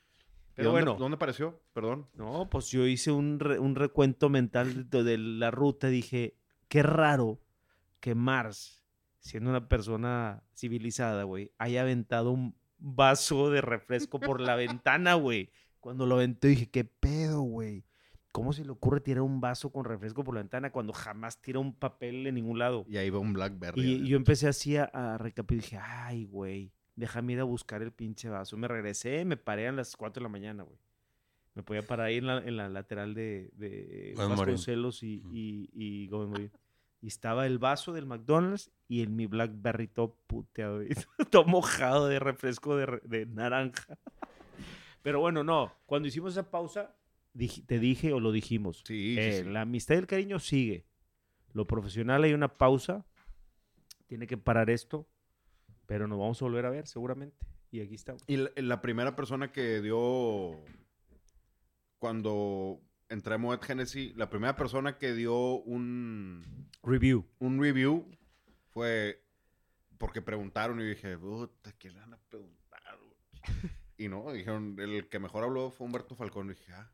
Pero 0.56 0.70
dónde, 0.72 0.84
bueno. 0.86 1.00
¿Dónde 1.00 1.16
apareció? 1.16 1.60
Perdón. 1.74 2.08
No, 2.16 2.50
pues 2.50 2.70
yo 2.70 2.86
hice 2.86 3.12
un, 3.12 3.40
re- 3.40 3.60
un 3.60 3.76
recuento 3.76 4.30
mental 4.30 4.90
de, 4.90 5.04
de 5.04 5.18
la 5.18 5.52
ruta. 5.52 5.88
Dije, 5.88 6.36
qué 6.68 6.84
raro 6.84 7.40
que 8.00 8.14
Mars, 8.16 8.84
siendo 9.20 9.50
una 9.50 9.68
persona 9.68 10.44
civilizada, 10.56 11.24
güey, 11.24 11.52
haya 11.58 11.82
aventado 11.82 12.32
un 12.32 12.56
vaso 12.78 13.50
de 13.50 13.62
refresco 13.62 14.20
por 14.20 14.42
la 14.42 14.56
ventana, 14.56 15.14
güey. 15.16 15.50
Cuando 15.80 16.06
lo 16.06 16.16
aventó 16.16 16.48
dije, 16.48 16.70
qué 16.70 16.84
pedo, 16.84 17.42
güey. 17.42 17.86
¿Cómo 18.32 18.52
se 18.52 18.66
le 18.66 18.72
ocurre 18.72 19.00
tirar 19.00 19.22
un 19.22 19.42
vaso 19.42 19.72
con 19.72 19.86
refresco 19.86 20.24
por 20.24 20.34
la 20.34 20.42
ventana 20.42 20.72
cuando 20.72 20.92
jamás 20.92 21.40
tira 21.42 21.60
un 21.60 21.74
papel 21.74 22.26
en 22.26 22.36
ningún 22.36 22.58
lado? 22.58 22.84
Y 22.90 22.98
ahí 22.98 23.10
va 23.10 23.20
un 23.20 23.32
Blackberry. 23.34 23.80
Y 23.82 23.86
adentro. 23.90 24.08
yo 24.08 24.18
empecé 24.18 24.48
así 24.48 24.76
a, 24.76 24.86
a 24.86 25.18
recapitar 25.20 25.54
y 25.58 25.62
dije, 25.62 25.78
ay, 25.82 26.26
güey, 26.26 26.72
déjame 26.96 27.34
ir 27.34 27.40
a 27.40 27.44
buscar 27.44 27.82
el 27.82 27.92
pinche 27.92 28.30
vaso. 28.30 28.58
Me 28.58 28.68
regresé, 28.68 29.26
me 29.26 29.38
paré 29.38 29.68
a 29.68 29.72
las 29.72 29.96
4 29.96 30.22
de 30.22 30.24
la 30.24 30.30
mañana, 30.30 30.64
güey. 30.64 30.78
Me 31.56 31.62
podía 31.64 31.84
parar 31.86 32.08
ahí 32.08 32.18
en 32.18 32.26
la, 32.28 32.38
en 32.40 32.58
la 32.58 32.68
lateral 32.70 33.14
de, 33.14 33.52
de. 33.54 34.14
Vasconcelos 34.18 35.04
y, 35.04 35.22
y, 35.32 35.70
y 35.74 36.08
Gómez 36.08 36.30
Morín. 36.30 36.52
Y 37.00 37.08
estaba 37.08 37.46
el 37.46 37.60
vaso 37.60 37.92
del 37.94 38.06
McDonald's 38.06 38.72
y 38.88 39.02
el 39.02 39.10
mi 39.10 39.28
Blackberry 39.28 39.88
todo 39.88 40.16
puteado, 40.26 40.78
güey. 40.78 40.90
todo 41.30 41.46
mojado 41.46 42.08
de 42.08 42.18
refresco 42.20 42.76
de, 42.78 43.00
de 43.04 43.26
naranja. 43.28 43.98
Pero 45.02 45.20
bueno, 45.20 45.44
no. 45.44 45.72
Cuando 45.86 46.08
hicimos 46.08 46.32
esa 46.32 46.50
pausa, 46.50 46.96
te 47.68 47.80
dije 47.80 48.14
o 48.14 48.20
lo 48.20 48.32
dijimos. 48.32 48.84
Sí, 48.88 49.16
sí, 49.16 49.20
Eh, 49.20 49.42
sí. 49.44 49.50
La 49.50 49.62
amistad 49.62 49.96
y 49.96 50.00
el 50.00 50.08
cariño 50.08 50.40
sigue. 50.40 50.86
Lo 51.52 51.68
profesional 51.68 52.24
hay 52.24 52.34
una 52.34 52.48
pausa. 52.58 53.06
Tiene 54.08 54.26
que 54.26 54.38
parar 54.38 54.70
esto. 54.70 55.08
Pero 55.86 56.08
nos 56.08 56.20
vamos 56.20 56.42
a 56.42 56.46
volver 56.46 56.66
a 56.66 56.70
ver 56.70 56.88
seguramente. 56.88 57.46
Y 57.72 57.82
aquí 57.82 57.96
estamos. 57.96 58.24
Y 58.28 58.38
la, 58.38 58.52
la 58.56 58.82
primera 58.82 59.16
persona 59.16 59.52
que 59.52 59.82
dio 59.82 60.64
cuando 61.98 62.82
entré 63.10 63.36
a 63.36 63.38
Moet 63.38 63.64
Genesis, 63.64 64.16
la 64.16 64.30
primera 64.30 64.56
persona 64.56 64.98
que 64.98 65.14
dio 65.14 65.56
un, 65.62 66.70
Review. 66.84 67.26
un 67.40 67.62
review 67.62 68.06
fue 68.72 69.24
porque 69.98 70.22
preguntaron 70.22 70.82
y 70.82 70.86
dije, 70.86 71.18
puta, 71.18 71.72
¿qué 71.78 71.90
le 71.92 72.00
van 72.00 72.14
a 72.14 72.18
preguntar? 72.18 73.00
güey?" 73.00 73.72
Y 73.98 74.10
no, 74.10 74.34
dijeron, 74.34 74.76
el 74.80 75.08
que 75.08 75.20
mejor 75.20 75.44
habló 75.44 75.72
fue 75.72 75.86
Humberto 75.86 76.16
Falcón. 76.16 76.48
Y 76.48 76.56
dije, 76.56 76.74
ah, 76.74 76.92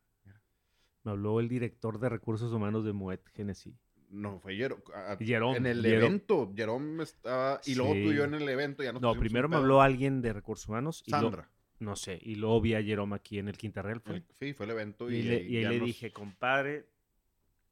Me 1.04 1.12
habló 1.12 1.40
el 1.40 1.48
director 1.48 2.00
de 2.00 2.10
recursos 2.10 2.52
humanos 2.52 2.84
de 2.86 2.94
Moet 2.94 3.26
Genesis. 3.30 3.74
No, 4.10 4.40
fue 4.40 4.56
Jerome. 4.56 4.82
Jerome, 5.20 5.58
En 5.58 5.66
el 5.66 5.82
Jerome. 5.82 6.06
evento, 6.08 6.54
Jerome 6.56 7.04
estaba, 7.04 7.62
y 7.66 7.76
luego 7.76 7.94
Sí. 7.94 8.04
tú 8.04 8.12
y 8.12 8.16
yo 8.16 8.24
en 8.24 8.34
el 8.34 8.50
evento 8.50 8.84
ya 8.84 8.92
nos 8.94 9.02
No, 9.02 9.14
primero 9.16 9.48
me 9.50 9.56
habló 9.56 9.82
alguien 9.82 10.22
de 10.22 10.34
recursos 10.34 10.68
humanos. 10.68 11.04
Y 11.06 11.12
lo- 11.12 11.20
Sandra. 11.20 11.50
no 11.80 11.96
sé. 11.96 12.20
Y 12.22 12.36
luego 12.36 12.60
vi 12.62 12.74
a 12.76 12.84
Jerome 12.84 13.16
aquí 13.16 13.40
en 13.40 13.48
el 13.48 13.58
Quintarreal. 13.58 14.02
Fue. 14.02 14.24
Sí, 14.40 14.54
fue 14.54 14.66
el 14.66 14.72
evento. 14.74 15.10
Y, 15.10 15.16
Y, 15.18 15.22
le, 15.24 15.42
y 15.44 15.58
ahí 15.58 15.66
le 15.66 15.78
nos- 15.80 15.88
dije, 15.88 16.12
compadre, 16.12 16.88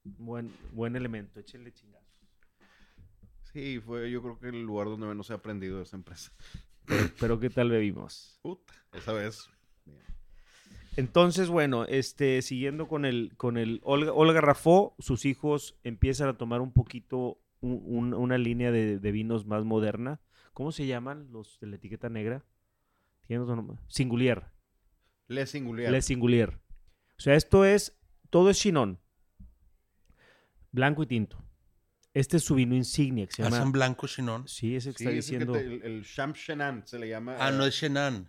buen, 0.04 0.54
buen 0.72 0.96
elemento. 0.96 1.40
Échale 1.40 1.72
chingazo. 1.74 2.06
Sí, 3.54 3.80
fue 3.80 4.12
yo 4.12 4.22
creo 4.22 4.40
que 4.40 4.50
el 4.50 4.62
lugar 4.62 4.88
donde 4.88 5.08
menos 5.08 5.30
he 5.30 5.34
aprendido 5.34 5.78
de 5.78 5.84
esa 5.84 5.96
empresa. 5.98 6.32
Pero, 6.86 7.10
pero 7.20 7.40
¿qué 7.40 7.50
tal 7.50 7.70
bebimos? 7.70 8.40
Puta, 8.42 8.74
esa 8.94 9.12
vez. 9.14 9.50
Entonces, 10.98 11.48
bueno, 11.50 11.86
este, 11.86 12.42
siguiendo 12.42 12.88
con 12.88 13.06
el, 13.06 13.34
con 13.38 13.58
el 13.58 13.80
Olga, 13.84 14.12
Olga 14.14 14.42
Rafó, 14.42 14.96
sus 15.00 15.26
hijos 15.26 15.78
empiezan 15.84 16.28
a 16.28 16.38
tomar 16.38 16.60
un 16.60 16.74
poquito 16.74 17.40
un- 17.62 17.82
un- 17.86 18.14
una 18.14 18.38
línea 18.38 18.72
de, 18.72 19.00
de 19.00 19.12
vinos 19.12 19.46
más 19.46 19.64
moderna. 19.64 20.20
¿Cómo 20.54 20.72
se 20.72 20.86
llaman 20.88 21.32
los 21.32 21.60
de 21.60 21.68
la 21.68 21.76
etiqueta 21.76 22.10
negra? 22.10 22.44
¿Tienen 23.28 23.44
otro 23.44 23.56
nombre? 23.56 23.78
Singulier. 23.88 24.46
Le 25.28 25.46
Singulier. 25.46 25.92
Le 25.92 26.02
Singulier. 26.02 26.60
O 27.18 27.22
sea, 27.22 27.36
esto 27.36 27.64
es, 27.64 27.96
todo 28.30 28.50
es 28.50 28.60
chinón. 28.60 29.00
Blanco 30.72 31.04
y 31.04 31.08
tinto. 31.08 31.44
Este 32.14 32.38
es 32.38 32.44
su 32.44 32.56
vino 32.56 32.76
insignia 32.76 33.28
que 33.28 33.34
se 33.34 33.44
llama... 33.44 33.58
Hacen 33.58 33.72
blanco 33.72 34.08
Chinón. 34.08 34.48
Sí, 34.48 34.76
ese 34.76 34.92
que 34.94 34.98
Sí, 34.98 35.04
está 35.04 35.12
es 35.18 35.30
el, 35.30 35.38
que 35.40 35.46
diciendo... 35.46 35.54
te- 35.54 35.86
el, 35.88 35.98
el 35.98 36.06
Champ 36.06 36.36
Chenin 36.36 36.82
se 36.86 36.98
le 36.98 37.10
llama. 37.10 37.36
Ah, 37.40 37.50
eh, 37.50 37.54
no 37.56 37.66
es 37.66 37.76
Chenan. 37.78 38.28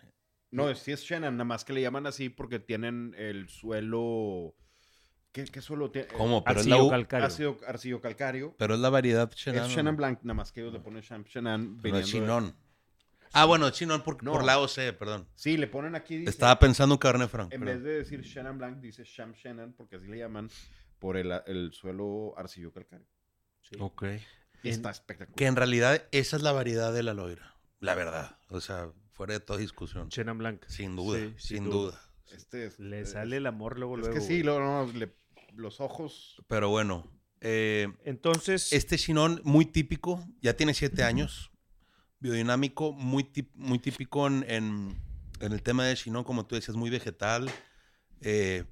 No, 0.50 0.74
sí 0.74 0.92
es 0.92 1.04
Chenin, 1.04 1.32
nada 1.32 1.44
más 1.44 1.64
que 1.64 1.72
le 1.72 1.82
llaman 1.82 2.06
así 2.06 2.28
porque 2.30 2.58
tienen 2.58 3.14
el 3.18 3.48
suelo. 3.48 4.54
¿Qué, 5.32 5.44
qué 5.44 5.60
suelo 5.60 5.90
tiene? 5.90 6.08
¿Cómo? 6.08 6.42
Pero 6.42 6.60
es, 6.60 6.66
la. 6.66 6.76
Ácido, 7.24 7.58
arcillo 7.66 8.00
calcario. 8.00 8.54
pero 8.58 8.74
es 8.74 8.80
la 8.80 8.88
variedad 8.88 9.30
Chenan. 9.30 9.66
es 9.66 9.74
Chenin 9.74 9.94
Blanc, 9.96 10.20
nada 10.22 10.34
más 10.34 10.50
que 10.52 10.60
ellos 10.60 10.72
le 10.72 10.80
ponen. 10.80 11.02
Pero 11.02 11.18
es 11.20 11.34
viniendo 11.82 11.98
de- 11.98 12.04
Chinón. 12.04 12.56
Ah, 13.34 13.44
bueno, 13.44 13.68
Chinón 13.70 14.02
por, 14.02 14.22
No. 14.24 14.32
por 14.32 14.42
la 14.42 14.58
OC, 14.58 14.94
perdón. 14.98 15.28
Sí, 15.34 15.58
le 15.58 15.66
ponen 15.66 15.94
aquí. 15.94 16.16
dice- 16.16 16.30
Estaba 16.30 16.58
pensando 16.58 16.94
en 16.94 16.98
Cabernet 16.98 17.28
Franc. 17.28 17.52
En 17.52 17.60
perdón. 17.60 17.74
vez 17.76 17.84
de 17.84 17.98
decir 17.98 18.22
Chenin 18.22 18.56
Blanc, 18.56 18.78
dice 18.80 19.04
Champ 19.04 19.36
Chenin 19.36 19.74
porque 19.74 19.96
así 19.96 20.06
le 20.06 20.16
llaman 20.16 20.48
por 20.98 21.18
el, 21.18 21.30
el 21.46 21.72
suelo 21.74 22.32
arcillo 22.38 22.72
calcario. 22.72 23.06
Sí. 23.60 23.76
Ok. 23.80 24.04
Y 24.62 24.70
está 24.70 24.90
espectacular. 24.90 25.36
Que 25.36 25.44
en 25.46 25.56
realidad 25.56 26.02
esa 26.10 26.36
es 26.36 26.42
la 26.42 26.52
variedad 26.52 26.90
de 26.92 27.02
la 27.02 27.12
loira. 27.12 27.54
La 27.80 27.94
verdad. 27.94 28.38
O 28.48 28.60
sea, 28.62 28.90
fuera 29.18 29.34
de 29.34 29.40
toda 29.40 29.58
discusión. 29.58 30.08
Chenin 30.08 30.38
Blanc. 30.38 30.64
Sin 30.68 30.94
duda, 30.94 31.18
Sí, 31.18 31.34
sin 31.38 31.56
sin 31.58 31.64
duda. 31.64 31.90
duda. 31.90 32.00
Este 32.30 32.66
es, 32.66 32.78
Le 32.78 33.00
es- 33.00 33.10
sale 33.10 33.36
el 33.38 33.46
amor 33.46 33.76
luego, 33.78 33.96
Es 33.96 34.00
luego. 34.02 34.14
que 34.14 34.20
sí, 34.20 34.42
lo- 34.44 34.60
no, 34.60 34.90
le- 34.92 35.12
los 35.56 35.80
ojos. 35.80 36.40
Pero 36.46 36.68
bueno, 36.70 37.04
eh, 37.40 37.88
Entonces, 38.04 38.72
este 38.72 38.96
Chinón 38.96 39.40
muy 39.44 39.64
típico, 39.66 40.24
ya 40.40 40.54
tiene 40.56 40.72
siete 40.72 41.02
años, 41.02 41.50
biodinámico, 42.20 42.92
muy, 42.92 43.24
tip- 43.24 43.50
muy 43.54 43.78
típico 43.80 44.26
en, 44.28 44.44
en- 44.48 45.02
en 45.40 45.52
el 45.52 45.62
tema 45.64 45.84
de 45.84 45.96
Chinón, 45.96 46.22
como 46.22 46.46
tú 46.46 46.54
decías, 46.54 46.76
muy 46.76 46.90
vegetal, 46.90 47.50
eh, 48.20 48.64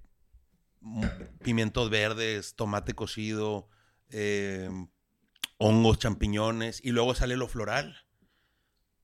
pimientos 1.43 1.91
verdes, 1.91 2.55
tomate 2.55 2.95
cocido, 2.95 3.69
eh, 4.11 4.71
hongos, 5.59 5.99
champiñones, 5.99 6.81
y 6.85 6.91
luego 6.93 7.15
sale 7.17 7.37
lo 7.37 7.49
floral, 7.49 7.97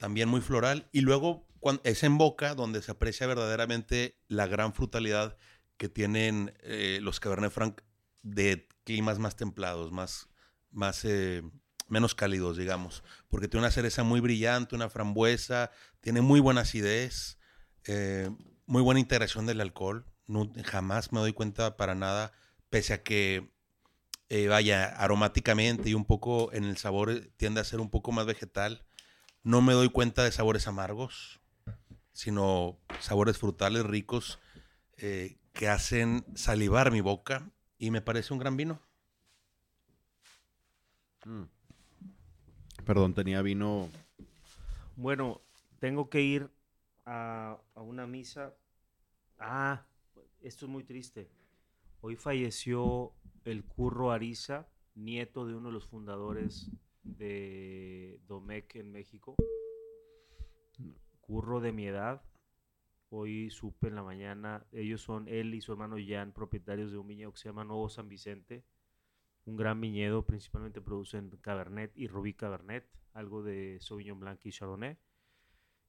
también 0.02 0.28
muy 0.28 0.40
floral, 0.40 0.88
y 0.90 1.02
luego 1.02 1.46
cuan- 1.60 1.80
es 1.84 2.02
en 2.02 2.18
boca 2.18 2.56
donde 2.56 2.82
se 2.82 2.90
aprecia 2.90 3.28
verdaderamente 3.28 4.16
la 4.26 4.48
gran 4.48 4.74
frutalidad 4.74 5.36
que 5.76 5.88
tienen 5.88 6.52
eh, 6.64 6.98
los 7.00 7.20
Cabernet 7.20 7.52
Franc 7.52 7.82
de 8.24 8.66
climas 8.82 9.20
más 9.20 9.36
templados, 9.36 9.92
más, 9.92 10.28
más 10.72 11.04
eh, 11.04 11.44
menos 11.86 12.16
cálidos, 12.16 12.56
digamos, 12.56 13.04
porque 13.28 13.46
tiene 13.46 13.62
una 13.64 13.70
cereza 13.70 14.02
muy 14.02 14.18
brillante, 14.18 14.74
una 14.74 14.90
frambuesa, 14.90 15.70
tiene 16.00 16.20
muy 16.20 16.40
buena 16.40 16.62
acidez, 16.62 17.38
eh, 17.84 18.28
muy 18.66 18.82
buena 18.82 18.98
integración 18.98 19.46
del 19.46 19.60
alcohol. 19.60 20.04
Jamás 20.64 21.12
me 21.12 21.20
doy 21.20 21.32
cuenta 21.32 21.76
para 21.76 21.94
nada, 21.94 22.32
pese 22.70 22.92
a 22.94 23.04
que, 23.04 23.52
eh, 24.30 24.48
vaya, 24.48 24.86
aromáticamente 24.96 25.90
y 25.90 25.94
un 25.94 26.06
poco 26.06 26.52
en 26.52 26.64
el 26.64 26.76
sabor 26.76 27.30
tiende 27.36 27.60
a 27.60 27.64
ser 27.64 27.78
un 27.78 27.88
poco 27.88 28.10
más 28.10 28.26
vegetal. 28.26 28.84
No 29.42 29.60
me 29.60 29.72
doy 29.72 29.88
cuenta 29.88 30.24
de 30.24 30.32
sabores 30.32 30.66
amargos, 30.68 31.40
sino 32.12 32.78
sabores 33.00 33.38
frutales 33.38 33.84
ricos 33.84 34.38
eh, 34.98 35.38
que 35.52 35.68
hacen 35.68 36.24
salivar 36.34 36.92
mi 36.92 37.00
boca 37.00 37.50
y 37.78 37.90
me 37.90 38.00
parece 38.00 38.32
un 38.32 38.38
gran 38.38 38.56
vino. 38.56 38.80
Mm. 41.24 41.44
Perdón, 42.84 43.14
tenía 43.14 43.42
vino. 43.42 43.88
Bueno, 44.96 45.40
tengo 45.78 46.08
que 46.08 46.22
ir 46.22 46.50
a, 47.04 47.58
a 47.74 47.80
una 47.80 48.06
misa. 48.06 48.54
Ah, 49.38 49.84
esto 50.40 50.66
es 50.66 50.70
muy 50.70 50.84
triste. 50.84 51.28
Hoy 52.00 52.16
falleció 52.16 53.12
el 53.44 53.64
Curro 53.64 54.10
Ariza, 54.12 54.68
nieto 54.94 55.46
de 55.46 55.54
uno 55.54 55.68
de 55.68 55.74
los 55.74 55.86
fundadores 55.86 56.70
de 57.02 58.20
Domec 58.26 58.76
en 58.76 58.90
México. 58.92 59.34
Curro 61.20 61.60
de 61.60 61.72
mi 61.72 61.86
edad. 61.86 62.22
Hoy 63.10 63.50
supe 63.50 63.88
en 63.88 63.94
la 63.94 64.02
mañana, 64.02 64.66
ellos 64.72 65.02
son 65.02 65.28
él 65.28 65.54
y 65.54 65.60
su 65.60 65.72
hermano 65.72 65.96
Jan, 66.04 66.32
propietarios 66.32 66.90
de 66.92 66.96
un 66.98 67.06
viñedo 67.06 67.32
que 67.32 67.38
se 67.38 67.48
llama 67.48 67.64
Nuevo 67.64 67.90
San 67.90 68.08
Vicente. 68.08 68.64
Un 69.44 69.56
gran 69.56 69.80
viñedo, 69.80 70.24
principalmente 70.24 70.80
producen 70.80 71.28
Cabernet 71.42 71.92
y 71.94 72.06
Rubí 72.08 72.32
Cabernet, 72.32 72.88
algo 73.12 73.42
de 73.42 73.78
Sauvignon 73.80 74.18
Blanc 74.18 74.40
y 74.46 74.50
Chardonnay. 74.50 74.96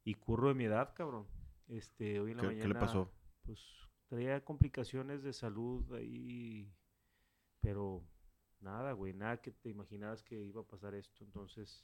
Y 0.03 0.15
Curro 0.15 0.49
de 0.49 0.53
mi 0.55 0.65
edad, 0.65 0.93
cabrón. 0.93 1.27
Este, 1.69 2.19
hoy 2.19 2.31
en 2.31 2.37
la 2.37 2.41
¿Qué, 2.41 2.47
mañana 2.47 2.63
qué 2.63 2.73
le 2.73 2.79
pasó? 2.79 3.09
pues 3.43 3.59
traía 4.07 4.43
complicaciones 4.43 5.23
de 5.23 5.31
salud 5.33 5.93
ahí, 5.93 6.73
pero 7.61 8.03
nada, 8.63 8.93
güey, 8.93 9.13
nada 9.13 9.37
que 9.41 9.51
te 9.51 9.69
imaginaras 9.69 10.23
que 10.23 10.41
iba 10.43 10.61
a 10.61 10.65
pasar 10.65 10.95
esto. 10.95 11.23
Entonces, 11.23 11.83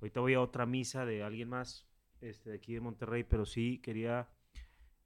ahorita 0.00 0.20
voy 0.20 0.34
a 0.34 0.40
otra 0.40 0.64
misa 0.66 1.04
de 1.04 1.22
alguien 1.22 1.48
más, 1.48 1.86
este, 2.20 2.50
de 2.50 2.56
aquí 2.56 2.72
de 2.74 2.80
Monterrey, 2.80 3.24
pero 3.24 3.44
sí 3.44 3.78
quería 3.82 4.28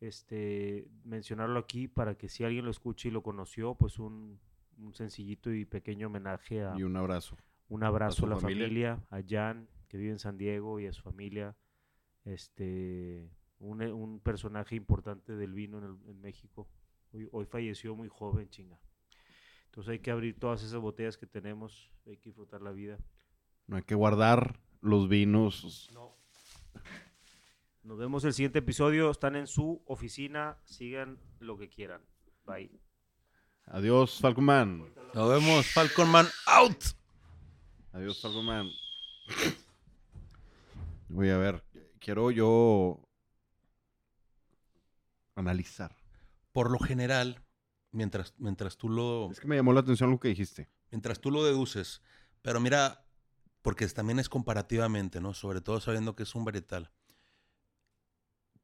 este, 0.01 0.87
mencionarlo 1.05 1.59
aquí 1.59 1.89
para 1.89 2.17
que 2.17 2.29
si 2.29 2.45
alguien 2.45 2.65
lo 2.65 2.71
escucha 2.71 3.09
y 3.09 3.11
lo 3.11 3.23
conoció, 3.23 3.75
pues 3.75 3.99
un, 3.99 4.39
un 4.79 4.95
sencillito 4.95 5.53
y 5.53 5.65
pequeño 5.65 6.09
homenaje 6.09 6.63
a 6.65 6.75
Y 6.79 6.83
un 6.83 6.97
abrazo. 6.97 7.37
un 7.69 7.83
abrazo 7.83 8.27
a, 8.27 8.29
la 8.31 8.37
familia. 8.37 8.97
familia, 8.97 9.07
a 9.11 9.23
Jan, 9.27 9.69
que 9.89 9.97
vive 9.97 10.11
en 10.13 10.19
San 10.19 10.37
Diego, 10.37 10.79
y 10.81 10.87
a 10.87 10.93
su 10.93 11.03
familia. 11.03 11.57
Este, 12.25 13.31
un, 13.61 13.81
un 13.83 14.21
personaje 14.21 14.75
importante 14.77 15.37
del 15.37 15.53
vino 15.53 15.79
en, 15.79 15.85
el- 15.85 16.11
en 16.11 16.21
México. 16.21 16.69
Hoy, 17.13 17.29
hoy 17.33 17.47
falleció 17.47 17.95
muy 17.95 18.09
joven, 18.09 18.49
chinga. 18.51 18.79
Entonces 19.77 19.93
hay 19.93 19.99
que 19.99 20.11
abrir 20.11 20.39
todas 20.39 20.63
esas 20.63 20.81
botellas 20.81 21.19
que 21.19 21.27
tenemos, 21.27 21.93
hay 22.07 22.17
que 22.17 22.31
disfrutar 22.31 22.63
la 22.63 22.73
vida. 22.73 22.97
No 23.67 23.77
hay 23.77 23.83
que 23.83 23.95
guardar 23.95 24.59
los 24.81 25.07
vinos. 25.07 25.91
Nos 27.83 27.99
vemos 27.99 28.25
el 28.25 28.33
siguiente 28.33 28.61
episodio. 28.61 29.11
Están 29.11 29.37
en 29.37 29.47
su 29.47 29.83
oficina. 29.85 30.57
Sigan 30.65 31.19
lo 31.41 31.59
que 31.59 31.69
quieran. 31.69 32.01
Bye. 32.47 32.81
Adiós, 33.67 34.19
Falcon 34.19 34.47
Nos 35.13 35.29
vemos, 35.29 35.67
Falcon 35.67 36.09
Man 36.09 36.27
out. 36.47 36.83
Adiós, 37.93 38.23
Falcon 38.23 38.71
Voy 41.11 41.29
a 41.29 41.37
ver. 41.37 41.63
Quiero 41.99 42.31
yo 42.31 43.07
analizar. 45.35 45.95
Por 46.53 46.71
lo 46.71 46.79
general, 46.79 47.46
mientras, 47.97 48.35
mientras 48.39 48.77
tú 48.77 48.89
lo, 48.89 49.31
Es 49.31 49.41
que 49.41 49.49
me 49.49 49.57
llamó 49.57 49.73
la 49.73 49.81
atención 49.81 50.11
lo 50.11 50.21
que 50.21 50.29
dijiste. 50.29 50.69
mientras 50.91 51.21
tú 51.21 51.31
lo 51.31 51.45
deduces, 51.45 52.03
pero 52.43 52.61
mira, 52.61 53.05
porque 53.63 53.87
también 53.89 54.19
es 54.19 54.29
comparativamente, 54.29 55.21
¿no? 55.21 55.35
Sobre 55.35 55.61
todo 55.61 55.81
sabiendo 55.81 56.15
que 56.15 56.23
es 56.23 56.35
un 56.35 56.45
varietal. 56.45 56.93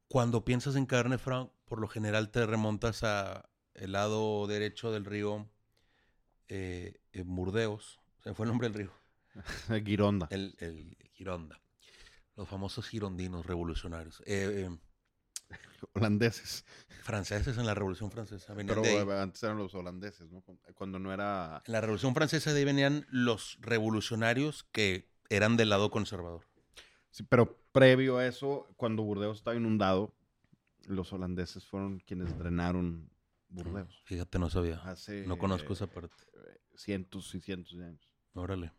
Cuando 0.07 0.45
piensas 0.45 0.75
en 0.75 0.85
Cabernet 0.85 1.19
Franc, 1.19 1.51
por 1.65 1.81
lo 1.81 1.87
general 1.87 2.29
te 2.29 2.45
remontas 2.45 3.03
a 3.03 3.49
el 3.73 3.93
lado 3.93 4.45
derecho 4.47 4.91
del 4.91 5.05
río 5.05 5.49
eh, 6.47 7.01
en 7.11 7.35
Burdeos. 7.35 7.99
Se 8.23 8.33
fue 8.35 8.45
el 8.45 8.51
nombre 8.51 8.69
del 8.69 8.77
río. 8.77 8.93
Gironda. 9.83 10.27
El, 10.29 10.55
el 10.59 10.95
Gironda. 11.13 11.59
Los 12.35 12.47
famosos 12.47 12.87
girondinos 12.87 13.45
revolucionarios. 13.45 14.21
Eh, 14.21 14.67
eh, 14.67 14.77
Holandeses. 15.93 16.65
franceses 17.03 17.57
en 17.57 17.65
la 17.65 17.73
Revolución 17.73 18.09
Francesa. 18.11 18.53
venían 18.53 18.81
Pero 18.81 19.05
de 19.05 19.21
antes 19.21 19.43
eran 19.43 19.57
los 19.57 19.75
holandeses, 19.75 20.31
¿no? 20.31 20.41
Cuando 20.73 20.99
no 20.99 21.13
era... 21.13 21.61
En 21.65 21.73
la 21.73 21.81
Revolución 21.81 22.13
Francesa 22.13 22.53
de 22.53 22.59
ahí 22.59 22.65
venían 22.65 23.05
los 23.09 23.57
revolucionarios 23.61 24.63
que 24.71 25.09
eran 25.29 25.57
del 25.57 25.69
lado 25.69 25.91
conservador. 25.91 26.45
Sí, 27.11 27.23
pero 27.23 27.59
previo 27.71 28.17
a 28.17 28.25
eso, 28.25 28.67
cuando 28.77 29.03
Burdeos 29.03 29.37
estaba 29.37 29.55
inundado, 29.55 30.15
los 30.85 31.13
holandeses 31.13 31.65
fueron 31.65 31.99
quienes 31.99 32.37
drenaron 32.37 33.09
Burdeos. 33.49 34.01
Fíjate, 34.05 34.39
no 34.39 34.49
sabía. 34.49 34.77
Hace 34.83 35.25
No 35.27 35.37
conozco 35.37 35.73
esa 35.73 35.87
parte. 35.87 36.15
eh, 36.33 36.59
cientos 36.75 37.33
y 37.35 37.41
cientos 37.41 37.77
de 37.77 37.85
años. 37.85 38.09
Órale. 38.33 38.71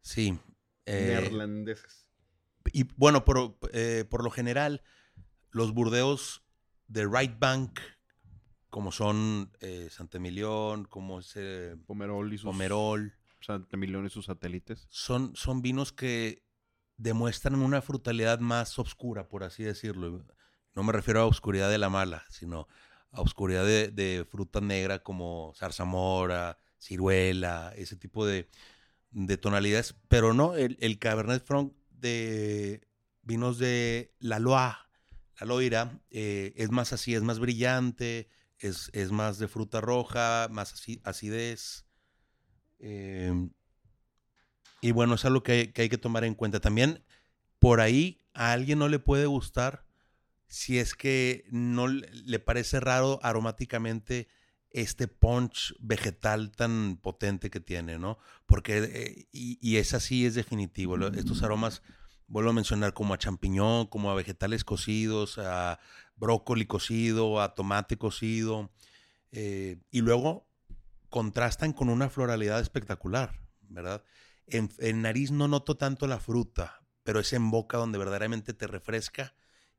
Sí. 0.00 0.38
eh, 0.86 1.06
Neerlandeses. 1.20 2.08
y 2.72 2.84
bueno, 2.96 3.24
por, 3.24 3.58
eh, 3.72 4.04
por 4.08 4.24
lo 4.24 4.30
general, 4.30 4.82
los 5.56 5.72
burdeos 5.72 6.42
de 6.86 7.06
right 7.06 7.38
bank, 7.38 7.80
como 8.68 8.92
son 8.92 9.50
eh, 9.60 9.88
Santemilión, 9.90 10.84
como 10.84 11.20
es 11.20 11.32
eh, 11.34 11.76
Pomerol 11.86 12.30
y 12.30 12.36
sus... 12.36 12.44
Pomerol, 12.44 13.14
Santemilión 13.40 14.04
y 14.04 14.10
sus 14.10 14.26
satélites. 14.26 14.86
son, 14.90 15.34
son 15.34 15.62
vinos 15.62 15.92
que 15.92 16.44
demuestran 16.98 17.54
una 17.54 17.80
frutalidad 17.80 18.38
más 18.38 18.78
oscura, 18.78 19.28
por 19.28 19.44
así 19.44 19.62
decirlo. 19.62 20.26
No 20.74 20.82
me 20.82 20.92
refiero 20.92 21.22
a 21.22 21.26
oscuridad 21.26 21.70
de 21.70 21.78
la 21.78 21.88
mala, 21.88 22.26
sino 22.28 22.68
a 23.10 23.22
oscuridad 23.22 23.64
de, 23.64 23.88
de 23.88 24.26
fruta 24.30 24.60
negra 24.60 25.02
como 25.02 25.54
zarzamora, 25.56 26.58
ciruela, 26.78 27.72
ese 27.76 27.96
tipo 27.96 28.26
de, 28.26 28.50
de 29.10 29.38
tonalidades. 29.38 29.96
Pero 30.08 30.34
no, 30.34 30.54
el, 30.54 30.76
el 30.80 30.98
Cabernet 30.98 31.42
Franc 31.42 31.72
de 31.88 32.86
vinos 33.22 33.58
de 33.58 34.14
la 34.18 34.38
Loa, 34.38 34.85
la 35.38 35.46
Loira, 35.46 36.00
eh, 36.10 36.52
es 36.56 36.70
más 36.70 36.92
así, 36.92 37.14
es 37.14 37.22
más 37.22 37.38
brillante, 37.38 38.28
es, 38.58 38.90
es 38.92 39.10
más 39.10 39.38
de 39.38 39.48
fruta 39.48 39.80
roja, 39.80 40.48
más 40.50 40.72
así, 40.72 41.00
acidez. 41.04 41.86
Eh, 42.78 43.48
y 44.80 44.90
bueno, 44.92 45.14
es 45.14 45.24
algo 45.24 45.42
que 45.42 45.52
hay, 45.52 45.72
que 45.72 45.82
hay 45.82 45.88
que 45.88 45.98
tomar 45.98 46.24
en 46.24 46.34
cuenta. 46.34 46.60
También 46.60 47.04
por 47.58 47.80
ahí 47.80 48.22
a 48.34 48.52
alguien 48.52 48.78
no 48.78 48.88
le 48.88 48.98
puede 48.98 49.26
gustar 49.26 49.86
si 50.46 50.78
es 50.78 50.94
que 50.94 51.44
no 51.50 51.88
le 51.88 52.38
parece 52.38 52.80
raro 52.80 53.18
aromáticamente 53.22 54.28
este 54.70 55.08
punch 55.08 55.74
vegetal 55.80 56.52
tan 56.52 56.98
potente 56.98 57.50
que 57.50 57.60
tiene, 57.60 57.98
¿no? 57.98 58.18
Porque, 58.46 58.78
eh, 58.78 59.28
y, 59.32 59.58
y 59.60 59.78
es 59.78 59.94
así, 59.94 60.26
es 60.26 60.34
definitivo. 60.34 60.96
Estos 61.08 61.42
aromas, 61.42 61.82
vuelvo 62.28 62.50
a 62.50 62.54
mencionar, 62.54 62.92
como 62.92 63.14
a 63.14 63.18
champiñón, 63.18 63.86
como 63.86 64.10
a 64.10 64.14
vegetales 64.14 64.64
cocidos, 64.64 65.38
a 65.38 65.78
brócoli 66.16 66.66
cocido, 66.66 67.40
a 67.40 67.54
tomate 67.54 67.96
cocido, 67.96 68.70
eh, 69.32 69.78
y 69.90 70.00
luego 70.00 70.48
contrastan 71.08 71.72
con 71.72 71.88
una 71.88 72.08
floralidad 72.08 72.60
espectacular, 72.60 73.40
¿verdad? 73.62 74.02
En, 74.46 74.70
nariz 75.02 75.30
no 75.30 75.48
noto 75.48 75.76
tanto 75.76 76.06
la 76.06 76.18
fruta, 76.18 76.82
pero 77.02 77.20
es 77.20 77.32
en 77.32 77.50
boca 77.50 77.78
donde 77.78 77.98
verdaderamente 77.98 78.54
te 78.54 78.66
refresca 78.66 79.34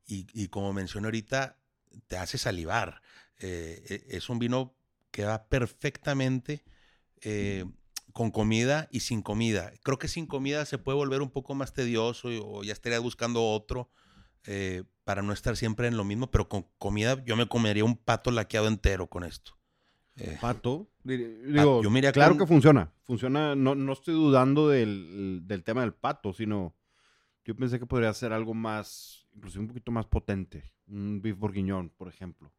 y, 0.06 0.26
y 0.32 0.48
como 0.48 0.72
mencioné 0.72 1.06
ahorita, 1.06 1.58
te 2.06 2.16
hace 2.16 2.38
salivar. 2.38 3.02
Eh, 3.38 3.82
e- 3.88 4.16
es 4.16 4.28
un 4.28 4.38
vino 4.38 4.74
que 5.10 5.24
va 5.24 5.48
perfectamente 5.48 6.64
eh, 7.20 7.64
con 8.18 8.32
comida 8.32 8.88
y 8.90 8.98
sin 8.98 9.22
comida. 9.22 9.72
Creo 9.84 9.96
que 9.96 10.08
sin 10.08 10.26
comida 10.26 10.64
se 10.64 10.76
puede 10.76 10.96
volver 10.98 11.22
un 11.22 11.30
poco 11.30 11.54
más 11.54 11.72
tedioso 11.72 12.32
y- 12.32 12.40
o 12.44 12.64
ya 12.64 12.72
estaría 12.72 12.98
buscando 12.98 13.44
otro 13.44 13.92
eh, 14.44 14.82
para 15.04 15.22
no 15.22 15.32
estar 15.32 15.56
siempre 15.56 15.86
en 15.86 15.96
lo 15.96 16.02
mismo, 16.02 16.28
pero 16.28 16.48
con 16.48 16.66
comida 16.78 17.22
yo 17.24 17.36
me 17.36 17.46
comería 17.46 17.84
un 17.84 17.96
pato 17.96 18.32
laqueado 18.32 18.66
entero 18.66 19.06
con 19.08 19.22
esto. 19.22 19.52
Eh, 20.16 20.36
Pato. 20.40 20.90
Digo, 21.04 21.80
yo 21.80 21.90
me 21.90 22.00
iría 22.00 22.10
claro 22.10 22.32
con- 22.32 22.38
que 22.40 22.46
funciona. 22.48 22.92
Funciona, 23.04 23.54
no, 23.54 23.76
no 23.76 23.92
estoy 23.92 24.14
dudando 24.14 24.68
del, 24.68 25.42
del 25.44 25.62
tema 25.62 25.82
del 25.82 25.94
pato, 25.94 26.32
sino 26.32 26.74
yo 27.44 27.54
pensé 27.54 27.78
que 27.78 27.86
podría 27.86 28.12
ser 28.14 28.32
algo 28.32 28.52
más, 28.52 29.28
inclusive 29.32 29.62
un 29.62 29.68
poquito 29.68 29.92
más 29.92 30.06
potente. 30.06 30.72
Un 30.88 31.20
beef 31.22 31.38
bourguignon, 31.38 31.90
por 31.90 32.08
ejemplo. 32.08 32.52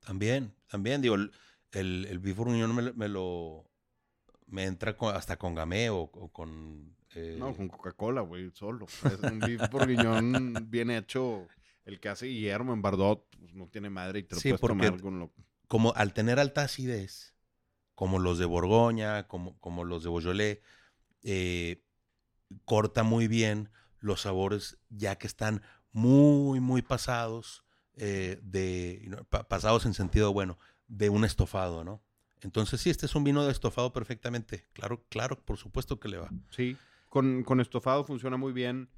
También, 0.00 0.52
también, 0.66 1.02
digo, 1.02 1.14
el, 1.14 1.30
el, 1.70 2.18
beef 2.18 2.36
bourguignon 2.36 2.74
me 2.96 3.08
lo... 3.08 3.70
Me 4.46 4.64
entra 4.64 4.96
con- 4.96 5.14
hasta 5.14 5.36
con 5.38 5.54
gamé 5.54 5.90
o, 5.90 6.00
o 6.02 6.28
con... 6.32 6.96
eh, 7.14 7.36
No, 7.38 7.54
con 7.56 7.68
Coca-Cola, 7.68 8.20
güey, 8.20 8.50
solo. 8.52 8.86
Es 8.86 9.18
un 9.30 9.40
beef 9.40 9.70
bourguignon 9.70 10.54
bien 10.70 10.90
hecho. 10.90 11.46
El 11.84 12.00
que 12.00 12.08
hace 12.08 12.26
Guillermo 12.26 12.72
en 12.72 12.82
Bardot, 12.82 13.26
pues 13.38 13.54
no 13.54 13.68
tiene 13.68 13.90
madre 13.90 14.20
y 14.20 14.22
te 14.24 14.34
lo 14.36 14.40
Sí, 14.40 14.48
puedes 14.50 14.60
porque- 14.60 14.86
tomar 14.86 15.00
con 15.02 15.18
lo... 15.18 15.32
como 15.68 15.92
al 15.94 16.12
tener 16.14 16.38
alta 16.38 16.62
acidez, 16.62 17.34
como 17.94 18.18
los 18.18 18.38
de 18.38 18.44
Borgoña, 18.46 19.26
como, 19.28 19.58
como 19.60 19.84
los 19.84 20.02
de 20.04 20.10
Beaujolais, 20.10 20.58
eh, 21.22 21.82
corta 22.64 23.02
muy 23.02 23.28
bien 23.28 23.70
los 23.98 24.22
sabores 24.22 24.78
ya 24.90 25.16
que 25.16 25.26
están 25.26 25.62
muy, 25.92 26.60
muy 26.60 26.82
pasados, 26.82 27.64
eh, 27.96 28.40
de, 28.42 29.08
pasados 29.48 29.86
en 29.86 29.94
sentido 29.94 30.32
bueno, 30.32 30.58
de 30.88 31.08
un 31.10 31.24
estofado, 31.24 31.84
¿no? 31.84 32.02
Entonces 32.44 32.80
sí, 32.80 32.90
este 32.90 33.06
es 33.06 33.14
un 33.14 33.24
vino 33.24 33.44
de 33.44 33.50
estofado 33.50 33.92
perfectamente. 33.92 34.66
Claro, 34.74 35.02
claro, 35.08 35.40
por 35.44 35.56
supuesto 35.56 35.98
que 35.98 36.08
le 36.08 36.18
va. 36.18 36.30
Sí, 36.50 36.76
con, 37.08 37.42
con 37.42 37.60
estofado 37.60 38.04
funciona 38.04 38.36
muy 38.36 38.52
bien. 38.52 38.88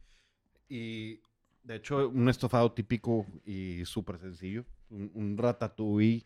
Y 0.69 1.21
de 1.63 1.77
hecho, 1.77 2.09
un 2.09 2.29
estofado 2.29 2.73
típico 2.73 3.25
y 3.45 3.85
súper 3.85 4.19
sencillo. 4.19 4.67
Un, 4.91 5.11
un 5.15 5.39
ratatouille 5.39 6.25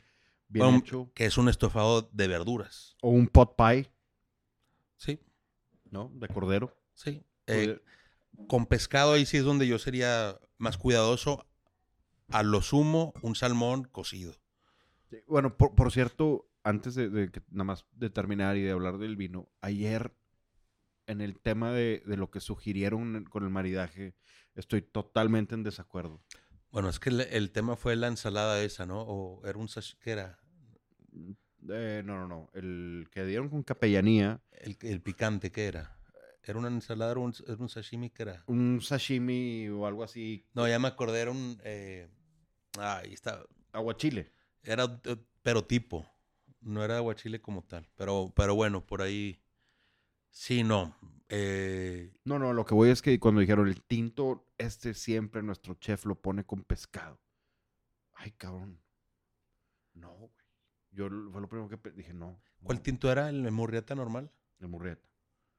bien 0.49 0.65
Bueno, 0.65 0.79
hecho. 0.79 1.11
Que 1.15 1.27
es 1.27 1.37
un 1.39 1.49
estofado 1.49 2.09
de 2.13 2.27
verduras. 2.27 2.97
O 3.03 3.11
un 3.11 3.29
pot 3.29 3.55
pie, 3.57 3.91
Sí, 4.97 5.19
¿no? 5.91 6.11
De 6.15 6.29
cordero. 6.29 6.75
sí. 6.95 7.23
Eh, 7.47 7.81
con 8.47 8.65
pescado 8.67 9.13
ahí 9.15 9.27
sí 9.27 9.37
es 9.37 9.45
donde 9.45 9.67
yo 9.67 9.79
sería 9.79 10.39
más 10.57 10.79
cuidadoso. 10.79 11.47
A 12.29 12.43
lo 12.45 12.63
sumo, 12.63 13.13
un 13.23 13.35
salmón 13.35 13.85
cocido. 13.91 14.35
Bueno, 15.27 15.57
por, 15.57 15.75
por 15.75 15.91
cierto, 15.91 16.49
antes 16.71 16.95
de, 16.95 17.09
de 17.09 17.31
que 17.31 17.43
nada 17.51 17.65
más 17.65 17.87
de 17.93 18.11
terminar 18.11 18.57
y 18.57 18.63
de 18.63 18.71
hablar 18.71 18.99
del 18.99 19.17
vino, 19.17 19.51
ayer 19.61 20.15
en 21.07 21.21
el 21.21 21.39
tema 21.41 21.73
de, 21.73 22.03
de 22.07 22.17
lo 22.17 22.31
que 22.31 22.41
sugirieron 22.41 23.25
con 23.25 23.43
el 23.45 23.51
maridaje, 23.51 24.15
estoy 24.55 24.83
totalmente 24.83 25.55
en 25.55 25.63
desacuerdo. 25.63 26.23
Bueno, 26.71 26.89
es 26.89 27.01
que 27.01 27.11
el, 27.11 27.21
el 27.23 27.51
tema 27.51 27.77
fue 27.77 27.97
la 27.97 28.07
ensalada 28.07 28.63
esa, 28.63 28.87
¿no? 28.87 29.03
O 29.03 29.45
era 29.47 29.59
un 29.59 29.69
¿qué 30.01 30.11
era? 30.11 30.39
Eh, 31.69 32.03
no, 32.05 32.19
no, 32.21 32.29
no. 32.29 32.51
El 32.55 33.09
que 33.11 33.25
dieron 33.25 33.49
con 33.49 33.63
capellanía, 33.63 34.41
El, 34.53 34.79
el 34.83 35.03
picante, 35.03 35.51
¿qué 35.51 35.67
era? 35.67 35.97
¿Era 36.43 36.59
una 36.59 36.69
ensalada 36.69 37.13
o 37.15 37.21
un, 37.21 37.35
era 37.47 37.57
un 37.57 37.69
sashimi? 37.69 38.11
¿Qué 38.11 38.23
era? 38.23 38.45
un 38.47 38.81
sashimi 38.81 39.69
o 39.69 39.87
algo 39.87 40.03
así, 40.05 40.47
No, 40.55 40.67
ya 40.67 40.79
me 40.79 40.89
acordé, 40.89 41.21
era 41.21 41.31
un... 41.33 41.61
Eh, 41.65 42.09
ah, 42.79 42.99
ahí 42.99 43.13
está. 43.13 43.45
aguachile. 43.73 44.33
Era, 44.63 45.01
eh, 45.05 45.17
pero 45.43 45.65
tipo. 45.65 46.07
No 46.61 46.85
era 46.85 46.97
aguachile 46.99 47.41
como 47.41 47.63
tal. 47.63 47.89
Pero, 47.97 48.33
pero 48.35 48.55
bueno, 48.55 48.87
por 48.87 49.03
ahí... 49.03 49.41
Sí, 50.31 50.63
no. 50.63 50.97
Eh, 51.29 52.13
No, 52.25 52.39
no, 52.39 52.53
lo 52.53 52.65
que 52.65 52.75
voy 52.75 52.91
es 52.91 53.03
que 53.03 53.19
cuando 53.19 53.41
dijeron 53.41 53.69
el 53.69 53.83
tinto, 53.83 54.47
este 54.59 54.95
siempre 54.95 55.43
nuestro 55.43 55.75
chef 55.75 56.05
lo 56.05 56.17
pone 56.17 56.45
con 56.45 56.63
pescado. 56.63 57.21
Ay, 58.15 58.33
cabrón. 58.33 58.81
No, 59.95 60.13
güey. 60.13 60.31
Yo 60.93 61.09
fue 61.31 61.41
lo 61.41 61.49
primero 61.49 61.69
que 61.69 61.91
dije, 61.93 62.13
no. 62.13 62.41
¿Cuál 62.63 62.79
no, 62.79 62.83
tinto 62.83 63.11
era? 63.11 63.29
¿El 63.29 63.51
murrieta 63.51 63.95
normal? 63.95 64.31
El 64.59 64.69
murrieta. 64.69 65.09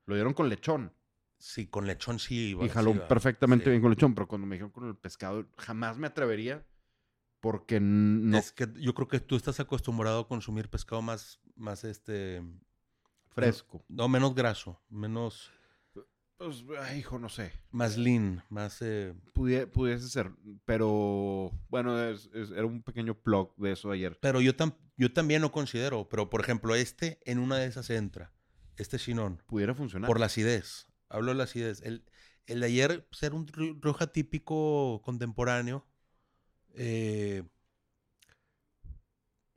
Lo 0.06 0.16
dieron 0.16 0.34
con 0.34 0.50
lechón. 0.50 0.94
Sí, 1.38 1.68
con 1.68 1.88
lechón 1.88 2.20
sí 2.20 2.50
iba. 2.50 2.66
y 2.66 2.70
jaló 2.70 2.94
sí 2.94 3.00
perfectamente 3.10 3.66
sí. 3.66 3.70
bien 3.72 3.82
con 3.82 3.90
lechón, 3.90 4.14
pero 4.14 4.28
cuando 4.28 4.46
me 4.46 4.56
dijeron 4.56 4.72
con 4.72 4.88
el 4.88 4.96
pescado, 4.96 5.48
jamás 5.58 5.98
me 5.98 6.08
atrevería 6.08 6.64
porque 7.42 7.80
no 7.82 8.38
Es 8.38 8.52
que 8.54 8.68
yo 8.78 8.94
creo 8.94 9.08
que 9.08 9.20
tú 9.20 9.36
estás 9.36 9.60
acostumbrado 9.60 10.22
a 10.22 10.28
consumir 10.28 10.70
pescado 10.70 11.02
más, 11.02 11.42
más 11.56 11.84
este... 11.84 12.42
fresco. 13.30 13.84
No, 13.90 14.08
menos 14.08 14.34
graso, 14.36 14.80
menos... 14.90 15.52
Pues, 16.38 16.64
ay, 16.80 17.00
hijo, 17.00 17.20
no 17.20 17.30
sé. 17.30 17.52
Más 17.70 17.98
lean, 17.98 18.44
más... 18.50 18.82
eh, 18.82 19.14
Pudie- 19.34 19.68
pudiese 19.70 20.10
ser, 20.10 20.32
pero 20.66 21.52
bueno, 21.70 22.02
es- 22.04 22.30
es- 22.34 22.50
era 22.50 22.66
un 22.66 22.82
pequeño 22.82 23.14
plug 23.14 23.56
de 23.58 23.74
eso 23.74 23.92
ayer. 23.92 24.18
Pero 24.22 24.42
yo, 24.42 24.56
tam- 24.56 24.76
yo 24.98 25.14
también 25.14 25.44
lo 25.44 25.52
considero. 25.52 26.10
Pero, 26.10 26.32
por 26.32 26.42
ejemplo, 26.42 26.74
este 26.74 27.20
en 27.26 27.38
una 27.38 27.58
de 27.58 27.68
esas 27.68 27.92
entra. 27.92 28.34
Este 28.78 28.98
Chinón. 28.98 29.44
Pudiera 29.46 29.76
funcionar. 29.76 30.08
Por 30.08 30.20
la 30.20 30.26
acidez. 30.28 30.88
Hablo 31.10 31.32
de 31.32 31.38
la 31.38 31.44
acidez. 31.44 31.82
El, 31.84 32.06
el 32.48 32.62
de 32.62 32.66
ayer 32.66 33.08
pues, 33.08 33.22
era 33.22 33.36
un 33.36 33.46
Rioja 33.48 34.08
típico 34.08 35.02
contemporáneo. 35.04 35.86
Eh, 36.76 37.44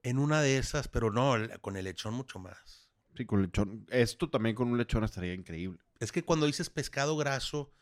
en 0.02 0.18
una 0.18 0.42
de 0.42 0.58
esas, 0.58 0.88
pero 0.88 1.10
no, 1.10 1.34
con 1.60 1.76
el 1.76 1.84
lechón 1.84 2.14
mucho 2.14 2.38
más. 2.38 2.90
Sí, 3.16 3.24
con 3.24 3.42
lechón. 3.42 3.86
Esto 3.90 4.28
también 4.28 4.54
con 4.54 4.68
un 4.68 4.76
lechón 4.78 5.04
estaría 5.04 5.34
increíble. 5.34 5.78
Es 6.00 6.12
que 6.12 6.22
cuando 6.22 6.46
dices 6.46 6.68
pescado 6.70 7.16
graso... 7.16 7.72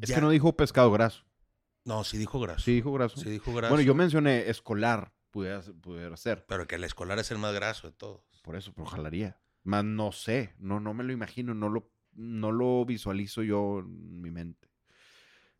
Es 0.00 0.08
ya- 0.08 0.14
que 0.16 0.20
no 0.20 0.30
dijo 0.30 0.56
pescado 0.56 0.90
graso. 0.90 1.24
No, 1.84 2.04
sí 2.04 2.16
dijo 2.16 2.38
graso. 2.40 2.62
Sí 2.64 2.72
dijo 2.72 2.92
graso. 2.92 3.16
Sí 3.20 3.28
dijo 3.28 3.52
graso. 3.52 3.74
Bueno, 3.74 3.84
yo 3.84 3.94
mencioné 3.94 4.48
escolar, 4.48 5.12
pudiera, 5.30 5.60
pudiera 5.80 6.16
ser. 6.16 6.46
Pero 6.46 6.66
que 6.68 6.76
el 6.76 6.84
escolar 6.84 7.18
es 7.18 7.30
el 7.32 7.38
más 7.38 7.52
graso 7.52 7.88
de 7.88 7.92
todos. 7.92 8.22
Por 8.44 8.54
eso, 8.56 8.72
pero 8.72 8.86
jalaría. 8.86 9.40
Más 9.64 9.84
no 9.84 10.12
sé, 10.12 10.54
no, 10.58 10.80
no 10.80 10.94
me 10.94 11.04
lo 11.04 11.12
imagino, 11.12 11.54
no 11.54 11.68
lo, 11.68 11.90
no 12.12 12.50
lo 12.52 12.84
visualizo 12.84 13.42
yo 13.42 13.80
en 13.80 14.20
mi 14.22 14.30
mente. 14.30 14.68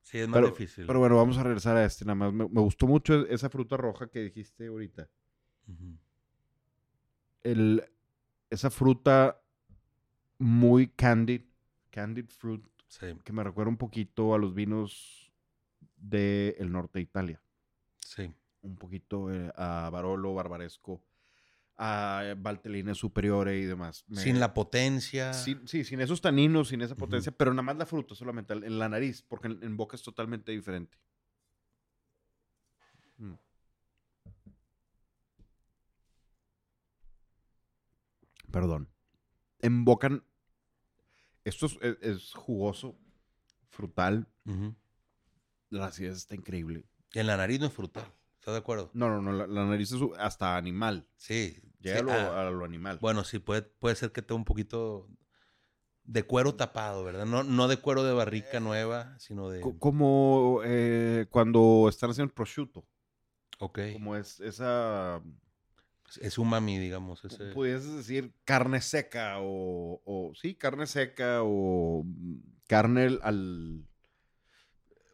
Sí, 0.03 0.19
es 0.19 0.29
más 0.29 0.41
Pero, 0.41 0.49
difícil. 0.51 0.87
pero 0.87 0.99
bueno, 0.99 1.17
vamos 1.17 1.39
a 1.39 1.43
regresar 1.43 1.77
a 1.77 1.85
este 1.85 2.05
nada 2.05 2.15
más. 2.17 2.33
Me, 2.33 2.49
me 2.49 2.61
gustó 2.61 2.87
mucho 2.87 3.27
esa 3.29 3.49
fruta 3.51 3.77
roja 3.77 4.09
que 4.09 4.21
dijiste 4.21 4.67
ahorita. 4.67 5.09
El, 7.43 7.85
esa 8.51 8.71
fruta 8.71 9.41
muy 10.39 10.89
candied, 10.89 11.43
candied 11.91 12.29
fruit, 12.31 12.65
Sí, 12.89 13.07
que 13.25 13.33
me 13.33 13.43
recuerda 13.43 13.71
un 13.71 13.79
poquito 13.79 14.35
a 14.35 14.39
los 14.39 14.55
vinos 14.55 15.33
del 15.97 16.71
norte 16.71 16.99
de 16.99 17.03
Italia. 17.05 17.43
sí. 18.01 18.33
Un 18.63 18.77
poquito 18.77 19.33
eh, 19.35 19.51
a 19.57 19.91
Barolo, 19.91 20.35
Barbaresco, 20.35 21.03
a 21.85 22.35
Valtelline 22.39 22.95
Superiore 22.95 23.59
y 23.59 23.65
demás. 23.65 24.05
Me- 24.07 24.21
Sin 24.21 24.39
la 24.39 24.55
potencia. 24.55 25.33
Sin- 25.33 25.67
sí, 25.67 25.83
sin 25.85 26.01
esos 26.01 26.21
taninos, 26.21 26.69
sin 26.69 26.81
esa 26.81 26.95
potencia, 26.95 27.33
pero 27.33 27.53
nada 27.53 27.63
más 27.63 27.77
la 27.77 27.87
fruta, 27.87 28.15
solamente 28.15 28.53
en 28.53 28.79
la 28.79 28.89
nariz, 28.89 29.23
porque 29.23 29.49
en, 29.49 29.59
en 29.65 29.77
boca 29.77 29.97
es 29.97 30.03
totalmente 30.03 30.53
diferente. 30.53 30.97
Mm. 33.19 33.33
Perdón. 38.51 38.89
En 39.61 39.85
boca, 39.85 40.09
esto 41.45 41.67
es, 41.67 41.79
es- 41.83 41.99
es 42.03 42.33
jugoso, 42.35 42.97
frutal, 43.71 44.29
la 45.71 45.87
acidez 45.87 46.17
está 46.17 46.35
increíble. 46.35 46.85
Y 47.13 47.19
en 47.21 47.27
la 47.27 47.37
nariz 47.37 47.61
no 47.61 47.67
es 47.67 47.73
frutal. 47.73 48.05
¿Estás 48.39 48.55
de 48.55 48.59
acuerdo? 48.59 48.91
No, 48.95 49.09
no, 49.09 49.23
no, 49.23 49.33
la, 49.33 49.47
la 49.47 49.65
nariz 49.67 49.93
es 49.93 50.01
hasta 50.19 50.57
animal. 50.57 51.07
Sí. 51.17 51.57
Llega 51.83 51.99
sí, 51.99 52.01
a, 52.01 52.03
lo, 52.03 52.13
ah, 52.13 52.49
a 52.49 52.51
lo 52.51 52.65
animal. 52.65 52.99
Bueno, 53.01 53.25
sí, 53.25 53.39
puede, 53.39 53.63
puede 53.63 53.95
ser 53.97 54.13
que 54.13 54.23
tenga 54.23 54.37
un 54.39 54.45
poquito 54.45 55.09
de 56.05 56.23
cuero 56.25 56.55
tapado, 56.55 57.05
¿verdad? 57.05 57.27
No, 57.27 57.43
no 57.45 57.69
de 57.69 57.77
cuero 57.77 58.03
de 58.05 58.13
barrica 58.13 58.61
nueva, 58.61 59.19
sino 59.19 59.49
de... 59.51 59.61
Co- 59.61 59.79
como 59.79 60.61
eh, 60.65 61.27
cuando 61.31 61.87
están 61.89 62.11
haciendo 62.11 62.31
el 62.31 62.35
prosciutto. 62.35 62.87
Ok. 63.59 63.79
Como 63.93 64.17
es 64.17 64.41
esa 64.41 65.23
Es 66.21 66.39
umami, 66.39 66.79
digamos. 66.79 67.25
Ese... 67.25 67.53
Pudieses 67.53 67.95
decir 67.97 68.33
carne 68.45 68.81
seca 68.81 69.37
o, 69.41 70.01
o- 70.05 70.33
sí, 70.35 70.55
carne 70.57 70.87
seca 70.87 71.43
o 71.43 72.03
mm, 72.05 72.35
carne 72.67 73.05
al- 73.05 73.21
al 73.23 73.85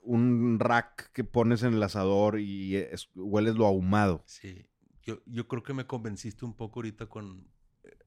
un 0.02 0.58
rack 0.58 1.12
que 1.12 1.24
pones 1.24 1.62
en 1.62 1.74
el 1.74 1.82
asador 1.82 2.40
y 2.40 2.76
es- 2.76 3.10
hueles 3.14 3.56
lo 3.56 3.66
ahumado. 3.66 4.22
Sí. 4.26 4.64
Yo, 5.08 5.22
yo 5.24 5.48
creo 5.48 5.62
que 5.62 5.72
me 5.72 5.86
convenciste 5.86 6.44
un 6.44 6.52
poco 6.54 6.80
ahorita 6.80 7.06
con 7.06 7.48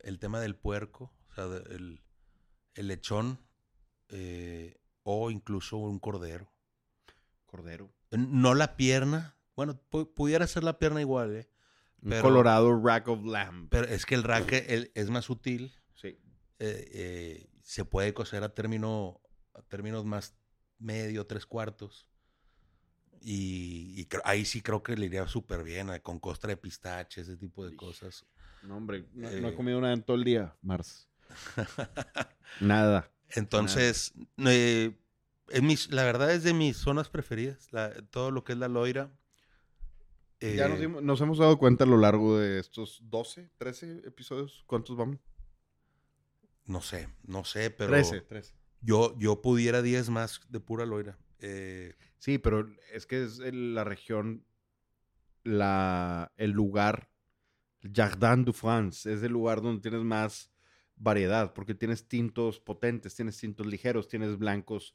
el 0.01 0.19
tema 0.19 0.39
del 0.39 0.55
puerco, 0.55 1.11
o 1.31 1.33
sea, 1.33 1.45
el, 1.71 2.03
el 2.75 2.87
lechón 2.87 3.39
eh, 4.09 4.79
o 5.01 5.31
incluso 5.31 5.77
un 5.77 5.97
cordero. 5.97 6.51
Cordero. 7.47 7.91
No 8.11 8.53
la 8.53 8.77
pierna. 8.77 9.35
Bueno, 9.55 9.81
pu- 9.89 10.13
pudiera 10.13 10.45
ser 10.45 10.63
la 10.63 10.77
pierna 10.77 11.01
igual, 11.01 11.35
¿eh? 11.35 11.49
Un 12.03 12.19
Colorado 12.21 12.79
rack 12.79 13.07
of 13.07 13.25
lamb. 13.25 13.67
Pero 13.71 13.87
es 13.87 14.05
que 14.05 14.13
el 14.13 14.21
raque 14.23 14.65
el- 14.69 14.91
es 14.93 15.09
más 15.09 15.25
sutil. 15.25 15.73
Sí. 15.95 16.19
eh, 16.59 16.87
eh, 16.93 17.49
se 17.63 17.83
puede 17.83 18.13
cocer 18.13 18.43
a 18.43 18.53
término 18.53 19.21
a 19.55 19.63
términos 19.63 20.05
más 20.05 20.35
medio, 20.77 21.25
tres 21.25 21.47
cuartos. 21.47 22.07
Y, 23.23 23.93
y 24.01 24.05
creo- 24.05 24.23
ahí 24.25 24.45
sí 24.45 24.61
creo 24.61 24.81
que 24.81 24.95
le 24.97 25.05
iría 25.05 25.27
súper 25.27 25.63
bien, 25.63 25.89
eh, 25.91 26.01
con 26.01 26.19
costra 26.19 26.49
de 26.49 26.57
pistache, 26.57 27.21
ese 27.21 27.37
tipo 27.37 27.63
de 27.65 27.75
cosas. 27.75 28.25
No, 28.63 28.77
hombre, 28.77 29.05
no, 29.13 29.29
no 29.29 29.47
he 29.47 29.51
Eh. 29.51 29.55
comido 29.55 29.79
nada 29.79 29.93
en 29.93 30.01
todo 30.03 30.17
el 30.17 30.23
día, 30.23 30.55
Mars. 30.61 31.07
Nada. 32.59 33.11
Entonces, 33.29 34.13
eh, 34.45 34.95
mis- 35.61 35.89
la 35.91 36.03
verdad 36.03 36.31
es 36.33 36.43
de 36.43 36.53
mis 36.53 36.77
zonas 36.77 37.09
preferidas, 37.09 37.71
la- 37.71 37.93
todo 38.09 38.31
lo 38.31 38.43
que 38.43 38.53
es 38.53 38.57
la 38.59 38.67
loira. 38.67 39.11
Ya 40.39 40.67
nos, 40.67 40.79
dimos- 40.79 41.03
nos 41.03 41.21
hemos 41.21 41.37
dado 41.37 41.57
cuenta 41.59 41.83
a 41.83 41.87
lo 41.87 41.97
largo 41.97 42.39
de 42.39 42.59
estos 42.59 42.99
12, 43.03 43.51
13 43.59 44.01
episodios. 44.07 44.63
¿Cuántos 44.65 44.97
vamos? 44.97 45.17
No 46.65 46.81
sé, 46.81 47.09
no 47.23 47.43
sé, 47.45 47.69
pero 47.69 47.91
13, 47.91 48.21
13. 48.21 48.53
yo, 48.81 49.15
yo 49.19 49.41
pudiera 49.41 49.83
10 49.83 50.09
más 50.09 50.41
de 50.49 50.59
pura 50.59 50.85
loira. 50.87 51.17
Eh, 51.39 51.93
Sí, 52.21 52.37
pero 52.37 52.71
es 52.93 53.07
que 53.07 53.23
es 53.23 53.39
la 53.39 53.83
región, 53.83 54.45
la, 55.43 56.31
el 56.37 56.51
lugar, 56.51 57.09
Jardin 57.81 58.45
de 58.45 58.53
France, 58.53 59.11
es 59.11 59.23
el 59.23 59.31
lugar 59.31 59.59
donde 59.63 59.81
tienes 59.81 60.03
más 60.03 60.51
variedad, 60.95 61.51
porque 61.51 61.73
tienes 61.73 62.07
tintos 62.07 62.59
potentes, 62.59 63.15
tienes 63.15 63.39
tintos 63.39 63.65
ligeros, 63.65 64.07
tienes 64.07 64.37
blancos 64.37 64.93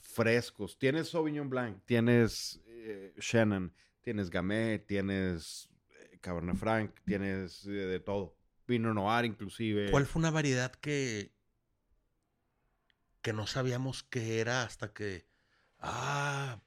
frescos. 0.00 0.78
Tienes 0.78 1.10
Sauvignon 1.10 1.50
Blanc, 1.50 1.84
tienes 1.84 2.62
eh, 2.64 3.12
Shannon, 3.18 3.74
tienes 4.00 4.30
Gamay, 4.30 4.78
tienes 4.78 5.68
eh, 5.90 6.20
Cabernet 6.22 6.56
Franc, 6.56 6.98
tienes 7.04 7.66
eh, 7.66 7.70
de 7.70 8.00
todo. 8.00 8.34
Pinot 8.64 8.94
Noir 8.94 9.26
inclusive. 9.26 9.90
¿Cuál 9.90 10.06
fue 10.06 10.20
una 10.20 10.30
variedad 10.30 10.72
que 10.72 11.34
que 13.20 13.34
no 13.34 13.46
sabíamos 13.46 14.04
qué 14.04 14.40
era 14.40 14.62
hasta 14.62 14.94
que 14.94 15.31
ah 15.82 16.60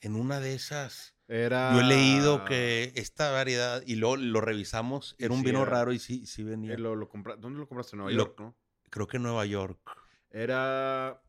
en 0.00 0.16
una 0.16 0.40
de 0.40 0.54
esas 0.54 1.14
Era... 1.28 1.72
yo 1.74 1.80
he 1.80 1.84
leído 1.84 2.44
que 2.44 2.92
esta 2.96 3.30
variedad 3.30 3.82
y 3.86 3.94
luego 3.96 4.16
lo 4.16 4.40
revisamos 4.40 5.14
era 5.18 5.32
un 5.32 5.40
Sí, 5.40 5.46
vino 5.46 5.62
era- 5.62 5.70
raro 5.70 5.92
y 5.92 5.98
sí 5.98 6.26
sí 6.26 6.42
venía 6.42 6.74
Eh, 6.74 6.78
lo- 6.78 6.96
lo 6.96 7.08
compra- 7.08 7.36
¿Dónde 7.36 7.58
lo 7.60 7.68
compraste? 7.68 7.94
En 7.96 7.98
Nueva 8.02 8.12
Lo- 8.12 8.24
York, 8.26 8.40
¿no? 8.40 8.56
creo 8.90 9.06
que 9.06 9.16
en 9.18 9.22
Nueva 9.24 9.46
York 9.46 9.78
Era... 10.30 11.20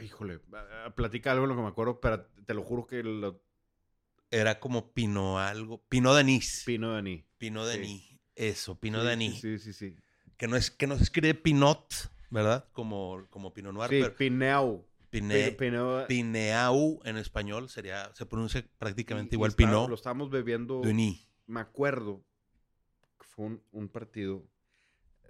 Híjole, 0.00 0.40
ah, 0.52 0.92
platica 0.94 1.32
algo 1.32 1.44
de 1.44 1.48
lo 1.48 1.56
que 1.56 1.62
me 1.62 1.68
acuerdo, 1.68 2.00
pero 2.00 2.26
te 2.44 2.52
lo 2.52 2.62
juro 2.62 2.86
que 2.86 3.02
lo... 3.02 3.40
era 4.30 4.60
como 4.60 4.92
Pino 4.92 5.38
algo 5.38 5.82
Pino 5.88 6.12
de 6.14 6.20
Anís 6.20 6.62
Pino 6.66 6.94
de. 6.94 7.24
Pino 7.38 7.64
de 7.64 7.74
Sí. 7.78 8.20
Eso 8.34 8.78
Pino 8.78 9.00
Sí, 9.00 9.06
de 9.06 9.10
sí, 9.10 9.12
Anís 9.14 9.40
Sí, 9.40 9.58
sí, 9.58 9.72
sí. 9.72 9.96
que 10.36 10.48
no 10.48 10.56
es 10.56 10.70
que 10.70 10.86
no 10.86 10.96
se 10.98 11.04
escribe 11.04 11.32
Pinot 11.34 11.86
verdad 12.28 12.68
como 12.72 13.24
como 13.30 13.54
Pinot 13.54 13.72
Noir 13.72 13.88
Sí, 13.88 14.00
pero 14.02 14.14
Pineu. 14.16 14.86
Pineau 16.08 17.00
en 17.04 17.16
español 17.16 17.68
sería 17.68 18.10
se 18.14 18.26
pronuncia 18.26 18.64
prácticamente 18.78 19.34
y- 19.34 19.36
igual 19.36 19.52
Pinot 19.52 19.88
Lo 19.88 19.94
estábamos 19.94 20.30
bebiendo... 20.30 20.80
Me 21.46 21.60
acuerdo 21.60 22.24
que 23.18 23.24
fue 23.26 23.46
un, 23.46 23.62
un 23.72 23.88
partido 23.88 24.44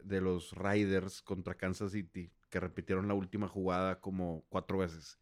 de 0.03 0.21
los 0.21 0.53
Riders 0.53 1.21
contra 1.23 1.57
Kansas 1.57 1.93
City 1.93 2.31
que 2.49 2.61
repitieron 2.61 3.09
la 3.09 3.15
última 3.15 3.49
jugada 3.49 4.01
como 4.01 4.45
cuatro 4.49 4.79
veces. 4.79 5.19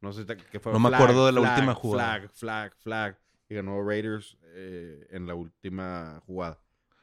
No 0.00 0.12
sé 0.12 0.24
que 0.24 0.60
fue 0.60 0.72
No 0.72 0.78
me 0.78 0.94
acuerdo 0.94 1.26
de 1.26 1.32
la 1.32 1.40
flag, 1.40 1.54
última 1.56 1.74
jugada. 1.74 2.18
Flag, 2.18 2.30
flag, 2.32 2.76
flag. 2.78 3.18
Y 3.48 3.54
ganó 3.56 3.82
Raiders 3.86 4.38
eh, 4.54 5.06
en 5.10 5.26
la 5.26 5.34
última 5.34 6.22
jugada. 6.24 6.58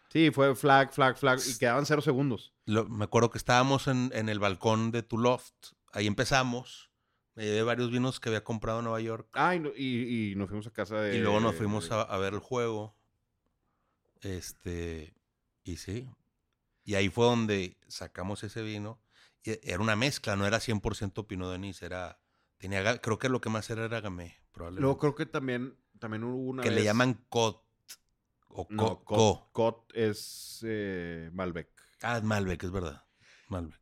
Sí, 0.10 0.32
fue 0.32 0.56
flag, 0.56 0.92
flag, 0.94 1.18
flag. 1.18 1.40
Y 1.46 1.58
quedaban 1.60 1.86
cero 1.86 2.02
segundos. 2.02 2.54
Lo- 2.66 2.88
me 2.88 3.04
acuerdo 3.04 3.30
que 3.30 3.38
estábamos 3.38 3.88
en, 3.88 4.10
en 4.16 4.30
el 4.30 4.40
balcón 4.40 4.92
de 4.92 5.04
tu 5.04 5.18
loft. 5.18 5.54
Ahí 5.94 6.08
empezamos. 6.08 6.90
Me 7.36 7.46
llevé 7.46 7.64
varios 7.64 7.92
vinos 7.92 8.20
que 8.20 8.30
había 8.30 8.44
comprado 8.44 8.80
en 8.80 8.86
Nueva 8.86 9.00
York. 9.02 9.30
Ah, 9.34 9.56
y, 9.56 9.60
y- 9.76 10.32
y 10.32 10.36
nos 10.36 10.48
fuimos 10.50 10.66
a 10.68 10.72
casa 10.72 11.00
de... 11.02 11.18
y 11.18 11.20
luego 11.20 11.40
nos 11.40 11.56
fuimos 11.56 11.92
a, 11.92 12.02
a 12.02 12.18
ver 12.18 12.34
el 12.34 12.40
juego. 12.40 12.96
Este. 14.22 15.14
Y 15.64 15.78
sí. 15.78 16.10
Y 16.84 16.96
ahí 16.96 17.10
fue 17.10 17.26
donde 17.26 17.78
sacamos 17.88 18.44
ese 18.44 18.62
vino. 18.64 19.00
Y 19.44 19.52
era 19.70 19.80
una 19.80 19.96
mezcla, 19.96 20.36
no 20.36 20.46
era 20.46 20.58
100% 20.60 21.28
Pinot 21.28 21.58
de. 21.60 21.86
Era. 21.86 22.20
Tenía, 22.58 23.00
creo 23.02 23.20
que 23.20 23.30
lo 23.30 23.40
que 23.40 23.50
más 23.50 23.70
era 23.70 23.86
era 23.86 24.02
Gamay, 24.02 24.34
probablemente. 24.52 24.82
Luego 24.82 24.98
creo 24.98 25.14
que 25.16 25.28
también, 25.28 25.78
también 26.00 26.24
hubo 26.24 26.36
una 26.38 26.64
que 26.64 26.72
le 26.72 26.84
llaman 26.84 27.14
Cot. 27.30 27.64
O 28.48 28.68
Co. 28.68 28.74
No, 28.74 29.04
Co. 29.04 29.16
Cot, 29.16 29.52
Cot 29.52 29.92
es 29.96 30.62
eh, 30.66 31.30
Malbec. 31.34 31.70
Ah, 32.02 32.18
es 32.18 32.24
Malbec, 32.24 32.64
es 32.64 32.72
verdad. 32.72 33.06
Malbec. 33.50 33.80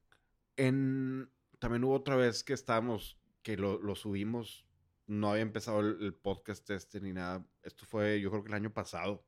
En, 0.58 1.30
también 1.66 1.84
hubo 1.84 1.96
otra 1.96 2.16
vez 2.16 2.44
que 2.44 2.54
estábamos, 2.54 3.18
que 3.42 3.58
lo, 3.58 3.82
lo 3.82 3.96
subimos, 3.96 4.68
no 5.08 5.32
había 5.32 5.42
empezado 5.42 5.80
el, 5.80 5.98
el 6.00 6.14
podcast 6.14 6.70
este 6.70 7.02
ni 7.02 7.12
nada. 7.12 7.44
Esto 7.64 7.86
fue, 7.88 8.22
yo 8.22 8.30
creo 8.30 8.44
que 8.44 8.50
el 8.50 8.54
año 8.54 8.72
pasado, 8.72 9.26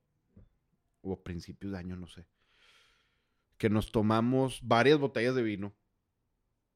o 1.01 1.23
principios 1.23 1.71
de 1.71 1.79
año, 1.79 1.95
no 1.95 2.05
sé. 2.05 2.27
Que 3.57 3.71
nos 3.71 3.91
tomamos 3.91 4.59
varias 4.61 4.99
botellas 4.99 5.33
de 5.33 5.41
vino 5.41 5.75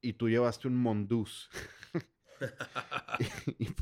y 0.02 0.14
tú 0.14 0.30
llevaste 0.30 0.68
un 0.68 0.78
Mondus. 0.78 1.48
y, 3.60 3.66
y 3.66 3.76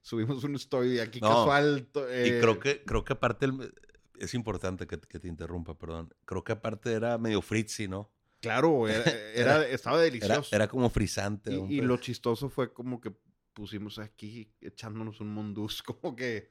subimos 0.00 0.42
una 0.42 0.56
story 0.56 1.00
aquí 1.00 1.20
No, 1.20 1.28
casual. 1.28 1.86
to- 1.92 2.08
Y 2.08 2.30
eh, 2.30 2.38
creo 2.40 2.58
que, 2.58 2.82
creo 2.82 3.04
que 3.04 3.12
aparte, 3.12 3.44
el- 3.44 3.74
es 4.18 4.32
importante 4.32 4.86
que, 4.86 4.98
que 4.98 5.20
te 5.20 5.28
interrumpa, 5.28 5.76
perdón. 5.76 6.14
Creo 6.24 6.42
que 6.44 6.52
aparte 6.52 6.94
era 6.94 7.18
medio 7.18 7.42
fritzy, 7.42 7.88
¿no? 7.88 8.10
Claro, 8.40 8.86
era, 8.88 9.10
era- 9.34 9.66
estaba 9.68 10.00
delicioso. 10.00 10.54
era 10.54 10.68
como 10.68 10.88
frisante. 10.90 11.54
Y, 11.68 11.80
lo 11.80 11.96
chistoso 11.98 12.48
fue 12.50 12.72
como 12.72 13.00
que 13.00 13.12
pusimos 13.52 13.98
aquí 13.98 14.52
echándonos 14.60 15.20
un 15.20 15.32
mondus, 15.32 15.82
como 15.82 16.14
que, 16.16 16.50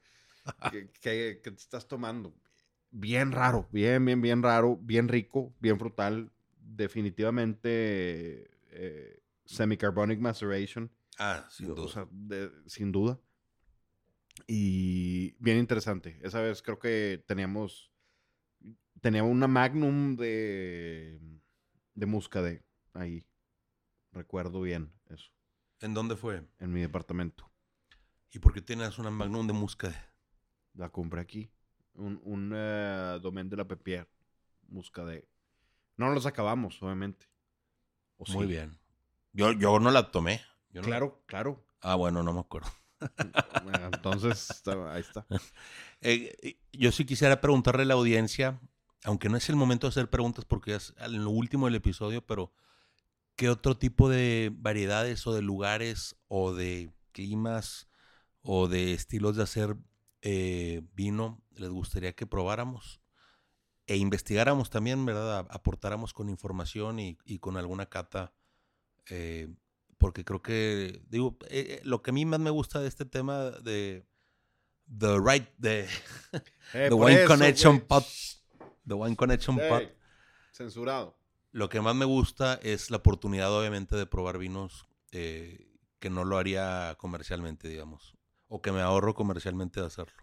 que, 0.72 0.90
que- 1.02 1.40
que 1.44 1.52
te 1.52 1.58
estás 1.62 1.88
tomando. 1.88 2.36
Bien 2.92 3.32
raro, 3.32 3.68
bien, 3.72 4.04
bien, 4.06 4.22
bien 4.22 4.42
raro, 4.42 4.78
bien 4.78 5.08
rico, 5.08 5.54
bien 5.60 5.78
frutal. 5.78 6.32
Definitivamente 6.58 8.50
eh, 8.72 9.22
semicarbonic 9.46 10.20
maceration, 10.20 10.92
Ah, 11.20 11.48
sin 11.50 11.72
o 11.72 11.76
duda. 11.76 11.94
sea, 11.94 12.08
de- 12.12 12.52
sin 12.68 12.92
duda. 12.92 13.20
Y 14.48 15.36
bien 15.40 15.58
interesante. 15.58 16.20
Esa 16.24 16.42
vez 16.42 16.62
creo 16.62 16.78
que 16.80 17.24
teníamos, 17.28 17.92
teníamos 19.02 19.32
una 19.32 19.48
magnum 19.48 20.16
de, 20.16 21.20
de 21.96 22.06
muscadet 22.06 22.64
ahí. 22.94 23.26
Recuerdo 24.12 24.62
bien 24.62 24.94
eso 25.08 25.32
¿En 25.82 25.94
dónde 25.94 26.16
fue? 26.16 26.48
en 26.60 26.72
mi 26.72 26.82
departamento. 26.82 27.50
¿Y 28.32 28.40
por 28.40 28.54
qué 28.54 28.62
tienes 28.62 28.98
una 29.00 29.10
Magnum 29.12 29.48
de 29.48 29.54
Muscadet? 29.54 29.98
La 30.74 30.90
compré 30.90 31.22
aquí. 31.22 31.52
Un, 31.94 32.20
un 32.24 32.50
domaine 33.22 33.50
de 33.50 33.56
la 33.58 33.66
Pepier. 33.68 34.10
Muscadet. 34.68 35.28
No 35.98 36.10
los 36.10 36.26
acabamos, 36.26 36.82
obviamente. 36.82 37.28
¿O 38.18 38.26
Muy 38.32 38.46
sí? 38.46 38.52
bien. 38.52 38.78
Yo, 39.32 39.52
yo 39.54 39.80
no 39.80 39.92
la 39.92 40.12
tomé. 40.12 40.42
Yo 40.70 40.82
no- 40.82 40.88
Claro, 40.88 41.24
claro. 41.28 41.66
Ah, 41.82 41.96
bueno, 41.96 42.24
no 42.24 42.34
me 42.34 42.40
acuerdo. 42.42 42.70
Entonces, 43.94 44.64
ahí 44.90 45.02
está. 45.02 45.26
Eh, 46.02 46.36
eh, 46.42 46.60
yo 46.74 46.92
sí 46.92 47.06
quisiera 47.06 47.42
preguntarle 47.42 47.84
a 47.84 47.86
la 47.86 47.94
audiencia, 47.96 48.60
aunque 49.06 49.30
no 49.30 49.38
es 49.38 49.50
el 49.50 49.56
momento 49.56 49.88
de 49.88 49.90
hacer 49.90 50.10
preguntas 50.10 50.46
porque 50.46 50.76
es 50.76 50.94
en 50.98 51.24
lo 51.24 51.30
último 51.30 51.66
del 51.66 51.76
episodio, 51.76 52.26
pero 52.26 52.52
¿qué 53.36 53.50
otro 53.50 53.78
tipo 53.78 54.10
de 54.10 54.52
variedades 54.54 55.26
o 55.28 55.34
de 55.34 55.42
lugares 55.42 56.16
o 56.28 56.54
de 56.54 56.92
climas 57.12 57.88
o 58.42 58.68
de 58.68 58.94
estilos 58.94 59.36
de 59.36 59.44
hacer 59.44 59.78
eh, 60.22 60.82
vino 60.94 61.42
les 61.56 61.70
gustaría 61.70 62.14
que 62.14 62.26
probáramos? 62.28 63.02
E 63.88 63.98
investigáramos 63.98 64.72
también, 64.72 65.06
¿verdad? 65.06 65.46
Aportáramos 65.50 66.12
con 66.14 66.28
información 66.30 67.00
y, 67.00 67.18
y 67.24 67.38
con 67.40 67.58
alguna 67.58 67.86
cata. 67.88 68.34
eh, 69.10 69.48
porque 69.98 70.26
creo 70.26 70.42
que, 70.42 71.02
digo, 71.08 71.38
eh, 71.50 71.80
lo 71.84 72.02
que 72.02 72.12
a 72.12 72.14
mí 72.14 72.26
más 72.26 72.40
me 72.40 72.50
gusta 72.50 72.82
de 72.82 72.88
este 72.88 73.06
tema 73.06 73.52
de 73.52 74.06
The 74.98 75.20
Right, 75.20 75.48
de 75.58 75.88
The 76.74 76.94
Wine 76.94 77.24
eso, 77.24 77.28
Connection. 77.28 77.80
Pod. 77.82 78.04
The 78.88 78.94
Wine 78.94 79.16
Connection 79.16 79.58
Pod. 79.58 79.84
Censurado. 80.52 81.18
Lo 81.52 81.70
que 81.70 81.82
más 81.82 81.96
me 81.96 82.06
gusta 82.06 82.60
es 82.64 82.92
la 82.92 82.98
oportunidad, 82.98 83.52
obviamente, 83.52 83.96
de 83.96 84.06
probar 84.06 84.38
vinos 84.38 84.88
eh, 85.12 85.72
que 86.00 86.10
no 86.10 86.26
lo 86.26 86.38
haría 86.38 86.96
comercialmente, 86.98 87.68
digamos. 87.70 88.16
O 88.48 88.62
que 88.62 88.72
me 88.72 88.82
ahorro 88.82 89.14
comercialmente 89.14 89.80
de 89.80 89.88
hacerlo. 89.88 90.22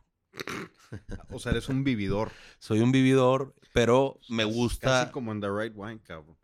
O 1.31 1.39
sea, 1.39 1.53
eres 1.53 1.69
un 1.69 1.85
vividor. 1.85 2.31
Soy 2.59 2.81
un 2.81 2.93
vividor, 2.93 3.55
pero 3.73 4.19
me 4.29 4.45
gusta, 4.45 5.01
Casi 5.01 5.13
como 5.13 5.33
en 5.33 5.41
The 5.41 5.49
Right 5.51 5.73
Wine, 5.75 6.01
cabrón. 6.03 6.37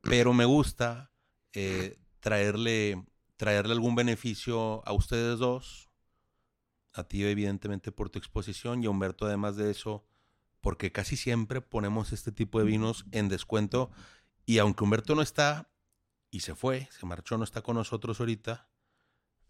pero 0.00 0.32
me 0.32 0.44
gusta 0.44 1.12
eh, 1.52 1.98
traerle, 2.20 3.04
traerle 3.36 3.72
algún 3.72 3.94
beneficio 3.94 4.86
a 4.86 4.92
ustedes 4.92 5.38
dos. 5.38 5.90
A 6.92 7.04
ti, 7.04 7.24
evidentemente, 7.24 7.90
por 7.90 8.08
tu 8.08 8.20
exposición 8.20 8.82
y 8.82 8.86
a 8.86 8.90
Humberto, 8.90 9.26
además 9.26 9.56
de 9.56 9.70
eso, 9.70 10.06
porque 10.64 10.92
casi 10.92 11.18
siempre 11.18 11.60
ponemos 11.60 12.14
este 12.14 12.32
tipo 12.32 12.58
de 12.58 12.64
vinos 12.64 13.04
en 13.12 13.28
descuento. 13.28 13.90
Y 14.46 14.56
aunque 14.58 14.82
Humberto 14.82 15.14
no 15.14 15.20
está 15.20 15.68
y 16.30 16.40
se 16.40 16.54
fue, 16.54 16.88
se 16.90 17.04
marchó, 17.04 17.36
no 17.36 17.44
está 17.44 17.60
con 17.60 17.76
nosotros 17.76 18.18
ahorita, 18.18 18.70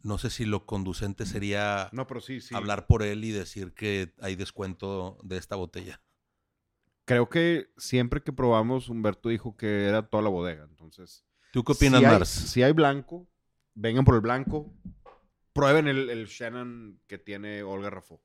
no 0.03 0.19
sé 0.19 0.29
si 0.29 0.45
lo 0.45 0.67
conducente 0.67 1.25
sería 1.25 1.89
No, 1.93 2.09
pero 2.09 2.21
sí, 2.21 2.41
sí. 2.41 2.53
hablar 2.53 2.89
por 2.89 3.05
él 3.05 3.25
y 3.25 3.31
decir 3.31 3.75
que 3.75 4.13
hay 4.21 4.35
descuento 4.35 5.17
de 5.23 5.37
esta 5.37 5.55
botella. 5.55 6.03
Creo 7.05 7.31
que 7.31 7.73
siempre 7.77 8.25
que 8.25 8.33
probamos, 8.33 8.89
Humberto 8.89 9.29
dijo 9.29 9.57
que 9.57 9.85
era 9.85 10.09
toda 10.09 10.23
la 10.25 10.31
bodega. 10.31 10.65
Entonces, 10.65 11.25
¿Tú 11.53 11.63
qué 11.63 11.73
opinas, 11.75 12.01
si 12.01 12.07
hay, 12.07 12.13
Mars? 12.13 12.29
si 12.29 12.63
hay 12.65 12.73
blanco, 12.73 13.29
vengan 13.75 14.05
por 14.05 14.17
el 14.17 14.21
blanco. 14.21 14.75
Prueben 15.53 15.87
el, 15.87 16.11
el 16.11 16.27
Shannon 16.27 17.01
que 17.07 17.19
tiene 17.19 17.63
Olga 17.63 17.89
Rafó. 17.89 18.21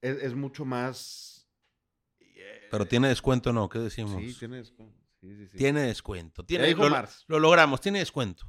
Es, 0.00 0.20
es 0.20 0.34
mucho 0.34 0.64
más. 0.64 1.33
Pero 2.70 2.86
tiene 2.86 3.08
descuento 3.08 3.52
no, 3.52 3.68
¿qué 3.68 3.78
decimos? 3.78 4.20
Sí, 4.20 4.34
tiene 4.38 4.56
descuento. 4.56 5.00
Sí, 5.20 5.36
sí, 5.36 5.46
sí. 5.48 5.56
Tiene 5.56 5.80
descuento. 5.82 6.42
Ya 6.42 6.46
Tiene, 6.46 6.66
dijo 6.66 6.84
lo, 6.84 6.90
Mars. 6.90 7.24
lo 7.28 7.38
logramos, 7.38 7.80
tiene 7.80 8.00
descuento. 8.00 8.46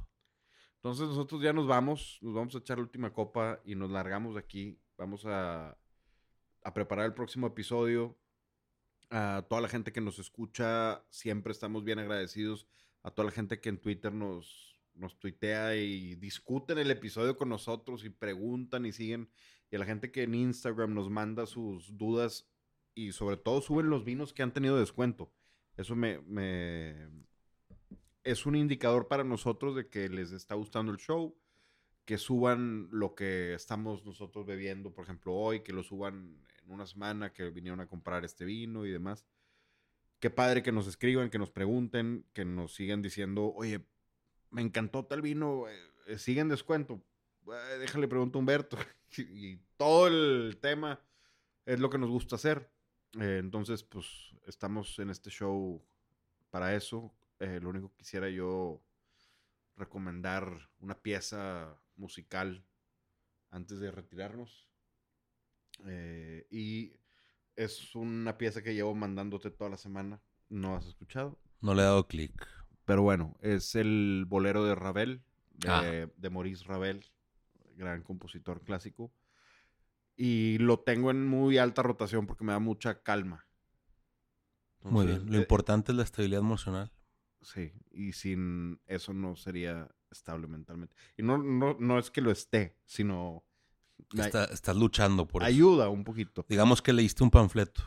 Entonces 0.76 1.06
nosotros 1.08 1.42
ya 1.42 1.52
nos 1.52 1.66
vamos, 1.66 2.18
nos 2.20 2.34
vamos 2.34 2.54
a 2.54 2.58
echar 2.58 2.78
la 2.78 2.84
última 2.84 3.12
copa 3.12 3.60
y 3.64 3.74
nos 3.74 3.90
largamos 3.90 4.34
de 4.34 4.40
aquí. 4.40 4.78
Vamos 4.96 5.24
a, 5.26 5.76
a 6.62 6.74
preparar 6.74 7.06
el 7.06 7.14
próximo 7.14 7.46
episodio. 7.46 8.18
A 9.10 9.46
toda 9.48 9.60
la 9.60 9.68
gente 9.68 9.92
que 9.92 10.00
nos 10.00 10.18
escucha, 10.18 11.04
siempre 11.10 11.52
estamos 11.52 11.84
bien 11.84 11.98
agradecidos. 11.98 12.66
A 13.02 13.10
toda 13.10 13.26
la 13.26 13.32
gente 13.32 13.60
que 13.60 13.68
en 13.68 13.78
Twitter 13.78 14.12
nos, 14.12 14.80
nos 14.94 15.18
tuitea 15.18 15.76
y 15.76 16.16
discuten 16.16 16.78
el 16.78 16.90
episodio 16.90 17.36
con 17.36 17.48
nosotros 17.48 18.04
y 18.04 18.10
preguntan 18.10 18.84
y 18.84 18.92
siguen. 18.92 19.30
Y 19.70 19.76
a 19.76 19.78
la 19.78 19.84
gente 19.84 20.10
que 20.10 20.24
en 20.24 20.34
Instagram 20.34 20.92
nos 20.94 21.08
manda 21.10 21.46
sus 21.46 21.96
dudas 21.96 22.48
y 22.96 23.12
sobre 23.12 23.36
todo 23.36 23.60
suben 23.60 23.90
los 23.90 24.04
vinos 24.04 24.32
que 24.32 24.42
han 24.42 24.52
tenido 24.52 24.78
descuento. 24.78 25.30
Eso 25.76 25.94
me, 25.94 26.18
es 28.24 28.46
un 28.46 28.56
indicador 28.56 29.06
para 29.06 29.22
nosotros 29.22 29.76
de 29.76 29.88
que 29.88 30.08
les 30.08 30.32
está 30.32 30.54
gustando 30.54 30.90
el 30.90 30.98
show, 30.98 31.36
que 32.06 32.16
suban 32.16 32.88
lo 32.90 33.14
que 33.14 33.52
estamos 33.52 34.04
nosotros 34.06 34.46
bebiendo, 34.46 34.94
por 34.94 35.04
ejemplo, 35.04 35.34
hoy, 35.34 35.60
que 35.60 35.74
lo 35.74 35.82
suban 35.82 36.42
en 36.64 36.72
una 36.72 36.86
semana, 36.86 37.32
que 37.34 37.50
vinieron 37.50 37.80
a 37.80 37.86
comprar 37.86 38.24
este 38.24 38.46
vino 38.46 38.86
y 38.86 38.90
demás. 38.90 39.26
Qué 40.18 40.30
padre 40.30 40.62
que 40.62 40.72
nos 40.72 40.86
escriban, 40.86 41.28
que 41.28 41.38
nos 41.38 41.50
pregunten, 41.50 42.24
que 42.32 42.46
nos 42.46 42.74
sigan 42.74 43.02
diciendo, 43.02 43.52
oye, 43.54 43.84
me 44.50 44.62
encantó 44.62 45.04
tal 45.04 45.20
vino, 45.20 45.68
eh, 45.68 45.78
eh, 46.06 46.18
sigue 46.18 46.40
en 46.40 46.48
descuento. 46.48 47.02
Eh, 47.46 47.78
déjale 47.78 48.08
pregunto 48.08 48.38
a 48.38 48.40
Humberto. 48.40 48.78
y 49.18 49.58
todo 49.76 50.06
el 50.06 50.56
tema 50.62 50.98
es 51.66 51.78
lo 51.78 51.90
que 51.90 51.98
nos 51.98 52.08
gusta 52.08 52.36
hacer. 52.36 52.70
Eh, 53.20 53.38
entonces, 53.38 53.82
pues 53.82 54.06
estamos 54.46 54.98
en 54.98 55.10
este 55.10 55.30
show 55.30 55.82
para 56.50 56.74
eso. 56.74 57.14
Eh, 57.38 57.60
lo 57.60 57.70
único 57.70 57.90
que 57.90 57.98
quisiera 57.98 58.28
yo 58.30 58.82
recomendar 59.76 60.70
una 60.78 60.98
pieza 60.98 61.78
musical 61.96 62.64
antes 63.50 63.80
de 63.80 63.90
retirarnos. 63.90 64.68
Eh, 65.86 66.46
y 66.50 66.92
es 67.54 67.94
una 67.94 68.38
pieza 68.38 68.62
que 68.62 68.74
llevo 68.74 68.94
mandándote 68.94 69.50
toda 69.50 69.70
la 69.70 69.76
semana. 69.76 70.20
¿No 70.48 70.76
has 70.76 70.86
escuchado? 70.86 71.38
No 71.60 71.74
le 71.74 71.82
he 71.82 71.84
dado 71.84 72.06
clic. 72.06 72.46
Pero 72.84 73.02
bueno, 73.02 73.36
es 73.40 73.74
el 73.74 74.24
bolero 74.28 74.64
de 74.64 74.74
Ravel, 74.74 75.22
de, 75.54 75.68
Ah. 75.68 75.82
de 76.16 76.30
Maurice 76.30 76.64
Ravel, 76.64 77.04
gran 77.76 78.02
compositor 78.02 78.62
clásico. 78.62 79.12
Y 80.16 80.58
lo 80.58 80.80
tengo 80.80 81.10
en 81.10 81.26
muy 81.26 81.58
alta 81.58 81.82
rotación 81.82 82.26
porque 82.26 82.44
me 82.44 82.52
da 82.52 82.58
mucha 82.58 83.02
calma. 83.02 83.46
Muy 84.82 85.06
bien. 85.06 85.26
Lo 85.26 85.36
eh, 85.36 85.40
importante 85.40 85.92
es 85.92 85.96
la 85.96 86.04
estabilidad 86.04 86.40
emocional. 86.40 86.92
Sí, 87.42 87.72
y 87.92 88.12
sin 88.12 88.80
eso 88.86 89.12
no 89.12 89.36
sería 89.36 89.88
estable 90.10 90.46
mentalmente. 90.46 90.94
Y 91.16 91.22
no, 91.22 91.38
no, 91.38 91.76
no 91.78 91.98
es 91.98 92.10
que 92.10 92.20
lo 92.20 92.30
esté, 92.30 92.76
sino 92.84 93.44
Está- 94.16 94.44
estás 94.44 94.76
luchando 94.76 95.26
por 95.26 95.42
eso. 95.42 95.48
ayuda 95.48 95.88
un 95.88 96.04
poquito. 96.04 96.44
Digamos 96.48 96.82
que 96.82 96.92
leíste 96.92 97.22
un 97.24 97.30
panfleto. 97.30 97.82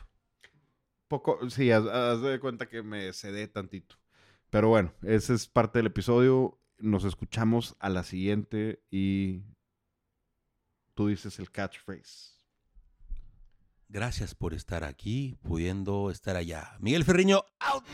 Poco, 1.08 1.50
sí, 1.50 1.72
haz, 1.72 1.86
haz 1.88 2.22
de 2.22 2.40
cuenta 2.40 2.68
que 2.70 2.84
me 2.84 3.12
cedé 3.14 3.48
tantito. 3.48 3.96
Pero 4.50 4.70
bueno, 4.70 4.94
ese 5.02 5.34
es 5.34 5.48
parte 5.48 5.80
del 5.80 5.88
episodio. 5.88 6.60
Nos 6.78 7.04
escuchamos 7.04 7.76
a 7.80 7.90
la 7.90 8.04
siguiente 8.04 8.84
y 8.92 9.42
tú 11.00 11.08
dices 11.08 11.40
el 11.40 11.50
catchphrase. 11.50 12.34
Gracias 13.88 14.36
por 14.36 14.54
estar 14.54 14.84
aquí, 14.84 15.38
pudiendo 15.44 16.12
estar 16.12 16.36
allá. 16.36 16.76
Miguel 16.82 17.06
Ferriño, 17.06 17.42
out. 17.62 17.86